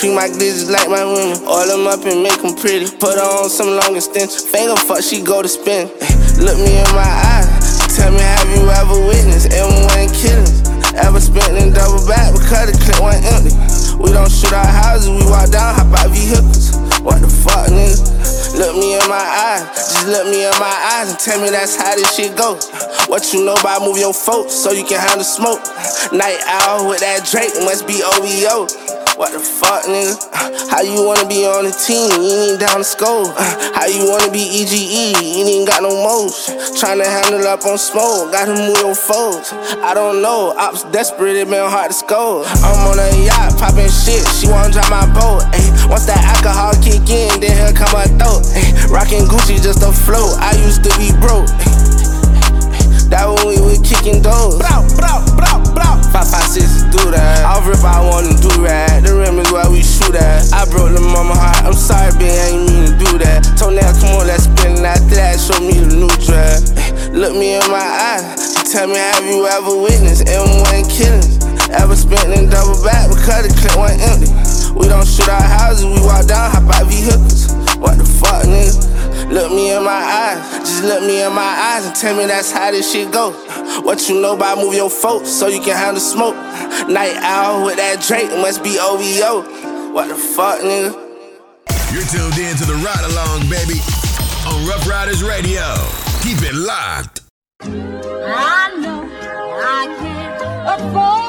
treat 0.00 0.16
my 0.16 0.32
digits 0.32 0.72
like 0.72 0.88
my 0.88 1.04
women. 1.04 1.36
Oil 1.44 1.68
them 1.68 1.84
up 1.84 2.00
and 2.08 2.24
make 2.24 2.40
them 2.40 2.56
pretty. 2.56 2.88
Put 2.88 3.20
on 3.20 3.52
some 3.52 3.76
long 3.76 3.92
extension. 3.92 4.40
Finger 4.48 4.72
fuck, 4.88 5.04
she 5.04 5.20
go 5.20 5.44
to 5.44 5.48
spin. 5.48 5.92
Look 6.40 6.56
me 6.56 6.80
in 6.80 6.90
my 6.96 7.04
eyes. 7.04 7.52
Tell 7.92 8.08
me, 8.08 8.24
have 8.24 8.48
you 8.48 8.64
ever 8.64 8.96
witnessed 8.96 9.52
M1 9.52 10.08
killings? 10.16 10.64
Ever 10.96 11.20
spent 11.20 11.52
in 11.60 11.76
double 11.76 12.00
back 12.08 12.32
because 12.32 12.72
the 12.72 12.76
clip 12.80 12.96
went 13.04 13.20
empty? 13.28 13.52
We 14.00 14.08
don't 14.16 14.32
shoot 14.32 14.56
our 14.56 14.64
houses, 14.64 15.12
we 15.12 15.20
walk 15.28 15.52
down, 15.52 15.76
hop 15.76 15.92
out 15.92 16.08
vehicles. 16.08 16.72
What 17.04 17.20
the 17.20 17.28
fuck, 17.28 17.68
nigga? 17.68 18.00
Look 18.56 18.80
me 18.80 18.96
in 18.96 19.04
my 19.04 19.20
eyes, 19.20 19.68
just 19.76 20.08
look 20.08 20.26
me 20.32 20.48
in 20.48 20.56
my 20.56 20.76
eyes 20.96 21.12
and 21.12 21.18
tell 21.20 21.40
me 21.44 21.50
that's 21.50 21.76
how 21.76 21.94
this 21.94 22.16
shit 22.16 22.36
go. 22.36 22.56
What 23.06 23.32
you 23.34 23.44
know 23.44 23.54
about 23.54 23.82
move 23.82 23.98
your 23.98 24.14
folks 24.14 24.54
so 24.54 24.72
you 24.72 24.84
can 24.84 24.98
handle 24.98 25.24
smoke? 25.24 25.60
Night 26.10 26.40
owl 26.46 26.88
with 26.88 27.00
that 27.00 27.28
Drake 27.28 27.52
must 27.68 27.86
be 27.86 28.00
OVO. 28.00 28.89
What 29.20 29.36
the 29.36 29.40
fuck, 29.44 29.84
nigga? 29.84 30.16
Uh, 30.32 30.48
how 30.72 30.80
you 30.80 31.04
wanna 31.04 31.28
be 31.28 31.44
on 31.44 31.68
the 31.68 31.76
team? 31.76 32.08
You 32.24 32.56
ain't 32.56 32.56
down 32.56 32.80
the 32.80 32.88
score. 32.88 33.28
Uh, 33.28 33.44
how 33.76 33.84
you 33.84 34.08
wanna 34.08 34.32
be 34.32 34.40
EGE? 34.40 35.12
You 35.12 35.44
ain't 35.44 35.68
got 35.68 35.84
no 35.84 35.92
motion. 35.92 36.56
Tryna 36.80 37.04
handle 37.04 37.44
up 37.44 37.60
on 37.68 37.76
smoke, 37.76 38.32
gotta 38.32 38.56
move 38.56 38.80
your 38.80 38.96
foes. 38.96 39.52
I 39.84 39.92
don't 39.92 40.24
know, 40.24 40.56
ops 40.56 40.88
desperate, 40.88 41.36
it 41.36 41.52
been 41.52 41.68
hard 41.68 41.92
to 41.92 41.96
score. 42.00 42.48
I'm 42.64 42.80
on 42.88 42.96
a 42.96 43.12
yacht, 43.20 43.60
popping 43.60 43.92
shit, 43.92 44.24
she 44.40 44.48
wanna 44.48 44.72
drop 44.72 44.88
my 44.88 45.04
boat. 45.12 45.44
Ay, 45.52 45.68
once 45.84 46.08
that 46.08 46.24
alcohol 46.24 46.72
kick 46.80 47.04
in, 47.12 47.44
then 47.44 47.52
here 47.52 47.76
come 47.76 47.92
a 47.92 48.08
throat. 48.16 48.40
Ay, 48.56 48.72
rockin' 48.88 49.28
Gucci 49.28 49.60
just 49.60 49.84
a 49.84 49.92
float. 49.92 50.32
I 50.40 50.56
used 50.64 50.80
to 50.88 50.90
be 50.96 51.12
broke. 51.20 51.44
Ay, 51.60 51.68
that 53.12 53.28
when 53.28 53.52
we 53.52 53.60
was 53.60 53.84
kicking 53.84 54.24
doors. 54.24 54.56
Blow, 54.56 54.80
blow, 54.96 55.20
blow. 55.36 55.49
Five, 56.10 56.26
five, 56.26 56.50
six, 56.50 56.82
do 56.90 56.98
that. 57.14 57.46
I'll 57.46 57.62
rip, 57.62 57.78
I 57.86 58.02
wanna 58.02 58.34
do 58.42 58.50
that. 58.66 59.06
The 59.06 59.14
rim 59.14 59.38
is 59.38 59.46
where 59.54 59.70
we 59.70 59.78
shoot 59.78 60.10
at. 60.18 60.42
I 60.50 60.66
broke 60.66 60.90
the 60.90 60.98
mama 60.98 61.38
heart. 61.38 61.62
I'm 61.62 61.72
sorry, 61.72 62.10
bitch, 62.18 62.34
I 62.34 62.50
ain't 62.50 62.66
mean 62.66 62.82
to 62.90 62.94
do 62.98 63.10
that. 63.22 63.46
Toenail, 63.54 63.94
come 64.02 64.18
on, 64.18 64.26
let's 64.26 64.50
spin. 64.50 64.82
After 64.82 65.14
that, 65.14 65.38
show 65.38 65.54
me 65.62 65.78
the 65.78 65.94
new 65.94 66.10
dress. 66.26 66.74
Look 67.14 67.38
me 67.38 67.54
in 67.54 67.66
my 67.70 67.78
eyes. 67.78 68.34
Tell 68.74 68.90
me, 68.90 68.98
have 68.98 69.22
you 69.22 69.46
ever 69.46 69.70
witnessed 69.70 70.26
M1 70.26 70.90
killings? 70.90 71.38
Ever 71.70 71.94
spent 71.94 72.34
in 72.34 72.50
double 72.50 72.82
back 72.82 73.06
because 73.06 73.46
the 73.46 73.54
clip 73.54 73.78
went 73.78 74.02
empty? 74.02 74.34
We 74.74 74.90
don't 74.90 75.06
shoot 75.06 75.30
our 75.30 75.38
houses, 75.42 75.86
we 75.86 76.02
walk 76.02 76.26
down, 76.26 76.50
hop 76.50 76.66
out 76.74 76.90
vehicles. 76.90 77.54
What 77.78 77.98
the 77.98 78.06
fuck, 78.06 78.50
nigga? 78.50 79.30
Look 79.30 79.54
me 79.54 79.70
in 79.74 79.84
my 79.86 79.94
eyes, 79.94 80.42
just 80.66 80.82
look 80.82 81.02
me 81.06 81.22
in 81.22 81.30
my 81.30 81.54
eyes 81.70 81.86
and 81.86 81.94
tell 81.94 82.16
me 82.18 82.26
that's 82.26 82.50
how 82.50 82.70
this 82.72 82.90
shit 82.90 83.12
go. 83.12 83.30
What 83.84 84.08
you 84.08 84.20
know 84.20 84.34
about 84.34 84.58
move 84.58 84.74
your 84.74 84.90
folks 84.90 85.28
so 85.28 85.46
you 85.48 85.60
can 85.60 85.76
handle 85.76 86.00
smoke? 86.00 86.34
Night 86.88 87.16
owl 87.16 87.64
with 87.64 87.76
that 87.76 88.00
Drake 88.06 88.30
must 88.30 88.62
be 88.62 88.78
OVO. 88.78 89.92
What 89.92 90.08
the 90.08 90.14
fuck, 90.14 90.60
nigga? 90.60 90.92
You're 91.92 92.06
tuned 92.06 92.38
in 92.38 92.56
to 92.56 92.64
the 92.64 92.74
ride 92.84 93.04
along, 93.10 93.48
baby, 93.50 93.80
on 94.46 94.66
Rough 94.66 94.86
Riders 94.88 95.22
Radio. 95.24 95.74
Keep 96.22 96.42
it 96.42 96.54
locked. 96.54 97.22
I 97.62 98.76
know 98.78 99.08
I 99.62 99.86
can't 99.98 100.80
afford 100.80 101.19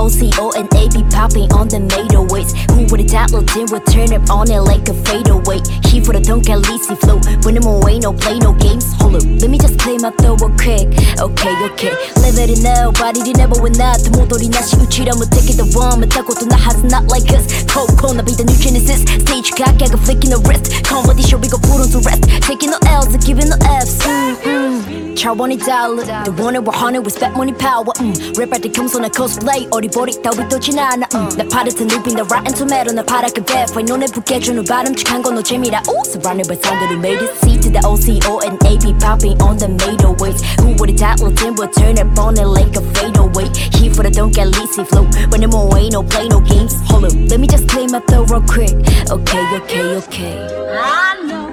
OCO 0.00 0.56
and 0.56 0.64
A 0.72 0.88
be 0.88 1.04
popping 1.12 1.52
on 1.52 1.68
the 1.68 1.78
NATO 1.78 2.24
weights. 2.32 2.56
Who 2.72 2.88
would've 2.88 3.12
thought 3.12 3.36
Lil 3.36 3.44
Tim 3.44 3.68
would 3.68 3.84
turn 3.84 4.16
up 4.16 4.24
on 4.32 4.48
it 4.48 4.64
like 4.64 4.88
a 4.88 4.96
fadeaway? 5.04 5.60
He 5.92 6.00
for 6.00 6.16
the 6.16 6.24
don't 6.24 6.40
get 6.40 6.56
lazy 6.64 6.96
flow. 6.96 7.20
When 7.44 7.60
I'm 7.60 7.68
away, 7.68 8.00
no 8.00 8.16
play, 8.16 8.38
no 8.40 8.56
games. 8.56 8.88
Hold 8.96 9.20
up, 9.20 9.24
let 9.28 9.50
me 9.52 9.58
just 9.58 9.76
play 9.76 10.00
my 10.00 10.08
throw 10.16 10.40
real 10.40 10.56
quick. 10.56 10.88
Okay, 11.20 11.54
okay. 11.68 11.92
Leveling 12.24 12.64
up, 12.64 12.96
body 12.96 13.20
did 13.20 13.36
never 13.36 13.60
win 13.60 13.76
that. 13.76 14.00
The 14.00 14.10
motor 14.16 14.40
in 14.40 14.50
that 14.56 14.64
uchiram 14.72 15.20
will 15.20 15.28
take 15.28 15.52
it 15.52 15.60
the 15.60 15.68
one. 15.76 16.00
But 16.00 16.10
taco 16.10 16.32
to 16.32 16.46
not 16.48 16.60
has 16.64 16.80
not 16.80 17.04
like 17.12 17.28
us. 17.36 17.68
Cold 17.68 17.92
corner 18.00 18.24
be 18.24 18.32
the 18.32 18.48
new 18.48 18.56
genesis. 18.56 19.04
Stage 19.04 19.52
got 19.52 19.76
gag 19.76 19.92
flicking 20.00 20.32
the 20.32 20.40
wrist. 20.48 20.72
Competition 20.88 21.44
we 21.44 21.52
go 21.52 21.60
put 21.60 21.84
on 21.84 21.92
to 21.92 22.00
rest. 22.00 22.24
Taking 22.48 22.72
no 22.72 22.80
L's, 22.88 23.12
giving 23.20 23.52
no 23.52 23.58
F's. 23.84 24.00
Mm-mm. 24.00 25.16
Char 25.16 25.34
one 25.34 25.52
dollar. 25.60 26.08
The 26.24 26.32
one 26.40 26.54
that 26.54 26.64
100 26.64 27.04
with 27.04 27.12
spent 27.12 27.36
money 27.36 27.52
power. 27.52 27.92
Mm. 28.00 28.38
rip 28.38 28.52
at 28.54 28.62
the 28.62 28.70
comes 28.70 28.94
on 28.96 29.04
a 29.04 29.10
coast 29.10 29.42
light. 29.42 29.68
Or 29.72 29.82
the 29.82 29.89
버리 29.89 30.21
따위 30.21 30.47
떠진 30.49 30.79
않아. 30.79 31.07
Mm. 31.13 31.37
나 31.37 31.43
파르트 31.49 31.83
눕힌 31.83 32.15
the 32.15 32.25
rotten 32.25 32.53
tomato. 32.53 32.93
나 32.93 33.03
파랗게 33.03 33.43
verify. 33.43 33.83
눈에 33.83 34.05
북해주는 34.07 34.63
바람직한 34.65 35.21
건너 35.21 35.41
재미라. 35.41 35.83
Ooh, 35.89 36.03
surrounded 36.05 36.47
by 36.47 36.57
sound 36.57 36.81
that 36.81 36.97
made 36.99 37.21
it. 37.21 37.31
C 37.41 37.59
to 37.59 37.69
the 37.69 37.81
OCO 37.85 38.39
and 38.45 38.57
A 38.65 38.77
be 38.77 38.93
popping 38.99 39.41
on 39.41 39.57
the 39.57 39.69
Mado 39.69 40.15
waves. 40.19 40.41
Who 40.59 40.75
would 40.79 40.89
have 40.89 40.99
thought 40.99 41.19
Lil 41.21 41.33
Tim 41.35 41.55
would 41.55 41.73
turn 41.73 41.97
up 41.99 42.17
on 42.19 42.37
it 42.37 42.45
like 42.47 42.75
a 42.75 42.81
fadeaway? 42.93 43.49
He 43.75 43.89
for 43.89 44.03
the 44.03 44.11
don't 44.11 44.33
get 44.33 44.47
leasy 44.47 44.85
flow. 44.87 45.05
When 45.29 45.43
I'm 45.43 45.53
away, 45.53 45.89
no 45.89 46.03
play, 46.03 46.27
no 46.27 46.39
games. 46.39 46.75
Hold 46.89 47.05
up, 47.05 47.13
let 47.29 47.39
me 47.39 47.47
just 47.47 47.67
play 47.67 47.87
my 47.87 47.99
throw 48.07 48.23
real 48.25 48.41
quick. 48.41 48.75
Okay, 49.09 49.43
okay, 49.59 49.85
okay. 50.03 50.37
I 50.75 51.21
know 51.25 51.51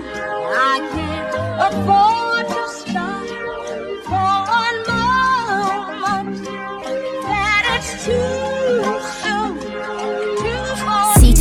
I 0.53 0.79
can't 0.93 1.29
afford 1.61 2.26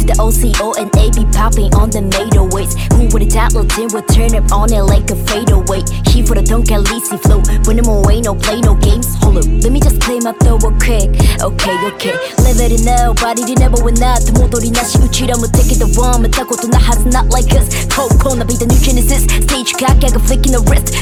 The 0.07 0.15
OCO 0.23 0.79
and 0.79 0.87
A 0.95 1.11
be 1.11 1.27
popping 1.35 1.75
on 1.75 1.91
the 1.91 2.01
NATO 2.01 2.47
waves. 2.55 2.79
Who 2.95 3.11
would've 3.11 3.31
thought 3.35 3.55
Lil 3.55 3.67
Tim 3.67 3.91
would 3.91 4.07
turn 4.07 4.39
up 4.39 4.47
on 4.55 4.71
it 4.73 4.83
like 4.87 5.11
a 5.11 5.19
fadeaway? 5.27 5.83
He 6.07 6.23
for 6.23 6.39
the 6.39 6.47
dunk 6.47 6.71
at 6.71 6.87
least 6.87 7.11
he 7.11 7.19
flow. 7.19 7.43
When 7.67 7.83
I'm 7.83 7.91
away, 7.91 8.23
no 8.23 8.35
play, 8.35 8.63
no 8.63 8.79
games. 8.79 9.11
Hold 9.19 9.43
up, 9.43 9.47
let 9.63 9.75
me 9.75 9.81
just 9.81 10.01
claim 10.01 10.23
my 10.23 10.33
throw 10.39 10.63
real 10.63 10.79
quick. 10.79 11.11
Okay, 11.43 11.77
okay. 11.91 12.15
Live 12.47 12.63
it 12.63 12.87
now, 12.87 13.15
body 13.19 13.43
to 13.43 13.55
never 13.59 13.83
win 13.83 13.99
out. 13.99 14.23
The 14.23 14.33
more 14.39 14.47
that 14.47 14.87
she 14.87 15.03
cheat, 15.11 15.35
I'm 15.35 15.43
taking 15.51 15.83
the 15.83 15.91
one. 15.99 16.23
But 16.23 16.33
that 16.39 16.47
goto 16.47 16.71
has 16.71 17.03
not 17.07 17.27
like 17.35 17.51
us. 17.59 17.67
Cold, 17.91 18.15
cold, 18.23 18.39
be 18.47 18.55
the 18.55 18.71
new 18.71 18.79
genesis. 18.79 19.27
Stage 19.27 19.75
cock, 19.75 19.99
I 19.99 20.15
got 20.15 20.23
flicking 20.23 20.55
the 20.55 20.63
wrist. 20.71 20.95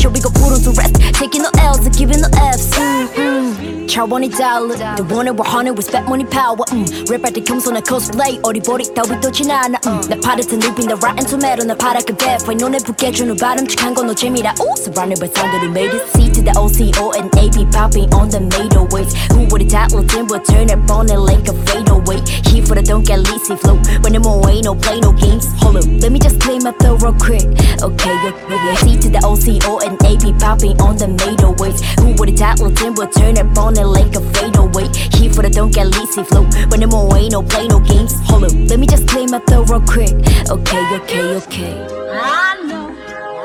show, 0.00 0.08
we 0.08 0.20
go 0.24 0.32
put 0.32 0.56
on 0.56 0.64
to 0.64 0.72
rest. 0.72 0.96
Taking 1.12 1.44
no 1.44 1.50
L's, 1.60 1.84
giving 1.92 2.24
no 2.24 2.28
F's. 2.56 2.72
Mm-mm. 2.72 3.88
Try 3.88 4.04
one 4.04 4.28
dollar. 4.30 4.76
The 4.96 5.04
one 5.04 5.26
that 5.26 5.76
with 5.76 5.88
that 5.92 6.08
money, 6.08 6.24
power. 6.24 6.56
Mm. 6.72 7.08
Rap 7.10 7.24
out 7.24 7.34
the 7.34 7.40
comes 7.40 7.66
on 7.66 7.76
a 7.76 7.82
coast 7.82 8.14
late. 8.14 8.40
어리버리 8.45 8.93
따위 8.93 9.19
떠진 9.19 9.49
않아. 9.49 9.79
Mm. 9.85 10.09
나 10.09 10.15
파르트 10.21 10.55
눕힌 10.55 10.87
the 10.87 10.97
rotten 11.01 11.25
tomato. 11.25 11.65
나 11.65 11.73
파랗게 11.75 12.13
verify. 12.13 12.55
눈에 12.55 12.77
북해주는 12.77 13.35
바람직한 13.35 13.93
건너 13.95 14.13
재미라. 14.13 14.53
Ooh, 14.61 14.73
surrounded 14.77 15.19
by 15.19 15.27
sound 15.33 15.49
that 15.51 15.61
we 15.61 15.69
made 15.69 15.89
it. 15.89 16.05
C 16.13 16.29
to 16.29 16.41
the 16.41 16.53
OCO 16.53 17.11
and 17.17 17.33
A 17.41 17.49
be 17.49 17.65
popping 17.71 18.13
on 18.13 18.29
the 18.29 18.39
Mado 18.39 18.85
waves. 18.93 19.17
Who 19.33 19.49
would 19.49 19.61
have 19.65 19.71
thought 19.71 19.91
Lil 19.93 20.05
Tim 20.05 20.27
would 20.27 20.45
turn 20.45 20.69
up 20.69 20.85
on 20.91 21.09
it 21.09 21.17
like 21.17 21.47
a 21.49 21.53
fadeaway? 21.65 22.21
He 22.45 22.61
for 22.61 22.75
the 22.75 22.83
don't 22.85 23.05
get 23.05 23.19
leasy 23.25 23.57
flow. 23.57 23.81
When 24.05 24.13
I'm 24.15 24.25
away, 24.25 24.61
no 24.61 24.75
play, 24.75 24.99
no 25.01 25.11
games. 25.13 25.49
Hold 25.61 25.81
up, 25.81 25.85
let 25.87 26.11
me 26.11 26.19
just 26.19 26.39
play 26.39 26.59
my 26.59 26.71
throw 26.77 26.95
real 27.01 27.17
quick. 27.17 27.41
Okay, 27.81 28.15
okay. 28.29 28.75
C 28.85 28.97
to 29.01 29.09
the 29.09 29.21
OCO 29.25 29.81
and 29.81 29.97
A 30.05 30.17
be 30.21 30.29
popping 30.37 30.77
on 30.81 30.97
the 30.97 31.09
Mado 31.09 31.57
waves. 31.57 31.81
Who 31.97 32.13
would 32.21 32.29
have 32.29 32.37
thought 32.37 32.59
Lil 32.61 32.71
Tim 32.77 32.93
would 33.01 33.11
turn 33.17 33.37
up 33.41 33.57
on 33.57 33.73
it 33.77 33.85
like 33.85 34.13
a 34.13 34.21
fadeaway? 34.37 34.85
He 35.17 35.29
for 35.29 35.41
the 35.41 35.49
don't 35.49 35.73
get 35.73 35.87
leasy 35.87 36.21
flow. 36.27 36.45
When 36.69 36.83
I'm 36.83 36.93
away, 36.93 37.29
no 37.29 37.41
play, 37.41 37.67
no 37.67 37.79
games. 37.79 38.13
Hold 38.27 38.34
up, 38.44 38.52
let 38.68 38.78
me 38.78 38.86
just 38.86 39.06
play 39.06 39.26
my 39.26 39.38
throw 39.40 39.62
real 39.64 39.80
quick. 39.82 40.12
Okay, 40.50 40.96
okay, 40.96 41.36
okay. 41.36 41.86
I 42.12 42.62
know 42.64 42.94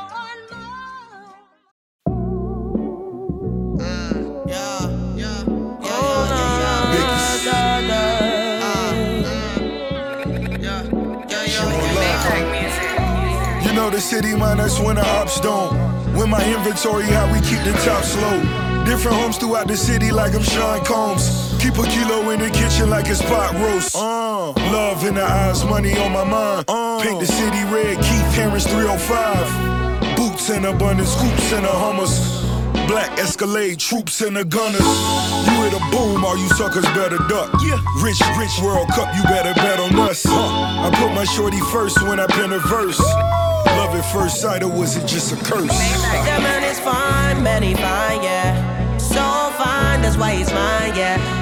mm, 3.79 4.47
one 4.49 4.49
mm, 4.49 4.49
You 13.65 13.73
know 13.73 13.91
the 13.91 14.01
city 14.01 14.35
minus 14.35 14.79
when 14.81 14.97
the 14.97 15.07
ops 15.07 15.41
don't. 15.41 15.75
When 16.17 16.31
my 16.31 16.43
inventory, 16.55 17.05
how 17.05 17.33
we 17.33 17.41
keep 17.41 17.63
the 17.65 17.73
top 17.85 18.03
slow. 18.05 18.66
Different 18.87 19.17
homes 19.17 19.37
throughout 19.37 19.67
the 19.67 19.77
city 19.77 20.13
like 20.13 20.33
I'm 20.35 20.45
Sean 20.45 20.85
Combs. 20.85 21.57
Keep 21.61 21.75
a 21.75 21.87
kilo 21.89 22.31
in 22.31 22.39
the 22.39 22.51
kitchen 22.51 22.89
like 22.89 23.09
it's 23.09 23.21
pot 23.21 23.53
roast. 23.55 23.97
Uh, 23.97 24.53
love 24.71 25.05
in 25.05 25.15
the 25.15 25.25
eyes, 25.25 25.65
money 25.65 25.99
on 25.99 26.13
my 26.13 26.23
mind. 26.23 26.65
Uh, 26.69 27.03
Paint 27.03 27.19
the 27.19 27.27
city 27.27 27.65
red, 27.65 27.97
Keith 27.99 28.31
Harris 28.39 28.65
305. 28.65 30.17
Boots 30.17 30.51
in 30.51 30.65
abundance, 30.65 31.21
hoops 31.21 31.53
in 31.53 31.63
the 31.63 31.69
Hummers. 31.69 32.15
Black 32.87 33.19
Escalade, 33.19 33.81
troops 33.81 34.21
and 34.21 34.37
the 34.37 34.45
gunners. 34.45 34.79
You 35.51 35.55
hit 35.67 35.75
a 35.75 35.83
boom, 35.91 36.25
all 36.25 36.39
you 36.39 36.49
suckers 36.51 36.87
better 36.95 37.19
duck. 37.27 37.51
Yeah. 37.61 37.83
Rich, 38.01 38.23
rich 38.39 38.55
World 38.63 38.87
Cup, 38.95 39.13
you 39.17 39.23
better 39.25 39.53
bet 39.55 39.81
on 39.81 39.99
us. 39.99 40.23
Huh. 40.25 40.87
I 40.87 40.95
put 40.95 41.13
my 41.13 41.25
shorty 41.25 41.61
first 41.73 42.01
when 42.07 42.21
I 42.21 42.27
pen 42.29 42.53
a 42.53 42.61
verse. 42.61 43.01
Love 43.01 43.87
love 43.87 43.95
at 43.95 44.13
first 44.13 44.41
sight 44.41 44.63
or 44.63 44.69
was 44.71 44.97
it 44.97 45.07
just 45.07 45.33
a 45.33 45.37
curse? 45.37 45.69
That 45.69 46.41
man 46.43 46.65
is 46.65 46.79
fine, 46.81 47.43
man, 47.43 47.63
he 47.63 47.75
fine, 47.75 48.23
yeah 48.23 48.36
why 50.17 50.35
he's 50.35 50.53
mine, 50.53 50.95
yeah. 50.95 51.36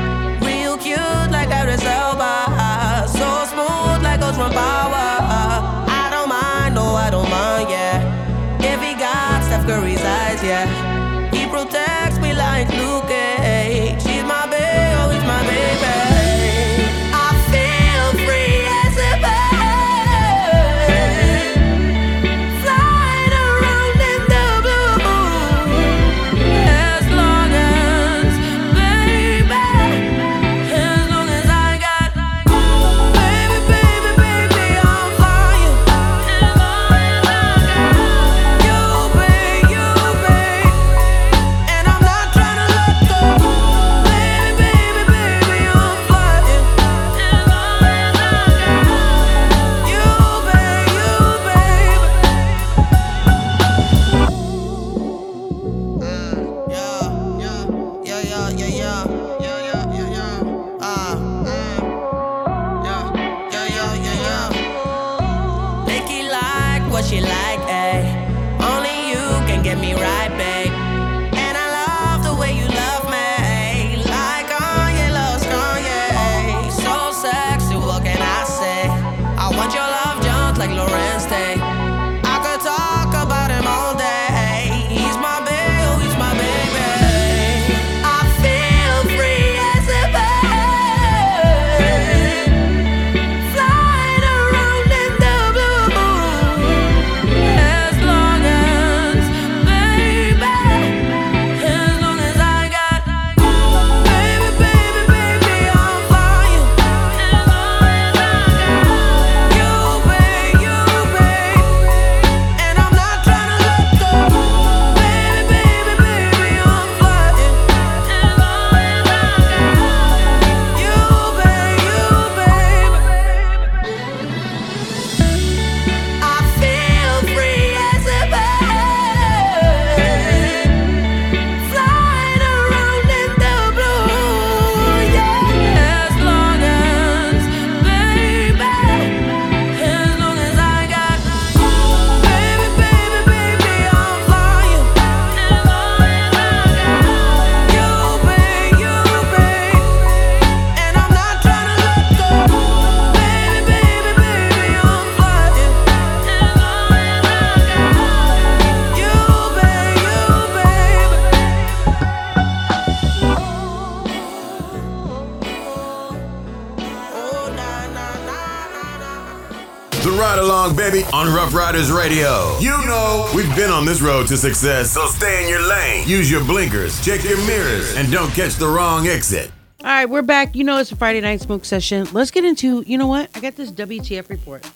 On 171.25 171.33
Ruff 171.33 171.55
Ryders 171.55 171.91
Radio. 171.91 172.59
You 172.59 172.77
know, 172.85 173.31
we've 173.35 173.57
been 173.57 173.71
on 173.71 173.87
this 173.87 174.03
road 174.03 174.27
to 174.27 174.37
success, 174.37 174.91
so 174.91 175.07
stay 175.07 175.43
in 175.43 175.49
your 175.49 175.67
lane. 175.67 176.07
Use 176.07 176.31
your 176.31 176.45
blinkers, 176.45 177.03
check 177.03 177.25
your 177.25 177.39
mirrors, 177.47 177.97
and 177.97 178.13
don't 178.13 178.31
catch 178.33 178.57
the 178.57 178.69
wrong 178.69 179.07
exit. 179.07 179.51
All 179.81 179.87
right, 179.87 180.05
we're 180.05 180.21
back. 180.21 180.55
You 180.55 180.65
know 180.65 180.77
it's 180.77 180.93
a 180.93 180.97
Friday 180.97 181.23
night 181.23 181.41
smoke 181.41 181.65
session. 181.65 182.07
Let's 182.13 182.31
get 182.31 182.45
into. 182.45 182.85
You 182.87 182.99
know 182.99 183.07
what? 183.07 183.31
I 183.35 183.41
got 183.41 183.57
this 183.57 183.71
WTF 183.71 184.29
report. 184.29 184.71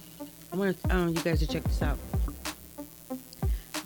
I 0.51 0.57
want 0.57 0.79
I 0.89 0.97
want 0.97 1.17
you 1.19 1.23
guys 1.23 1.41
to 1.41 1.47
check 1.47 1.65
this 1.65 1.83
out. 1.83 1.99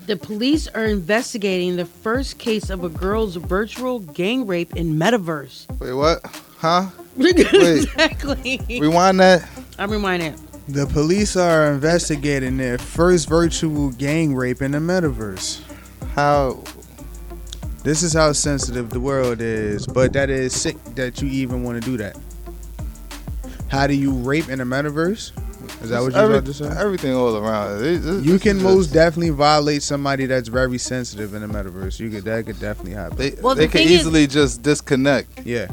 The 0.07 0.17
police 0.17 0.69
are 0.69 0.85
investigating 0.85 1.75
the 1.75 1.87
first 1.87 2.39
case 2.39 2.71
of 2.71 2.85
a 2.85 2.89
girl's 2.89 3.35
virtual 3.35 3.99
gang 3.99 4.47
rape 4.47 4.77
in 4.77 4.95
metaverse. 4.95 5.69
Wait, 5.81 5.95
what? 5.95 6.25
Huh? 6.59 6.91
exactly. 7.19 8.61
Rewind 8.69 9.19
that. 9.19 9.49
I'm 9.81 9.91
reminding. 9.91 10.37
The 10.73 10.86
police 10.86 11.36
are 11.36 11.70
investigating 11.70 12.57
their 12.57 12.78
first 12.78 13.28
virtual 13.28 13.90
gang 13.90 14.35
rape 14.35 14.62
in 14.62 14.70
the 14.73 14.78
metaverse. 14.78 15.61
How? 16.15 16.65
This 17.85 18.03
is 18.03 18.15
how 18.15 18.32
sensitive 18.32 18.89
the 18.89 19.01
world 19.01 19.43
is, 19.43 19.86
but 19.86 20.15
that 20.15 20.31
is 20.31 20.59
sick 20.59 20.82
that 20.94 21.20
you 21.20 21.28
even 21.28 21.62
want 21.62 21.82
to 21.82 21.90
do 21.90 21.99
that. 21.99 22.16
How 23.69 23.86
do 23.86 23.93
you 23.94 24.12
rape 24.12 24.49
in 24.49 24.61
the 24.61 24.65
metaverse? 24.65 25.32
Is 25.82 25.90
that 25.90 26.01
what 26.01 26.12
you're 26.15 26.23
Every- 26.23 26.36
about 26.39 26.47
to 26.47 26.55
say? 26.55 26.69
Everything 26.69 27.12
all 27.12 27.36
around. 27.36 27.85
It- 27.85 28.07
it- 28.07 28.24
You 28.24 28.39
can 28.39 28.57
is 28.59 28.62
most 28.62 28.77
just- 28.85 28.94
definitely 28.94 29.31
violate 29.31 29.82
somebody 29.82 30.24
that's 30.27 30.49
very 30.49 30.78
sensitive 30.78 31.35
in 31.35 31.43
the 31.43 31.49
metaverse. 31.49 31.99
You 32.01 32.09
could 32.09 32.24
that 32.24 32.47
could 32.47 32.61
definitely 32.61 32.93
happen. 32.93 33.19
They, 33.19 33.35
Well, 33.43 33.55
they 33.55 33.66
the 33.66 33.73
can 33.73 33.78
thing 33.81 33.89
is- 33.89 34.01
easily 34.01 34.27
just 34.27 34.62
disconnect. 34.62 35.44
Yeah. 35.44 35.66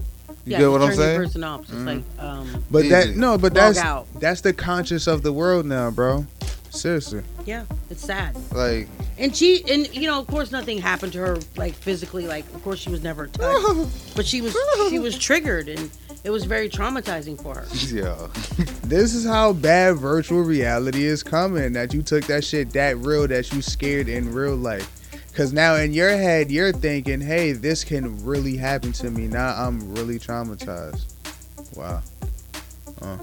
You 0.50 0.54
yeah, 0.54 0.58
get 0.60 0.64
to 0.66 0.72
what 0.72 0.82
I'm 0.82 0.88
turn 0.90 0.98
your 0.98 1.06
saying? 1.06 1.20
person 1.20 1.44
off. 1.44 1.62
It's 1.62 1.72
like 1.74 2.02
um. 2.18 2.64
But 2.72 2.90
that 2.90 3.16
no, 3.16 3.38
but 3.38 3.54
that's 3.54 3.78
out. 3.78 4.08
that's 4.16 4.42
the 4.42 4.52
conscience 4.52 5.06
of 5.06 5.22
the 5.22 5.32
world 5.32 5.66
now, 5.68 5.92
bro. 5.92 6.26
Seriously. 6.72 7.22
Yeah, 7.46 7.66
it's 7.90 8.04
sad. 8.06 8.36
Like 8.54 8.88
And 9.18 9.36
she, 9.36 9.64
and 9.72 9.94
you 9.96 10.08
know, 10.08 10.20
of 10.20 10.28
course, 10.28 10.52
nothing 10.52 10.78
happened 10.80 11.14
to 11.14 11.20
her, 11.20 11.38
like 11.56 11.74
physically. 11.74 12.28
Like, 12.28 12.46
of 12.54 12.64
course, 12.64 12.80
she 12.80 12.90
was 12.90 13.04
never 13.04 13.28
touched, 13.28 14.16
but 14.16 14.26
she 14.26 14.42
was, 14.42 14.56
she 14.90 15.00
was 15.00 15.18
triggered, 15.18 15.68
and 15.70 15.90
it 16.24 16.30
was 16.30 16.46
very 16.46 16.70
traumatizing 16.70 17.42
for 17.42 17.56
her. 17.56 17.68
Yeah. 17.90 18.28
This 18.84 19.14
is 19.14 19.26
how 19.26 19.54
bad 19.54 19.98
virtual 19.98 20.42
reality 20.42 21.06
is 21.06 21.22
coming. 21.24 21.74
That 21.74 21.94
you 21.94 22.02
took 22.02 22.26
that 22.26 22.44
shit 22.44 22.72
that 22.74 22.98
real 22.98 23.28
that 23.28 23.52
you 23.52 23.62
scared 23.62 24.08
in 24.08 24.32
real 24.32 24.56
life. 24.56 24.90
Cause 25.40 25.54
now 25.54 25.76
in 25.76 25.94
your 25.94 26.10
head 26.10 26.52
you're 26.52 26.74
thinking, 26.74 27.22
hey, 27.22 27.54
this 27.54 27.86
can 27.86 28.26
really 28.26 28.58
happen 28.58 28.92
to 28.92 29.10
me. 29.10 29.26
Now 29.26 29.56
I'm 29.56 29.96
really 29.96 30.20
traumatized. 30.20 31.06
Wow. 31.78 32.02
Uh, 33.02 33.20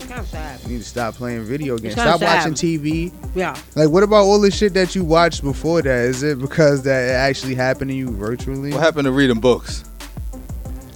kind 0.00 0.20
of 0.20 0.26
sad. 0.26 0.60
you 0.64 0.68
need 0.68 0.80
to 0.80 0.84
stop 0.84 1.14
playing 1.14 1.44
video 1.44 1.78
games. 1.78 1.94
kinda 1.94 2.18
Stop 2.18 2.20
watching. 2.20 2.52
TV. 2.52 3.10
Yeah. 3.34 3.56
Like, 3.74 3.88
what 3.88 4.02
about 4.02 4.24
all 4.24 4.38
the 4.38 4.50
shit 4.50 4.74
that 4.74 4.94
you 4.94 5.02
watched 5.02 5.42
before 5.42 5.80
that? 5.80 6.04
Is 6.04 6.22
it 6.22 6.38
because 6.38 6.82
that 6.82 7.08
it 7.08 7.12
actually 7.12 7.54
happened 7.54 7.90
to 7.92 7.96
you 7.96 8.10
virtually? 8.10 8.72
What 8.72 8.82
happened 8.82 9.06
to 9.06 9.12
reading 9.12 9.40
books? 9.40 9.82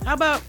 How 0.05 0.13
about? 0.13 0.43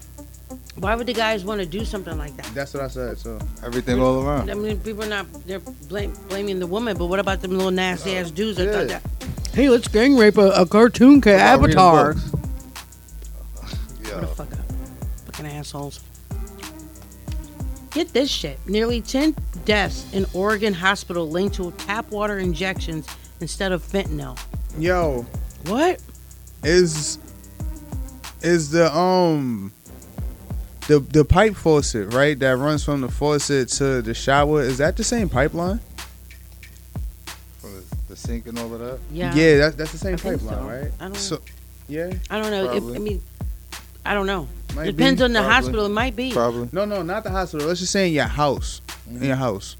Why 0.76 0.94
would 0.94 1.06
the 1.06 1.14
guys 1.14 1.42
want 1.42 1.60
to 1.60 1.66
do 1.66 1.86
something 1.86 2.18
like 2.18 2.36
that? 2.36 2.54
That's 2.54 2.74
what 2.74 2.82
I 2.82 2.88
said. 2.88 3.16
So 3.16 3.38
everything 3.64 3.98
all 3.98 4.22
around. 4.22 4.50
I 4.50 4.54
mean, 4.54 4.78
people 4.80 5.04
are 5.04 5.08
not 5.08 5.26
they're 5.46 5.58
blame, 5.58 6.12
blaming 6.28 6.58
the 6.58 6.66
woman, 6.66 6.98
but 6.98 7.06
what 7.06 7.18
about 7.18 7.40
them 7.40 7.52
little 7.52 7.70
nasty 7.70 8.18
ass 8.18 8.30
dudes 8.30 8.58
that 8.58 8.74
thought 8.74 8.88
that? 8.88 9.29
Hey, 9.52 9.68
let's 9.68 9.88
gang 9.88 10.16
rape 10.16 10.36
a, 10.38 10.50
a 10.50 10.66
cartoon 10.66 11.20
ca- 11.20 11.34
About 11.34 11.60
reading 11.60 11.78
avatar. 11.78 12.14
books. 12.14 12.32
What 14.12 14.20
the 14.20 14.26
fuck 14.28 14.52
up? 14.52 14.58
Fucking 15.26 15.46
assholes. 15.46 16.00
Get 17.90 18.12
this 18.12 18.30
shit. 18.30 18.58
Nearly 18.68 19.00
10 19.00 19.34
deaths 19.64 20.06
in 20.12 20.24
Oregon 20.34 20.72
hospital 20.72 21.28
linked 21.28 21.56
to 21.56 21.72
tap 21.72 22.10
water 22.10 22.38
injections 22.38 23.06
instead 23.40 23.72
of 23.72 23.82
fentanyl. 23.82 24.38
Yo, 24.78 25.26
What? 25.66 26.00
is 26.62 27.18
is 28.42 28.70
the 28.70 28.94
um 28.96 29.72
the 30.88 31.00
the 31.00 31.24
pipe 31.24 31.56
faucet 31.56 32.12
right 32.14 32.38
that 32.38 32.56
runs 32.58 32.84
from 32.84 33.00
the 33.00 33.08
faucet 33.08 33.68
to 33.70 34.00
the 34.02 34.14
shower? 34.14 34.62
Is 34.62 34.78
that 34.78 34.96
the 34.96 35.04
same 35.04 35.28
pipeline? 35.28 35.80
For 38.30 38.42
the, 38.42 38.42
the 38.42 38.42
sink 38.42 38.46
and 38.46 38.58
all 38.58 38.74
of 38.74 38.80
that. 38.80 38.98
Yeah. 39.12 39.34
Yeah, 39.34 39.56
that's 39.58 39.76
that's 39.76 39.92
the 39.92 39.98
same 39.98 40.14
I 40.14 40.16
pipeline, 40.16 40.54
so. 40.58 40.62
right? 40.64 40.90
I 41.00 41.04
don't- 41.04 41.16
So, 41.16 41.40
yeah. 41.88 42.12
I 42.30 42.40
don't 42.40 42.50
know. 42.50 42.72
If, 42.72 42.84
I 42.96 42.98
mean, 42.98 43.20
I 44.04 44.14
don't 44.14 44.26
know. 44.26 44.48
Might 44.74 44.86
Depends 44.86 45.20
be, 45.20 45.24
on 45.24 45.32
the 45.32 45.40
probably. 45.40 45.54
hospital. 45.54 45.86
It 45.86 45.90
might 45.90 46.16
be. 46.16 46.32
Probably. 46.32 46.68
No, 46.72 46.84
no, 46.84 47.02
not 47.02 47.24
the 47.24 47.30
hospital. 47.30 47.66
Let's 47.66 47.80
just 47.80 47.92
say 47.92 48.08
in 48.08 48.14
your 48.14 48.24
house. 48.26 48.80
In 49.08 49.22
your 49.24 49.36
house. 49.36 49.76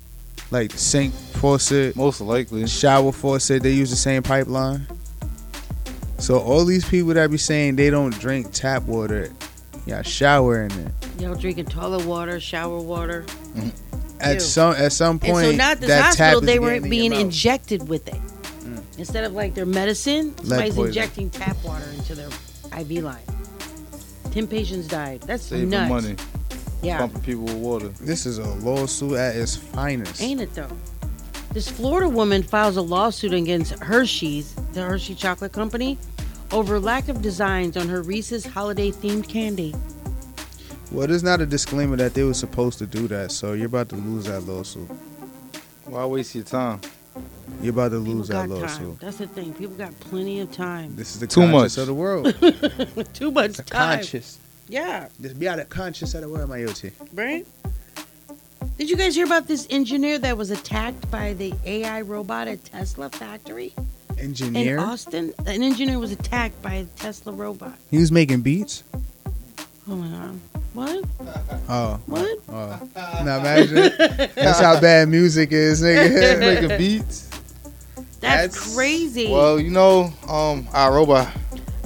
Like 0.51 0.73
sink, 0.73 1.15
faucet. 1.15 1.95
Most 1.97 2.21
likely. 2.21 2.67
Shower 2.67 3.13
faucet. 3.13 3.63
They 3.63 3.71
use 3.73 3.91
the 3.91 3.97
same 3.97 4.23
pipeline. 4.23 4.87
So 6.19 6.39
all 6.39 6.65
these 6.65 6.85
people 6.89 7.15
that 7.15 7.31
be 7.31 7.39
saying 7.39 7.77
they 7.77 7.89
don't 7.89 8.11
drink 8.19 8.49
tap 8.53 8.83
water, 8.83 9.31
yeah, 9.87 10.03
shower 10.03 10.65
in 10.65 10.71
it. 10.73 10.93
Y'all 11.19 11.35
drinking 11.35 11.67
toilet 11.67 12.05
water, 12.05 12.39
shower 12.41 12.79
water. 12.81 13.25
At 14.21 14.35
Ew. 14.35 14.41
some 14.41 14.75
at 14.75 14.93
some 14.93 15.13
And 15.13 15.21
point, 15.23 15.47
so 15.47 15.53
not 15.53 15.79
this 15.81 15.89
that 15.89 16.05
hospital, 16.07 16.41
tap 16.41 16.43
is 16.43 16.47
they 16.47 16.59
weren't 16.59 16.91
being 16.91 17.13
injected 17.13 17.89
with 17.89 18.07
it. 18.09 18.21
Instead 18.99 19.25
of 19.25 19.33
like 19.33 19.55
their 19.55 19.67
medicine, 19.67 20.37
somebody's 20.39 20.75
poison. 20.75 20.89
injecting 20.89 21.31
tap 21.31 21.57
water 21.65 21.89
into 21.97 22.15
their 22.15 22.29
IV 22.79 23.03
line. 23.05 23.23
Ten 24.31 24.47
patients 24.47 24.87
died. 24.87 25.23
That's 25.23 25.45
Saving 25.45 25.71
nuts. 25.71 25.89
money. 25.89 26.17
Yeah. 26.83 26.99
Pumping 26.99 27.23
people 27.23 27.45
with 27.45 27.55
water. 27.57 27.89
This 28.01 28.27
is 28.27 28.39
a 28.39 28.49
lawsuit 28.61 29.15
at 29.19 29.37
its 29.37 29.57
finest. 29.57 30.21
Ain't 30.23 30.41
it 30.41 30.55
though? 30.55 30.71
This 31.53 31.69
Florida 31.69 32.09
woman 32.09 32.43
files 32.43 32.77
a 32.77 32.83
lawsuit 32.83 33.33
against 33.33 33.73
Hershey's, 33.81 34.55
the 34.73 34.83
Hershey 34.83 35.15
Chocolate 35.17 35.53
Company, 35.53 35.99
over 36.53 36.79
lack 36.79 37.09
of 37.09 37.21
designs 37.23 37.77
on 37.77 37.89
her 37.89 38.03
Reese's 38.03 38.47
holiday 38.47 38.91
themed 38.93 39.29
candy. 39.29 39.75
Well, 40.93 41.07
there's 41.07 41.23
not 41.23 41.41
a 41.41 41.47
disclaimer 41.47 41.97
that 41.97 42.15
they 42.15 42.23
were 42.25 42.35
supposed 42.35 42.79
to 42.79 42.87
do 42.87 43.09
that, 43.09 43.31
so 43.33 43.53
you're 43.53 43.67
about 43.67 43.89
to 43.91 43.97
lose 43.97 44.27
that 44.27 44.41
lawsuit. 44.43 44.89
Why 45.87 46.05
waste 46.07 46.35
your 46.35 46.45
time? 46.45 46.81
You're 47.62 47.73
about 47.73 47.91
to 47.91 47.99
lose 47.99 48.28
that 48.28 48.49
got 48.49 48.61
lawsuit. 48.61 48.78
time. 48.78 48.99
That's 49.01 49.16
the 49.19 49.27
thing. 49.27 49.53
People 49.55 49.77
got 49.77 49.99
plenty 50.01 50.41
of 50.41 50.51
time. 50.53 50.95
This 50.97 51.15
is 51.15 51.20
the 51.20 51.27
Too 51.27 51.41
conscious 51.43 51.77
much. 51.77 51.82
of 51.82 51.87
the 51.89 51.95
world. 51.95 52.24
Too 53.15 53.31
much 53.31 53.57
The 53.57 53.62
time. 53.65 53.97
conscious. 53.99 54.39
Yeah. 54.69 55.09
Just 55.20 55.39
be 55.39 55.49
out 55.49 55.59
of 55.59 55.69
conscious 55.69 56.15
of 56.15 56.23
the 56.23 56.28
world, 56.28 56.49
my 56.49 56.62
OT. 56.65 56.91
Right? 57.12 57.47
Did 58.78 58.89
you 58.89 58.97
guys 58.97 59.15
hear 59.15 59.27
about 59.27 59.47
this 59.47 59.66
engineer 59.69 60.19
that 60.20 60.37
was 60.39 60.51
attacked 60.51 61.11
by 61.11 61.35
the 61.35 61.53
AI 61.66 62.01
robot 62.01 62.49
at 62.49 62.65
Tesla 62.65 63.11
factory 63.11 63.74
Engineer. 64.16 64.78
in 64.78 64.82
Austin? 64.82 65.35
An 65.45 65.62
engineer 65.62 65.99
was 65.99 66.12
attacked 66.12 66.62
by 66.62 66.74
a 66.74 66.85
Tesla 66.85 67.32
robot. 67.32 67.74
He 67.91 67.99
was 67.99 68.11
making 68.11 68.41
beats. 68.41 68.85
Oh 69.89 69.97
my 69.97 70.09
god. 70.09 70.41
What? 70.73 71.05
Oh. 71.69 72.01
What? 72.07 72.39
Oh. 72.49 72.89
Now 73.25 73.39
imagine. 73.39 73.93
That's 74.35 74.61
how 74.61 74.81
bad 74.81 75.09
music 75.09 75.53
is, 75.53 75.83
nigga. 75.83 76.39
Making 76.41 76.79
beats. 76.79 77.29
That's, 78.21 78.75
crazy. 78.75 79.31
Well, 79.31 79.59
you 79.59 79.71
know, 79.71 80.13
um, 80.29 80.69
our 80.73 80.95
robot. 80.95 81.33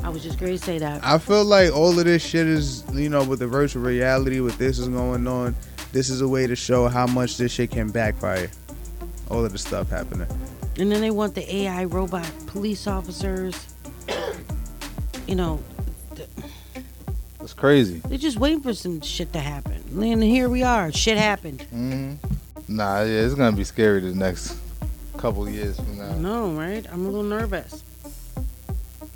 I 0.02 0.11
was 0.11 0.23
just 0.23 0.39
going 0.39 0.52
to 0.52 0.62
say 0.62 0.78
that. 0.78 1.02
I 1.02 1.16
feel 1.19 1.44
like 1.44 1.73
all 1.73 1.98
of 1.98 2.05
this 2.05 2.23
shit 2.23 2.47
is, 2.47 2.85
you 2.93 3.09
know, 3.09 3.24
with 3.24 3.39
the 3.39 3.47
virtual 3.47 3.82
reality, 3.82 4.40
with 4.40 4.59
this 4.59 4.78
is 4.78 4.89
going 4.89 5.27
on, 5.27 5.56
this 5.93 6.11
is 6.11 6.20
a 6.20 6.28
way 6.28 6.47
to 6.47 6.56
show 6.56 6.89
how 6.89 7.06
much 7.06 7.39
this 7.39 7.52
shit 7.52 7.70
can 7.70 7.90
backfire. 7.90 8.51
All 9.31 9.44
of 9.44 9.52
the 9.52 9.59
stuff 9.59 9.89
happening. 9.89 10.28
And 10.77 10.93
then 10.93 11.01
they 11.01 11.11
want 11.11 11.35
the 11.35 11.56
AI 11.56 11.85
robot 11.85 12.31
police 12.47 12.86
officers. 12.86 13.66
You 15.27 15.36
know, 15.36 15.59
It's 17.44 17.52
crazy. 17.52 18.00
they're 18.08 18.16
just 18.16 18.38
waiting 18.38 18.62
for 18.62 18.72
some 18.72 19.02
shit 19.02 19.34
to 19.34 19.38
happen. 19.38 19.82
And 20.02 20.22
here 20.22 20.48
we 20.48 20.62
are. 20.62 20.90
Shit 20.90 21.18
happened. 21.18 21.60
hmm 21.62 22.14
Nah, 22.66 23.02
yeah, 23.02 23.20
it's 23.20 23.34
gonna 23.34 23.54
be 23.54 23.64
scary 23.64 24.00
the 24.00 24.14
next 24.14 24.56
couple 25.18 25.46
years 25.46 25.76
from 25.76 25.98
now. 25.98 26.14
know, 26.14 26.52
right? 26.52 26.86
I'm 26.90 27.04
a 27.04 27.08
little 27.10 27.22
nervous. 27.22 27.84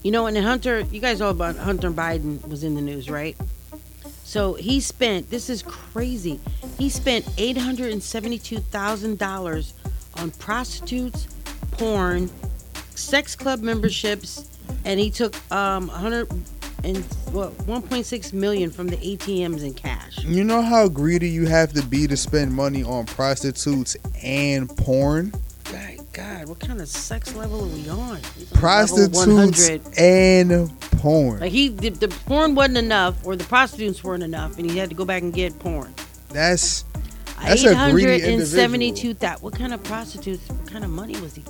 You 0.02 0.10
know, 0.12 0.26
and 0.26 0.36
Hunter, 0.36 0.80
you 0.80 1.00
guys 1.00 1.22
all 1.22 1.30
about 1.30 1.56
Hunter 1.56 1.90
Biden 1.90 2.46
was 2.46 2.64
in 2.64 2.74
the 2.74 2.82
news, 2.82 3.09
right? 3.09 3.34
So 4.24 4.52
he 4.52 4.80
spent, 4.80 5.30
this 5.30 5.48
is 5.48 5.62
crazy, 5.62 6.38
he 6.76 6.90
spent 6.90 7.24
$872,000 7.36 9.72
on 10.16 10.30
prostitutes, 10.32 11.28
porn, 11.72 12.28
sex 12.94 13.34
club 13.34 13.62
memberships, 13.62 14.46
and 14.84 15.00
he 15.00 15.10
took 15.10 15.34
um 15.50 15.86
100 15.88 16.28
and 16.84 16.98
what 17.32 17.52
1.6 17.59 18.32
million 18.32 18.70
from 18.70 18.88
the 18.88 18.96
ATMs 18.96 19.64
in 19.64 19.74
cash. 19.74 20.18
You 20.24 20.44
know 20.44 20.62
how 20.62 20.88
greedy 20.88 21.28
you 21.28 21.46
have 21.46 21.72
to 21.72 21.82
be 21.82 22.06
to 22.06 22.16
spend 22.16 22.52
money 22.52 22.82
on 22.82 23.06
prostitutes 23.06 23.96
and 24.22 24.68
porn? 24.76 25.32
God, 25.64 25.98
God, 26.12 26.48
what 26.48 26.60
kind 26.60 26.80
of 26.80 26.88
sex 26.88 27.34
level 27.34 27.62
are 27.62 27.66
we 27.66 27.88
on? 27.88 28.16
He's 28.36 28.52
on 28.52 28.60
level 28.60 28.60
Prostitutes 28.60 29.98
and 29.98 30.80
porn. 30.98 31.40
Like 31.40 31.52
he, 31.52 31.68
the, 31.68 31.90
the 31.90 32.09
porn 32.09 32.55
wasn't 32.55 32.78
enough, 32.78 33.26
or 33.26 33.36
the 33.36 33.44
prostitutes 33.44 34.02
weren't 34.05 34.22
enough, 34.22 34.59
and 34.59 34.70
he 34.70 34.78
had 34.78 34.88
to 34.90 34.94
go 34.94 35.05
back 35.05 35.22
and 35.22 35.32
get 35.32 35.59
porn. 35.59 35.94
That's 36.30 36.84
that's 37.42 37.64
a 37.64 37.90
greedy 37.90 38.22
individual. 38.24 39.14
thousand. 39.14 39.42
What 39.42 39.55
kind 39.55 39.72
of 39.72 39.82
prostitutes? 39.84 40.48
What 40.48 40.70
kind 40.70 40.84
of 40.84 40.90
money 40.90 41.20
was 41.20 41.34
he? 41.34 41.44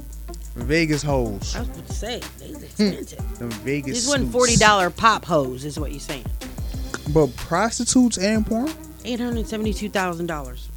Vegas 0.64 1.02
hoes. 1.02 1.56
I 1.56 1.60
was 1.60 1.68
about 1.68 1.86
to 1.86 1.92
say 1.92 2.20
they 2.38 2.48
hmm. 2.48 2.64
expensive. 2.64 3.38
Them 3.38 3.50
Vegas. 3.50 3.94
These 3.94 4.08
wasn't 4.08 4.32
forty 4.32 4.56
dollar 4.56 4.90
pop 4.90 5.24
hose, 5.24 5.64
is 5.64 5.78
what 5.78 5.90
you're 5.92 6.00
saying. 6.00 6.26
But 7.14 7.34
prostitutes 7.36 8.18
and 8.18 8.46
porn? 8.46 8.70
Eight 9.04 9.20
hundred 9.20 9.46
seventy-two 9.46 9.88
thousand 9.88 10.26
dollars. 10.26 10.68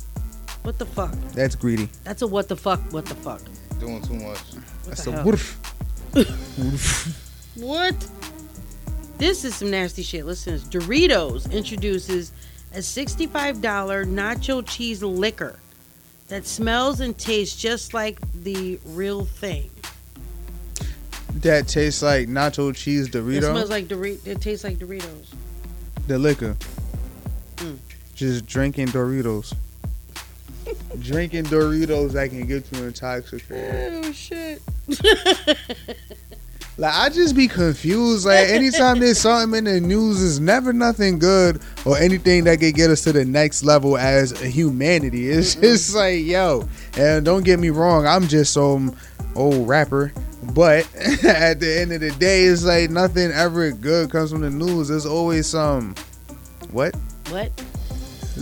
What 0.63 0.77
the 0.77 0.85
fuck? 0.85 1.13
That's 1.33 1.55
greedy. 1.55 1.89
That's 2.03 2.21
a 2.21 2.27
what 2.27 2.47
the 2.47 2.55
fuck? 2.55 2.79
What 2.91 3.05
the 3.05 3.15
fuck? 3.15 3.41
Doing 3.79 4.01
too 4.03 4.13
much. 4.13 4.39
That's 4.85 5.05
the 5.05 5.11
a 5.11 5.13
hell? 5.13 5.25
woof. 5.25 5.57
What? 7.55 7.95
This 9.17 9.43
is 9.43 9.55
some 9.55 9.71
nasty 9.71 10.03
shit. 10.03 10.25
Listen, 10.25 10.57
to 10.57 10.79
this. 10.79 10.87
Doritos 10.87 11.51
introduces 11.51 12.31
a 12.73 12.77
$65 12.77 13.29
nacho 13.61 14.65
cheese 14.65 15.03
liquor 15.03 15.59
that 16.31 16.47
smells 16.47 17.01
and 17.01 17.17
tastes 17.17 17.61
just 17.61 17.93
like 17.93 18.17
the 18.33 18.79
real 18.85 19.25
thing. 19.25 19.69
That 21.35 21.67
tastes 21.67 22.01
like 22.01 22.29
nacho 22.29 22.73
cheese 22.73 23.09
Dorito. 23.09 23.37
It 23.37 23.41
smells 23.41 23.69
like 23.69 23.87
Dorito. 23.89 24.25
It 24.25 24.39
tastes 24.39 24.63
like 24.63 24.77
Doritos. 24.77 25.27
the 26.07 26.17
liquor. 26.17 26.55
Mm. 27.57 27.77
Just 28.15 28.45
drinking 28.45 28.87
Doritos. 28.87 29.53
drinking 31.01 31.45
Doritos 31.45 32.13
that 32.13 32.29
can 32.29 32.47
get 32.47 32.71
you 32.71 32.85
intoxicated. 32.85 34.05
Oh 34.05 34.11
shit. 34.13 34.61
Like 36.77 36.93
I 36.93 37.09
just 37.09 37.35
be 37.35 37.47
confused. 37.47 38.25
Like 38.25 38.49
anytime 38.49 38.99
there's 38.99 39.19
something 39.19 39.57
in 39.57 39.65
the 39.65 39.79
news, 39.79 40.21
is 40.21 40.39
never 40.39 40.73
nothing 40.73 41.19
good 41.19 41.61
or 41.85 41.97
anything 41.97 42.45
that 42.45 42.59
could 42.59 42.75
get 42.75 42.89
us 42.89 43.03
to 43.03 43.13
the 43.13 43.25
next 43.25 43.63
level 43.63 43.97
as 43.97 44.41
a 44.41 44.47
humanity. 44.47 45.29
It's 45.31 45.55
mm-hmm. 45.55 45.61
just 45.63 45.95
like 45.95 46.23
yo, 46.23 46.67
and 46.97 47.25
don't 47.25 47.43
get 47.43 47.59
me 47.59 47.69
wrong, 47.69 48.05
I'm 48.05 48.27
just 48.27 48.53
some 48.53 48.95
old 49.35 49.67
rapper. 49.67 50.13
But 50.53 50.87
at 51.23 51.59
the 51.59 51.79
end 51.79 51.91
of 51.91 52.01
the 52.01 52.11
day, 52.11 52.45
it's 52.45 52.63
like 52.63 52.89
nothing 52.89 53.31
ever 53.31 53.71
good 53.71 54.09
comes 54.09 54.31
from 54.31 54.41
the 54.41 54.49
news. 54.49 54.87
There's 54.87 55.05
always 55.05 55.47
some 55.47 55.95
what? 56.71 56.95
What? 57.29 57.51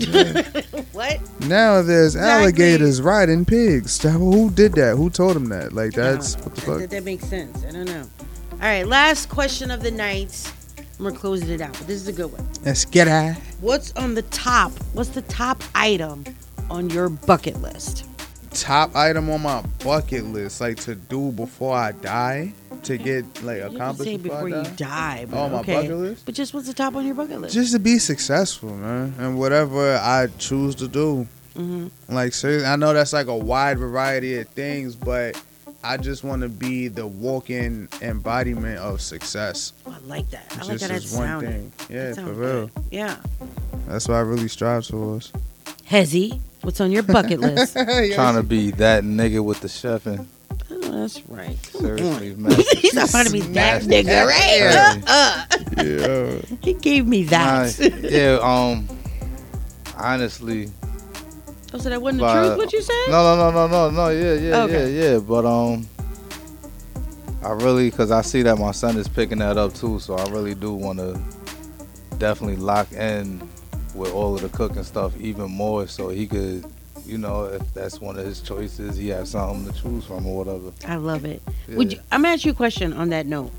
what? 0.93 1.19
Now 1.47 1.81
there's 1.81 2.15
Exactly. 2.15 2.43
alligators 2.43 3.01
riding 3.01 3.45
pigs. 3.45 4.01
Who 4.01 4.49
did 4.51 4.73
that? 4.73 4.95
Who 4.97 5.09
told 5.09 5.35
him 5.35 5.49
that? 5.49 5.73
Like 5.73 5.93
that's 5.93 6.35
what 6.37 6.55
the 6.55 6.61
That, 6.61 6.79
fuck. 6.81 6.89
that 6.89 7.03
makes 7.03 7.25
sense. 7.25 7.63
I 7.67 7.71
don't 7.71 7.85
know. 7.85 8.05
All 8.53 8.59
right, 8.59 8.85
last 8.85 9.29
question 9.29 9.71
of 9.71 9.81
the 9.83 9.91
night. 9.91 10.51
We're 10.99 11.11
closing 11.13 11.49
it 11.49 11.61
out, 11.61 11.71
but 11.73 11.87
this 11.87 12.01
is 12.01 12.09
a 12.09 12.13
good 12.13 12.29
one. 12.29 12.45
Let's 12.65 12.83
get 12.83 13.07
out. 13.07 13.35
What's 13.61 13.93
on 13.93 14.15
the 14.15 14.23
top? 14.23 14.73
What's 14.93 15.09
the 15.11 15.21
top 15.23 15.63
item 15.73 16.25
on 16.69 16.89
your 16.89 17.07
bucket 17.07 17.61
list? 17.61 18.05
Top 18.51 18.95
item 18.95 19.29
on 19.29 19.41
my 19.41 19.61
bucket 19.83 20.25
list, 20.25 20.61
like 20.61 20.77
to 20.81 20.95
do 20.95 21.31
before 21.31 21.75
I 21.75 21.91
die, 21.93 22.53
to 22.83 22.97
get 22.97 23.25
like 23.43 23.57
You 23.57 23.63
have 23.63 23.75
accomplished 23.75 24.11
say 24.11 24.17
before, 24.17 24.43
before 24.45 24.59
I 24.59 24.63
you 24.69 24.75
die, 24.75 25.25
but 25.29 25.37
Oh, 25.37 25.49
my 25.49 25.59
okay. 25.59 25.75
bucket 25.83 25.97
list? 25.97 26.25
But 26.25 26.35
just 26.35 26.53
what's 26.53 26.67
the 26.67 26.73
top 26.73 26.95
on 26.95 27.05
your 27.05 27.15
bucket 27.15 27.41
list? 27.41 27.53
Just 27.53 27.73
to 27.73 27.79
be 27.79 27.99
successful, 27.99 28.73
man, 28.75 29.13
and 29.19 29.37
whatever 29.37 29.95
I 29.97 30.27
choose 30.37 30.75
to 30.75 30.87
do. 30.87 31.27
hmm 31.55 31.87
Like, 32.07 32.33
seriously, 32.33 32.67
I 32.67 32.75
know 32.75 32.93
that's 32.93 33.13
like 33.13 33.27
a 33.27 33.37
wide 33.37 33.77
variety 33.79 34.37
of 34.39 34.47
things, 34.49 34.95
but 34.95 35.41
I 35.83 35.97
just 35.97 36.23
want 36.25 36.41
to 36.41 36.49
be 36.49 36.87
the 36.89 37.07
walking 37.07 37.87
embodiment 38.01 38.79
of 38.79 38.99
success. 39.01 39.71
Oh, 39.85 39.91
I 39.95 40.05
like 40.07 40.29
that. 40.31 40.45
I 40.51 40.59
like 40.65 40.67
Just 40.79 40.81
how 40.83 40.87
that 40.89 40.93
as 40.95 41.13
one 41.15 41.25
sounded. 41.27 41.49
thing. 41.49 41.95
Yeah, 41.95 42.13
for 42.15 42.33
real. 42.33 42.67
good. 42.67 42.71
Yeah. 42.91 43.17
That's 43.87 44.07
what 44.07 44.15
I 44.15 44.19
really 44.21 44.47
strive 44.49 44.85
towards. 44.85 45.31
Hezzy, 45.89 46.39
what's 46.61 46.81
on 46.81 46.91
your 46.91 47.03
bucket 47.03 47.39
list? 47.39 47.73
Trying 48.13 48.35
to 48.35 48.43
be 48.43 48.71
that 48.71 49.03
nigga 49.03 49.43
with 49.43 49.61
the 49.61 49.69
chef 49.69 50.05
and 50.05 50.27
Oh, 50.71 50.77
that's 50.79 51.25
right. 51.27 51.57
Seriously, 51.65 52.35
man. 52.35 52.51
He's 52.77 52.93
not 52.93 53.09
trying 53.09 53.25
to 53.25 53.31
be 53.31 53.41
that 53.41 53.81
nigga, 53.83 54.25
right? 54.27 55.01
Uh, 55.07 55.45
uh. 55.77 55.83
Yeah. 55.83 56.57
He 56.61 56.73
gave 56.73 57.07
me 57.07 57.23
that. 57.23 57.79
Nah, 57.79 58.07
yeah, 58.07 58.39
um, 58.41 58.87
honestly. 59.97 60.69
Oh, 61.73 61.77
so 61.77 61.89
that 61.89 62.01
wasn't 62.01 62.21
the 62.21 62.31
truth, 62.33 62.57
what 62.57 62.73
you 62.73 62.81
said? 62.81 62.93
No, 63.09 63.35
no, 63.35 63.51
no, 63.51 63.67
no, 63.67 63.67
no, 63.67 63.89
no. 63.91 64.09
Yeah, 64.09 64.33
yeah, 64.33 64.63
Okay. 64.63 64.93
yeah, 64.93 65.11
yeah. 65.13 65.19
But 65.19 65.45
um, 65.45 65.87
I 67.43 67.51
really, 67.51 67.89
cause 67.91 68.11
I 68.11 68.21
see 68.21 68.41
that 68.43 68.57
my 68.57 68.71
son 68.71 68.97
is 68.97 69.07
picking 69.07 69.39
that 69.39 69.57
up 69.57 69.73
too. 69.73 69.99
So 69.99 70.15
I 70.15 70.29
really 70.29 70.55
do 70.55 70.73
want 70.73 70.99
to 70.99 71.19
definitely 72.17 72.57
lock 72.57 72.91
in 72.91 73.47
with 73.95 74.11
all 74.13 74.35
of 74.35 74.41
the 74.41 74.49
cooking 74.49 74.83
stuff 74.83 75.19
even 75.19 75.49
more, 75.51 75.87
so 75.87 76.09
he 76.09 76.27
could, 76.27 76.65
you 77.05 77.17
know, 77.17 77.45
if 77.45 77.73
that's 77.73 77.99
one 77.99 78.17
of 78.17 78.25
his 78.25 78.41
choices, 78.41 78.95
he 78.95 79.09
has 79.09 79.31
something 79.31 79.71
to 79.71 79.81
choose 79.81 80.05
from 80.05 80.25
or 80.25 80.43
whatever. 80.43 80.71
I 80.87 80.95
love 80.95 81.25
it. 81.25 81.41
Would 81.69 81.93
you, 81.93 81.99
I'm 82.11 82.21
gonna 82.21 82.33
ask 82.33 82.45
you 82.45 82.51
a 82.51 82.55
question 82.55 82.93
on 82.93 83.09
that 83.09 83.25
note. 83.25 83.51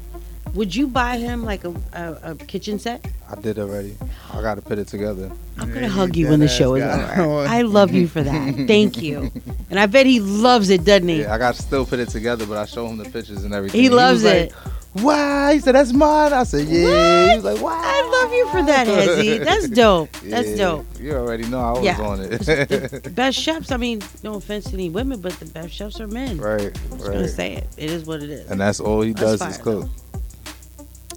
Would 0.55 0.75
you 0.75 0.89
buy 0.89 1.17
him 1.17 1.45
like 1.45 1.65
a, 1.65 1.71
a, 1.93 2.19
a 2.33 2.35
kitchen 2.35 2.79
set? 2.81 3.05
I 3.31 3.37
did 3.37 3.59
already. 3.59 3.97
I 4.33 4.43
got 4.43 4.57
to 4.57 4.63
put 4.63 4.79
it 4.79 4.89
together. 4.89 5.31
I'm 5.59 5.73
gonna 5.73 5.89
hug 5.89 6.17
you 6.17 6.29
when 6.29 6.41
the 6.41 6.49
show 6.49 6.75
is 6.75 6.83
over. 6.83 7.47
I 7.49 7.63
love 7.63 7.93
you 7.93 8.09
for 8.09 8.23
that. 8.23 8.55
Thank 8.67 9.01
you. 9.01 9.31
And 9.69 9.79
I 9.79 9.87
bet 9.87 10.07
he 10.07 10.19
loves 10.19 10.71
it, 10.71 10.85
doesn't 10.85 11.09
he? 11.09 11.21
Yeah, 11.21 11.35
I 11.35 11.39
got 11.39 11.55
to 11.55 11.63
still 11.63 11.87
put 11.87 12.01
it 12.01 12.09
together, 12.09 12.47
but 12.47 12.59
I 12.59 12.65
show 12.65 12.87
him 12.89 12.97
the 12.97 13.05
pictures 13.05 13.45
and 13.45 13.55
everything. 13.55 13.81
He 13.81 13.91
loves 13.91 14.25
was 14.25 14.33
it. 14.33 14.53
Like, 14.53 14.73
Why? 14.95 15.55
He 15.55 15.61
said 15.61 15.77
that's 15.77 15.93
mine. 15.93 16.33
I 16.33 16.43
said 16.43 16.67
yeah. 16.67 17.29
He 17.31 17.37
was 17.37 17.45
like, 17.45 17.61
wow. 17.63 17.71
I 17.81 18.23
love 18.23 18.33
you 18.33 18.49
for 18.49 18.63
that, 18.65 18.87
Hezzy. 18.89 19.45
That's 19.45 19.69
dope. 19.71 20.11
That's 20.25 20.49
Yeah, 20.51 20.57
dope. 20.57 20.87
You 20.99 21.13
already 21.15 21.45
know 21.47 21.61
I 21.61 21.73
was 21.73 21.85
Yeah. 21.85 22.01
on 22.01 22.21
it. 22.21 22.31
The 22.41 23.11
best 23.15 23.39
chefs, 23.39 23.71
I 23.71 23.77
mean, 23.77 24.03
no 24.25 24.35
offense 24.35 24.65
to 24.67 24.75
any 24.75 24.91
women, 24.91 25.21
but 25.21 25.33
the 25.35 25.45
best 25.47 25.73
chefs 25.73 26.01
are 26.01 26.09
men. 26.09 26.39
right, 26.39 26.77
I'm 26.91 26.99
just 26.99 27.05
gonna 27.13 27.29
say 27.29 27.55
it. 27.55 27.69
It 27.77 27.91
is 27.91 28.05
what 28.05 28.21
it 28.23 28.31
is. 28.31 28.51
And 28.51 28.61
that's 28.61 28.81
all 28.81 29.01
he 29.03 29.13
does 29.13 29.41
is 29.43 29.59
cook. 29.59 29.89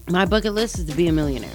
My 0.09 0.25
bucket 0.25 0.53
list 0.53 0.77
is 0.79 0.85
to 0.85 0.95
be 0.95 1.07
a 1.07 1.11
millionaire. 1.11 1.49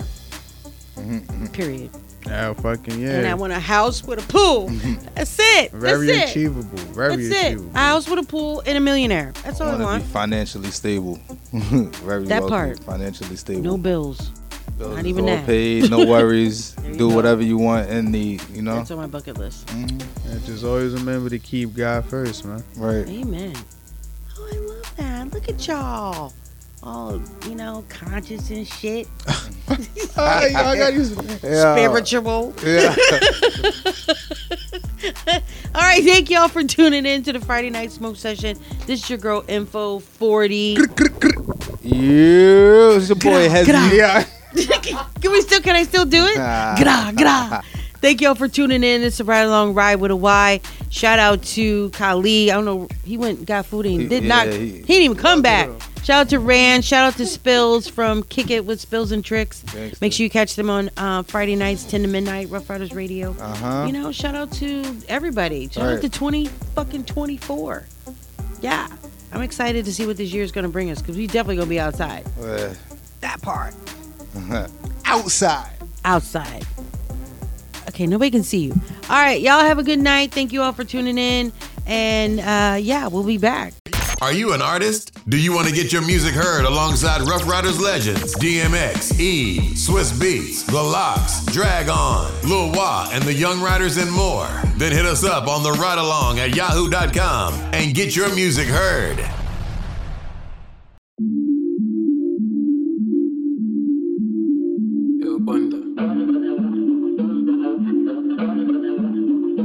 Mm-hmm, 0.97 1.47
Period. 1.49 1.91
Yeah, 2.29 2.53
fucking 2.53 3.01
yeah. 3.01 3.19
And 3.19 3.27
I 3.27 3.35
want 3.35 3.53
a 3.53 3.59
house 3.61 4.05
with 4.05 4.23
a 4.23 4.33
pool. 4.33 4.69
That's 5.15 5.37
it. 5.41 5.73
Very 5.73 6.07
That's 6.09 6.19
it. 6.19 6.31
achievable. 6.31 6.79
Very 6.93 7.27
That's 7.27 7.41
achievable. 7.41 7.71
it. 7.71 7.75
A 7.75 7.79
house 7.79 8.09
with 8.09 8.19
a 8.19 8.23
pool 8.27 8.63
and 8.67 8.77
a 8.77 8.81
millionaire. 8.81 9.33
That's 9.45 9.61
all 9.61 9.69
I 9.69 9.83
want 9.83 10.05
be 10.05 10.09
financially 10.11 10.71
stable. 10.71 11.19
Very 11.53 12.25
That 12.27 12.41
wealthy, 12.43 12.51
part. 12.51 12.81
Financially 12.85 13.37
stable. 13.37 13.63
No 13.63 13.79
bills. 13.79 14.31
Bills 14.77 14.95
Not 14.95 15.07
even 15.07 15.25
all 15.25 15.31
that. 15.37 15.47
paid. 15.47 15.91
No 15.91 16.07
worries. 16.11 16.73
Do 16.73 16.97
go. 17.09 17.09
whatever 17.15 17.43
you 17.43 17.57
want 17.59 17.89
and 17.89 18.13
need. 18.13 18.43
You 18.53 18.63
know. 18.63 18.77
That's 18.77 18.91
on 18.91 18.99
my 18.99 19.07
bucket 19.07 19.39
list. 19.39 19.67
Mm-hmm. 19.69 20.29
Yeah, 20.31 20.39
just 20.47 20.65
always 20.65 20.93
remember 20.95 21.31
to 21.31 21.39
keep 21.39 21.75
God 21.75 22.05
first, 22.05 22.45
man. 22.45 22.63
Right. 22.77 23.09
Amen. 23.09 23.55
Oh, 24.39 24.49
I 24.53 24.57
love 24.59 24.97
that. 24.97 25.35
Look 25.35 25.49
at 25.49 25.67
y'all. 25.67 26.33
All, 26.83 27.21
you 27.47 27.55
know, 27.57 27.85
conscious 27.89 28.51
and 28.51 28.67
shit. 28.67 29.09
I 30.17 30.51
got 30.53 30.95
you. 30.95 31.03
Yeah. 31.43 31.75
Spiritual. 31.75 32.55
Yeah. 32.65 32.95
All 35.75 35.83
right, 35.83 36.03
thank 36.05 36.31
y'all 36.31 36.49
for 36.49 36.63
tuning 36.65 37.05
in 37.05 37.23
to 37.25 37.33
the 37.33 37.41
Friday 37.41 37.71
Night 37.71 37.91
Smoke 37.91 38.17
Session. 38.17 38.57
This 38.87 39.03
is 39.03 39.11
your 39.11 39.19
girl 39.19 39.45
Info 39.49 39.99
40. 39.99 40.77
Yeah, 41.83 42.97
it's 42.97 43.09
your 43.09 43.17
boy 43.17 43.49
Hezzy. 43.49 43.97
Yeah. 43.97 44.25
can 45.21 45.33
we 45.33 45.41
still? 45.43 45.61
Can 45.61 45.77
I 45.77 45.83
still 45.83 46.05
do 46.05 46.25
it? 46.25 46.37
Gra 46.37 47.13
gra. 47.15 47.63
Thank 48.01 48.21
y'all 48.21 48.35
for 48.37 48.47
tuning 48.49 48.85
in. 48.85 49.03
It's 49.03 49.19
a 49.21 49.25
ride 49.25 49.43
along 49.43 49.75
ride 49.75 49.97
with 49.97 50.11
a 50.13 50.17
Y. 50.17 50.61
Shout 50.91 51.19
out 51.19 51.43
to 51.43 51.91
Kali. 51.91 52.51
I 52.51 52.55
don't 52.55 52.65
know. 52.65 52.89
He 53.05 53.17
went 53.17 53.39
and 53.39 53.47
got 53.47 53.67
food 53.67 53.87
and 53.87 53.95
he 53.97 54.03
He- 54.03 54.09
did 54.09 54.23
yeah, 54.23 54.29
not. 54.29 54.47
he- 54.47 54.59
He, 54.59 54.83
didn't 54.83 55.03
even 55.03 55.17
come 55.17 55.43
back. 55.43 55.69
Shout 56.05 56.21
out 56.23 56.29
to 56.31 56.39
Rand. 56.39 56.85
Shout 56.85 57.05
out 57.13 57.17
to 57.19 57.27
Spills 57.27 57.87
from 57.89 58.23
Kick 58.23 58.51
It 58.51 58.65
with 58.65 58.81
Spills 58.81 59.13
and 59.13 59.23
Tricks. 59.25 59.63
Make 60.01 60.13
sure 60.15 60.25
you 60.25 60.31
catch 60.31 60.57
them 60.57 60.71
on 60.71 60.89
uh, 60.97 61.23
Friday 61.25 61.55
nights, 61.55 61.85
10 61.85 62.03
to 62.03 62.09
midnight, 62.09 62.49
Ruff 62.49 62.71
Ryders 62.71 62.95
Radio. 62.95 63.33
Uh-huh. 63.39 63.85
You 63.87 63.93
know, 63.93 64.11
shout 64.11 64.35
out 64.35 64.51
to 64.53 64.97
everybody. 65.09 65.69
Shout 65.69 65.85
out 65.85 65.93
Right. 65.95 66.01
to 66.03 66.09
20 66.09 66.47
fucking 66.47 67.05
24. 67.05 67.85
Yeah. 68.63 68.89
I'm 69.33 69.43
excited 69.43 69.85
to 69.85 69.93
see 69.93 70.07
what 70.07 70.17
this 70.17 70.33
year 70.33 70.43
is 70.43 70.51
going 70.53 70.63
to 70.65 70.71
bring 70.71 70.91
us 70.91 71.03
because 71.03 71.17
we 71.19 71.27
definitely 71.27 71.57
going 71.57 71.67
to 71.69 71.71
be 71.71 71.81
outside. 71.81 72.25
Uh, 72.41 72.73
That 73.21 73.43
part. 73.43 73.75
Outside. 75.05 75.71
outside. 76.05 76.65
Okay, 77.89 78.07
nobody 78.07 78.31
can 78.31 78.43
see 78.43 78.59
you. 78.67 78.73
All 79.11 79.17
right, 79.21 79.41
y'all 79.41 79.61
have 79.61 79.79
a 79.79 79.83
good 79.83 79.99
night. 79.99 80.33
Thank 80.33 80.53
you 80.53 80.63
all 80.63 80.73
for 80.73 80.85
tuning 80.85 81.19
in. 81.19 81.53
And 81.87 82.39
uh, 82.41 82.77
yeah, 82.81 83.09
we'll 83.09 83.25
be 83.25 83.39
back. 83.39 83.73
Are 84.21 84.33
you 84.33 84.53
an 84.53 84.61
artist? 84.61 85.17
Do 85.29 85.37
you 85.39 85.53
want 85.53 85.69
to 85.69 85.75
get 85.75 85.93
your 85.93 86.03
music 86.03 86.35
heard 86.35 86.65
alongside 86.65 87.21
Ruff 87.29 87.47
Ryders 87.47 87.81
legends 87.81 88.35
DMX, 88.35 89.19
E, 89.21 89.61
Swizz 89.75 90.13
Beatz, 90.13 90.67
The 90.67 90.83
LOX, 90.83 91.45
Drag 91.47 91.89
On, 91.89 92.29
Lil 92.43 92.73
Wah, 92.73 93.09
and 93.13 93.23
the 93.23 93.33
Young 93.33 93.61
Riders 93.61 93.97
and 93.97 94.11
more? 94.11 94.49
Then 94.77 94.91
hit 94.91 95.07
us 95.07 95.23
up 95.23 95.47
on 95.47 95.63
the 95.63 95.71
ride 95.73 95.99
along 95.99 96.41
at 96.41 96.57
yahoo.com 96.57 97.55
and 97.73 97.95
get 97.95 98.17
your 98.17 98.35
music 98.35 98.67
heard. 98.67 99.21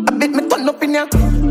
I 0.05 0.17
bet 0.17 0.29
me 0.29 0.47
turn 0.47 0.69
up 0.69 0.83
in 0.83 0.93
ya. 0.93 1.42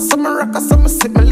Some 0.00 0.24
rock, 0.24 0.54
some 0.56 0.88
sip 0.88 1.12
my 1.12 1.31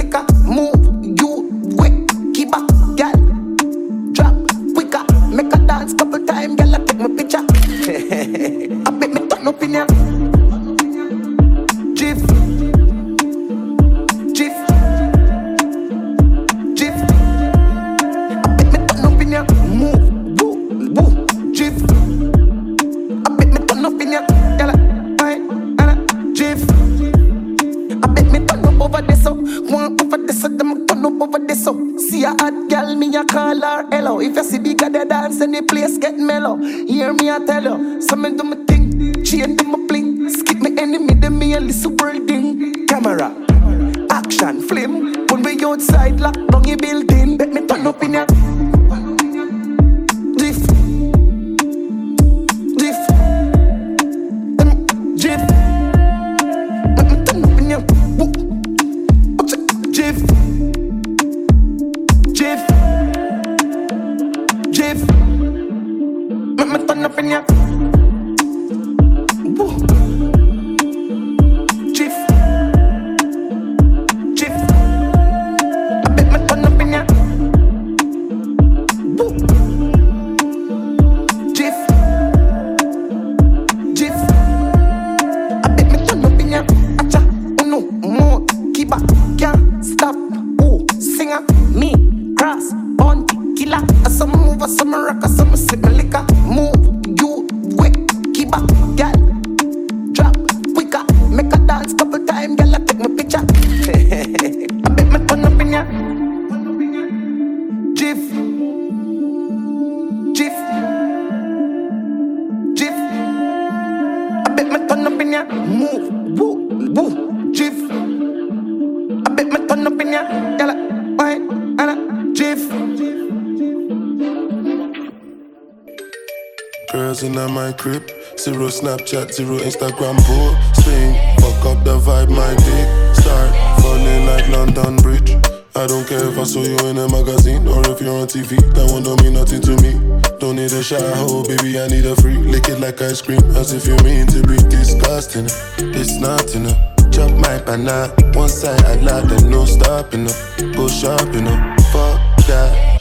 Snapchat, 128.80 129.30
zero 129.30 129.58
Instagram 129.58 130.16
posting. 130.24 131.12
Fuck 131.44 131.66
up 131.68 131.84
the 131.84 132.00
vibe, 132.00 132.30
my 132.30 132.54
dick. 132.64 132.88
Start 133.14 133.52
falling 133.82 134.24
like 134.24 134.48
London 134.48 134.96
Bridge. 134.96 135.36
I 135.76 135.86
don't 135.86 136.08
care 136.08 136.24
if 136.24 136.38
I 136.38 136.44
saw 136.44 136.62
you 136.62 136.78
in 136.88 136.96
a 136.96 137.06
magazine 137.12 137.68
or 137.68 137.84
if 137.92 138.00
you're 138.00 138.16
on 138.16 138.26
TV. 138.26 138.56
That 138.72 138.90
one 138.90 139.02
don't 139.02 139.20
mean 139.22 139.34
nothing 139.34 139.60
to 139.68 139.76
me. 139.84 140.00
Don't 140.38 140.56
need 140.56 140.72
a 140.72 140.82
shower, 140.82 141.12
oh, 141.28 141.44
baby. 141.44 141.78
I 141.78 141.88
need 141.88 142.06
a 142.06 142.16
free. 142.16 142.38
Lick 142.38 142.70
it 142.70 142.80
like 142.80 143.02
ice 143.02 143.20
cream, 143.20 143.42
as 143.52 143.74
if 143.74 143.84
you 143.84 143.96
mean 144.02 144.26
to 144.28 144.40
be 144.48 144.56
disgusting. 144.72 145.44
It's 145.92 146.16
not 146.16 146.54
enough. 146.54 146.80
Chop 147.12 147.32
my 147.36 147.60
banana, 147.60 148.08
one 148.32 148.48
side 148.48 148.80
I 148.86 148.94
like, 149.04 149.28
then 149.28 149.50
no 149.50 149.66
stopping 149.66 150.24
up. 150.24 150.36
Go 150.72 150.88
shopping 150.88 151.48
up, 151.48 151.60
fuck 151.92 152.16
that. 152.48 152.96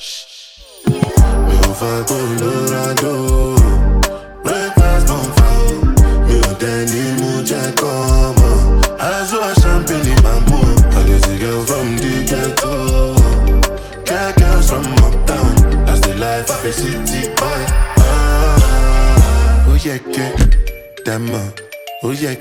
Mi 0.90 1.56
ò 1.70 1.72
fẹ́ 1.80 2.04
kó 2.10 2.18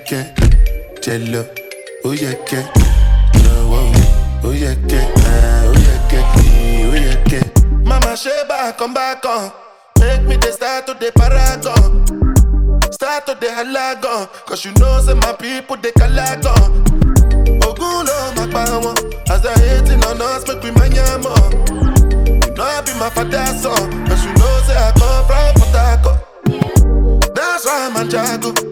Jello. 0.09 1.44
Oh 2.02 2.12
yeah, 2.12 2.32
que, 2.47 2.56
oh, 2.56 3.68
oh. 3.68 4.40
oh 4.43 4.52
yeah, 4.52 4.74
que, 4.89 4.97
ah, 4.97 5.64
oh 5.66 5.74
yeah, 5.76 6.09
que, 6.09 6.18
oh 6.89 6.94
yeah, 6.94 7.22
que. 7.24 7.40
Mama 7.85 8.16
Sheba, 8.16 8.72
come 8.78 8.94
back 8.94 9.22
on. 9.26 9.52
Make 10.01 10.22
me 10.22 10.36
the 10.36 10.51
start 10.51 10.86
to 10.86 10.94
the 10.94 11.12
paragon. 11.12 12.06
Start 12.90 13.26
to 13.26 13.35
the 13.35 13.48
halagon. 13.48 14.28
Cause 14.47 14.64
you 14.64 14.72
know, 14.80 14.98
say 15.01 15.12
my 15.12 15.35
people, 15.35 15.76
they 15.76 15.93
calagon. 15.93 16.56
Ogun 17.62 18.06
lo 18.06 18.32
ma 18.35 18.47
pa 18.51 18.64
wọn. 18.80 18.97
As 19.28 19.43
they 19.43 19.52
hating 19.60 20.02
on 20.06 20.22
us, 20.22 20.48
make 20.48 20.62
we 20.62 20.70
mind. 20.70 20.94
You 20.94 22.55
know 22.55 22.64
I 22.64 22.80
be 22.80 22.94
my 22.98 23.10
father's 23.10 23.60
son. 23.60 24.06
Cause 24.06 24.24
you 24.24 24.32
know, 24.32 24.62
say 24.64 24.74
I 24.74 24.90
come 24.97 25.26
from 25.28 25.52
Port 25.60 25.76
Harcourt. 25.76 27.35
That's 27.35 27.66
why 27.66 27.90
I'm 27.93 27.97
a 27.97 28.10
jago. 28.10 28.67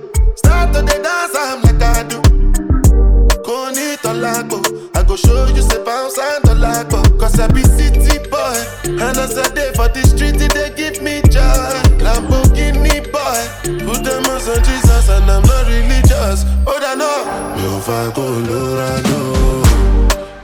Go 5.17 5.23
show 5.23 5.47
you 5.55 5.63
say 5.63 5.83
bounce 5.83 6.19
and 6.19 6.45
the. 6.45 7.17
Cause 7.19 7.41
I 7.41 7.49
be 7.49 7.63
city 7.63 8.19
boy. 8.29 8.61
And 8.85 9.17
as 9.17 9.39
I 9.39 9.49
day 9.55 9.73
for 9.73 9.89
the 9.89 10.03
street, 10.05 10.37
they 10.37 10.69
give 10.77 11.01
me 11.01 11.23
joy. 11.33 11.73
Lamborghini 12.05 13.01
boy. 13.09 13.41
Put 13.87 14.05
them 14.05 14.27
on 14.29 14.41
some 14.41 14.61
Jesus 14.63 15.09
and 15.09 15.25
I'm 15.31 15.41
not 15.41 15.65
religious. 15.73 16.45
Oh, 16.69 16.77
I 16.77 16.95
know. 17.01 17.25
Mi 17.57 17.65
ò 17.65 17.81
fa 17.81 18.13
Colorado. 18.13 19.21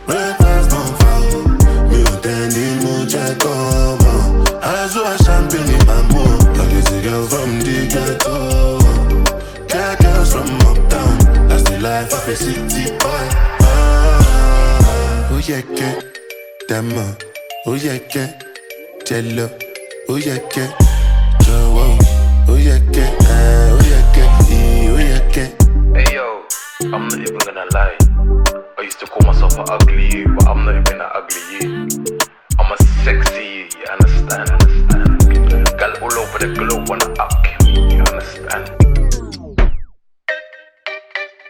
Breakfast 0.07 0.71
don't 0.73 0.97
fall. 1.01 1.29
Mi 1.91 2.01
mọ́. 2.81 3.05
Aṣọ 4.73 5.05
champagne 5.25 5.69
in 5.69 5.85
my 5.85 6.01
mood. 6.13 6.41
I 6.57 6.65
get 6.73 6.93
a 6.93 6.99
girl 7.05 7.25
from 7.29 7.51
the 7.61 7.77
ghetto. 7.93 8.79
Girls 10.01 10.33
from 10.33 10.49
uptown. 10.69 11.19
That's 11.49 11.65
the 11.65 11.79
life 11.81 12.13
of 12.15 12.27
a 12.29 12.37
city 12.37 13.02
boy. 15.43 15.51
Ah, 15.51 15.51
oh 15.51 15.51
yeah, 15.51 15.63
que, 15.63 16.67
dama. 16.69 17.17
Oh 17.67 17.75
yeah, 17.75 17.99
que, 17.99 18.29
jello. 19.05 19.49
Oh 20.09 20.17
yeah, 20.17 20.39
que, 20.49 20.69
jowo. 21.45 21.99
Oh 22.49 22.57
yeah, 22.57 22.79
que, 22.93 23.03
ah, 23.03 23.73
oh 23.73 23.81
yeah, 23.89 24.13
que, 24.13 24.23
ee, 24.53 24.91
oh 24.91 24.99
yeah. 24.99 25.13
Hey 25.95 26.15
yo, 26.15 26.45
I'm 26.93 27.09
not 27.09 27.19
even 27.19 27.39
gonna 27.39 27.65
lie. 27.73 27.97
I 28.79 28.83
used 28.83 29.01
to 29.01 29.07
call 29.07 29.27
myself 29.27 29.59
an 29.59 29.65
ugly 29.69 30.09
you, 30.15 30.29
but 30.37 30.49
I'm 30.49 30.65
not 30.65 30.75
even 30.77 31.01
an 31.01 31.11
ugly 31.15 31.41
you. 31.51 31.89
I'm 32.59 32.73
a 32.73 32.77
sexy 33.05 33.45
you, 33.45 33.69
you 33.79 33.87
understand? 33.91 34.51
Understand? 34.51 35.79
Girl 35.79 35.97
all 36.03 36.13
over 36.13 36.39
the 36.39 36.55
globe 36.55 36.89
wanna 36.89 37.13
up 37.19 37.33
me, 37.65 37.97
you 37.97 38.03
understand? 38.03 38.71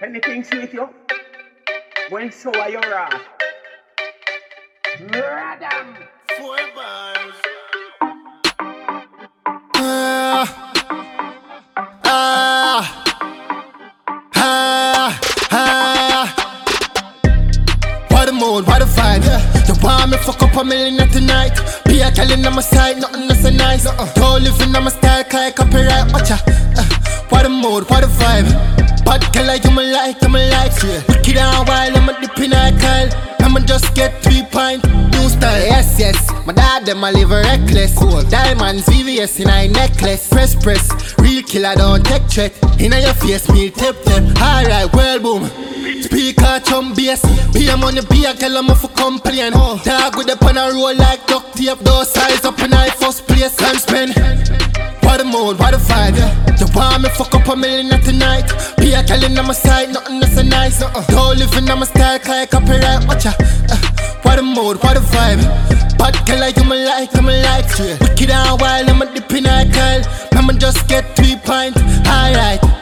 Anything 0.02 0.44
sweet 0.44 0.73
you? 0.73 0.89
When 2.10 2.32
so 2.32 2.52
are 2.55 2.70
your 2.70 2.81
wrath? 2.81 3.20
Radam. 5.10 5.96
Four 6.38 6.56
bars. 6.76 7.34
Ah, 9.74 10.46
ah, 12.04 13.00
ah. 15.50 16.28
What 18.10 18.28
a 18.28 18.32
mood, 18.32 18.64
what 18.66 18.80
a 18.80 18.84
vibe. 18.84 19.24
You 19.66 19.74
want 19.82 20.10
me 20.12 20.18
fuck 20.18 20.40
up 20.40 20.54
a 20.54 20.62
million 20.64 21.08
tonight? 21.10 21.50
Be 21.86 22.00
a 22.00 22.12
girl 22.12 22.30
in 22.30 22.42
my 22.42 22.62
side, 22.62 22.98
nothing 23.00 23.26
that's 23.26 23.42
so 23.42 23.50
nice. 23.50 23.84
Don't 24.14 24.44
live 24.44 24.60
in 24.60 24.70
my 24.70 24.88
style, 24.88 25.24
like 25.32 25.56
copyright. 25.56 26.12
Watcha. 26.12 26.38
Uh, 26.76 26.84
what 27.28 27.44
a 27.44 27.48
mood, 27.48 27.90
what 27.90 28.04
a 28.04 28.06
vibe. 28.06 28.46
Bad 29.04 29.32
girl, 29.34 29.46
like 29.46 29.64
you 29.64 29.72
my 29.72 29.82
like, 29.82 30.22
you 30.22 30.28
my 30.28 30.48
like. 30.48 30.80
Wicked 31.08 31.36
and 31.38 31.66
wild, 31.68 31.96
I'm 31.96 32.08
a 32.08 32.20
dip 32.20 32.38
in 32.38 32.52
a 32.52 32.70
Kyle. 32.80 33.08
I'ma 33.54 33.66
just 33.66 33.94
get 33.94 34.22
three 34.22 34.42
pint, 34.50 34.82
new 35.12 35.28
style. 35.28 35.60
Yes, 35.60 35.98
yes. 35.98 36.16
My 36.46 36.54
dad, 36.54 36.86
them 36.86 37.04
a 37.04 37.12
live 37.12 37.28
reckless. 37.28 37.98
Cool. 37.98 38.22
Diamonds, 38.22 38.86
VVS 38.86 39.40
in 39.40 39.50
a 39.50 39.68
necklace. 39.68 40.26
Press, 40.30 40.54
press. 40.54 40.88
Real 41.18 41.42
killer, 41.42 41.74
don't 41.74 42.02
take 42.02 42.22
threat. 42.30 42.80
In 42.80 42.92
your 42.92 43.12
face, 43.12 43.50
me 43.50 43.68
tip 43.68 44.02
tip. 44.04 44.24
Alright, 44.40 44.90
well, 44.94 45.20
boom. 45.20 45.72
Speaker, 46.02 46.60
chum 46.64 46.94
bass. 46.94 47.22
Be 47.52 47.68
a 47.68 47.76
money, 47.76 48.00
be 48.10 48.24
a 48.24 48.34
girl, 48.34 48.58
I'm 48.58 48.70
off 48.70 48.80
for 48.82 48.88
complain. 48.88 49.52
Dog 49.52 50.16
with 50.16 50.26
the 50.26 50.36
pan 50.40 50.56
a 50.56 50.70
roll 50.72 50.94
like 50.94 51.26
duct 51.26 51.56
tape. 51.56 51.78
Those 51.80 52.10
size 52.10 52.44
up 52.44 52.58
in 52.60 52.72
I 52.72 52.90
first 52.90 53.26
place. 53.26 53.56
Time 53.56 53.76
spend. 53.76 54.14
What 55.02 55.20
a 55.20 55.24
mood, 55.24 55.58
what 55.58 55.74
a 55.74 55.78
vibe. 55.78 56.16
You 56.58 56.66
want 56.74 57.02
me 57.02 57.08
fuck 57.10 57.34
up 57.34 57.48
a 57.48 57.56
million 57.56 58.00
tonight? 58.02 58.50
Be 58.78 58.92
a 58.94 59.02
girl 59.02 59.24
in 59.24 59.34
my 59.34 59.52
side, 59.52 59.92
nothing 59.92 60.20
that's 60.20 60.34
so 60.34 60.42
nice. 60.42 60.80
Don't 61.08 61.38
live 61.38 61.54
in 61.56 61.64
my 61.66 61.84
style, 61.84 62.20
like 62.26 62.50
copyright. 62.50 63.06
Watcha. 63.06 63.34
Uh, 63.70 63.76
what 64.22 64.38
a 64.38 64.42
mood, 64.42 64.82
what 64.82 64.96
a 64.96 65.00
vibe. 65.00 65.42
Bad 65.98 66.26
girl, 66.26 66.40
like 66.40 66.56
you 66.56 66.64
my 66.64 66.76
like, 66.84 67.12
you 67.14 67.22
my 67.22 67.40
like. 67.42 67.68
Wicked 68.00 68.30
and 68.30 68.60
wild, 68.60 68.88
I'm 68.88 69.02
a 69.02 69.14
dip 69.14 69.32
in 69.32 69.46
a 69.46 69.70
Kyle. 69.72 70.02
I'ma 70.32 70.52
just 70.54 70.88
get 70.88 71.16
three 71.16 71.36
pint. 71.36 71.76
Alright. 72.06 72.81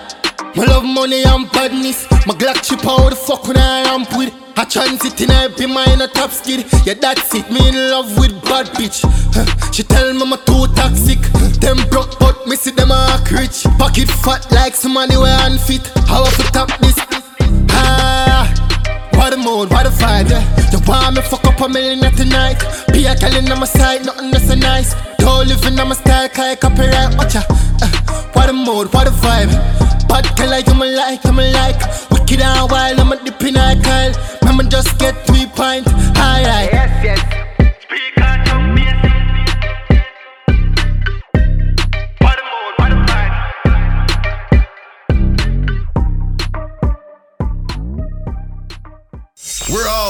My 0.57 0.65
love 0.65 0.85
money 0.85 1.23
and 1.23 1.51
badness. 1.53 2.11
My 2.27 2.35
Glock 2.35 2.63
chip 2.63 2.81
how 2.81 3.09
the 3.09 3.15
fuck 3.15 3.47
when 3.47 3.57
I 3.57 3.85
ramp 3.85 4.17
with. 4.17 4.35
I 4.57 4.65
transit 4.65 5.21
in 5.21 5.31
be 5.57 5.67
mine 5.67 6.01
a 6.01 6.09
top 6.09 6.31
skid. 6.31 6.67
Yeah, 6.85 6.95
that's 6.95 7.33
it. 7.35 7.51
Me 7.51 7.69
in 7.69 7.75
love 7.91 8.19
with 8.19 8.33
bad 8.43 8.67
bitch. 8.75 9.05
Huh. 9.33 9.71
She 9.71 9.85
tell 9.85 10.13
me 10.13 10.23
I'm 10.23 10.33
too 10.45 10.67
toxic. 10.75 11.21
Them 11.61 11.79
broke 11.89 12.19
but 12.19 12.47
me 12.49 12.57
see 12.57 12.73
them 12.73 12.91
a 12.91 13.23
rich. 13.31 13.63
Pocket 13.79 14.09
fat 14.09 14.51
like 14.51 14.75
somebody 14.75 15.17
wear 15.17 15.39
unfit. 15.47 15.87
How 16.09 16.25
I 16.25 16.31
put 16.31 16.57
up 16.57 16.69
this? 16.81 16.99
Ah. 17.71 18.80
What 19.21 19.35
a 19.35 19.37
mood, 19.37 19.69
what 19.71 19.85
a 19.85 19.91
vibe, 19.91 20.31
yeah. 20.31 20.43
You 20.73 20.81
want 20.89 21.17
me 21.17 21.23
fuck 21.23 21.45
up 21.45 21.61
a 21.61 21.69
million 21.69 22.03
at 22.03 22.17
tonight? 22.17 22.59
Be 22.91 23.05
a 23.05 23.15
girl 23.15 23.37
in 23.37 23.45
my 23.45 23.67
side, 23.67 24.07
nothing 24.07 24.31
that's 24.31 24.49
so 24.49 24.55
nice. 24.55 24.95
Don't 25.19 25.47
live 25.47 25.63
in 25.67 25.77
my 25.77 25.93
style, 25.93 26.29
like 26.31 26.57
copyright, 26.57 27.15
watcha. 27.19 27.45
Uh, 27.83 28.31
what 28.33 28.49
a 28.49 28.53
mood, 28.55 28.93
what 28.95 29.07
a 29.07 29.11
vibe. 29.11 29.53
Bad 30.09 30.25
girl, 30.37 30.59
you 30.59 30.75
my 30.75 30.87
like, 30.87 31.23
you 31.23 31.33
my 31.33 31.51
like. 31.53 31.81
Wicked 32.11 32.41
and 32.41 32.71
wild, 32.71 32.99
I'm 32.99 33.13
a 33.13 33.23
dip 33.23 33.43
in 33.43 33.57
a. 33.59 34.17
I'ma 34.43 34.63
just 34.65 34.99
get 34.99 35.15
three 35.27 35.47
pint, 35.55 35.87
alright. 36.17 36.73
Yes, 36.73 37.05
yes. 37.05 37.21
We're 37.91 38.20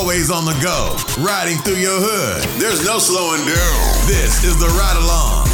always 0.01 0.31
on 0.31 0.47
the 0.47 0.59
go, 0.62 0.97
riding 1.22 1.59
through 1.59 1.77
your 1.77 2.01
hood. 2.01 2.43
There's 2.59 2.82
no 2.86 2.98
slowing 2.98 3.44
down. 3.44 4.06
This 4.06 4.44
is 4.44 4.59
the 4.59 4.66
ride 4.66 4.97
along. 4.97 5.47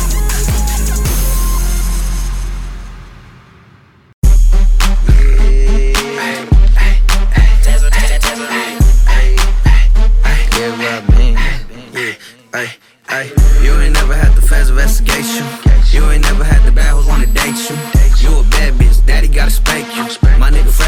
Investigation. 14.69 15.47
You 15.91 16.11
ain't 16.11 16.23
never 16.23 16.45
had 16.45 16.63
the 16.65 16.71
bad 16.71 16.93
hoes 16.93 17.07
wanna 17.07 17.27
date 17.27 17.59
you. 17.69 17.77
You 18.23 18.39
a 18.39 18.43
bad 18.45 18.75
bitch, 18.75 19.05
daddy 19.05 19.27
gotta 19.27 19.51
spank 19.51 19.97
you. 19.97 20.26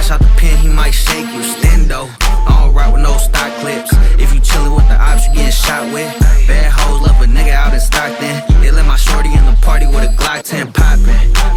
Fresh 0.09 0.23
out 0.23 0.27
the 0.27 0.41
pen, 0.41 0.57
he 0.57 0.69
might 0.69 0.93
shake 0.93 1.29
you. 1.35 1.43
Stendo, 1.43 2.09
I 2.23 2.65
don't 2.65 2.75
rock 2.75 2.95
with 2.95 3.03
no 3.03 3.19
stock 3.19 3.53
clips. 3.61 3.93
If 4.17 4.33
you 4.33 4.41
chillin' 4.41 4.75
with 4.75 4.89
the 4.89 4.97
ops, 4.97 5.27
you 5.27 5.35
getting 5.35 5.53
shot 5.53 5.85
with. 5.93 6.09
Bad 6.49 6.73
hoes 6.73 7.03
love 7.03 7.21
a 7.21 7.27
nigga 7.27 7.53
out 7.53 7.75
in 7.75 7.81
Stockton. 7.81 8.41
They 8.63 8.71
let 8.71 8.87
my 8.87 8.97
shorty 8.97 9.29
in 9.29 9.45
the 9.45 9.53
party 9.61 9.87
with 9.87 10.09
a 10.09 10.13
Glock 10.17 10.45
10 10.45 10.73
poppin'. 10.73 11.05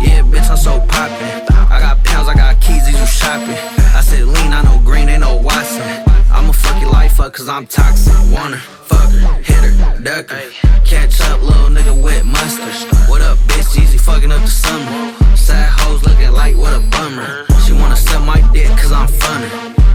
Yeah, 0.03 0.19
bitch, 0.27 0.49
I'm 0.49 0.57
so 0.57 0.81
poppin'. 0.81 1.47
I 1.71 1.79
got 1.79 2.03
pounds, 2.03 2.27
I 2.27 2.33
got 2.33 2.59
keys, 2.59 2.85
these 2.85 2.99
you 2.99 3.05
shopping. 3.05 3.55
I 3.95 4.01
said 4.01 4.27
lean, 4.27 4.51
I 4.51 4.61
know 4.63 4.81
green, 4.83 5.07
ain't 5.07 5.21
no 5.21 5.37
Watson 5.37 6.00
toxic. 7.29 8.13
Wanna 8.33 8.57
fuck 8.57 9.11
her, 9.11 9.33
hit 9.43 9.61
her, 9.61 9.99
duck 10.01 10.31
her. 10.31 10.41
Catch 10.83 11.21
up, 11.21 11.41
little 11.43 11.69
nigga 11.69 11.93
with 11.93 12.25
mustard. 12.25 12.73
What 13.07 13.21
up, 13.21 13.37
bitch? 13.45 13.79
Easy 13.79 13.99
fucking 13.99 14.31
up 14.31 14.41
the 14.41 14.47
summer. 14.47 15.13
Side 15.37 15.69
hoes 15.69 16.03
looking 16.03 16.31
like 16.31 16.57
what 16.57 16.73
a 16.73 16.79
bummer. 16.79 17.45
She 17.63 17.73
wanna 17.73 17.95
suck 17.95 18.25
my 18.25 18.41
dick 18.53 18.69
cause 18.69 18.91
I'm 18.91 19.07
funny. 19.07 19.49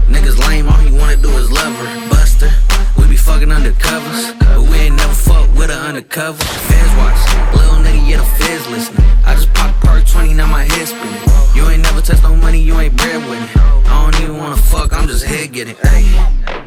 Niggas 0.07 0.39
lame, 0.47 0.69
all 0.69 0.79
he 0.79 0.89
wanna 0.97 1.17
do 1.17 1.29
is 1.37 1.51
love 1.51 1.75
her. 1.75 2.09
Buster, 2.09 2.49
we 2.97 3.09
be 3.09 3.17
fucking 3.17 3.49
undercovers. 3.49 4.39
But 4.39 4.61
we 4.61 4.87
ain't 4.87 4.95
never 4.95 5.13
fuck 5.13 5.53
with 5.57 5.69
her 5.69 5.81
undercover. 5.89 6.41
Feds 6.41 6.95
watch, 6.95 7.19
little 7.53 7.79
nigga, 7.83 8.09
yeah, 8.09 8.17
the 8.17 8.25
feds 8.39 8.69
listening. 8.69 9.05
I 9.25 9.35
just 9.35 9.53
popped 9.53 9.83
perk 9.83 10.07
20, 10.07 10.33
now 10.33 10.47
my 10.47 10.63
head 10.63 10.87
spinning. 10.87 11.21
You 11.53 11.67
ain't 11.67 11.83
never 11.83 12.01
touched 12.01 12.23
no 12.23 12.37
money, 12.37 12.61
you 12.61 12.79
ain't 12.79 12.95
bread 12.95 13.21
it. 13.21 13.57
I 13.91 14.09
don't 14.11 14.23
even 14.23 14.37
wanna 14.37 14.55
fuck, 14.55 14.93
I'm 14.93 15.07
just 15.07 15.25
head 15.25 15.51
getting. 15.51 15.75
Ayy. 15.75 16.66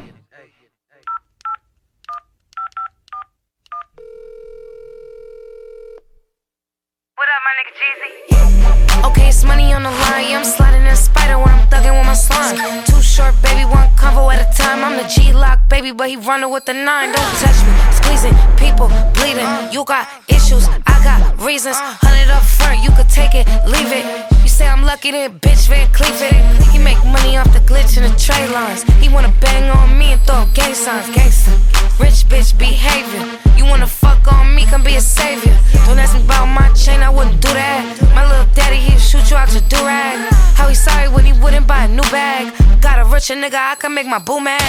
Okay, 9.04 9.28
it's 9.28 9.44
money 9.44 9.72
on 9.72 9.82
the 9.82 9.90
line. 9.90 10.30
Yeah, 10.30 10.38
I'm 10.38 10.44
sliding 10.44 10.82
in 10.82 10.86
a 10.86 10.96
spider 10.96 11.38
when 11.38 11.48
I'm 11.48 11.66
thugging 11.68 11.96
with 11.96 12.06
my 12.06 12.14
slime. 12.14 12.84
Too 12.84 13.02
short, 13.02 13.34
baby, 13.42 13.64
one 13.64 13.88
convo 13.96 14.32
at 14.32 14.38
a 14.38 14.56
time. 14.56 14.84
I'm 14.84 14.96
the 14.96 15.08
G 15.08 15.32
lock, 15.32 15.68
baby, 15.68 15.90
but 15.90 16.08
he 16.08 16.16
running 16.16 16.50
with 16.50 16.64
the 16.66 16.74
nine. 16.74 17.12
Don't 17.12 17.34
touch 17.42 17.58
me, 17.66 17.72
squeezing, 17.90 18.36
people 18.56 18.88
bleeding. 19.14 19.48
You 19.72 19.84
got 19.84 20.06
issues, 20.28 20.68
I 20.86 20.94
got 21.02 21.40
reasons. 21.44 21.76
Hundred 21.76 22.30
up 22.30 22.42
front, 22.42 22.84
you 22.84 22.90
could 22.90 23.08
take 23.08 23.34
it, 23.34 23.46
leave 23.66 23.90
it. 23.90 24.39
Say 24.60 24.68
I'm 24.68 24.82
lucky, 24.82 25.10
then 25.10 25.40
bitch, 25.40 25.68
Van 25.68 25.88
Cleef 25.88 26.20
it. 26.20 26.36
He 26.70 26.78
make 26.78 27.02
money 27.06 27.38
off 27.38 27.50
the 27.54 27.60
glitch 27.60 27.96
in 27.96 28.02
the 28.02 28.14
tray 28.18 28.46
lines. 28.52 28.82
He 29.00 29.08
wanna 29.08 29.32
bang 29.40 29.70
on 29.70 29.98
me 29.98 30.12
and 30.12 30.20
throw 30.20 30.44
gang 30.52 30.74
signs, 30.74 31.08
gangsta. 31.16 31.56
Rich 31.98 32.28
bitch 32.28 32.58
behavior. 32.58 33.24
You 33.56 33.64
wanna 33.64 33.86
fuck 33.86 34.30
on 34.30 34.54
me, 34.54 34.66
come 34.66 34.84
be 34.84 34.96
a 34.96 35.00
savior. 35.00 35.56
Don't 35.86 35.98
ask 35.98 36.14
me 36.14 36.22
about 36.22 36.44
my 36.44 36.68
chain, 36.74 37.00
I 37.00 37.08
wouldn't 37.08 37.40
do 37.40 37.48
that. 37.48 37.80
My 38.14 38.28
little 38.28 38.52
daddy, 38.52 38.76
he'd 38.76 39.00
shoot 39.00 39.30
you 39.30 39.38
out 39.38 39.50
your 39.50 39.62
durag. 39.62 40.28
How 40.58 40.68
he 40.68 40.74
sorry 40.74 41.08
when 41.08 41.24
he 41.24 41.32
wouldn't 41.32 41.66
buy 41.66 41.84
a 41.84 41.88
new 41.88 42.04
bag. 42.12 42.52
Got 42.82 42.98
a 43.00 43.04
richer 43.06 43.36
nigga, 43.36 43.54
I 43.72 43.76
can 43.76 43.94
make 43.94 44.06
my 44.06 44.18
boo 44.18 44.40
mad. 44.40 44.60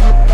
Like 0.00 0.25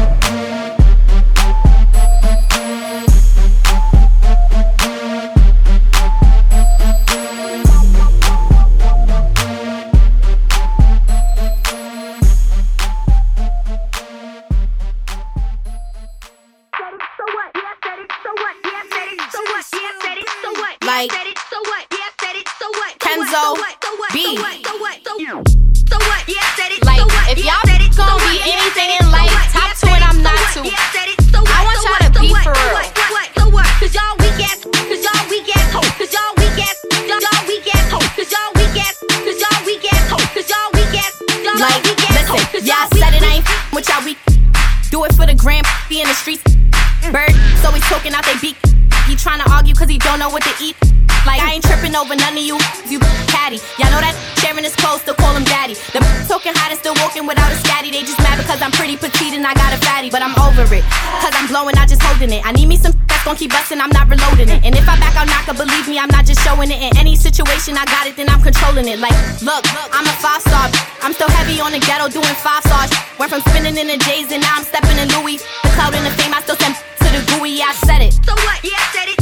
blowing, 61.52 61.76
not 61.76 61.86
just 61.86 62.00
holding 62.00 62.32
it. 62.32 62.40
I 62.48 62.52
need 62.52 62.66
me 62.66 62.80
some 62.80 62.96
that's 63.06 63.24
gonna 63.28 63.38
keep 63.38 63.52
busting, 63.52 63.78
I'm 63.78 63.92
not 63.92 64.08
reloading 64.08 64.48
it. 64.48 64.64
And 64.64 64.72
if 64.74 64.88
I 64.88 64.96
back 64.96 65.14
out, 65.20 65.28
knocker, 65.28 65.52
believe 65.52 65.86
me, 65.86 66.00
I'm 66.00 66.08
not 66.08 66.24
just 66.24 66.40
showing 66.40 66.72
it. 66.72 66.80
In 66.80 66.96
any 66.96 67.14
situation 67.14 67.76
I 67.76 67.84
got 67.84 68.08
it, 68.08 68.16
then 68.16 68.28
I'm 68.32 68.40
controlling 68.40 68.88
it. 68.88 68.98
Like, 68.98 69.14
look, 69.44 69.62
I'm 69.92 70.08
a 70.08 70.14
five 70.24 70.40
star. 70.40 70.72
I'm 71.04 71.12
still 71.12 71.28
heavy 71.28 71.60
on 71.60 71.70
the 71.76 71.78
ghetto, 71.78 72.08
doing 72.08 72.36
five 72.40 72.64
stars. 72.64 72.90
Went 73.20 73.30
from 73.30 73.44
spinning 73.52 73.76
in 73.76 73.86
the 73.86 73.98
J's 74.00 74.32
and 74.32 74.40
now 74.40 74.56
I'm 74.56 74.64
stepping 74.64 74.96
in 74.96 75.12
Louis. 75.20 75.36
The 75.62 75.70
cloud 75.76 75.92
and 75.94 76.06
the 76.08 76.14
fame, 76.16 76.32
I 76.32 76.40
still 76.40 76.56
send 76.56 76.74
to 76.74 77.08
the 77.12 77.22
gooey, 77.36 77.60
I 77.60 77.76
said 77.84 78.00
it. 78.00 78.16
So 78.24 78.32
what? 78.32 78.58
Yeah, 78.64 78.80
I 78.80 78.88
said 78.96 79.08
it. 79.12 79.21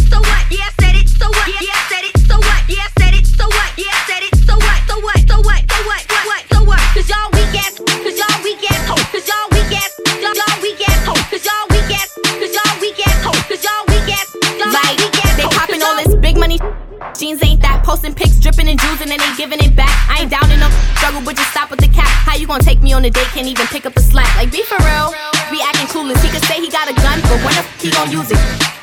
On 23.00 23.06
a 23.06 23.10
date? 23.10 23.32
Can't 23.32 23.48
even 23.48 23.66
pick 23.72 23.86
up 23.88 23.94
the 23.96 24.04
slack. 24.04 24.28
Like, 24.36 24.52
be 24.52 24.62
for 24.62 24.76
real. 24.84 25.08
Be 25.48 25.64
acting 25.64 25.88
clueless. 25.88 26.20
He 26.20 26.28
could 26.28 26.44
say 26.44 26.60
he 26.60 26.68
got 26.68 26.84
a 26.84 26.94
gun, 27.00 27.18
but 27.24 27.40
when 27.40 27.56
the 27.56 27.64
f 27.64 27.80
he 27.80 27.88
gon' 27.90 28.12
use 28.12 28.28
it? 28.28 28.40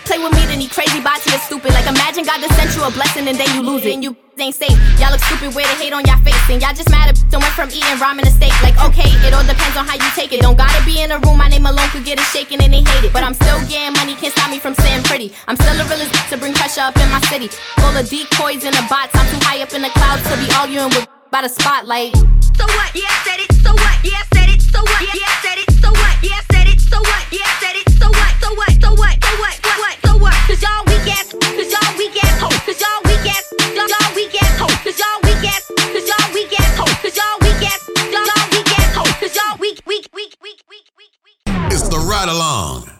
Play 0.09 0.17
with 0.17 0.33
me, 0.33 0.41
then 0.49 0.57
he 0.57 0.67
crazy, 0.67 0.99
body 1.03 1.29
is 1.29 1.41
stupid. 1.45 1.69
Like, 1.77 1.85
imagine 1.85 2.25
God 2.25 2.41
just 2.41 2.55
sent 2.57 2.73
you 2.73 2.81
a 2.81 2.89
blessing 2.89 3.27
and 3.27 3.37
then 3.37 3.49
you 3.53 3.61
lose 3.61 3.85
it. 3.85 3.93
And 3.93 4.01
you 4.01 4.17
ain't 4.39 4.55
safe. 4.55 4.73
Y'all 4.97 5.11
look 5.13 5.21
stupid, 5.21 5.53
wear 5.53 5.67
the 5.67 5.75
hate 5.77 5.93
on 5.93 6.01
y'all 6.07 6.17
face. 6.25 6.39
And 6.49 6.57
y'all 6.63 6.73
just 6.73 6.89
mad 6.89 7.13
at 7.13 7.19
went 7.29 7.53
from 7.53 7.69
eating 7.69 7.99
ramen 8.01 8.25
to 8.25 8.33
steak. 8.33 8.55
Like, 8.65 8.79
okay, 8.89 9.11
it 9.27 9.35
all 9.35 9.45
depends 9.45 9.77
on 9.77 9.85
how 9.85 9.93
you 9.93 10.09
take 10.17 10.33
it. 10.33 10.41
Don't 10.41 10.57
gotta 10.57 10.81
be 10.81 10.97
in 11.03 11.11
a 11.11 11.19
room, 11.21 11.37
my 11.37 11.51
name 11.51 11.67
alone 11.67 11.89
could 11.93 12.07
get 12.07 12.17
it 12.17 12.25
shaken 12.33 12.57
and 12.63 12.73
they 12.73 12.81
hate 12.81 13.05
it. 13.05 13.13
But 13.13 13.21
I'm 13.21 13.35
still 13.37 13.59
getting 13.69 13.93
money, 13.99 14.15
can't 14.17 14.33
stop 14.33 14.49
me 14.49 14.57
from 14.57 14.73
saying 14.81 15.03
pretty. 15.03 15.29
I'm 15.45 15.59
still 15.59 15.77
a 15.77 15.85
realist 15.85 16.15
to 16.31 16.37
bring 16.41 16.57
pressure 16.57 16.87
up 16.87 16.97
in 16.97 17.07
my 17.13 17.21
city. 17.29 17.51
Full 17.83 17.93
of 17.93 18.07
decoys 18.09 18.65
and 18.65 18.73
the 18.73 18.85
bots, 18.89 19.13
I'm 19.13 19.27
too 19.29 19.41
high 19.45 19.61
up 19.61 19.69
in 19.77 19.83
the 19.85 19.93
clouds 19.93 20.23
to 20.25 20.35
be 20.41 20.49
arguing 20.57 20.89
with 20.95 21.16
by 21.31 21.41
the 21.41 21.49
spotlight. 21.49 22.15
So 22.55 22.65
what? 22.65 22.89
Yeah, 22.95 23.09
I 23.09 23.17
said 23.25 23.39
it. 23.41 23.51
So 23.63 23.71
what? 23.73 23.97
Yeah, 24.03 24.17
I 24.17 24.25
said 24.33 24.49
it. 24.49 24.61
So 24.61 24.79
what? 24.79 25.01
Yeah, 25.01 25.27
I 25.27 25.35
said 25.43 25.57
it. 25.59 25.71
So 25.71 25.89
what? 25.91 26.15
Yeah, 26.23 26.37
I 26.37 26.43
said 26.51 26.67
it. 26.67 26.79
So 26.79 26.99
what? 26.99 27.23
Yeah, 27.31 27.43
I 27.43 27.53
said 27.59 27.75
it. 27.75 27.87
So 27.99 28.07
what? 28.09 28.31
So 28.41 28.49
what? 28.55 28.71
So 28.81 28.89
what? 28.95 29.15
So 29.23 29.31
what? 29.41 29.55
What? 29.63 29.79
What? 29.81 29.95
So 30.05 30.17
what? 30.17 30.37
Cause 30.47 30.61
y'all 30.61 30.83
weak 30.87 31.07
ass. 31.11 31.33
Cause 31.33 31.69
y'all 31.71 31.91
weak 31.97 32.17
ass 32.23 32.39
hoe. 32.39 32.59
Cause 32.65 32.79
y'all 32.81 33.01
weak 33.05 33.27
ass. 33.27 33.45
Y'all 33.75 33.87
y'all 33.87 34.11
weak 34.15 34.35
ass 34.41 34.55
hoe. 34.59 34.77
Cause 34.83 34.97
y'all 34.99 35.19
weak 35.23 35.43
ass. 35.51 35.63
Cause 35.67 36.07
y'all 36.07 36.27
weak 36.33 36.53
ass 36.59 36.73
hoe. 36.79 36.95
Cause 37.03 37.15
y'all 37.17 37.37
weak 37.43 37.63
ass. 37.65 37.81
Y'all 38.11 38.25
y'all 38.25 38.45
weak 38.51 38.71
ass 38.79 38.95
hoe. 38.95 39.13
Cause 39.19 39.35
y'all 39.35 39.57
weak, 39.59 39.81
weak, 39.85 40.07
weak, 40.13 40.33
weak, 40.41 40.61
weak, 40.69 40.87
weak. 40.97 41.39
It's 41.71 41.87
the 41.89 41.99
ride 41.99 42.29
along. 42.29 42.96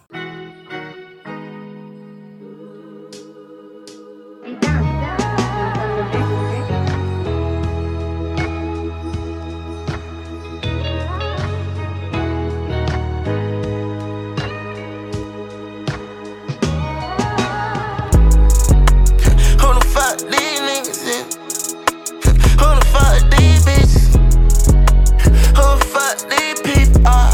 Uh, 27.05 27.33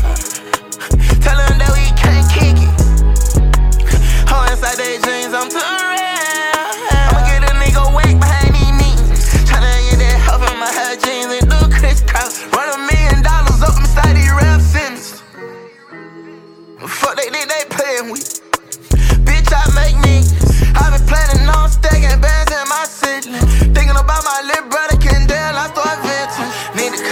them 1.38 1.58
that 1.60 1.72
we 1.74 1.86
can't 1.96 2.28
kick 2.32 2.58
it. 2.58 2.74
Who 4.30 4.36
inside 4.52 4.78
their 4.78 5.00
jeans, 5.00 5.34
I'm 5.34 5.50
too 5.50 5.60
real. 5.60 6.92
I'ma 7.08 7.22
get 7.30 7.44
a 7.46 7.54
nigga 7.56 7.84
behind 8.20 8.54
these 8.56 8.74
meetings. 8.76 9.24
Tryna 9.48 9.72
get 9.90 10.00
that 10.04 10.20
help 10.20 10.42
my 10.60 10.72
hair 10.72 10.96
jeans 10.98 11.32
and 11.38 11.48
do 11.50 11.60
crisscross. 11.72 12.44
Run 12.52 12.68
a 12.74 12.80
million 12.90 13.22
dollars 13.24 13.62
up 13.64 13.76
these. 14.16 15.24
Fuck 16.88 17.16
they 17.18 17.30
playing 17.70 18.12
with. 18.12 18.42
Bitch, 19.24 19.52
I 19.54 19.64
make. 19.74 19.96
I 20.76 20.90
been 20.92 21.06
planning 21.08 21.48
on 21.48 21.70
stacking 21.70 22.20
bands 22.20 22.52
in 22.52 22.66
my 22.68 22.86
city. 22.86 23.32
Thinking 23.72 23.96
about 23.98 24.24
my 24.26 24.42
little 24.46 24.70
brother 24.70 24.98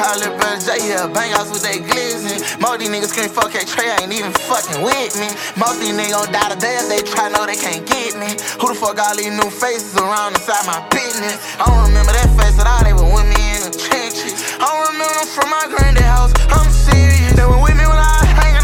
call 0.01 0.17
little 0.17 0.37
brother 0.37 0.57
J, 0.57 0.89
yeah, 0.89 1.05
bang 1.13 1.29
outs 1.37 1.53
with 1.53 1.61
they 1.61 1.77
glizzy. 1.77 2.41
Most 2.57 2.81
these 2.81 2.89
niggas 2.89 3.13
can't 3.13 3.29
fuck 3.29 3.53
at 3.53 3.69
Trey, 3.69 3.93
ain't 4.01 4.09
even 4.09 4.33
fucking 4.49 4.81
with 4.81 5.13
me. 5.21 5.29
Most 5.61 5.77
these 5.77 5.93
niggas 5.93 6.17
gon' 6.17 6.33
die 6.33 6.49
today 6.49 6.75
if 6.81 6.87
they 6.89 7.01
try, 7.05 7.29
know 7.29 7.45
they 7.45 7.55
can't 7.55 7.85
get 7.85 8.17
me. 8.17 8.33
Who 8.57 8.73
the 8.73 8.77
fuck 8.77 8.97
all 8.97 9.13
these 9.15 9.29
new 9.29 9.49
faces 9.53 9.93
around 9.93 10.33
inside 10.33 10.65
my 10.65 10.81
business? 10.89 11.37
I 11.61 11.69
don't 11.69 11.85
remember 11.93 12.13
that 12.17 12.29
face 12.33 12.57
at 12.57 12.65
all, 12.65 12.81
they 12.81 12.97
were 12.97 13.09
with 13.13 13.29
me 13.29 13.41
in 13.53 13.61
the 13.69 13.73
trenches. 13.77 14.33
I 14.57 14.65
don't 14.65 14.97
remember 14.97 15.13
them 15.21 15.29
from 15.29 15.47
my 15.53 15.65
granddad 15.69 16.09
house, 16.09 16.33
I'm 16.49 16.69
serious. 16.73 17.37
They 17.37 17.45
were 17.45 17.61
with 17.61 17.77
me 17.77 17.85
when 17.85 18.01
I 18.01 18.09
was 18.25 18.31
hanging 18.33 18.61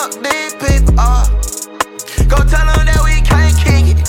fuck 0.00 0.12
these 0.24 0.54
people. 0.54 0.96
Go 2.24 2.38
tell 2.48 2.64
them 2.72 2.88
that 2.88 3.00
we 3.04 3.20
can't 3.20 3.52
kick 3.60 3.92
it. 3.92 4.00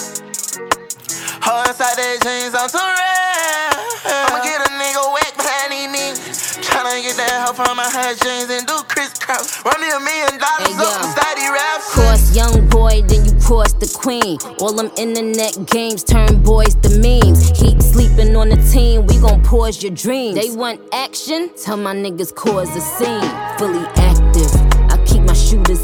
Her 1.43 1.67
inside 1.67 1.99
their 1.99 2.15
jeans, 2.23 2.55
I'm 2.55 2.69
too 2.71 2.79
real. 2.79 3.75
I'ma 4.07 4.39
get 4.39 4.63
a 4.63 4.71
nigga 4.79 5.03
whack 5.11 5.35
behind 5.35 5.75
these 5.75 5.91
niggas. 5.91 6.63
Tryna 6.63 7.03
get 7.03 7.17
that 7.17 7.43
help 7.43 7.55
from 7.57 7.75
my 7.75 7.83
high 7.83 8.15
jeans 8.23 8.49
and 8.49 8.65
do 8.65 8.77
crisscross. 8.87 9.65
Run 9.65 9.81
me 9.81 9.89
a 9.91 9.99
million 9.99 10.39
dollars 10.39 10.71
hey, 10.71 10.79
up 10.79 11.03
inside 11.03 11.35
these 11.35 11.51
raps. 11.51 11.91
Cross 11.91 12.35
young 12.35 12.69
boy, 12.69 13.01
then 13.07 13.25
you 13.25 13.33
cross 13.43 13.73
the 13.73 13.91
queen. 13.91 14.37
All 14.59 14.71
them 14.71 14.91
internet 14.95 15.67
games 15.67 16.03
turn 16.05 16.41
boys 16.41 16.75
to 16.87 16.89
memes. 17.03 17.49
Heat 17.59 17.81
sleeping 17.81 18.35
on 18.37 18.47
the 18.47 18.61
team, 18.71 19.07
we 19.07 19.19
gon' 19.19 19.43
pause 19.43 19.83
your 19.83 19.91
dreams. 19.91 20.39
They 20.39 20.55
want 20.55 20.79
action? 20.93 21.51
Tell 21.61 21.75
my 21.75 21.93
niggas 21.93 22.33
cause 22.33 22.69
a 22.77 22.81
scene. 22.81 23.27
Fully 23.59 23.85
active 23.97 24.70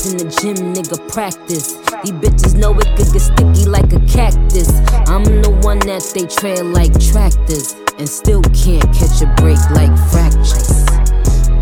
in 0.08 0.18
the 0.18 0.28
gym, 0.40 0.74
nigga 0.74 0.98
practice. 1.12 1.76
These 2.04 2.16
bitches 2.22 2.56
know 2.56 2.72
it 2.80 2.88
could 2.96 3.12
get 3.12 3.20
sticky 3.20 3.66
like 3.66 3.92
a 3.92 4.00
cactus. 4.08 4.70
I'm 5.08 5.24
the 5.42 5.52
one 5.64 5.80
that 5.80 6.04
they 6.14 6.26
tread 6.26 6.66
like 6.68 6.94
tractors. 7.00 7.76
And 8.00 8.08
still 8.08 8.42
can't 8.56 8.88
catch 8.94 9.22
a 9.22 9.28
break 9.42 9.60
like 9.72 9.92
fractures. 10.12 10.86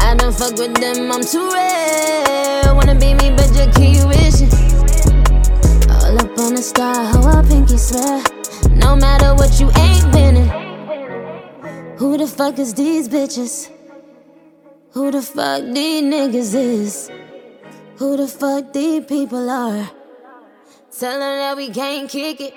I 0.02 0.16
don't 0.16 0.36
fuck 0.36 0.58
with 0.60 0.76
them, 0.76 1.12
I'm 1.12 1.24
too 1.24 1.48
real. 1.48 2.76
Wanna 2.76 2.96
be 2.96 3.14
me, 3.16 3.34
but 3.34 3.50
you 3.58 3.66
keep 3.74 4.06
wishing. 4.06 4.52
All 5.90 6.20
up 6.20 6.38
on 6.38 6.54
the 6.54 6.62
star, 6.62 7.06
how 7.06 7.24
I 7.26 7.42
pinky 7.48 7.78
swear. 7.78 8.22
No 8.70 8.96
matter 8.96 9.34
what, 9.34 9.60
you 9.60 9.72
ain't 9.78 10.06
winning. 10.14 10.50
Who 11.98 12.18
the 12.18 12.28
fuck 12.28 12.60
is 12.60 12.74
these 12.74 13.08
bitches? 13.08 13.72
Who 14.92 15.10
the 15.12 15.22
fuck 15.22 15.64
these 15.74 16.04
niggas 16.04 16.54
is? 16.54 17.10
Who 17.98 18.18
the 18.18 18.28
fuck 18.28 18.74
these 18.74 19.06
people 19.06 19.50
are? 19.50 19.90
Tell 20.92 21.20
them 21.20 21.38
that 21.40 21.56
we 21.56 21.70
can't 21.70 22.10
kick 22.10 22.42
it. 22.42 22.54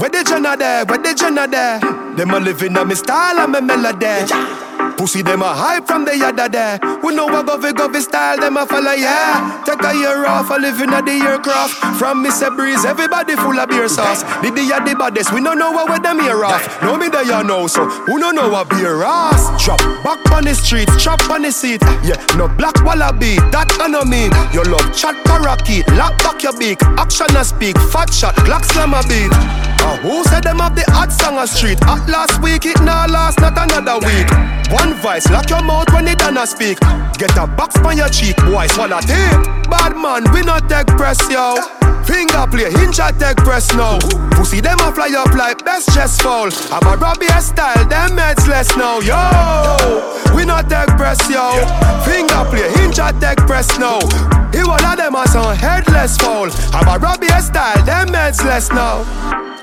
Where 0.00 0.08
the 0.10 0.24
Jenna 0.26 0.56
there? 0.56 0.86
Where 0.86 0.98
the 0.98 1.14
Jenna 1.14 1.46
there? 1.46 1.80
Them 2.16 2.30
a 2.30 2.40
living 2.40 2.76
on 2.78 2.88
me 2.88 2.94
style 2.94 3.38
and 3.38 3.52
me 3.52 3.60
melody. 3.60 4.67
Pussy 4.98 5.22
them 5.22 5.42
a 5.42 5.54
hype 5.54 5.86
from 5.86 6.04
the 6.04 6.18
yada 6.18 6.48
there. 6.48 6.80
We 7.04 7.14
know 7.14 7.28
a 7.28 7.44
govy 7.44 7.70
govy 7.70 8.02
style, 8.02 8.36
them 8.36 8.56
a 8.56 8.66
follow 8.66 8.90
yeah. 8.90 9.62
Take 9.64 9.84
a 9.84 9.94
year 9.94 10.26
off, 10.26 10.50
a 10.50 10.54
living 10.54 10.90
at 10.90 11.06
the 11.06 11.12
aircraft. 11.12 11.78
From 11.96 12.24
Mr. 12.24 12.50
Breeze, 12.54 12.84
everybody 12.84 13.36
full 13.36 13.56
of 13.60 13.68
beer 13.68 13.86
sauce. 13.86 14.24
The 14.42 14.50
the 14.50 14.66
the 14.84 14.96
baddest, 14.98 15.32
we 15.32 15.40
don't 15.40 15.56
know 15.56 15.70
what 15.70 15.88
with 15.88 16.02
them 16.02 16.18
here 16.18 16.44
off. 16.44 16.82
No 16.82 16.96
me 16.96 17.08
there 17.08 17.22
you 17.22 17.44
know, 17.44 17.68
so 17.68 17.88
who 17.88 18.18
don't 18.18 18.34
know 18.34 18.48
what 18.48 18.70
beer 18.70 19.04
ass? 19.04 19.64
Drop 19.64 19.78
back 20.02 20.18
on 20.32 20.42
the 20.42 20.54
street, 20.54 20.88
chop 20.98 21.22
on 21.30 21.42
the 21.42 21.52
seat. 21.52 21.80
Yeah, 22.02 22.18
no 22.36 22.48
black 22.48 22.74
wallaby, 22.82 23.36
that 23.54 23.70
I 23.78 23.86
know 23.86 24.02
me. 24.02 24.26
Your 24.52 24.64
love 24.64 24.90
chat 24.90 25.14
parakeet, 25.24 25.86
lock 25.94 26.18
back 26.18 26.42
your 26.42 26.58
beak. 26.58 26.82
Action 26.98 27.30
a 27.36 27.44
speak, 27.44 27.78
fat 27.94 28.12
shot, 28.12 28.34
Glock 28.42 28.64
slam 28.64 28.94
a 28.94 29.02
beat. 29.06 29.30
Uh, 29.78 29.96
who 29.98 30.24
said 30.24 30.42
them 30.42 30.58
have 30.58 30.74
the 30.74 30.82
hot 30.90 31.12
song 31.12 31.38
a 31.38 31.46
street? 31.46 31.78
At 31.82 32.08
last 32.10 32.42
week, 32.42 32.66
it 32.66 32.80
now 32.82 33.06
last, 33.06 33.40
not 33.40 33.56
another 33.56 34.04
week. 34.04 34.26
One 34.70 34.87
voice, 34.94 35.28
lock 35.30 35.50
your 35.50 35.62
mouth 35.62 35.92
when 35.92 36.04
they 36.04 36.14
done 36.14 36.46
speak. 36.46 36.78
Get 37.18 37.36
a 37.36 37.48
box 37.48 37.76
on 37.78 37.96
your 37.96 38.08
cheek, 38.08 38.36
boy, 38.46 38.68
swallow 38.68 39.00
tape. 39.00 39.42
Bad 39.66 39.96
man, 39.96 40.22
we 40.32 40.42
not 40.42 40.68
take 40.68 40.86
press, 40.86 41.18
yo. 41.28 41.56
Finger 42.06 42.46
play, 42.46 42.70
hinge 42.70 43.00
at 43.00 43.18
take 43.18 43.36
press 43.38 43.74
now. 43.74 43.98
Pussy 44.30 44.60
them 44.60 44.78
a 44.78 44.92
fly 44.92 45.10
up 45.18 45.34
like 45.34 45.64
best 45.64 45.92
chest 45.92 46.22
fall. 46.22 46.48
I'm 46.70 46.86
a 46.86 46.96
Robbie 46.96 47.26
style, 47.40 47.84
them 47.88 48.10
meds 48.16 48.46
less 48.46 48.76
now, 48.76 49.00
yo. 49.00 49.18
We 50.36 50.44
not 50.44 50.70
take 50.70 50.94
press, 50.96 51.18
yo. 51.28 51.58
Finger 52.06 52.44
play, 52.50 52.70
hinge 52.78 53.00
at 53.00 53.18
take 53.20 53.44
press 53.48 53.76
now. 53.80 53.98
He 54.52 54.62
one 54.62 54.84
of 54.84 54.96
them 54.96 55.16
as 55.16 55.34
on 55.34 55.56
headless 55.56 56.16
fall. 56.18 56.48
I'm 56.72 56.86
a 56.86 57.02
Robbie 57.02 57.26
style, 57.42 57.82
them 57.84 58.10
meds 58.14 58.44
less 58.44 58.70
now. 58.70 59.02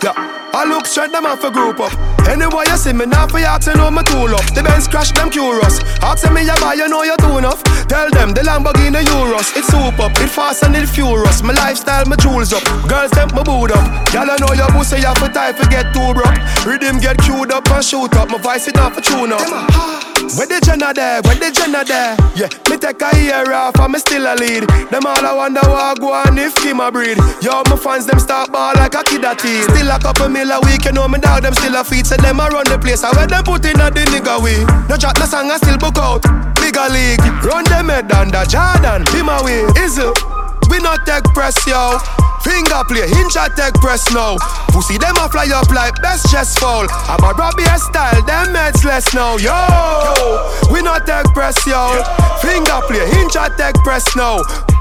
Yeah. 0.03 0.35
I 0.55 0.63
look 0.63 0.87
straight 0.87 1.11
them 1.11 1.25
off 1.25 1.43
a 1.43 1.51
group 1.51 1.81
up. 1.83 1.91
Anyway, 2.31 2.63
you 2.71 2.77
see 2.77 2.93
me 2.93 3.05
now 3.05 3.27
for 3.27 3.43
to 3.43 3.75
know 3.75 3.91
my 3.91 4.03
tool 4.03 4.31
up. 4.31 4.47
The 4.55 4.63
Benz 4.63 4.87
crash 4.87 5.11
them 5.11 5.29
curious. 5.29 5.83
Ask 5.99 6.31
me 6.31 6.47
you 6.47 6.55
buy, 6.63 6.79
you 6.79 6.87
know 6.87 7.03
you 7.03 7.17
too 7.19 7.41
enough. 7.45 7.61
Tell 7.87 8.09
them 8.09 8.33
the 8.33 8.41
Lamborghini 8.41 9.03
Euros. 9.05 9.55
It's 9.55 9.67
soup 9.67 9.99
up, 9.99 10.11
it 10.19 10.29
fast 10.29 10.63
and 10.63 10.75
it 10.75 10.87
furious. 10.87 11.41
My 11.43 11.53
lifestyle, 11.53 12.05
my 12.05 12.15
jewels 12.15 12.53
up. 12.53 12.63
Girls 12.87 13.11
them 13.11 13.29
my 13.33 13.43
boot 13.43 13.71
up. 13.71 14.13
Y'all 14.13 14.25
know 14.25 14.53
your 14.53 14.69
pussy, 14.69 14.97
you 14.97 15.13
for 15.15 15.29
time 15.29 15.53
for 15.55 15.67
get 15.69 15.93
too 15.93 16.13
broke. 16.13 16.65
Rhythm 16.65 16.99
get 16.99 17.17
queued 17.19 17.51
up 17.51 17.69
and 17.69 17.83
shoot 17.83 18.13
up. 18.15 18.29
My 18.29 18.37
voice 18.37 18.67
it 18.67 18.77
off 18.77 18.95
for 18.95 19.01
tune 19.01 19.31
up. 19.31 20.14
Where 20.33 20.49
the 20.49 20.57
Jenna 20.65 20.89
there? 20.93 21.21
Where 21.21 21.37
the 21.37 21.53
Jenna 21.53 21.85
there? 21.85 22.17
Yeah, 22.33 22.49
me 22.65 22.81
take 22.81 22.97
a 22.97 23.13
year 23.21 23.53
off 23.53 23.77
and 23.77 23.93
me 23.93 23.99
still 23.99 24.25
a 24.25 24.33
lead. 24.33 24.65
Them 24.89 25.05
all 25.05 25.21
I 25.21 25.33
wonder 25.33 25.61
what 25.61 26.01
go 26.01 26.13
on 26.13 26.37
if 26.37 26.55
Kim 26.55 26.79
a 26.81 26.91
breed. 26.91 27.17
Yo, 27.45 27.61
my 27.69 27.77
fans 27.77 28.05
them 28.07 28.19
start 28.19 28.51
ball 28.51 28.73
like 28.75 28.95
a 28.95 29.03
kid 29.03 29.23
a 29.23 29.35
teen. 29.35 29.61
Still 29.69 29.91
a 29.91 29.99
couple 29.99 30.29
mil 30.29 30.49
a 30.49 30.59
week, 30.65 30.85
you 30.85 30.91
know 30.91 31.07
me 31.07 31.19
dog 31.19 31.43
them 31.43 31.53
still 31.53 31.75
a 31.75 31.83
feed. 31.83 32.07
So 32.07 32.17
them 32.17 32.39
a 32.39 32.49
run 32.49 32.65
the 32.65 32.79
place. 32.81 33.03
I 33.03 33.13
where 33.13 33.27
them 33.27 33.43
put 33.43 33.65
in 33.65 33.79
a 33.79 33.93
the 33.93 34.01
nigga 34.09 34.41
way. 34.41 34.65
No 34.89 34.97
chat, 34.97 35.13
no 35.19 35.25
song, 35.25 35.51
I 35.51 35.57
still 35.57 35.77
book 35.77 35.97
out. 36.01 36.25
Bigger 36.57 36.89
league, 36.89 37.21
run 37.45 37.63
them 37.65 37.89
head 37.93 38.11
under 38.11 38.43
Jordan. 38.49 39.05
Him 39.13 39.29
away, 39.29 39.61
is 39.77 40.01
it? 40.01 40.09
We 40.69 40.79
not 40.79 41.05
take 41.05 41.23
press, 41.33 41.55
yo. 41.67 41.97
Finger 42.45 42.83
play, 42.87 43.07
hinge 43.09 43.33
take 43.57 43.73
press 43.81 44.05
now. 44.13 44.37
Pussy 44.69 44.97
them 44.99 45.17
a 45.17 45.27
fly 45.29 45.49
up 45.49 45.69
like 45.71 45.99
best 46.01 46.29
chest 46.29 46.59
fall. 46.59 46.85
I'm 47.09 47.23
a 47.23 47.33
Robbie 47.33 47.65
style, 47.81 48.21
them 48.21 48.53
meds 48.53 48.85
less 48.85 49.13
now, 49.15 49.37
yo. 49.37 49.51
We 50.71 50.83
not 50.83 51.07
take 51.07 51.25
press, 51.33 51.57
yo. 51.65 52.03
Finger 52.41 52.81
play, 52.87 53.01
hinge 53.09 53.33
take 53.57 53.75
press 53.83 54.05
now. 54.15 54.37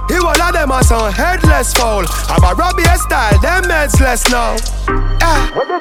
He 0.09 0.21
one 0.21 0.39
of 0.41 0.53
them 0.53 0.71
as 0.73 0.93
on 0.93 1.11
headless 1.11 1.73
fall. 1.73 2.05
I'm 2.29 2.45
a 2.45 2.55
Robbie 2.55 2.85
style, 3.01 3.41
them 3.41 3.65
meds 3.65 3.99
less 3.99 4.29
now. 4.31 4.57
Ah. 5.23 5.51
Well, 5.57 5.67
Them 5.67 5.81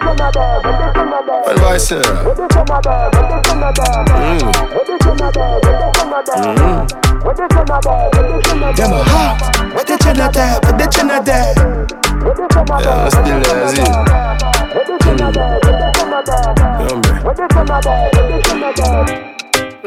a 6.13 6.87
hot. 6.87 7.02
What 7.23 7.37
the 7.37 7.47
Jenna 10.03 10.29
there? 10.31 10.59
What 10.59 10.77
the 10.77 10.87
Jenna 10.91 11.23
there? 11.23 11.53
Yeah, 12.81 12.99
I'm 12.99 13.11
still 13.11 13.39
lazy. 13.39 13.85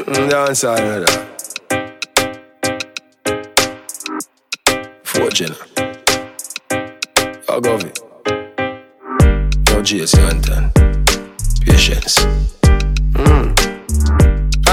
Mm, 0.07 0.31
dance 0.31 0.65
all 0.65 0.77
right. 0.77 1.07
Four 5.05 5.31
Jenna. 5.31 5.57
I'll 7.51 7.61
go 7.61 7.77
with 7.77 7.99
Yo, 9.69 9.83
GS 9.83 10.15
Anton. 10.19 10.73
Patience. 11.67 12.19
Mm. 13.13 13.56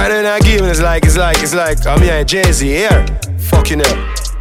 Don't 0.09 0.23
know, 0.23 0.37
give 0.39 0.65
it's 0.65 0.81
like, 0.81 1.05
it's 1.05 1.17
like, 1.17 1.41
it's 1.41 1.53
like, 1.55 1.85
I'm 1.87 2.01
here, 2.01 2.23
Jay 2.23 2.51
Z 2.51 2.67
here. 2.67 3.05
Fucking 3.39 3.79
hell. 3.79 4.32